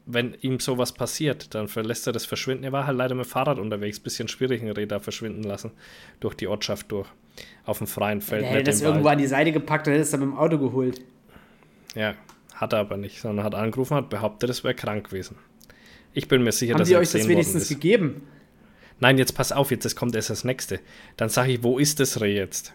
wenn 0.06 0.34
ihm 0.40 0.58
sowas 0.60 0.92
passiert, 0.92 1.54
dann 1.54 1.68
verlässt 1.68 2.06
er 2.06 2.12
das 2.12 2.26
Verschwinden. 2.26 2.64
Er 2.64 2.72
war 2.72 2.86
halt 2.86 2.98
leider 2.98 3.14
mit 3.14 3.26
dem 3.26 3.30
Fahrrad 3.30 3.58
unterwegs, 3.58 4.00
bisschen 4.00 4.28
schwierig, 4.28 4.62
ein 4.62 4.70
Räder 4.70 5.00
verschwinden 5.00 5.44
lassen, 5.44 5.70
durch 6.20 6.34
die 6.34 6.48
Ortschaft 6.48 6.90
durch, 6.90 7.08
auf 7.64 7.78
dem 7.78 7.86
freien 7.86 8.20
Feld. 8.20 8.42
Der 8.42 8.50
hätte 8.50 8.64
das 8.64 8.82
irgendwo 8.82 9.08
an 9.08 9.18
die 9.18 9.26
Seite 9.26 9.52
gepackt 9.52 9.86
und 9.86 9.92
hätte 9.92 10.02
es 10.02 10.10
dann 10.10 10.20
mit 10.20 10.30
dem 10.30 10.36
Auto 10.36 10.58
geholt. 10.58 11.00
Ja, 11.94 12.14
hat 12.54 12.72
er 12.72 12.80
aber 12.80 12.96
nicht, 12.96 13.20
sondern 13.20 13.44
hat 13.44 13.54
angerufen, 13.54 13.96
hat 13.96 14.10
behauptet, 14.10 14.50
es 14.50 14.64
wäre 14.64 14.74
krank 14.74 15.10
gewesen. 15.10 15.36
Ich 16.12 16.28
bin 16.28 16.42
mir 16.42 16.52
sicher, 16.52 16.74
Haben 16.74 16.80
dass 16.80 16.88
die 16.88 16.96
euch 16.96 17.10
das 17.10 17.28
wenigstens 17.28 17.68
gegeben? 17.68 18.22
Nein, 19.00 19.18
jetzt 19.18 19.32
pass 19.32 19.52
auf, 19.52 19.70
jetzt 19.70 19.94
kommt 19.96 20.14
erst 20.14 20.30
das 20.30 20.44
nächste. 20.44 20.80
Dann 21.16 21.28
sage 21.28 21.52
ich, 21.52 21.62
wo 21.62 21.78
ist 21.78 21.98
das 21.98 22.20
Reh 22.20 22.36
jetzt? 22.36 22.74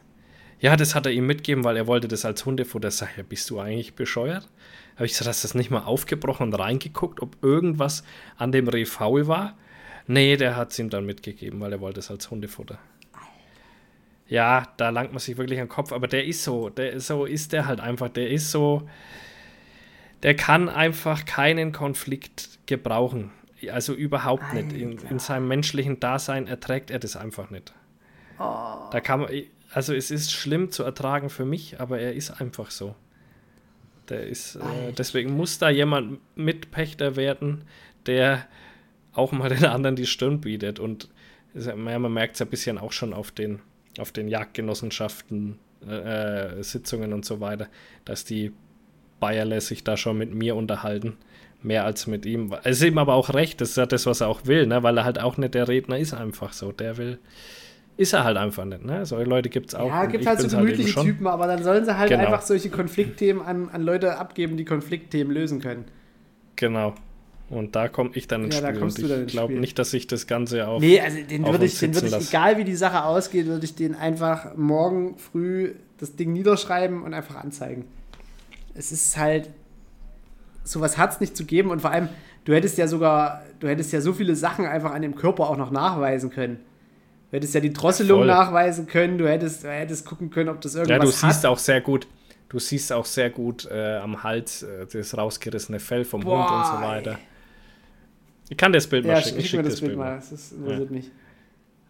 Ja, 0.59 0.75
das 0.75 0.93
hat 0.93 1.05
er 1.05 1.11
ihm 1.13 1.25
mitgegeben, 1.25 1.63
weil 1.63 1.77
er 1.77 1.87
wollte 1.87 2.07
das 2.07 2.25
als 2.25 2.45
Hundefutter. 2.45 2.91
Sag 2.91 3.17
ja, 3.17 3.23
bist 3.23 3.49
du 3.49 3.59
eigentlich 3.59 3.95
bescheuert? 3.95 4.47
Habe 4.95 5.05
ich 5.05 5.13
gesagt, 5.13 5.29
hast 5.29 5.43
du 5.43 5.47
das 5.47 5.55
nicht 5.55 5.71
mal 5.71 5.83
aufgebrochen 5.83 6.47
und 6.47 6.53
reingeguckt, 6.53 7.21
ob 7.21 7.41
irgendwas 7.41 8.03
an 8.35 8.51
dem 8.51 8.67
Reh 8.67 8.85
faul 8.85 9.27
war? 9.27 9.57
Nee, 10.07 10.35
der 10.35 10.57
hat 10.57 10.71
es 10.71 10.79
ihm 10.79 10.89
dann 10.89 11.05
mitgegeben, 11.05 11.61
weil 11.61 11.71
er 11.71 11.79
wollte 11.79 11.99
es 11.99 12.11
als 12.11 12.29
Hundefutter. 12.29 12.79
Ja, 14.27 14.67
da 14.77 14.89
langt 14.89 15.11
man 15.11 15.19
sich 15.19 15.37
wirklich 15.37 15.59
an 15.59 15.65
den 15.67 15.71
Kopf, 15.71 15.91
aber 15.91 16.07
der 16.07 16.25
ist 16.25 16.43
so, 16.43 16.69
der 16.69 16.99
so 16.99 17.25
ist 17.25 17.53
der 17.53 17.65
halt 17.65 17.79
einfach, 17.79 18.09
der 18.09 18.29
ist 18.29 18.51
so, 18.51 18.87
der 20.21 20.35
kann 20.35 20.67
einfach 20.67 21.25
keinen 21.25 21.71
Konflikt 21.71 22.59
gebrauchen. 22.65 23.31
Also 23.71 23.93
überhaupt 23.93 24.43
Alter. 24.43 24.55
nicht. 24.55 24.73
In, 24.73 24.97
in, 25.09 25.19
seinem 25.19 25.47
menschlichen 25.47 25.99
Dasein 25.99 26.47
erträgt 26.47 26.91
er 26.91 26.99
das 26.99 27.15
einfach 27.15 27.49
nicht. 27.49 27.73
Oh. 28.37 28.89
Da 28.91 29.01
kann 29.01 29.21
man, 29.21 29.29
also 29.71 29.93
es 29.93 30.11
ist 30.11 30.31
schlimm 30.31 30.71
zu 30.71 30.83
ertragen 30.83 31.29
für 31.29 31.45
mich, 31.45 31.79
aber 31.79 31.99
er 31.99 32.13
ist 32.13 32.31
einfach 32.41 32.71
so. 32.71 32.95
Der 34.09 34.25
ist, 34.25 34.55
äh, 34.55 34.91
deswegen 34.97 35.35
muss 35.35 35.59
da 35.59 35.69
jemand 35.69 36.19
Mitpächter 36.35 37.15
werden, 37.15 37.63
der 38.05 38.47
auch 39.13 39.31
mal 39.31 39.49
den 39.49 39.65
anderen 39.65 39.95
die 39.95 40.07
Stirn 40.07 40.41
bietet. 40.41 40.79
Und 40.79 41.09
ja, 41.53 41.75
man 41.75 42.13
merkt 42.13 42.33
es 42.33 42.39
ja 42.39 42.45
ein 42.45 42.49
bisschen 42.49 42.77
auch 42.77 42.91
schon 42.91 43.13
auf 43.13 43.31
den, 43.31 43.59
auf 43.99 44.11
den 44.11 44.27
Jagdgenossenschaften, 44.27 45.59
äh, 45.87 46.63
Sitzungen 46.63 47.13
und 47.13 47.25
so 47.25 47.39
weiter, 47.39 47.67
dass 48.05 48.25
die 48.25 48.51
Bayerle 49.19 49.61
sich 49.61 49.83
da 49.83 49.97
schon 49.97 50.17
mit 50.17 50.33
mir 50.33 50.55
unterhalten, 50.55 51.17
mehr 51.61 51.85
als 51.85 52.07
mit 52.07 52.25
ihm. 52.25 52.55
Es 52.63 52.77
ist 52.77 52.87
ihm 52.87 52.97
aber 52.97 53.13
auch 53.13 53.33
recht, 53.33 53.61
das 53.61 53.71
ist 53.71 53.77
ja 53.77 53.85
das, 53.85 54.05
was 54.05 54.21
er 54.21 54.27
auch 54.27 54.45
will, 54.45 54.65
ne? 54.65 54.81
weil 54.81 54.97
er 54.97 55.05
halt 55.05 55.19
auch 55.19 55.37
nicht 55.37 55.53
der 55.53 55.67
Redner 55.67 55.97
ist, 55.97 56.13
einfach 56.13 56.53
so. 56.53 56.71
Der 56.71 56.97
will, 56.97 57.19
ist 57.99 58.13
er 58.13 58.23
halt 58.23 58.37
einfach 58.37 58.63
nicht. 58.63 58.85
Ne? 58.85 59.05
Solche 59.05 59.29
Leute 59.29 59.49
gibt 59.49 59.69
es 59.69 59.75
auch. 59.75 59.89
Ja, 59.89 60.05
gibt 60.05 60.25
halt 60.25 60.39
so 60.39 60.47
gemütliche 60.47 60.95
halt 60.95 61.05
Typen, 61.05 61.27
aber 61.27 61.47
dann 61.47 61.63
sollen 61.63 61.83
sie 61.83 61.97
halt 61.97 62.09
genau. 62.09 62.23
einfach 62.23 62.41
solche 62.41 62.69
Konfliktthemen 62.69 63.43
an, 63.43 63.67
an 63.69 63.81
Leute 63.81 64.17
abgeben, 64.17 64.55
die 64.55 64.63
Konfliktthemen 64.63 65.33
lösen 65.33 65.59
können. 65.59 65.83
Genau. 66.55 66.95
Und 67.49 67.75
da 67.75 67.89
komme 67.89 68.11
ich 68.13 68.27
dann 68.27 68.45
ins 68.45 68.57
ja, 68.57 68.73
Spiel. 68.73 69.11
und 69.11 69.25
ich 69.25 69.27
glaube 69.27 69.53
nicht, 69.55 69.77
dass 69.79 69.93
ich 69.93 70.07
das 70.07 70.27
Ganze 70.27 70.65
auch. 70.69 70.79
Nee, 70.79 71.01
also 71.01 71.17
den 71.29 71.45
würde 71.45 71.65
ich, 71.65 71.77
den 71.77 71.93
würd 71.93 72.05
ich 72.05 72.29
egal 72.29 72.57
wie 72.57 72.63
die 72.63 72.75
Sache 72.75 73.03
ausgeht, 73.03 73.47
würde 73.47 73.65
ich 73.65 73.75
den 73.75 73.95
einfach 73.95 74.55
morgen 74.55 75.17
früh 75.17 75.73
das 75.97 76.15
Ding 76.15 76.31
niederschreiben 76.31 77.03
und 77.03 77.13
einfach 77.13 77.35
anzeigen. 77.35 77.83
Es 78.75 78.93
ist 78.93 79.17
halt, 79.17 79.49
sowas 80.63 80.97
hat 80.97 81.11
es 81.11 81.19
nicht 81.19 81.35
zu 81.35 81.43
geben 81.43 81.69
und 81.69 81.81
vor 81.81 81.91
allem, 81.91 82.07
du 82.45 82.53
hättest 82.53 82.77
ja 82.77 82.87
sogar, 82.87 83.43
du 83.59 83.67
hättest 83.67 83.91
ja 83.91 83.99
so 83.99 84.13
viele 84.13 84.37
Sachen 84.37 84.65
einfach 84.65 84.93
an 84.93 85.01
dem 85.01 85.15
Körper 85.15 85.49
auch 85.49 85.57
noch 85.57 85.71
nachweisen 85.71 86.29
können 86.29 86.59
Du 87.29 87.37
hättest 87.37 87.53
ja 87.53 87.61
die 87.61 87.71
Drosselung 87.71 88.21
ja, 88.21 88.25
nachweisen 88.25 88.87
können, 88.87 89.17
du 89.17 89.29
hättest, 89.29 89.63
du 89.63 89.69
hättest 89.69 90.05
gucken 90.05 90.31
können, 90.31 90.49
ob 90.49 90.61
das 90.61 90.75
irgendwas 90.75 90.95
hat. 90.95 91.03
Ja, 91.03 91.27
du 91.27 91.33
siehst 91.33 91.45
auch 91.45 91.59
sehr 91.59 91.81
gut, 91.81 92.07
du 92.49 92.57
siehst 92.57 92.91
auch 92.91 93.05
sehr 93.05 93.29
gut 93.29 93.67
äh, 93.69 93.97
am 93.97 94.23
Hals 94.23 94.63
äh, 94.63 94.87
das 94.91 95.15
rausgerissene 95.15 95.79
Fell 95.79 96.05
vom 96.05 96.21
Boah, 96.21 96.49
Hund 96.49 96.59
und 96.59 96.77
so 96.77 96.87
weiter. 96.87 97.19
Ich 98.49 98.57
kann 98.57 98.73
das 98.73 98.87
Bild 98.87 99.05
mal 99.05 99.13
ja, 99.13 99.21
schicken. 99.21 99.39
Ich 99.39 99.49
schicke 99.49 99.63
das 99.63 99.79
Bild 99.79 99.95
mal. 99.95 100.15
Das 100.15 100.31
ist, 100.31 100.53
interessiert 100.53 100.89
ja. 100.89 100.95
mich. 100.95 101.11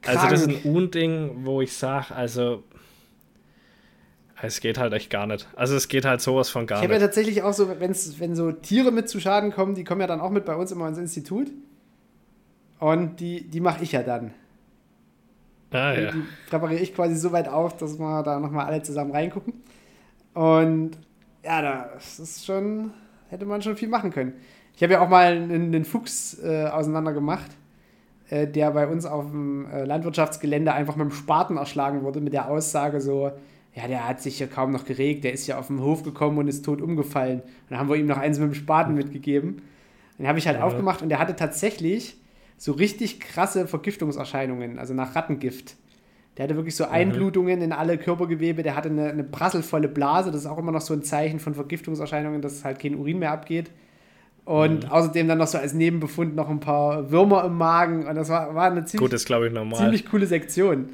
Also 0.05 0.27
das 0.27 0.41
ist 0.41 0.47
ein 0.47 0.71
Unding, 0.73 1.45
wo 1.45 1.61
ich 1.61 1.73
sage, 1.73 2.13
also 2.15 2.63
es 4.41 4.59
geht 4.59 4.77
halt 4.77 4.93
echt 4.93 5.09
gar 5.09 5.27
nicht. 5.27 5.47
Also 5.55 5.75
es 5.75 5.87
geht 5.87 6.05
halt 6.05 6.21
sowas 6.21 6.49
von 6.49 6.67
gar 6.67 6.77
ich 6.77 6.81
nicht. 6.81 6.89
Ich 6.89 6.95
habe 6.95 7.01
ja 7.01 7.07
tatsächlich 7.07 7.43
auch 7.43 7.53
so, 7.53 7.79
wenn's, 7.79 8.19
wenn 8.19 8.35
so 8.35 8.51
Tiere 8.51 8.91
mit 8.91 9.09
zu 9.09 9.19
Schaden 9.19 9.51
kommen, 9.51 9.75
die 9.75 9.83
kommen 9.83 10.01
ja 10.01 10.07
dann 10.07 10.21
auch 10.21 10.31
mit 10.31 10.45
bei 10.45 10.55
uns 10.55 10.71
immer 10.71 10.87
ins 10.87 10.97
Institut. 10.97 11.49
Und 12.79 13.19
die, 13.19 13.49
die 13.49 13.59
mache 13.59 13.83
ich 13.83 13.91
ja 13.91 14.03
dann. 14.03 14.33
Ah, 15.71 15.93
ja. 15.93 16.11
Die 16.11 16.23
präpariere 16.49 16.81
ich 16.81 16.95
quasi 16.95 17.15
so 17.15 17.31
weit 17.31 17.47
auf, 17.47 17.77
dass 17.77 17.99
wir 17.99 18.23
da 18.23 18.39
nochmal 18.39 18.65
alle 18.65 18.81
zusammen 18.81 19.11
reingucken. 19.11 19.53
Und 20.33 20.91
ja, 21.43 21.61
das 21.93 22.19
ist 22.19 22.45
schon, 22.45 22.91
hätte 23.29 23.45
man 23.45 23.61
schon 23.61 23.77
viel 23.77 23.89
machen 23.89 24.11
können. 24.11 24.33
Ich 24.75 24.83
habe 24.83 24.93
ja 24.93 25.01
auch 25.01 25.09
mal 25.09 25.33
einen, 25.33 25.51
einen 25.51 25.85
Fuchs 25.85 26.39
äh, 26.41 26.65
auseinander 26.65 27.13
gemacht, 27.13 27.51
äh, 28.29 28.47
der 28.47 28.71
bei 28.71 28.87
uns 28.87 29.05
auf 29.05 29.29
dem 29.29 29.69
äh, 29.69 29.83
Landwirtschaftsgelände 29.83 30.73
einfach 30.73 30.95
mit 30.95 31.05
dem 31.05 31.11
Spaten 31.11 31.57
erschlagen 31.57 32.03
wurde, 32.03 32.21
mit 32.21 32.33
der 32.33 32.49
Aussage 32.49 33.01
so, 33.01 33.31
ja, 33.75 33.87
der 33.87 34.07
hat 34.07 34.21
sich 34.21 34.39
ja 34.39 34.47
kaum 34.47 34.71
noch 34.71 34.85
geregt, 34.85 35.23
der 35.23 35.33
ist 35.33 35.47
ja 35.47 35.59
auf 35.59 35.67
den 35.67 35.81
Hof 35.81 36.03
gekommen 36.03 36.37
und 36.37 36.47
ist 36.47 36.65
tot 36.65 36.81
umgefallen. 36.81 37.41
Und 37.41 37.51
dann 37.69 37.79
haben 37.79 37.89
wir 37.89 37.95
ihm 37.95 38.07
noch 38.07 38.17
eins 38.17 38.39
mit 38.39 38.49
dem 38.49 38.55
Spaten 38.55 38.95
mitgegeben. 38.95 39.61
Den 40.17 40.27
habe 40.27 40.39
ich 40.39 40.47
halt 40.47 40.57
ja. 40.57 40.63
aufgemacht 40.63 41.01
und 41.01 41.09
der 41.09 41.19
hatte 41.19 41.35
tatsächlich 41.35 42.18
so 42.59 42.73
richtig 42.73 43.21
krasse 43.21 43.67
Vergiftungserscheinungen, 43.67 44.79
also 44.79 44.93
nach 44.93 45.15
Rattengift. 45.15 45.77
Der 46.35 46.43
hatte 46.43 46.55
wirklich 46.55 46.75
so. 46.75 46.85
Einblutungen 46.85 47.61
in 47.61 47.71
alle 47.71 47.97
Körpergewebe, 47.97 48.63
der 48.63 48.75
hatte 48.75 48.89
eine, 48.89 49.09
eine 49.09 49.23
prasselvolle 49.23 49.87
Blase, 49.87 50.29
das 50.29 50.41
ist 50.41 50.47
auch 50.47 50.57
immer 50.57 50.73
noch 50.73 50.81
so 50.81 50.93
ein 50.93 51.01
Zeichen 51.01 51.39
von 51.39 51.55
Vergiftungserscheinungen, 51.55 52.41
dass 52.41 52.65
halt 52.65 52.79
kein 52.79 52.95
Urin 52.95 53.19
mehr 53.19 53.31
abgeht. 53.31 53.71
Und 54.43 54.83
mhm. 54.83 54.89
außerdem 54.89 55.27
dann 55.29 55.37
noch 55.37 55.47
so 55.47 55.57
als 55.57 55.73
Nebenbefund 55.73 56.35
noch 56.35 56.49
ein 56.49 56.59
paar 56.59 57.11
Würmer 57.11 57.45
im 57.45 57.55
Magen. 57.55 58.05
Und 58.05 58.15
das 58.15 58.27
war, 58.27 58.53
war 58.53 58.65
eine 58.65 58.83
ziemlich, 58.83 59.09
Gut, 59.09 59.13
ich, 59.13 59.77
ziemlich 59.77 60.05
coole 60.05 60.25
Sektion. 60.25 60.89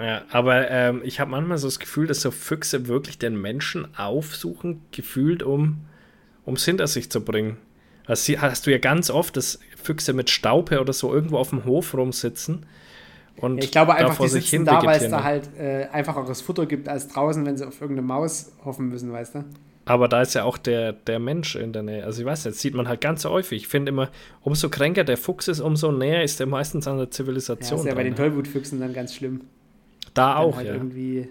Ja, 0.00 0.22
aber 0.30 0.68
ähm, 0.68 1.02
ich 1.04 1.20
habe 1.20 1.30
manchmal 1.30 1.58
so 1.58 1.68
das 1.68 1.78
Gefühl, 1.78 2.08
dass 2.08 2.20
so 2.22 2.32
Füchse 2.32 2.88
wirklich 2.88 3.18
den 3.18 3.40
Menschen 3.40 3.86
aufsuchen, 3.96 4.80
gefühlt, 4.90 5.44
um 5.44 5.86
es 6.46 6.64
hinter 6.64 6.88
sich 6.88 7.10
zu 7.10 7.24
bringen. 7.24 7.56
Das 8.06 8.28
hast 8.28 8.66
du 8.66 8.70
ja 8.70 8.78
ganz 8.78 9.10
oft, 9.10 9.36
dass 9.36 9.58
Füchse 9.82 10.12
mit 10.12 10.30
Staupe 10.30 10.80
oder 10.80 10.92
so 10.92 11.12
irgendwo 11.12 11.38
auf 11.38 11.50
dem 11.50 11.64
Hof 11.64 11.94
rumsitzen. 11.94 12.66
Und 13.36 13.56
ja, 13.56 13.64
ich 13.64 13.70
glaube 13.72 13.94
einfach, 13.94 14.18
die 14.18 14.28
sitzen 14.28 14.64
da, 14.64 14.82
weil 14.84 15.02
es 15.02 15.10
da 15.10 15.24
halt 15.24 15.48
äh, 15.58 15.86
einfacheres 15.90 16.40
Futter 16.40 16.66
gibt 16.66 16.88
als 16.88 17.08
draußen, 17.08 17.44
wenn 17.44 17.56
sie 17.56 17.66
auf 17.66 17.80
irgendeine 17.80 18.06
Maus 18.06 18.52
hoffen 18.64 18.88
müssen, 18.88 19.12
weißt 19.12 19.36
du? 19.36 19.44
Aber 19.86 20.08
da 20.08 20.22
ist 20.22 20.34
ja 20.34 20.44
auch 20.44 20.56
der, 20.56 20.92
der 20.92 21.18
Mensch 21.18 21.56
in 21.56 21.72
der 21.72 21.82
Nähe. 21.82 22.04
Also 22.04 22.20
ich 22.22 22.26
weiß 22.26 22.46
nicht, 22.46 22.58
sieht 22.58 22.74
man 22.74 22.88
halt 22.88 23.00
ganz 23.00 23.24
häufig. 23.24 23.62
Ich 23.62 23.68
finde 23.68 23.90
immer, 23.90 24.10
umso 24.42 24.70
kränker 24.70 25.04
der 25.04 25.18
Fuchs 25.18 25.48
ist, 25.48 25.60
umso 25.60 25.92
näher 25.92 26.22
ist 26.22 26.40
er 26.40 26.46
meistens 26.46 26.86
an 26.86 26.96
der 26.96 27.10
Zivilisation. 27.10 27.78
Ja, 27.78 27.84
ist 27.84 27.88
ja 27.88 27.94
bei 27.94 28.04
den 28.04 28.12
ne? 28.12 28.18
Tollwutfüchsen 28.18 28.80
dann 28.80 28.94
ganz 28.94 29.14
schlimm. 29.14 29.42
Da 30.14 30.36
auch, 30.36 30.56
halt 30.56 30.68
ja. 30.68 30.74
Irgendwie 30.74 31.28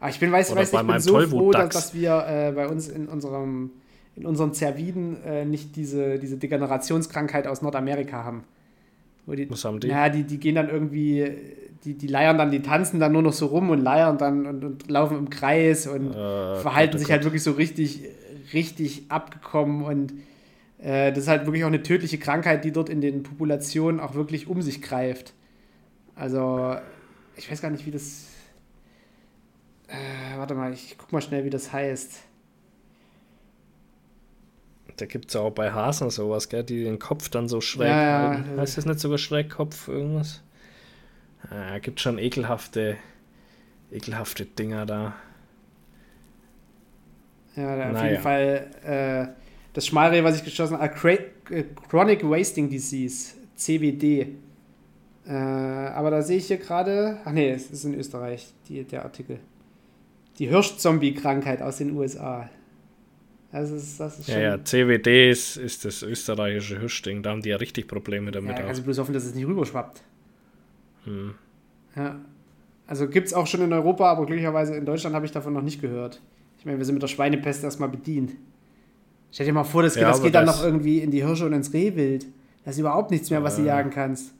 aber 0.00 0.10
ich 0.10 0.20
bin, 0.20 0.30
weiß, 0.30 0.54
weiß 0.54 0.72
ich 0.72 0.80
bin 0.80 1.00
so 1.00 1.20
froh, 1.20 1.52
dass, 1.52 1.70
dass 1.70 1.94
wir 1.94 2.24
äh, 2.28 2.52
bei 2.52 2.68
uns 2.68 2.88
in 2.88 3.08
unserem 3.08 3.70
in 4.16 4.26
unseren 4.26 4.52
Zerviden 4.54 5.22
äh, 5.24 5.44
nicht 5.44 5.76
diese, 5.76 6.18
diese 6.18 6.38
Degenerationskrankheit 6.38 7.46
aus 7.46 7.62
Nordamerika 7.62 8.24
haben. 8.24 8.44
Die, 9.26 9.50
Was 9.50 9.64
haben 9.64 9.80
die? 9.80 9.88
Ja, 9.88 10.08
die, 10.08 10.22
die 10.22 10.38
gehen 10.38 10.54
dann 10.54 10.68
irgendwie, 10.68 11.30
die, 11.84 11.94
die 11.94 12.06
leiern 12.06 12.38
dann, 12.38 12.50
die 12.50 12.62
tanzen 12.62 13.00
dann 13.00 13.12
nur 13.12 13.22
noch 13.22 13.32
so 13.32 13.46
rum 13.46 13.70
und 13.70 13.80
leiern 13.80 14.18
dann 14.18 14.46
und, 14.46 14.64
und 14.64 14.90
laufen 14.90 15.18
im 15.18 15.30
Kreis 15.30 15.86
und 15.86 16.12
äh, 16.12 16.56
verhalten 16.56 16.92
Gott, 16.92 17.00
sich 17.00 17.10
halt 17.10 17.24
wirklich 17.24 17.42
so 17.42 17.52
richtig, 17.52 18.02
richtig 18.52 19.06
abgekommen 19.08 19.82
und 19.82 20.12
äh, 20.78 21.10
das 21.10 21.24
ist 21.24 21.28
halt 21.28 21.46
wirklich 21.46 21.64
auch 21.64 21.68
eine 21.68 21.82
tödliche 21.82 22.18
Krankheit, 22.18 22.64
die 22.64 22.70
dort 22.70 22.88
in 22.88 23.00
den 23.00 23.22
Populationen 23.24 24.00
auch 24.00 24.14
wirklich 24.14 24.46
um 24.46 24.62
sich 24.62 24.80
greift. 24.80 25.34
Also, 26.14 26.76
ich 27.36 27.50
weiß 27.50 27.60
gar 27.60 27.70
nicht, 27.70 27.84
wie 27.84 27.90
das. 27.90 28.26
Äh, 29.88 30.38
warte 30.38 30.54
mal, 30.54 30.72
ich 30.72 30.96
guck 30.98 31.12
mal 31.12 31.20
schnell, 31.20 31.44
wie 31.44 31.50
das 31.50 31.72
heißt. 31.72 32.22
Da 34.96 35.06
gibt 35.06 35.28
es 35.28 35.34
ja 35.34 35.40
auch 35.40 35.50
bei 35.50 35.72
Hasen 35.72 36.10
sowas, 36.10 36.48
gell, 36.48 36.64
die 36.64 36.84
den 36.84 36.98
Kopf 36.98 37.28
dann 37.28 37.48
so 37.48 37.60
schräg 37.60 37.88
ja, 37.88 38.28
halten. 38.28 38.50
Ja. 38.54 38.62
Heißt 38.62 38.78
das 38.78 38.86
nicht 38.86 39.00
sogar 39.00 39.18
Schrägkopf, 39.18 39.88
irgendwas? 39.88 40.42
Ja, 41.50 41.78
gibt 41.78 42.00
schon 42.00 42.18
ekelhafte, 42.18 42.96
ekelhafte 43.92 44.46
Dinger 44.46 44.86
da. 44.86 45.14
Ja, 47.56 47.72
auf 47.72 47.92
naja. 47.92 48.10
jeden 48.10 48.22
Fall 48.22 48.66
äh, 48.84 49.26
das 49.72 49.86
Schmalreh, 49.86 50.24
was 50.24 50.36
ich 50.36 50.44
geschossen 50.44 50.78
habe, 50.78 51.18
äh, 51.50 51.64
Chronic 51.88 52.28
Wasting 52.28 52.68
Disease, 52.68 53.34
CWD. 53.56 54.28
Äh, 55.26 55.32
aber 55.32 56.10
da 56.10 56.22
sehe 56.22 56.38
ich 56.38 56.46
hier 56.46 56.58
gerade, 56.58 57.18
ach 57.24 57.32
nee, 57.32 57.50
es 57.50 57.70
ist 57.70 57.84
in 57.84 57.94
Österreich, 57.94 58.52
die, 58.68 58.84
der 58.84 59.04
Artikel. 59.04 59.38
Die 60.38 60.48
Hirschzombie-Krankheit 60.48 61.62
aus 61.62 61.78
den 61.78 61.92
USA. 61.96 62.48
Das 63.56 63.70
ist, 63.70 63.98
das 63.98 64.18
ist 64.18 64.26
schon 64.26 64.34
ja, 64.34 64.56
ja, 64.56 64.64
CWD 64.64 65.30
ist, 65.30 65.56
ist 65.56 65.86
das 65.86 66.02
österreichische 66.02 66.78
Hirschding. 66.78 67.22
Da 67.22 67.30
haben 67.30 67.40
die 67.40 67.48
ja 67.48 67.56
richtig 67.56 67.88
Probleme 67.88 68.30
damit. 68.30 68.58
Ja, 68.58 68.64
kannst 68.64 68.80
du 68.80 68.84
bloß 68.84 68.98
hoffen, 68.98 69.14
dass 69.14 69.24
es 69.24 69.34
nicht 69.34 69.46
rüberschwappt. 69.46 70.02
Hm. 71.04 71.34
Ja. 71.96 72.16
Also 72.86 73.08
gibt 73.08 73.28
es 73.28 73.32
auch 73.32 73.46
schon 73.46 73.62
in 73.62 73.72
Europa, 73.72 74.10
aber 74.10 74.26
glücklicherweise 74.26 74.76
in 74.76 74.84
Deutschland 74.84 75.16
habe 75.16 75.24
ich 75.24 75.32
davon 75.32 75.54
noch 75.54 75.62
nicht 75.62 75.80
gehört. 75.80 76.20
Ich 76.58 76.66
meine, 76.66 76.76
wir 76.76 76.84
sind 76.84 76.96
mit 76.96 77.02
der 77.02 77.08
Schweinepest 77.08 77.64
erstmal 77.64 77.88
bedient. 77.88 78.32
Stell 79.32 79.46
dir 79.46 79.54
mal 79.54 79.64
vor, 79.64 79.82
das, 79.82 79.94
ja, 79.94 80.10
das 80.10 80.22
geht 80.22 80.34
dann 80.34 80.44
noch 80.44 80.62
irgendwie 80.62 80.98
in 80.98 81.10
die 81.10 81.24
Hirsche 81.24 81.46
und 81.46 81.54
ins 81.54 81.72
Rehwild. 81.72 82.26
Da 82.62 82.72
ist 82.72 82.78
überhaupt 82.78 83.10
nichts 83.10 83.30
mehr, 83.30 83.42
was 83.42 83.56
du 83.56 83.62
jagen 83.62 83.88
kannst. 83.88 84.34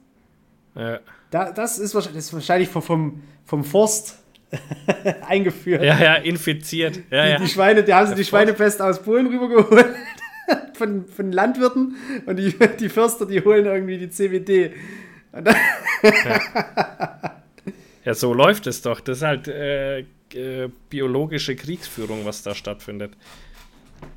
Ja. 0.75 0.99
Da, 1.31 1.51
das, 1.51 1.79
ist 1.79 1.95
wahrscheinlich, 1.95 2.19
das 2.19 2.25
ist 2.25 2.33
wahrscheinlich 2.33 2.69
vom, 2.69 3.23
vom 3.45 3.63
Forst 3.63 4.19
eingeführt. 5.27 5.83
Ja, 5.83 5.99
ja, 5.99 6.15
infiziert. 6.15 7.01
Ja, 7.09 7.23
die, 7.23 7.29
ja. 7.31 7.37
die 7.39 7.47
Schweine, 7.47 7.83
die 7.83 7.93
haben 7.93 8.07
sie 8.07 8.15
die 8.15 8.23
Schweinepest 8.23 8.81
aus 8.81 9.01
Polen 9.01 9.27
rübergeholt. 9.27 9.87
von, 10.73 11.07
von 11.07 11.31
Landwirten. 11.31 11.95
Und 12.25 12.37
die, 12.37 12.53
die 12.79 12.89
Förster, 12.89 13.25
die 13.25 13.43
holen 13.43 13.65
irgendwie 13.65 13.97
die 13.97 14.09
CWD. 14.09 14.71
Ja. 15.33 15.55
ja. 18.05 18.13
so 18.13 18.33
läuft 18.33 18.67
es 18.67 18.81
doch. 18.81 18.99
Das 19.01 19.17
ist 19.17 19.23
halt 19.23 19.47
äh, 19.47 19.99
äh, 19.99 20.69
biologische 20.89 21.55
Kriegsführung, 21.55 22.25
was 22.25 22.43
da 22.43 22.55
stattfindet. 22.55 23.11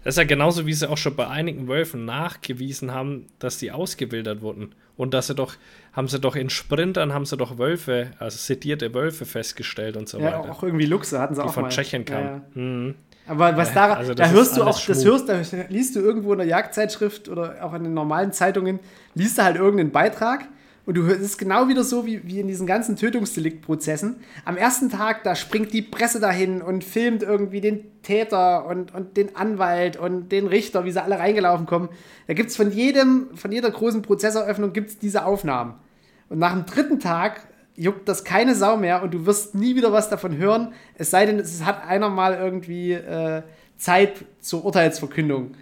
Das 0.03 0.15
ist 0.15 0.19
ja 0.19 0.25
genauso, 0.25 0.67
wie 0.67 0.73
sie 0.73 0.89
auch 0.89 0.97
schon 0.97 1.15
bei 1.15 1.29
einigen 1.29 1.69
Wölfen 1.69 2.05
nachgewiesen 2.05 2.93
haben, 2.93 3.27
dass 3.39 3.59
die 3.59 3.71
ausgewildert 3.71 4.41
wurden. 4.41 4.75
Und 4.97 5.15
dass 5.15 5.27
sie 5.27 5.35
doch, 5.35 5.55
haben 5.93 6.09
sie 6.09 6.19
doch 6.19 6.37
in 6.37 6.51
Sprintern, 6.51 7.13
haben 7.13 7.27
sie 7.27 7.37
doch 7.37 7.59
Wölfe, 7.59 8.11
also 8.19 8.37
sedierte 8.37 8.93
Wölfe 8.95 9.27
festgestellt 9.27 9.97
und 9.97 10.09
so 10.09 10.19
ja, 10.19 10.27
weiter. 10.27 10.45
Ja, 10.45 10.53
auch 10.53 10.63
irgendwie 10.63 10.87
Luchse 10.87 11.19
hatten 11.19 11.35
sie 11.35 11.43
die 11.43 11.49
auch 11.49 11.53
von 11.53 11.65
mal. 11.65 11.69
Tschechien 11.69 12.05
kamen. 12.05 12.43
Ja. 12.55 12.61
Mhm. 12.61 12.95
Aber 13.27 13.57
was 13.57 13.73
da, 13.73 13.93
also 13.93 14.13
da 14.13 14.29
hörst 14.29 14.57
du 14.57 14.63
auch, 14.65 14.85
das 14.85 15.05
hörst, 15.05 15.29
da 15.29 15.41
liest 15.69 15.95
du 15.95 16.01
irgendwo 16.01 16.33
in 16.33 16.39
der 16.39 16.49
Jagdzeitschrift 16.49 17.29
oder 17.29 17.65
auch 17.65 17.75
in 17.75 17.85
den 17.85 17.95
normalen 17.95 18.33
Zeitungen, 18.33 18.81
liest 19.15 19.39
du 19.39 19.45
halt 19.45 19.57
irgendeinen 19.57 19.93
Beitrag 19.93 20.49
und 20.87 20.97
du 20.97 21.03
hörst, 21.05 21.21
es 21.21 21.27
ist 21.27 21.39
genau 21.39 21.69
wieder 21.69 21.85
so 21.85 22.07
wie, 22.07 22.27
wie 22.27 22.41
in 22.41 22.49
diesen 22.49 22.67
ganzen 22.67 22.97
Tötungsdeliktprozessen. 22.97 24.17
Am 24.45 24.57
ersten 24.57 24.91
Tag, 24.91 25.23
da 25.25 25.35
springt 25.35 25.73
die 25.73 25.83
Presse 25.83 26.21
dahin 26.21 26.63
und 26.63 26.85
filmt 26.85 27.23
irgendwie 27.23 27.61
den 27.61 28.03
Täter 28.03 28.67
und, 28.67 28.95
und 28.95 29.17
den 29.17 29.37
Anwalt 29.37 29.97
und 29.97 30.31
den 30.33 30.47
Richter, 30.47 30.85
wie 30.85 30.91
sie 30.91 31.03
alle 31.03 31.19
reingelaufen 31.19 31.67
kommen. 31.67 31.91
Da 32.27 32.35
gibt 32.35 32.51
es 32.51 32.57
von 32.57 32.73
jedem, 32.73 33.29
von 33.35 33.53
jeder 33.53 33.71
großen 33.71 34.03
Prozesseröffnung 34.03 34.73
gibt's 34.73 34.99
diese 34.99 35.27
Aufnahmen. 35.27 35.75
Und 36.29 36.39
nach 36.39 36.53
dem 36.53 36.65
dritten 36.65 36.99
Tag 36.99 37.47
juckt 37.77 38.09
das 38.09 38.25
keine 38.25 38.55
Sau 38.55 38.77
mehr 38.77 39.03
und 39.03 39.13
du 39.13 39.27
wirst 39.27 39.55
nie 39.55 39.77
wieder 39.77 39.93
was 39.93 40.09
davon 40.09 40.37
hören, 40.37 40.73
es 40.97 41.11
sei 41.11 41.27
denn, 41.27 41.39
es 41.39 41.65
hat 41.65 41.87
einer 41.87 42.09
mal 42.09 42.35
irgendwie 42.35 42.93
äh, 42.93 43.43
Zeit 43.77 44.25
zur 44.41 44.65
Urteilsverkündung 44.65 45.53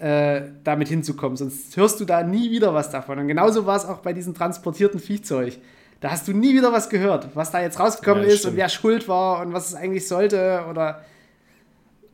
äh, 0.00 0.42
damit 0.64 0.88
hinzukommen. 0.88 1.36
Sonst 1.36 1.76
hörst 1.76 2.00
du 2.00 2.04
da 2.04 2.22
nie 2.22 2.50
wieder 2.50 2.72
was 2.72 2.90
davon. 2.90 3.18
Und 3.18 3.28
genauso 3.28 3.66
war 3.66 3.76
es 3.76 3.84
auch 3.84 3.98
bei 3.98 4.12
diesem 4.12 4.34
transportierten 4.34 4.98
Viehzeug. 4.98 5.58
Da 6.00 6.10
hast 6.10 6.26
du 6.26 6.32
nie 6.32 6.54
wieder 6.54 6.72
was 6.72 6.88
gehört, 6.88 7.28
was 7.34 7.50
da 7.50 7.60
jetzt 7.60 7.78
rausgekommen 7.78 8.22
ja, 8.22 8.30
ist 8.30 8.38
stimmt. 8.38 8.52
und 8.52 8.56
wer 8.56 8.68
schuld 8.70 9.08
war 9.08 9.44
und 9.44 9.52
was 9.52 9.68
es 9.68 9.74
eigentlich 9.74 10.08
sollte 10.08 10.64
oder. 10.70 11.04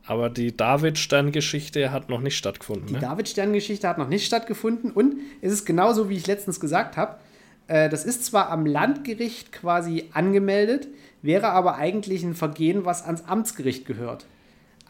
Aber 0.05 0.29
die 0.29 0.55
David-Stern-Geschichte 0.55 1.91
hat 1.91 2.09
noch 2.09 2.19
nicht 2.19 2.37
stattgefunden. 2.37 2.87
Die 2.87 2.93
ne? 2.93 2.99
David-Stern-Geschichte 2.99 3.87
hat 3.87 3.97
noch 3.97 4.09
nicht 4.09 4.25
stattgefunden 4.25 4.91
und 4.91 5.15
es 5.41 5.53
ist 5.53 5.65
genauso, 5.65 6.09
wie 6.09 6.17
ich 6.17 6.27
letztens 6.27 6.59
gesagt 6.59 6.97
habe. 6.97 7.15
Äh, 7.67 7.87
das 7.87 8.03
ist 8.03 8.25
zwar 8.25 8.49
am 8.49 8.65
Landgericht 8.65 9.53
quasi 9.53 10.09
angemeldet, 10.11 10.89
wäre 11.21 11.47
aber 11.49 11.75
eigentlich 11.75 12.23
ein 12.23 12.35
Vergehen, 12.35 12.83
was 12.83 13.05
ans 13.05 13.23
Amtsgericht 13.25 13.85
gehört. 13.85 14.25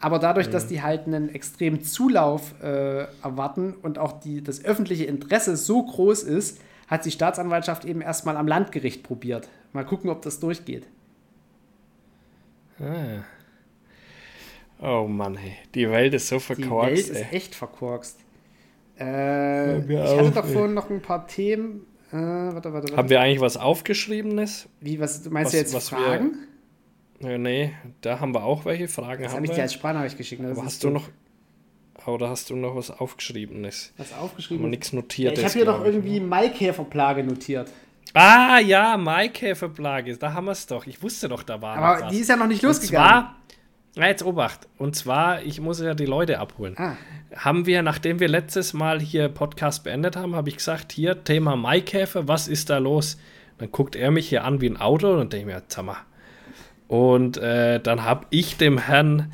Aber 0.00 0.18
dadurch, 0.18 0.48
mhm. 0.48 0.52
dass 0.52 0.66
die 0.66 0.82
halt 0.82 1.06
einen 1.06 1.28
extremen 1.34 1.82
Zulauf 1.82 2.54
äh, 2.62 3.04
erwarten 3.22 3.74
und 3.82 3.98
auch 3.98 4.20
die, 4.20 4.42
das 4.42 4.64
öffentliche 4.64 5.04
Interesse 5.04 5.56
so 5.56 5.82
groß 5.82 6.22
ist, 6.22 6.60
hat 6.86 7.04
die 7.04 7.10
Staatsanwaltschaft 7.10 7.84
eben 7.84 8.00
erstmal 8.00 8.36
am 8.36 8.46
Landgericht 8.46 9.02
probiert. 9.02 9.48
Mal 9.72 9.84
gucken, 9.84 10.10
ob 10.10 10.22
das 10.22 10.40
durchgeht. 10.40 10.86
Ah. 12.80 13.24
Oh 14.80 15.08
Mann, 15.08 15.36
hey. 15.36 15.54
die 15.74 15.90
Welt 15.90 16.14
ist 16.14 16.28
so 16.28 16.38
verkorkst. 16.38 17.08
Die 17.08 17.10
Welt 17.10 17.16
ey. 17.16 17.22
ist 17.22 17.32
echt 17.32 17.54
verkorkst. 17.54 18.20
Äh, 19.00 19.78
ich 19.80 19.98
hatte 19.98 20.30
doch 20.30 20.46
vorhin 20.46 20.74
noch 20.74 20.88
ein 20.90 21.02
paar 21.02 21.26
Themen. 21.26 21.86
Äh, 22.10 22.16
warte, 22.16 22.72
warte, 22.72 22.72
warte. 22.72 22.96
Haben 22.96 23.10
wir 23.10 23.20
eigentlich 23.20 23.40
was 23.40 23.56
Aufgeschriebenes? 23.56 24.68
Wie, 24.80 24.98
was, 24.98 25.28
meinst 25.28 25.48
was, 25.48 25.52
du 25.52 25.56
jetzt 25.58 25.74
was 25.74 25.88
Fragen? 25.90 26.30
Wir, 26.30 26.47
äh, 27.22 27.38
nee, 27.38 27.72
da 28.00 28.20
haben 28.20 28.34
wir 28.34 28.44
auch 28.44 28.64
welche 28.64 28.88
Fragen. 28.88 29.22
Das 29.22 29.34
habe 29.34 29.44
ich 29.44 29.52
dir 29.52 29.62
als 29.62 29.74
Sprachnachricht 29.74 30.16
geschickt. 30.16 30.42
Ne? 30.42 30.50
Aber 30.50 30.64
hast 30.64 30.84
du 30.84 30.90
noch, 30.90 31.08
oder 32.06 32.28
hast 32.28 32.50
du 32.50 32.56
noch 32.56 32.76
was 32.76 32.90
Aufgeschriebenes? 32.90 33.92
Was 33.96 34.12
aufgeschrieben? 34.12 34.64
Aber 34.64 34.70
nichts 34.70 34.92
notiert. 34.92 35.36
Ja, 35.36 35.38
ich 35.38 35.44
habe 35.44 35.54
hier 35.54 35.64
doch 35.64 35.84
irgendwie 35.84 36.20
ne? 36.20 36.26
Maikäferplage 36.26 37.24
notiert. 37.24 37.70
Ah, 38.14 38.58
ja, 38.58 38.96
Maikäferplage. 38.96 40.16
Da 40.16 40.32
haben 40.32 40.46
wir 40.46 40.52
es 40.52 40.66
doch. 40.66 40.86
Ich 40.86 41.02
wusste 41.02 41.28
doch, 41.28 41.42
da 41.42 41.60
war 41.60 41.76
Aber 41.76 42.04
was. 42.04 42.12
die 42.12 42.20
ist 42.20 42.28
ja 42.28 42.36
noch 42.36 42.46
nicht 42.46 42.62
losgegangen. 42.62 43.24
Und 43.24 43.94
zwar, 43.94 44.08
jetzt 44.08 44.24
Obacht. 44.24 44.68
Und 44.78 44.96
zwar, 44.96 45.42
ich 45.42 45.60
muss 45.60 45.80
ja 45.80 45.94
die 45.94 46.06
Leute 46.06 46.38
abholen. 46.38 46.74
Ah. 46.78 46.96
Haben 47.34 47.66
wir, 47.66 47.82
nachdem 47.82 48.20
wir 48.20 48.28
letztes 48.28 48.72
Mal 48.72 49.00
hier 49.00 49.28
Podcast 49.28 49.84
beendet 49.84 50.16
haben, 50.16 50.34
habe 50.34 50.48
ich 50.48 50.56
gesagt, 50.56 50.92
hier, 50.92 51.24
Thema 51.24 51.56
Maikäfer, 51.56 52.28
was 52.28 52.48
ist 52.48 52.70
da 52.70 52.78
los? 52.78 53.18
Dann 53.58 53.70
guckt 53.72 53.96
er 53.96 54.10
mich 54.10 54.28
hier 54.28 54.44
an 54.44 54.60
wie 54.60 54.70
ein 54.70 54.76
Auto 54.78 55.18
und 55.18 55.32
denke 55.32 55.46
mir, 55.46 55.62
sag 55.68 55.84
mal. 55.84 55.96
Und 56.88 57.36
äh, 57.36 57.80
dann 57.80 58.04
habe 58.04 58.26
ich 58.30 58.56
dem 58.56 58.78
Herrn 58.78 59.30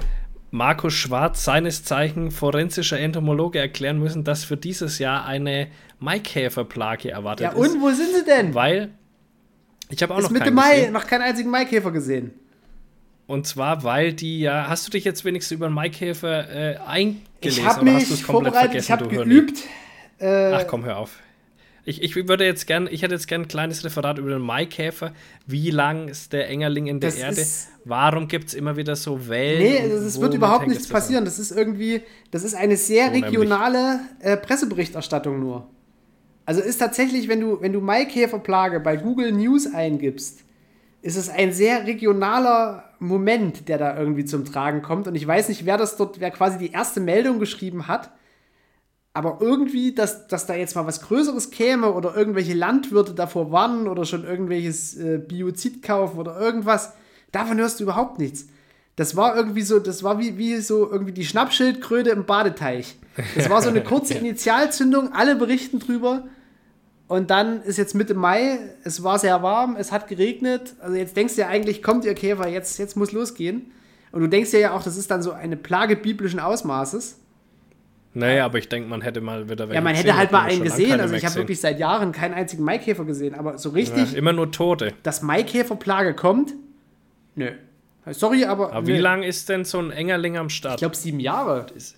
Markus 0.50 0.92
Schwarz, 0.94 1.44
seines 1.44 1.84
Zeichen 1.84 2.30
forensischer 2.30 2.98
Entomologe, 2.98 3.59
erklären 3.59 3.98
müssen, 3.98 4.22
dass 4.22 4.44
für 4.44 4.57
dieses 4.57 4.98
Jahr 4.98 5.24
eine 5.24 5.68
Maikäferplage 5.98 7.11
erwartet 7.11 7.48
ist. 7.48 7.55
Ja, 7.55 7.59
und 7.59 7.80
wo 7.80 7.90
sind 7.90 8.14
sie 8.14 8.24
denn? 8.24 8.55
Weil 8.55 8.90
ich 9.88 10.02
habe 10.02 10.14
auch 10.14 10.18
ist 10.18 10.24
noch 10.24 10.30
Mitte 10.30 10.50
Mai 10.50 10.76
gesehen. 10.76 10.92
noch 10.92 11.07
keinen 11.07 11.22
einzigen 11.22 11.50
Maikäfer 11.50 11.90
gesehen. 11.90 12.32
Und 13.26 13.46
zwar, 13.46 13.84
weil 13.84 14.12
die 14.12 14.40
ja. 14.40 14.68
Hast 14.68 14.86
du 14.86 14.90
dich 14.90 15.05
jetzt 15.05 15.24
wenigstens 15.24 15.57
über 15.57 15.68
den 15.68 15.74
Maikäfer 15.74 16.50
äh, 16.50 16.76
eingelesen? 16.86 17.22
Ich 17.40 17.64
habe 17.64 17.84
mich 17.84 18.07
vorbereitet, 18.22 18.82
ich 18.82 18.90
habe 18.90 19.09
geübt. 19.09 19.59
Äh, 20.18 20.52
Ach 20.52 20.66
komm, 20.66 20.84
hör 20.84 20.98
auf. 20.98 21.18
Ich, 21.87 22.03
ich 22.03 22.16
würde 22.16 22.45
jetzt 22.45 22.66
gern, 22.66 22.89
ich 22.91 23.03
hätte 23.03 23.14
jetzt 23.14 23.28
gern 23.28 23.43
ein 23.43 23.49
kleines 23.49 23.85
Referat 23.85 24.18
über 24.18 24.30
den 24.30 24.41
Maikäfer. 24.41 25.12
Wie 25.47 25.70
lang 25.70 26.09
ist 26.09 26.32
der 26.32 26.49
Engerling 26.49 26.87
in 26.87 27.01
der 27.01 27.11
das 27.11 27.18
Erde? 27.18 27.47
Warum 27.85 28.26
gibt 28.26 28.49
es 28.49 28.55
immer 28.55 28.76
wieder 28.76 28.97
so 28.97 29.28
Wellen? 29.28 29.59
Nee, 29.59 29.95
es 29.95 30.20
wird 30.20 30.35
überhaupt 30.35 30.66
nichts 30.66 30.89
passieren. 30.89 31.24
Das 31.26 31.39
ist 31.39 31.51
irgendwie, 31.51 32.03
das 32.30 32.43
ist 32.43 32.55
eine 32.55 32.76
sehr 32.76 33.12
regionale 33.12 34.01
äh, 34.20 34.37
Presseberichterstattung 34.37 35.39
nur. 35.39 35.68
Also 36.47 36.61
ist 36.61 36.78
tatsächlich, 36.78 37.28
wenn 37.28 37.41
du, 37.41 37.61
wenn 37.61 37.72
du 37.72 37.80
Maikäferplage 37.80 38.80
bei 38.80 38.97
Google 38.97 39.32
News 39.32 39.72
eingibst, 39.72 40.41
ist 41.03 41.16
es 41.16 41.28
ein 41.28 41.53
sehr 41.53 41.87
regionaler 41.87 42.85
Moment, 42.99 43.68
der 43.68 43.76
da 43.76 43.99
irgendwie 43.99 44.24
zum 44.24 44.47
Tragen 44.47 44.80
kommt. 44.80 45.07
Und 45.07 45.14
ich 45.14 45.26
weiß 45.26 45.51
nicht, 45.51 45.66
wer 45.66 45.76
das 45.76 45.99
dort, 45.99 46.20
wer 46.20 46.30
quasi 46.30 46.57
die 46.57 46.72
erste 46.72 47.01
Meldung 47.01 47.39
geschrieben 47.39 47.89
hat. 47.89 48.11
Aber 49.17 49.39
irgendwie, 49.41 49.95
dass, 49.95 50.27
dass 50.27 50.47
da 50.47 50.55
jetzt 50.57 50.75
mal 50.75 50.87
was 50.87 51.01
Größeres 51.01 51.51
käme 51.51 51.93
oder 51.93 52.17
irgendwelche 52.17 52.53
Landwirte 52.53 53.15
davor 53.15 53.53
warnen 53.53 53.87
oder 53.87 54.05
schon 54.05 54.25
irgendwelches 54.25 54.97
äh, 54.97 55.19
Biozid 55.19 55.83
kaufen 55.83 56.19
oder 56.19 56.39
irgendwas, 56.39 56.93
davon 57.31 57.59
hörst 57.59 57.79
du 57.79 57.85
überhaupt 57.85 58.19
nichts. 58.19 58.49
Das 58.97 59.17
war 59.17 59.37
irgendwie 59.37 59.62
so, 59.62 59.79
das 59.79 60.03
war 60.03 60.19
wie, 60.19 60.37
wie 60.37 60.57
so 60.57 60.91
irgendwie 60.91 61.12
die 61.12 61.25
Schnappschildkröte 61.25 62.11
im 62.11 62.27
Badeteich. 62.27 62.97
Das 63.37 63.49
war 63.49 63.62
so 63.62 63.69
eine 63.69 63.83
kurze 63.85 64.15
Initialzündung, 64.15 65.12
alle 65.12 65.37
berichten 65.37 65.79
drüber. 65.79 66.25
Und 67.07 67.31
dann 67.31 67.62
ist 67.62 67.79
jetzt 67.79 67.95
Mitte 67.95 68.15
Mai, 68.15 68.59
es 68.83 69.05
war 69.05 69.21
sehr 69.21 69.43
warm, 69.43 69.77
es 69.77 69.93
hat 69.93 70.09
geregnet. 70.09 70.75
Also 70.81 70.97
jetzt 70.97 71.17
denkst 71.17 71.37
du 71.37 71.43
ja 71.43 71.49
eigentlich, 71.49 71.83
kommt 71.83 72.05
ihr 72.05 72.15
Käfer, 72.15 72.49
jetzt, 72.49 72.79
jetzt 72.79 72.97
muss 72.97 73.12
losgehen. 73.12 73.71
Und 74.11 74.23
du 74.23 74.29
denkst 74.29 74.53
ja 74.53 74.73
auch, 74.73 74.83
das 74.83 74.97
ist 74.97 75.11
dann 75.11 75.23
so 75.23 75.33
eine 75.33 75.57
Plage 75.57 75.97
biblischen 75.97 76.41
Ausmaßes. 76.41 77.19
Naja, 78.15 78.45
aber 78.45 78.59
ich 78.59 78.69
denke, 78.69 78.89
man 78.89 79.01
hätte 79.01 79.21
mal 79.21 79.49
wieder 79.51 79.73
Ja, 79.73 79.81
man 79.81 79.95
hätte 79.95 80.17
halt 80.17 80.31
mal 80.31 80.43
einen 80.43 80.62
gesehen. 80.62 81.01
Also 81.01 81.15
ich 81.15 81.25
habe 81.25 81.35
wirklich 81.35 81.61
seit 81.61 81.81
Jahren 81.81 82.12
keinen 82.12 82.35
einzigen 82.35 82.62
Maikäfer 82.62 83.05
gesehen. 83.05 83.35
Aber 83.35 83.59
so 83.59 83.71
richtig. 83.71 84.12
Ja, 84.12 84.19
immer 84.19 84.33
nur 84.33 84.53
Tote. 84.53 84.93
Dass 85.03 85.23
Maikäferplage 85.23 86.15
kommt? 86.15 86.55
Nö. 87.35 87.51
Sorry, 88.12 88.45
aber. 88.45 88.73
Aber 88.73 88.87
nö. 88.87 88.95
wie 88.95 89.01
lange 89.01 89.27
ist 89.27 89.49
denn 89.49 89.65
so 89.65 89.81
ein 89.81 89.91
Engerling 89.91 90.37
am 90.37 90.49
Start? 90.49 90.75
Ich 90.75 90.81
glaube 90.81 90.97
sieben 90.97 91.19
Jahre. 91.19 91.67
Das, 91.75 91.97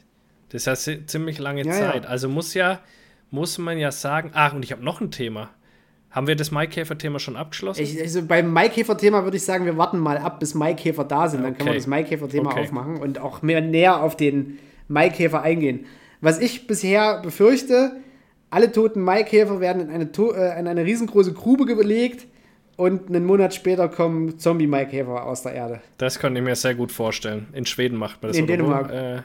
das 0.49 0.67
ist 0.67 0.87
ja 0.87 1.07
ziemlich 1.07 1.39
lange 1.39 1.65
ja, 1.65 1.73
Zeit. 1.73 2.05
Ja. 2.05 2.11
Also 2.11 2.29
muss 2.31 2.55
ja, 2.55 2.81
muss 3.31 3.59
man 3.59 3.79
ja 3.79 3.93
sagen. 3.93 4.31
Ach, 4.33 4.55
und 4.55 4.65
ich 4.65 4.73
habe 4.73 4.83
noch 4.83 5.01
ein 5.03 5.11
Thema. 5.11 5.51
Haben 6.11 6.29
wir 6.29 6.37
das 6.37 6.51
Maikäfer-Thema 6.51 7.19
schon 7.19 7.37
abgeschlossen? 7.37 7.83
Ich, 7.83 8.01
also 8.01 8.23
beim 8.25 8.51
Maikäfer-Thema 8.51 9.25
würde 9.25 9.37
ich 9.37 9.45
sagen, 9.45 9.67
wir 9.67 9.77
warten 9.77 9.99
mal 9.99 10.17
ab, 10.17 10.41
bis 10.41 10.55
Maikäfer 10.55 11.05
da 11.05 11.29
sind. 11.29 11.43
Dann 11.43 11.51
okay. 11.51 11.59
können 11.59 11.71
wir 11.73 11.79
das 11.79 11.87
Maikäfer-Thema 11.87 12.53
okay. 12.53 12.63
aufmachen 12.63 12.97
und 12.97 13.19
auch 13.19 13.43
mehr 13.43 13.61
näher 13.61 14.03
auf 14.03 14.17
den 14.17 14.59
Maikäfer 14.89 15.43
eingehen. 15.43 15.85
Was 16.21 16.41
ich 16.41 16.67
bisher 16.67 17.21
befürchte, 17.21 17.93
alle 18.51 18.73
toten 18.73 19.01
Maikäfer 19.01 19.61
werden 19.61 19.83
in 19.83 19.91
eine, 19.91 20.05
äh, 20.05 20.59
in 20.59 20.67
eine 20.67 20.85
riesengroße 20.85 21.33
Grube 21.33 21.67
gelegt 21.67 22.27
und 22.77 23.09
einen 23.09 23.25
Monat 23.25 23.55
später 23.55 23.89
kommen 23.89 24.39
Zombie-Maikäfer 24.39 25.25
aus 25.25 25.43
der 25.43 25.53
Erde. 25.53 25.81
Das 25.99 26.19
könnte 26.19 26.41
ich 26.41 26.45
mir 26.45 26.57
sehr 26.57 26.75
gut 26.75 26.93
vorstellen. 26.93 27.49
In 27.53 27.67
Schweden 27.67 27.97
macht 27.97 28.23
man 28.23 28.31
das. 28.31 28.39
In 28.39 28.47
Dänemark. 28.47 28.91
Äh, 28.91 29.23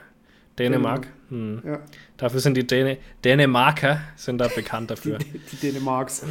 Dänemark. 0.58 1.08
Hm. 1.30 1.62
Ja. 1.66 1.80
Dafür 2.18 2.40
sind 2.40 2.56
die 2.56 2.68
Däne 2.68 2.98
Dänemarker 3.24 4.02
sind 4.16 4.40
da 4.40 4.48
bekannt 4.48 4.92
dafür. 4.92 5.18
Die, 5.18 5.40
die 5.40 5.56
Dänemarks. 5.56 6.24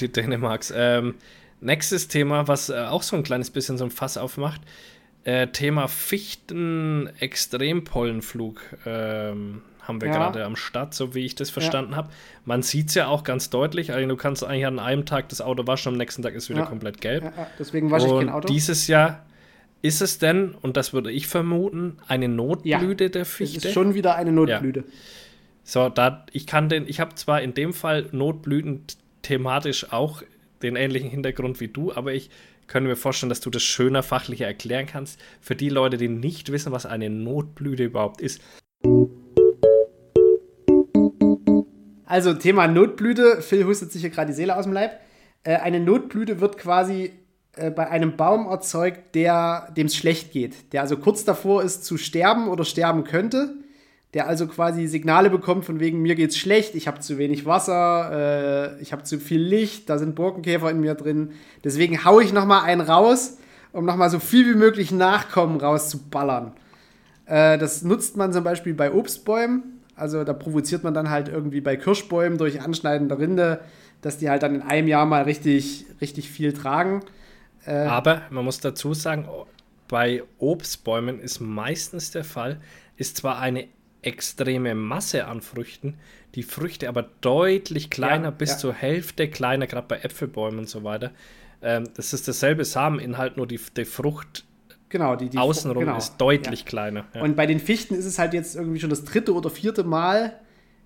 Die 0.00 0.12
Dänemarks. 0.12 0.72
Ähm, 0.74 1.14
nächstes 1.60 2.08
Thema, 2.08 2.48
was 2.48 2.70
äh, 2.70 2.76
auch 2.76 3.02
so 3.02 3.16
ein 3.16 3.22
kleines 3.22 3.50
bisschen 3.50 3.78
so 3.78 3.84
ein 3.84 3.90
Fass 3.90 4.16
aufmacht, 4.16 4.60
äh, 5.28 5.48
Thema 5.48 5.88
Fichten-Extrempollenflug 5.88 8.62
ähm, 8.86 9.60
haben 9.82 10.00
wir 10.00 10.08
ja. 10.08 10.14
gerade 10.14 10.46
am 10.46 10.56
Start, 10.56 10.94
so 10.94 11.14
wie 11.14 11.26
ich 11.26 11.34
das 11.34 11.50
verstanden 11.50 11.90
ja. 11.90 11.98
habe. 11.98 12.08
Man 12.46 12.62
sieht 12.62 12.88
es 12.88 12.94
ja 12.94 13.08
auch 13.08 13.24
ganz 13.24 13.50
deutlich. 13.50 13.92
Also 13.92 14.08
du 14.08 14.16
kannst 14.16 14.42
eigentlich 14.42 14.64
an 14.64 14.78
einem 14.78 15.04
Tag 15.04 15.28
das 15.28 15.42
Auto 15.42 15.66
waschen, 15.66 15.92
am 15.92 15.98
nächsten 15.98 16.22
Tag 16.22 16.32
ist 16.32 16.44
es 16.44 16.48
wieder 16.48 16.60
ja. 16.60 16.66
komplett 16.66 17.02
gelb. 17.02 17.30
deswegen 17.58 17.90
wasche 17.90 18.06
ich 18.06 18.12
kein 18.12 18.30
Auto. 18.30 18.48
Dieses 18.48 18.86
Jahr 18.86 19.26
ist 19.82 20.00
es 20.00 20.18
denn, 20.18 20.54
und 20.62 20.78
das 20.78 20.94
würde 20.94 21.12
ich 21.12 21.26
vermuten, 21.26 21.98
eine 22.06 22.30
Notblüte 22.30 23.10
der 23.10 23.26
Fichte? 23.26 23.58
Es 23.58 23.66
ist 23.66 23.74
schon 23.74 23.92
wieder 23.92 24.14
eine 24.14 24.32
Notblüte. 24.32 24.84
So, 25.62 25.90
da 25.90 26.24
ich 26.32 26.46
kann 26.46 26.70
den, 26.70 26.88
ich 26.88 27.00
habe 27.00 27.14
zwar 27.16 27.42
in 27.42 27.52
dem 27.52 27.74
Fall 27.74 28.06
Notblüten 28.12 28.84
thematisch 29.20 29.92
auch 29.92 30.22
den 30.62 30.76
ähnlichen 30.76 31.10
Hintergrund 31.10 31.60
wie 31.60 31.68
du, 31.68 31.92
aber 31.92 32.12
ich 32.12 32.30
können 32.66 32.86
wir 32.86 32.96
vorstellen, 32.96 33.30
dass 33.30 33.40
du 33.40 33.50
das 33.50 33.62
schöner, 33.62 34.02
fachlicher 34.02 34.46
erklären 34.46 34.86
kannst. 34.86 35.18
Für 35.40 35.56
die 35.56 35.70
Leute, 35.70 35.96
die 35.96 36.08
nicht 36.08 36.52
wissen, 36.52 36.70
was 36.70 36.86
eine 36.86 37.08
Notblüte 37.08 37.84
überhaupt 37.84 38.20
ist. 38.20 38.42
Also 42.04 42.34
Thema 42.34 42.68
Notblüte. 42.68 43.42
Phil 43.42 43.64
hustet 43.64 43.92
sich 43.92 44.02
hier 44.02 44.10
gerade 44.10 44.28
die 44.28 44.36
Seele 44.36 44.56
aus 44.56 44.64
dem 44.64 44.72
Leib. 44.72 45.00
Äh, 45.44 45.56
eine 45.56 45.80
Notblüte 45.80 46.40
wird 46.40 46.58
quasi 46.58 47.12
äh, 47.56 47.70
bei 47.70 47.88
einem 47.88 48.16
Baum 48.16 48.46
erzeugt, 48.46 49.14
der 49.14 49.72
dem 49.76 49.86
es 49.86 49.96
schlecht 49.96 50.32
geht. 50.32 50.72
Der 50.72 50.82
also 50.82 50.96
kurz 50.98 51.24
davor 51.24 51.62
ist 51.62 51.84
zu 51.84 51.96
sterben 51.96 52.48
oder 52.48 52.64
sterben 52.64 53.04
könnte 53.04 53.54
der 54.14 54.26
also 54.26 54.46
quasi 54.46 54.86
Signale 54.86 55.28
bekommt 55.28 55.64
von 55.64 55.80
wegen 55.80 56.00
mir 56.00 56.14
geht's 56.14 56.38
schlecht, 56.38 56.74
ich 56.74 56.88
habe 56.88 57.00
zu 57.00 57.18
wenig 57.18 57.44
Wasser, 57.44 58.76
äh, 58.78 58.82
ich 58.82 58.92
habe 58.92 59.02
zu 59.02 59.18
viel 59.18 59.42
Licht, 59.42 59.90
da 59.90 59.98
sind 59.98 60.14
Borkenkäfer 60.14 60.70
in 60.70 60.80
mir 60.80 60.94
drin. 60.94 61.32
Deswegen 61.62 62.04
haue 62.04 62.24
ich 62.24 62.32
noch 62.32 62.46
mal 62.46 62.62
einen 62.62 62.80
raus, 62.80 63.38
um 63.72 63.84
noch 63.84 63.96
mal 63.96 64.08
so 64.08 64.18
viel 64.18 64.46
wie 64.46 64.58
möglich 64.58 64.92
Nachkommen 64.92 65.60
rauszuballern. 65.60 66.52
Äh, 67.26 67.58
das 67.58 67.82
nutzt 67.82 68.16
man 68.16 68.32
zum 68.32 68.44
Beispiel 68.44 68.72
bei 68.72 68.92
Obstbäumen. 68.92 69.62
Also 69.94 70.24
da 70.24 70.32
provoziert 70.32 70.84
man 70.84 70.94
dann 70.94 71.10
halt 71.10 71.28
irgendwie 71.28 71.60
bei 71.60 71.76
Kirschbäumen 71.76 72.38
durch 72.38 72.62
anschneidende 72.62 73.18
Rinde, 73.18 73.60
dass 74.00 74.16
die 74.16 74.30
halt 74.30 74.42
dann 74.42 74.54
in 74.54 74.62
einem 74.62 74.88
Jahr 74.88 75.04
mal 75.06 75.24
richtig, 75.24 75.86
richtig 76.00 76.30
viel 76.30 76.52
tragen. 76.52 77.02
Äh, 77.66 77.72
Aber 77.72 78.22
man 78.30 78.44
muss 78.44 78.60
dazu 78.60 78.94
sagen, 78.94 79.28
bei 79.88 80.22
Obstbäumen 80.38 81.20
ist 81.20 81.40
meistens 81.40 82.10
der 82.10 82.24
Fall, 82.24 82.60
ist 82.96 83.16
zwar 83.16 83.38
eine 83.40 83.66
extreme 84.08 84.74
Masse 84.74 85.26
an 85.26 85.40
Früchten, 85.40 85.94
die 86.34 86.42
Früchte 86.42 86.88
aber 86.88 87.08
deutlich 87.20 87.90
kleiner, 87.90 88.24
ja, 88.24 88.30
bis 88.30 88.50
ja. 88.50 88.58
zur 88.58 88.74
Hälfte 88.74 89.28
kleiner, 89.28 89.66
gerade 89.66 89.86
bei 89.86 89.98
Äpfelbäumen 89.98 90.60
und 90.60 90.68
so 90.68 90.84
weiter. 90.84 91.12
Ähm, 91.62 91.84
das 91.94 92.12
ist 92.12 92.28
dasselbe 92.28 92.64
Sameninhalt, 92.64 93.36
nur 93.36 93.46
die, 93.46 93.60
die 93.76 93.84
Frucht 93.84 94.44
genau, 94.88 95.16
die, 95.16 95.28
die 95.28 95.38
außenrum 95.38 95.84
genau. 95.84 95.96
ist 95.96 96.16
deutlich 96.18 96.60
ja. 96.60 96.66
kleiner. 96.66 97.04
Und 97.20 97.36
bei 97.36 97.46
den 97.46 97.60
Fichten 97.60 97.94
ist 97.94 98.04
es 98.04 98.18
halt 98.18 98.34
jetzt 98.34 98.56
irgendwie 98.56 98.80
schon 98.80 98.90
das 98.90 99.04
dritte 99.04 99.34
oder 99.34 99.50
vierte 99.50 99.84
Mal 99.84 100.38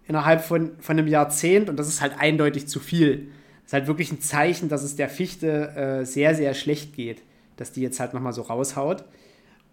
innerhalb 0.06 0.42
von, 0.42 0.72
von 0.78 0.98
einem 0.98 1.06
Jahrzehnt 1.06 1.68
und 1.68 1.76
das 1.76 1.88
ist 1.88 2.00
halt 2.00 2.14
eindeutig 2.18 2.66
zu 2.66 2.80
viel. 2.80 3.28
Das 3.62 3.68
ist 3.68 3.72
halt 3.74 3.86
wirklich 3.86 4.12
ein 4.12 4.20
Zeichen, 4.20 4.68
dass 4.68 4.82
es 4.82 4.96
der 4.96 5.08
Fichte 5.08 5.76
äh, 5.76 6.04
sehr, 6.04 6.34
sehr 6.34 6.54
schlecht 6.54 6.94
geht, 6.94 7.22
dass 7.56 7.72
die 7.72 7.82
jetzt 7.82 8.00
halt 8.00 8.12
nochmal 8.14 8.32
so 8.32 8.42
raushaut. 8.42 9.04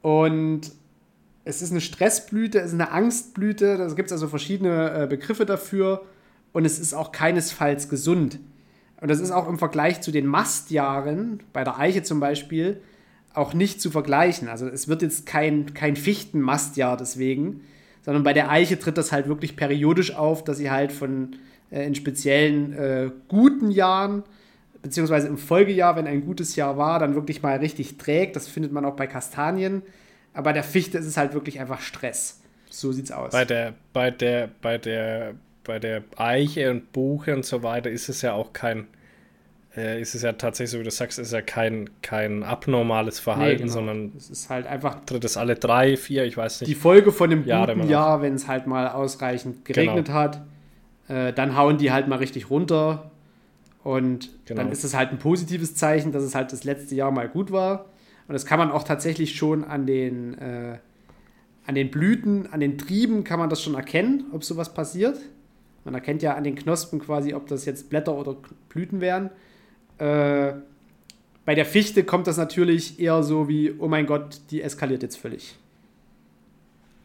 Und 0.02 0.72
es 1.50 1.62
ist 1.64 1.72
eine 1.72 1.82
Stressblüte, 1.82 2.60
es 2.60 2.68
ist 2.68 2.74
eine 2.76 2.92
Angstblüte, 2.92 3.78
da 3.78 3.88
gibt 3.88 4.08
es 4.08 4.14
also 4.14 4.28
verschiedene 4.28 5.04
äh, 5.04 5.08
Begriffe 5.08 5.46
dafür. 5.46 6.04
und 6.52 6.66
es 6.66 6.80
ist 6.80 6.94
auch 6.94 7.12
keinesfalls 7.12 7.90
gesund. 7.90 8.40
Und 9.02 9.10
das 9.10 9.20
ist 9.20 9.32
auch 9.32 9.48
im 9.48 9.60
Vergleich 9.60 10.02
zu 10.02 10.12
den 10.12 10.26
Mastjahren, 10.26 11.42
bei 11.54 11.64
der 11.64 11.78
Eiche 11.80 12.04
zum 12.04 12.20
Beispiel, 12.20 12.82
auch 13.34 13.54
nicht 13.54 13.82
zu 13.82 13.92
vergleichen. 13.92 14.48
Also 14.48 14.68
es 14.68 14.88
wird 14.88 15.02
jetzt 15.02 15.26
kein, 15.26 15.74
kein 15.74 15.96
Fichtenmastjahr 15.96 16.98
deswegen, 16.98 17.62
sondern 18.04 18.24
bei 18.24 18.34
der 18.34 18.50
Eiche 18.50 18.80
tritt 18.80 18.98
das 18.98 19.12
halt 19.12 19.28
wirklich 19.28 19.56
periodisch 19.56 20.16
auf, 20.16 20.44
dass 20.44 20.58
sie 20.58 20.72
halt 20.72 20.92
von 20.92 21.36
äh, 21.72 21.86
in 21.86 21.96
speziellen 21.96 22.74
äh, 22.74 23.12
guten 23.28 23.72
Jahren, 23.72 24.24
beziehungsweise 24.82 25.28
im 25.28 25.38
Folgejahr, 25.38 25.96
wenn 25.96 26.08
ein 26.08 26.26
gutes 26.26 26.56
Jahr 26.56 26.78
war, 26.78 27.00
dann 27.00 27.16
wirklich 27.16 27.42
mal 27.42 27.58
richtig 27.58 27.98
trägt. 27.98 28.36
Das 28.36 28.48
findet 28.48 28.72
man 28.72 28.86
auch 28.86 28.96
bei 28.96 29.08
Kastanien. 29.08 29.82
Aber 30.34 30.45
bei 30.45 30.53
der 30.53 30.64
Fichte 30.64 30.97
ist 30.97 31.06
es 31.06 31.18
halt 31.18 31.34
wirklich 31.34 31.60
einfach 31.60 31.81
Stress. 31.81 32.41
So 32.69 32.91
sieht's 32.91 33.11
aus. 33.11 33.31
Bei 33.31 33.45
der, 33.45 33.73
bei 33.93 34.11
der, 34.11 34.49
bei 34.61 34.77
der, 34.77 35.34
bei 35.64 35.80
der 35.80 36.03
Eiche 36.18 36.72
und 36.72 36.91
Buche 36.91 37.35
und 37.35 37.45
so 37.45 37.64
weiter 37.64 37.89
ist 37.89 38.10
es 38.10 38.22
ja 38.22 38.34
auch 38.34 38.53
kein, 38.53 38.88
äh, 39.76 39.99
ist 40.01 40.15
es 40.15 40.22
ja 40.22 40.34
tatsächlich, 40.34 40.72
so 40.72 40.80
wie 40.80 40.84
du 40.84 40.91
sagst, 40.91 41.19
ist 41.19 41.34
ja 41.34 41.41
kein, 41.41 41.89
kein 42.01 42.43
abnormales 42.43 43.19
Verhalten, 43.19 43.53
nee, 43.53 43.61
genau. 43.64 43.73
sondern 43.73 44.11
es 44.15 44.30
ist 44.30 44.49
halt 44.49 44.68
einfach. 44.68 45.03
Tritt 45.06 45.26
es 45.26 45.35
alle 45.35 45.56
drei, 45.56 45.97
vier, 45.97 46.26
ich 46.26 46.38
weiß 46.38 46.61
nicht. 46.61 46.69
Die 46.69 46.76
Folge 46.76 47.11
von 47.11 47.30
dem 47.30 47.45
Jahre 47.45 47.76
guten 47.76 47.89
Jahr, 47.89 48.22
wenn 48.22 48.35
es 48.35 48.47
halt 48.47 48.68
mal 48.68 48.88
ausreichend 48.89 49.65
geregnet 49.65 50.06
genau. 50.06 50.18
hat, 50.18 50.41
äh, 51.07 51.34
dann 51.34 51.57
hauen 51.57 51.77
die 51.77 51.91
halt 51.91 52.07
mal 52.07 52.18
richtig 52.18 52.49
runter. 52.49 53.11
Und 53.84 54.30
genau. 54.45 54.61
dann 54.61 54.72
ist 54.72 54.84
es 54.84 54.93
halt 54.93 55.11
ein 55.11 55.19
positives 55.19 55.73
Zeichen, 55.76 56.11
dass 56.11 56.22
es 56.23 56.35
halt 56.35 56.51
das 56.51 56.64
letzte 56.65 56.95
Jahr 56.95 57.11
mal 57.11 57.30
gut 57.30 57.51
war. 57.51 57.85
Und 58.30 58.34
das 58.34 58.45
kann 58.45 58.60
man 58.60 58.69
auch 58.72 58.84
tatsächlich 58.84 59.35
schon 59.35 59.64
an 59.64 59.88
den, 59.88 60.38
äh, 60.38 60.77
an 61.65 61.73
den 61.73 61.89
Blüten, 61.89 62.45
an 62.53 62.60
den 62.60 62.77
Trieben 62.77 63.23
kann 63.23 63.39
man 63.39 63.49
das 63.49 63.60
schon 63.60 63.73
erkennen, 63.73 64.26
ob 64.31 64.43
sowas 64.43 64.72
passiert. 64.72 65.18
Man 65.84 65.95
erkennt 65.95 66.22
ja 66.22 66.35
an 66.35 66.43
den 66.43 66.53
Knospen 66.53 66.99
quasi, 66.99 67.34
ob 67.34 67.47
das 67.47 67.65
jetzt 67.65 67.89
Blätter 67.89 68.14
oder 68.14 68.35
Blüten 68.69 69.01
wären. 69.01 69.31
Äh, 69.97 70.53
bei 71.43 71.56
der 71.56 71.65
Fichte 71.65 72.03
kommt 72.03 72.27
das 72.27 72.38
natürlich 72.38 72.99
eher 72.99 73.23
so 73.23 73.49
wie, 73.49 73.73
oh 73.80 73.88
mein 73.88 74.06
Gott, 74.06 74.39
die 74.51 74.61
eskaliert 74.61 75.01
jetzt 75.01 75.18
völlig. 75.18 75.57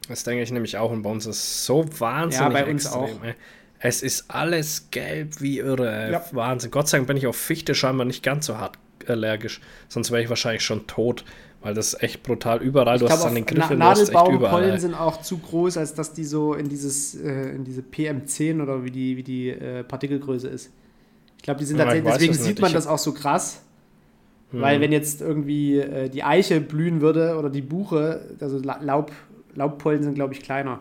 Das 0.09 0.25
denke 0.25 0.43
ich 0.43 0.53
nämlich 0.53 0.77
auch 0.77 0.93
und 0.93 1.01
bei 1.01 1.11
uns 1.11 1.25
ist 1.25 1.37
es 1.37 1.65
so 1.65 1.87
wahnsinnig 2.01 2.39
Ja, 2.39 2.49
bei 2.51 2.71
uns 2.71 2.85
extrem, 2.85 3.03
auch. 3.03 3.25
Ey. 3.25 3.35
Es 3.79 4.03
ist 4.03 4.31
alles 4.31 4.91
gelb 4.91 5.41
wie 5.41 5.61
irre. 5.61 6.13
Ja. 6.13 6.25
Wahnsinn. 6.33 6.71
Gott 6.71 6.89
sei 6.89 6.99
Dank 6.99 7.09
bin 7.09 7.17
ich 7.17 7.27
auf 7.27 7.37
Fichte 7.37 7.75
scheinbar 7.75 8.05
nicht 8.05 8.23
ganz 8.23 8.45
so 8.45 8.59
hart 8.59 8.79
allergisch. 9.09 9.61
Sonst 9.89 10.11
wäre 10.11 10.23
ich 10.23 10.29
wahrscheinlich 10.29 10.63
schon 10.63 10.87
tot. 10.87 11.25
Weil 11.65 11.73
das 11.73 11.95
ist 11.95 12.03
echt 12.03 12.23
brutal 12.23 12.61
überall. 12.61 12.99
Du 12.99 13.07
ich 13.07 13.11
hast 13.11 13.25
an 13.25 13.35
den 13.35 13.47
Griffen, 13.47 13.79
Na 13.79 13.95
Nadelbaumpollen 13.95 14.79
sind 14.79 14.93
auch 14.93 15.23
zu 15.23 15.39
groß, 15.39 15.79
als 15.79 15.95
dass 15.95 16.13
die 16.13 16.25
so 16.25 16.53
in 16.53 16.69
dieses 16.69 17.15
äh, 17.15 17.55
in 17.55 17.65
diese 17.65 17.81
PM10 17.81 18.63
oder 18.63 18.85
wie 18.85 18.91
die, 18.91 19.17
wie 19.17 19.23
die 19.23 19.49
äh, 19.49 19.83
Partikelgröße 19.83 20.47
ist. 20.47 20.71
Ich 21.39 21.43
glaube, 21.43 21.61
die 21.61 21.65
sind 21.65 21.79
ja, 21.79 21.85
tatsächlich, 21.85 22.13
deswegen 22.13 22.35
sieht 22.35 22.61
man 22.61 22.71
das 22.71 22.87
auch 22.87 22.99
so 22.99 23.13
krass. 23.15 23.63
Hm. 24.51 24.61
Weil 24.61 24.83
wenn 24.83 24.93
jetzt 24.93 25.23
irgendwie 25.23 25.79
äh, 25.79 26.11
die 26.11 26.23
Eiche 26.23 26.61
blühen 26.61 27.01
würde 27.01 27.37
oder 27.39 27.49
die 27.49 27.63
Buche, 27.63 28.37
also 28.41 28.59
Laub, 28.59 29.11
Laubpollen 29.55 30.03
sind, 30.03 30.15
glaube 30.15 30.35
ich, 30.35 30.43
kleiner. 30.43 30.81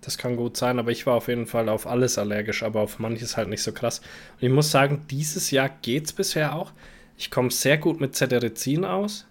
Das 0.00 0.16
kann 0.16 0.36
gut 0.36 0.56
sein, 0.56 0.78
aber 0.78 0.90
ich 0.90 1.06
war 1.06 1.14
auf 1.14 1.28
jeden 1.28 1.46
Fall 1.46 1.68
auf 1.68 1.86
alles 1.86 2.18
allergisch, 2.18 2.62
aber 2.62 2.80
auf 2.80 2.98
manches 2.98 3.36
halt 3.36 3.48
nicht 3.48 3.62
so 3.62 3.72
krass. 3.72 3.98
Und 3.98 4.46
ich 4.46 4.52
muss 4.52 4.70
sagen, 4.70 5.04
dieses 5.10 5.50
Jahr 5.50 5.68
geht 5.82 6.06
es 6.06 6.12
bisher 6.12 6.54
auch. 6.54 6.72
Ich 7.16 7.30
komme 7.30 7.50
sehr 7.50 7.78
gut 7.78 8.00
mit 8.00 8.14
Cetirizin 8.14 8.84
aus. 8.84 9.26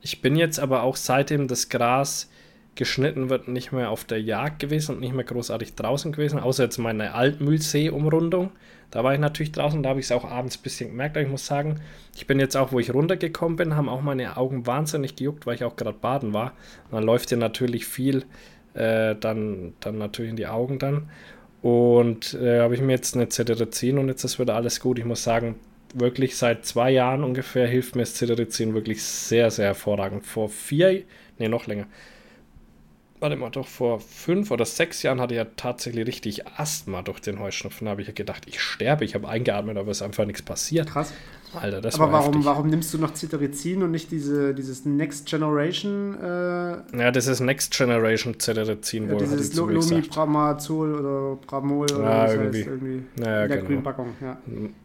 Ich 0.00 0.22
bin 0.22 0.36
jetzt 0.36 0.58
aber 0.58 0.82
auch 0.82 0.96
seitdem 0.96 1.48
das 1.48 1.68
Gras 1.68 2.30
geschnitten 2.76 3.28
wird, 3.28 3.48
nicht 3.48 3.72
mehr 3.72 3.90
auf 3.90 4.04
der 4.04 4.20
Jagd 4.22 4.60
gewesen 4.60 4.94
und 4.94 5.00
nicht 5.00 5.14
mehr 5.14 5.24
großartig 5.24 5.74
draußen 5.74 6.12
gewesen, 6.12 6.38
außer 6.38 6.64
jetzt 6.64 6.78
meine 6.78 7.14
Altmühlsee-Umrundung. 7.14 8.52
Da 8.90 9.02
war 9.02 9.14
ich 9.14 9.20
natürlich 9.20 9.52
draußen, 9.52 9.82
da 9.82 9.90
habe 9.90 10.00
ich 10.00 10.06
es 10.06 10.12
auch 10.12 10.24
abends 10.24 10.58
ein 10.58 10.62
bisschen 10.62 10.90
gemerkt. 10.90 11.16
Aber 11.16 11.24
ich 11.24 11.30
muss 11.30 11.46
sagen, 11.46 11.80
ich 12.14 12.26
bin 12.26 12.38
jetzt 12.38 12.56
auch, 12.56 12.72
wo 12.72 12.78
ich 12.78 12.94
runtergekommen 12.94 13.56
bin, 13.56 13.76
haben 13.76 13.88
auch 13.88 14.00
meine 14.00 14.36
Augen 14.36 14.66
wahnsinnig 14.66 15.16
gejuckt, 15.16 15.46
weil 15.46 15.56
ich 15.56 15.64
auch 15.64 15.76
gerade 15.76 15.98
baden 15.98 16.32
war. 16.32 16.52
Und 16.84 16.92
dann 16.92 17.04
läuft 17.04 17.30
dir 17.30 17.36
natürlich 17.36 17.86
viel 17.86 18.24
äh, 18.76 19.16
dann, 19.18 19.74
dann 19.80 19.98
natürlich 19.98 20.30
in 20.30 20.36
die 20.36 20.46
Augen 20.46 20.78
dann. 20.78 21.10
Und 21.62 22.34
äh, 22.34 22.60
habe 22.60 22.74
ich 22.74 22.80
mir 22.80 22.92
jetzt 22.92 23.16
eine 23.16 23.28
Cetirizin 23.28 23.98
und 23.98 24.08
jetzt 24.08 24.24
ist 24.24 24.38
wieder 24.38 24.54
alles 24.54 24.80
gut. 24.80 24.98
Ich 24.98 25.04
muss 25.04 25.24
sagen, 25.24 25.56
wirklich 25.94 26.36
seit 26.36 26.64
zwei 26.66 26.90
Jahren 26.90 27.24
ungefähr 27.24 27.66
hilft 27.66 27.96
mir 27.96 28.02
das 28.02 28.14
Cetirizin 28.14 28.74
wirklich 28.74 29.02
sehr, 29.02 29.50
sehr 29.50 29.66
hervorragend. 29.66 30.24
Vor 30.26 30.48
vier, 30.48 31.02
nee, 31.38 31.48
noch 31.48 31.66
länger. 31.66 31.86
Warte 33.18 33.36
mal, 33.36 33.50
doch 33.50 33.66
vor 33.66 34.00
fünf 34.00 34.50
oder 34.50 34.64
sechs 34.64 35.02
Jahren 35.02 35.20
hatte 35.20 35.34
ich 35.34 35.38
ja 35.38 35.46
tatsächlich 35.56 36.06
richtig 36.06 36.46
Asthma 36.46 37.02
durch 37.02 37.20
den 37.20 37.40
Heuschnupfen. 37.40 37.86
Da 37.86 37.92
habe 37.92 38.02
ich 38.02 38.08
ja 38.08 38.12
gedacht, 38.12 38.44
ich 38.46 38.60
sterbe. 38.60 39.04
Ich 39.04 39.14
habe 39.14 39.28
eingeatmet, 39.28 39.78
aber 39.78 39.90
es 39.90 39.98
ist 39.98 40.02
einfach 40.02 40.26
nichts 40.26 40.42
passiert. 40.42 40.88
Krass. 40.88 41.12
Alter, 41.54 41.80
das 41.80 41.98
Aber 41.98 42.12
warum, 42.12 42.44
warum 42.44 42.68
nimmst 42.68 42.92
du 42.92 42.98
noch 42.98 43.14
Cetirizin 43.14 43.82
und 43.82 43.90
nicht 43.90 44.10
diese, 44.10 44.54
dieses 44.54 44.84
Next 44.84 45.26
Generation? 45.26 46.16
Äh, 46.20 46.98
ja, 46.98 47.10
das 47.10 47.26
ist 47.26 47.40
Next 47.40 47.76
Generation 47.76 48.38
Cetirizin, 48.38 49.06
ja, 49.06 49.12
wohl. 49.12 49.18
Dieses 49.18 49.54
Lumipramazol 49.54 50.94
oder 50.94 51.36
Pramol 51.46 51.90
oder 51.92 52.04
ja, 52.04 52.32
irgendwie. 52.32 52.58
Heißt 52.58 52.68
irgendwie 52.68 53.02
ja, 53.18 53.42
in 53.42 53.48
der 53.48 53.48
genau. 53.48 53.66
grünen 53.68 53.82
Packung. 53.82 54.08
Ja. 54.20 54.38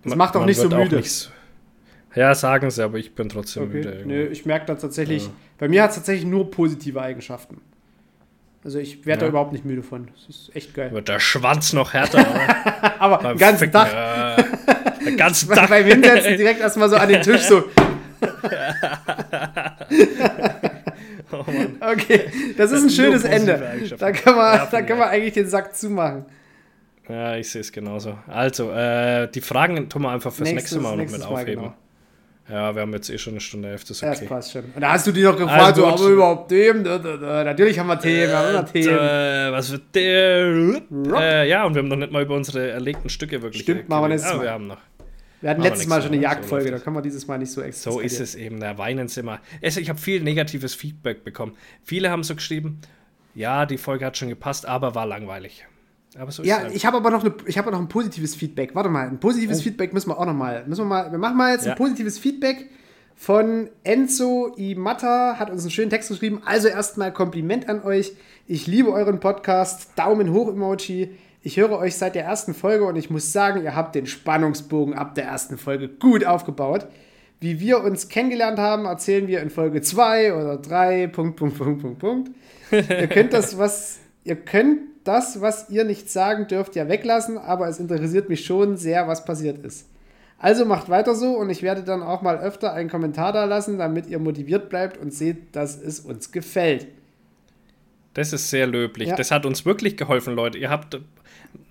Das 0.03 0.09
man, 0.09 0.17
macht 0.17 0.35
auch 0.35 0.45
nicht 0.45 0.57
so 0.57 0.69
müde. 0.69 0.97
Nicht, 0.97 1.31
ja, 2.15 2.35
sagen 2.35 2.69
sie, 2.69 2.83
aber 2.83 2.97
ich 2.97 3.15
bin 3.15 3.29
trotzdem 3.29 3.63
okay. 3.63 3.73
müde. 3.73 4.03
Nö, 4.05 4.27
ich 4.27 4.45
merke 4.45 4.65
da 4.67 4.75
tatsächlich, 4.75 5.25
ja. 5.25 5.31
bei 5.57 5.67
mir 5.67 5.83
hat 5.83 5.91
es 5.91 5.97
tatsächlich 5.97 6.25
nur 6.25 6.51
positive 6.51 7.01
Eigenschaften. 7.01 7.61
Also 8.63 8.77
ich 8.79 9.05
werde 9.05 9.21
ja. 9.21 9.25
da 9.25 9.29
überhaupt 9.29 9.53
nicht 9.53 9.65
müde 9.65 9.81
von. 9.81 10.07
Das 10.13 10.29
ist 10.29 10.55
echt 10.55 10.73
geil. 10.75 10.91
Wird 10.91 11.07
der 11.07 11.19
Schwanz 11.19 11.73
noch 11.73 11.93
härter, 11.93 12.25
aber 12.99 13.17
den 13.29 13.37
ganzen 13.37 13.71
Tag. 13.71 13.89
Den 15.03 15.17
ganzen 15.17 15.49
Tag. 15.49 15.67
Beim 15.67 15.83
Hinsetzen 15.85 16.37
direkt 16.37 16.61
erstmal 16.61 16.87
so 16.87 16.95
an 16.95 17.09
den 17.09 17.23
Tisch 17.23 17.41
so. 17.41 17.63
oh 21.31 21.43
okay, 21.91 22.25
das 22.55 22.71
ist 22.71 22.83
ein 22.83 22.89
schönes 22.91 23.23
Ende. 23.23 23.79
Da 23.97 24.11
kann, 24.11 24.35
man, 24.35 24.57
ja, 24.57 24.67
da 24.67 24.83
kann 24.83 24.99
man 24.99 25.09
eigentlich 25.09 25.33
den 25.33 25.47
Sack 25.47 25.75
zumachen. 25.75 26.25
Ja, 27.09 27.35
ich 27.35 27.49
sehe 27.49 27.61
es 27.61 27.71
genauso. 27.71 28.19
Also, 28.27 28.71
äh, 28.71 29.27
die 29.31 29.41
Fragen 29.41 29.89
tun 29.89 30.03
wir 30.03 30.11
einfach 30.11 30.31
fürs 30.31 30.51
nächstes, 30.51 30.73
nächste 30.73 30.95
Mal 30.95 31.03
noch 31.03 31.11
mit 31.11 31.23
aufheben. 31.23 31.63
Genau. 31.63 31.73
Ja, 32.49 32.75
wir 32.75 32.81
haben 32.81 32.93
jetzt 32.93 33.09
eh 33.09 33.17
schon 33.17 33.33
eine 33.33 33.39
Stunde 33.39 33.69
elf, 33.69 33.83
das 33.83 33.97
ist 33.97 34.03
okay. 34.03 34.17
das 34.19 34.25
passt 34.25 34.51
schon. 34.51 34.65
Und 34.75 34.81
da 34.81 34.91
hast 34.91 35.07
du 35.07 35.11
die 35.11 35.23
noch 35.23 35.37
gefragt, 35.37 35.61
also, 35.61 35.81
so, 35.81 35.91
haben 35.91 36.01
wir 36.01 36.09
überhaupt 36.09 36.49
Themen? 36.49 36.81
Natürlich 36.83 37.79
haben 37.79 37.87
wir 37.87 37.99
Themen, 37.99 38.29
wir 38.29 38.37
haben 38.37 38.49
immer 38.49 38.65
Themen. 38.65 38.97
Äh, 38.97 39.51
was 39.51 39.71
wird 39.71 39.83
der? 39.93 40.81
Äh, 41.15 41.49
ja, 41.49 41.65
und 41.65 41.75
wir 41.75 41.81
haben 41.81 41.87
noch 41.87 41.95
nicht 41.95 42.11
mal 42.11 42.23
über 42.23 42.35
unsere 42.35 42.71
erlegten 42.71 43.09
Stücke 43.09 43.41
wirklich 43.41 43.63
Stimmt, 43.63 43.87
machen 43.87 44.03
wir 44.03 44.09
nächstes 44.09 44.33
Mal. 44.33 44.43
wir 44.43 44.51
haben 44.51 44.67
noch. 44.67 44.79
Wir 45.41 45.49
hatten 45.49 45.61
letztes 45.61 45.87
Mal 45.87 46.01
schon 46.01 46.11
eine 46.11 46.21
Jagdfolge, 46.21 46.69
da 46.71 46.79
können 46.79 46.95
wir 46.95 47.01
dieses 47.01 47.27
Mal 47.27 47.37
nicht 47.39 47.51
so 47.51 47.61
extra. 47.61 47.91
So 47.91 47.99
ist 47.99 48.19
es 48.19 48.35
eben, 48.35 48.59
da 48.59 48.77
weinen 48.77 49.07
sie 49.07 49.21
immer. 49.21 49.39
Ich 49.61 49.89
habe 49.89 49.99
viel 49.99 50.21
negatives 50.21 50.75
Feedback 50.75 51.23
bekommen. 51.23 51.57
Viele 51.83 52.11
haben 52.11 52.23
so 52.23 52.35
geschrieben, 52.35 52.81
ja, 53.33 53.65
die 53.65 53.77
Folge 53.77 54.05
hat 54.05 54.17
schon 54.17 54.29
gepasst, 54.29 54.67
aber 54.67 54.93
war 54.93 55.05
langweilig. 55.05 55.65
So 56.29 56.43
ja, 56.43 56.67
ich 56.73 56.85
habe 56.85 56.97
aber 56.97 57.09
noch, 57.09 57.23
eine, 57.23 57.33
ich 57.45 57.57
hab 57.57 57.71
noch 57.71 57.79
ein 57.79 57.87
positives 57.87 58.35
Feedback. 58.35 58.75
Warte 58.75 58.89
mal, 58.89 59.07
ein 59.07 59.19
positives 59.19 59.59
oh. 59.59 59.63
Feedback 59.63 59.93
müssen 59.93 60.09
wir 60.09 60.19
auch 60.19 60.25
noch 60.25 60.33
mal. 60.33 60.65
Müssen 60.67 60.81
wir 60.81 60.89
mal. 60.89 61.11
Wir 61.11 61.17
machen 61.17 61.37
mal 61.37 61.53
jetzt 61.53 61.65
ja. 61.65 61.71
ein 61.71 61.77
positives 61.77 62.19
Feedback 62.19 62.69
von 63.15 63.69
Enzo 63.83 64.53
Imata. 64.57 65.39
Hat 65.39 65.49
uns 65.49 65.61
einen 65.61 65.71
schönen 65.71 65.89
Text 65.89 66.09
geschrieben. 66.09 66.41
Also 66.43 66.67
erstmal 66.67 67.13
Kompliment 67.13 67.69
an 67.69 67.81
euch. 67.83 68.11
Ich 68.45 68.67
liebe 68.67 68.91
euren 68.91 69.21
Podcast. 69.21 69.91
Daumen 69.95 70.33
hoch 70.33 70.49
Emoji. 70.49 71.11
Ich 71.43 71.55
höre 71.55 71.77
euch 71.77 71.95
seit 71.95 72.15
der 72.15 72.25
ersten 72.25 72.53
Folge 72.53 72.83
und 72.83 72.97
ich 72.97 73.09
muss 73.09 73.31
sagen, 73.31 73.63
ihr 73.63 73.73
habt 73.73 73.95
den 73.95 74.05
Spannungsbogen 74.05 74.93
ab 74.93 75.15
der 75.15 75.25
ersten 75.25 75.57
Folge 75.57 75.87
gut 75.87 76.25
aufgebaut. 76.25 76.87
Wie 77.39 77.61
wir 77.61 77.83
uns 77.83 78.09
kennengelernt 78.09 78.59
haben, 78.59 78.83
erzählen 78.85 79.27
wir 79.27 79.41
in 79.41 79.49
Folge 79.49 79.81
2 79.81 80.35
oder 80.35 80.57
3. 80.57 81.07
Punkt, 81.07 81.37
Punkt, 81.37 81.57
Punkt, 81.57 81.81
Punkt, 81.81 81.99
Punkt. 81.99 82.31
ihr 82.71 83.07
könnt 83.07 83.31
das, 83.31 83.57
was 83.57 83.99
ihr 84.25 84.35
könnt 84.35 84.90
das, 85.03 85.41
was 85.41 85.69
ihr 85.69 85.83
nicht 85.83 86.09
sagen 86.09 86.47
dürft, 86.47 86.75
ja 86.75 86.87
weglassen, 86.87 87.37
aber 87.37 87.67
es 87.67 87.79
interessiert 87.79 88.29
mich 88.29 88.45
schon 88.45 88.77
sehr, 88.77 89.07
was 89.07 89.25
passiert 89.25 89.63
ist. 89.65 89.87
Also 90.37 90.65
macht 90.65 90.89
weiter 90.89 91.13
so 91.13 91.37
und 91.37 91.49
ich 91.49 91.61
werde 91.61 91.83
dann 91.83 92.01
auch 92.01 92.23
mal 92.23 92.39
öfter 92.39 92.73
einen 92.73 92.89
Kommentar 92.89 93.31
da 93.31 93.45
lassen, 93.45 93.77
damit 93.77 94.07
ihr 94.07 94.17
motiviert 94.17 94.69
bleibt 94.69 94.97
und 94.97 95.13
seht, 95.13 95.55
dass 95.55 95.79
es 95.79 95.99
uns 95.99 96.31
gefällt. 96.31 96.87
Das 98.13 98.33
ist 98.33 98.49
sehr 98.49 98.67
löblich. 98.67 99.09
Ja. 99.09 99.15
Das 99.15 99.31
hat 99.31 99.45
uns 99.45 99.65
wirklich 99.65 99.97
geholfen, 99.97 100.33
Leute. 100.33 100.57
Ihr 100.57 100.69
habt 100.69 100.99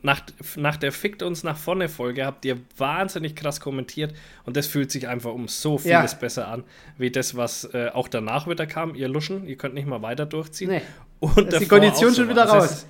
nach, 0.02 0.22
nach 0.56 0.76
der 0.76 0.92
Fickt 0.92 1.22
uns 1.22 1.42
nach 1.42 1.56
vorne 1.56 1.88
Folge 1.88 2.24
habt 2.24 2.44
ihr 2.44 2.58
wahnsinnig 2.76 3.34
krass 3.34 3.60
kommentiert 3.60 4.14
und 4.44 4.56
das 4.56 4.66
fühlt 4.66 4.90
sich 4.90 5.08
einfach 5.08 5.32
um 5.32 5.48
so 5.48 5.78
vieles 5.78 6.12
ja. 6.12 6.18
besser 6.18 6.48
an, 6.48 6.64
wie 6.96 7.10
das, 7.10 7.36
was 7.36 7.64
äh, 7.74 7.90
auch 7.92 8.08
danach 8.08 8.46
wieder 8.46 8.66
kam. 8.66 8.94
Ihr 8.94 9.08
Luschen, 9.08 9.46
ihr 9.46 9.56
könnt 9.56 9.74
nicht 9.74 9.86
mal 9.86 10.00
weiter 10.02 10.26
durchziehen. 10.26 10.70
Nee. 10.70 10.82
Und 11.20 11.52
ist 11.52 11.60
die 11.60 11.66
Kondition 11.66 12.14
schon 12.14 12.28
wieder 12.28 12.44
raus. 12.44 12.70
Ist, 12.70 12.86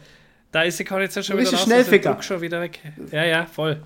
da 0.52 0.62
ist 0.62 0.78
die 0.78 0.84
Kondition 0.84 1.22
schon 1.22 1.38
wieder 1.38 1.50
raus. 1.50 1.62
Schnellficker. 1.62 2.22
schon 2.22 2.40
wieder 2.40 2.60
weg. 2.60 2.80
Ja, 3.10 3.24
ja, 3.24 3.46
voll. 3.46 3.82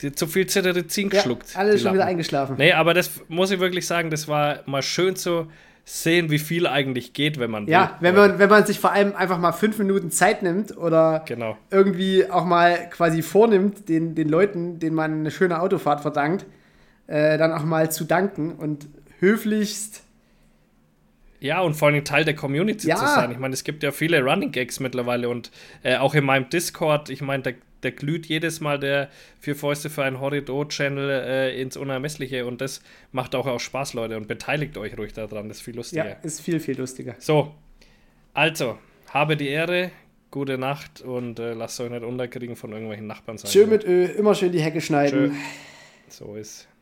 Die 0.00 0.12
zu 0.12 0.26
viel 0.26 0.46
Cetirizin 0.46 1.08
geschluckt. 1.08 1.52
Ja, 1.54 1.60
alle 1.60 1.78
schon 1.78 1.94
wieder 1.94 2.06
eingeschlafen. 2.06 2.56
Nee, 2.58 2.72
aber 2.72 2.94
das 2.94 3.10
muss 3.28 3.50
ich 3.50 3.60
wirklich 3.60 3.86
sagen, 3.86 4.10
das 4.10 4.26
war 4.26 4.60
mal 4.66 4.82
schön 4.82 5.14
zu, 5.14 5.46
sehen, 5.84 6.30
wie 6.30 6.38
viel 6.38 6.66
eigentlich 6.66 7.12
geht, 7.12 7.38
wenn 7.38 7.50
man 7.50 7.66
will. 7.66 7.72
Ja, 7.72 7.96
wenn 8.00 8.14
man, 8.14 8.38
wenn 8.38 8.48
man 8.48 8.64
sich 8.64 8.80
vor 8.80 8.92
allem 8.92 9.14
einfach 9.14 9.38
mal 9.38 9.52
fünf 9.52 9.78
Minuten 9.78 10.10
Zeit 10.10 10.42
nimmt 10.42 10.76
oder 10.76 11.22
genau. 11.26 11.58
irgendwie 11.70 12.30
auch 12.30 12.44
mal 12.44 12.88
quasi 12.90 13.22
vornimmt, 13.22 13.88
den, 13.88 14.14
den 14.14 14.28
Leuten, 14.28 14.78
denen 14.78 14.96
man 14.96 15.12
eine 15.12 15.30
schöne 15.30 15.60
Autofahrt 15.60 16.00
verdankt, 16.00 16.46
äh, 17.06 17.36
dann 17.36 17.52
auch 17.52 17.64
mal 17.64 17.92
zu 17.92 18.04
danken 18.04 18.52
und 18.52 18.88
höflichst. 19.18 20.03
Ja, 21.44 21.60
und 21.60 21.74
vor 21.74 21.88
allem 21.88 22.02
Teil 22.06 22.24
der 22.24 22.34
Community 22.34 22.88
ja. 22.88 22.96
zu 22.96 23.04
sein. 23.04 23.30
Ich 23.30 23.38
meine, 23.38 23.52
es 23.52 23.64
gibt 23.64 23.82
ja 23.82 23.92
viele 23.92 24.22
Running 24.22 24.50
Gags 24.50 24.80
mittlerweile 24.80 25.28
und 25.28 25.50
äh, 25.82 25.98
auch 25.98 26.14
in 26.14 26.24
meinem 26.24 26.48
Discord, 26.48 27.10
ich 27.10 27.20
meine, 27.20 27.42
der 27.42 27.54
der 27.82 27.92
glüht 27.92 28.24
jedes 28.24 28.62
Mal 28.62 28.78
der 28.78 29.10
Vier 29.40 29.54
Fäuste 29.54 29.90
für 29.90 30.04
einen 30.04 30.18
Horridor-Channel 30.18 31.10
äh, 31.10 31.60
ins 31.60 31.76
Unermessliche 31.76 32.46
und 32.46 32.62
das 32.62 32.80
macht 33.12 33.34
auch, 33.34 33.46
auch 33.46 33.60
Spaß, 33.60 33.92
Leute, 33.92 34.16
und 34.16 34.26
beteiligt 34.26 34.78
euch 34.78 34.96
ruhig 34.96 35.12
daran, 35.12 35.48
das 35.48 35.58
ist 35.58 35.64
viel 35.64 35.76
lustiger. 35.76 36.08
Ja, 36.08 36.16
ist 36.22 36.40
viel, 36.40 36.60
viel 36.60 36.78
lustiger. 36.78 37.14
So, 37.18 37.54
also, 38.32 38.78
habe 39.10 39.36
die 39.36 39.48
Ehre, 39.48 39.90
gute 40.30 40.56
Nacht 40.56 41.02
und 41.02 41.38
äh, 41.40 41.52
lasst 41.52 41.78
euch 41.78 41.90
nicht 41.90 42.04
unterkriegen 42.04 42.56
von 42.56 42.72
irgendwelchen 42.72 43.06
Nachbarn 43.06 43.36
sein. 43.36 43.50
Schön 43.50 43.68
mit 43.68 43.84
Öl, 43.84 44.06
immer 44.06 44.34
schön 44.34 44.50
die 44.50 44.62
Hecke 44.62 44.80
schneiden. 44.80 45.32
Schön. 45.32 45.36
So 46.08 46.36
ist 46.36 46.68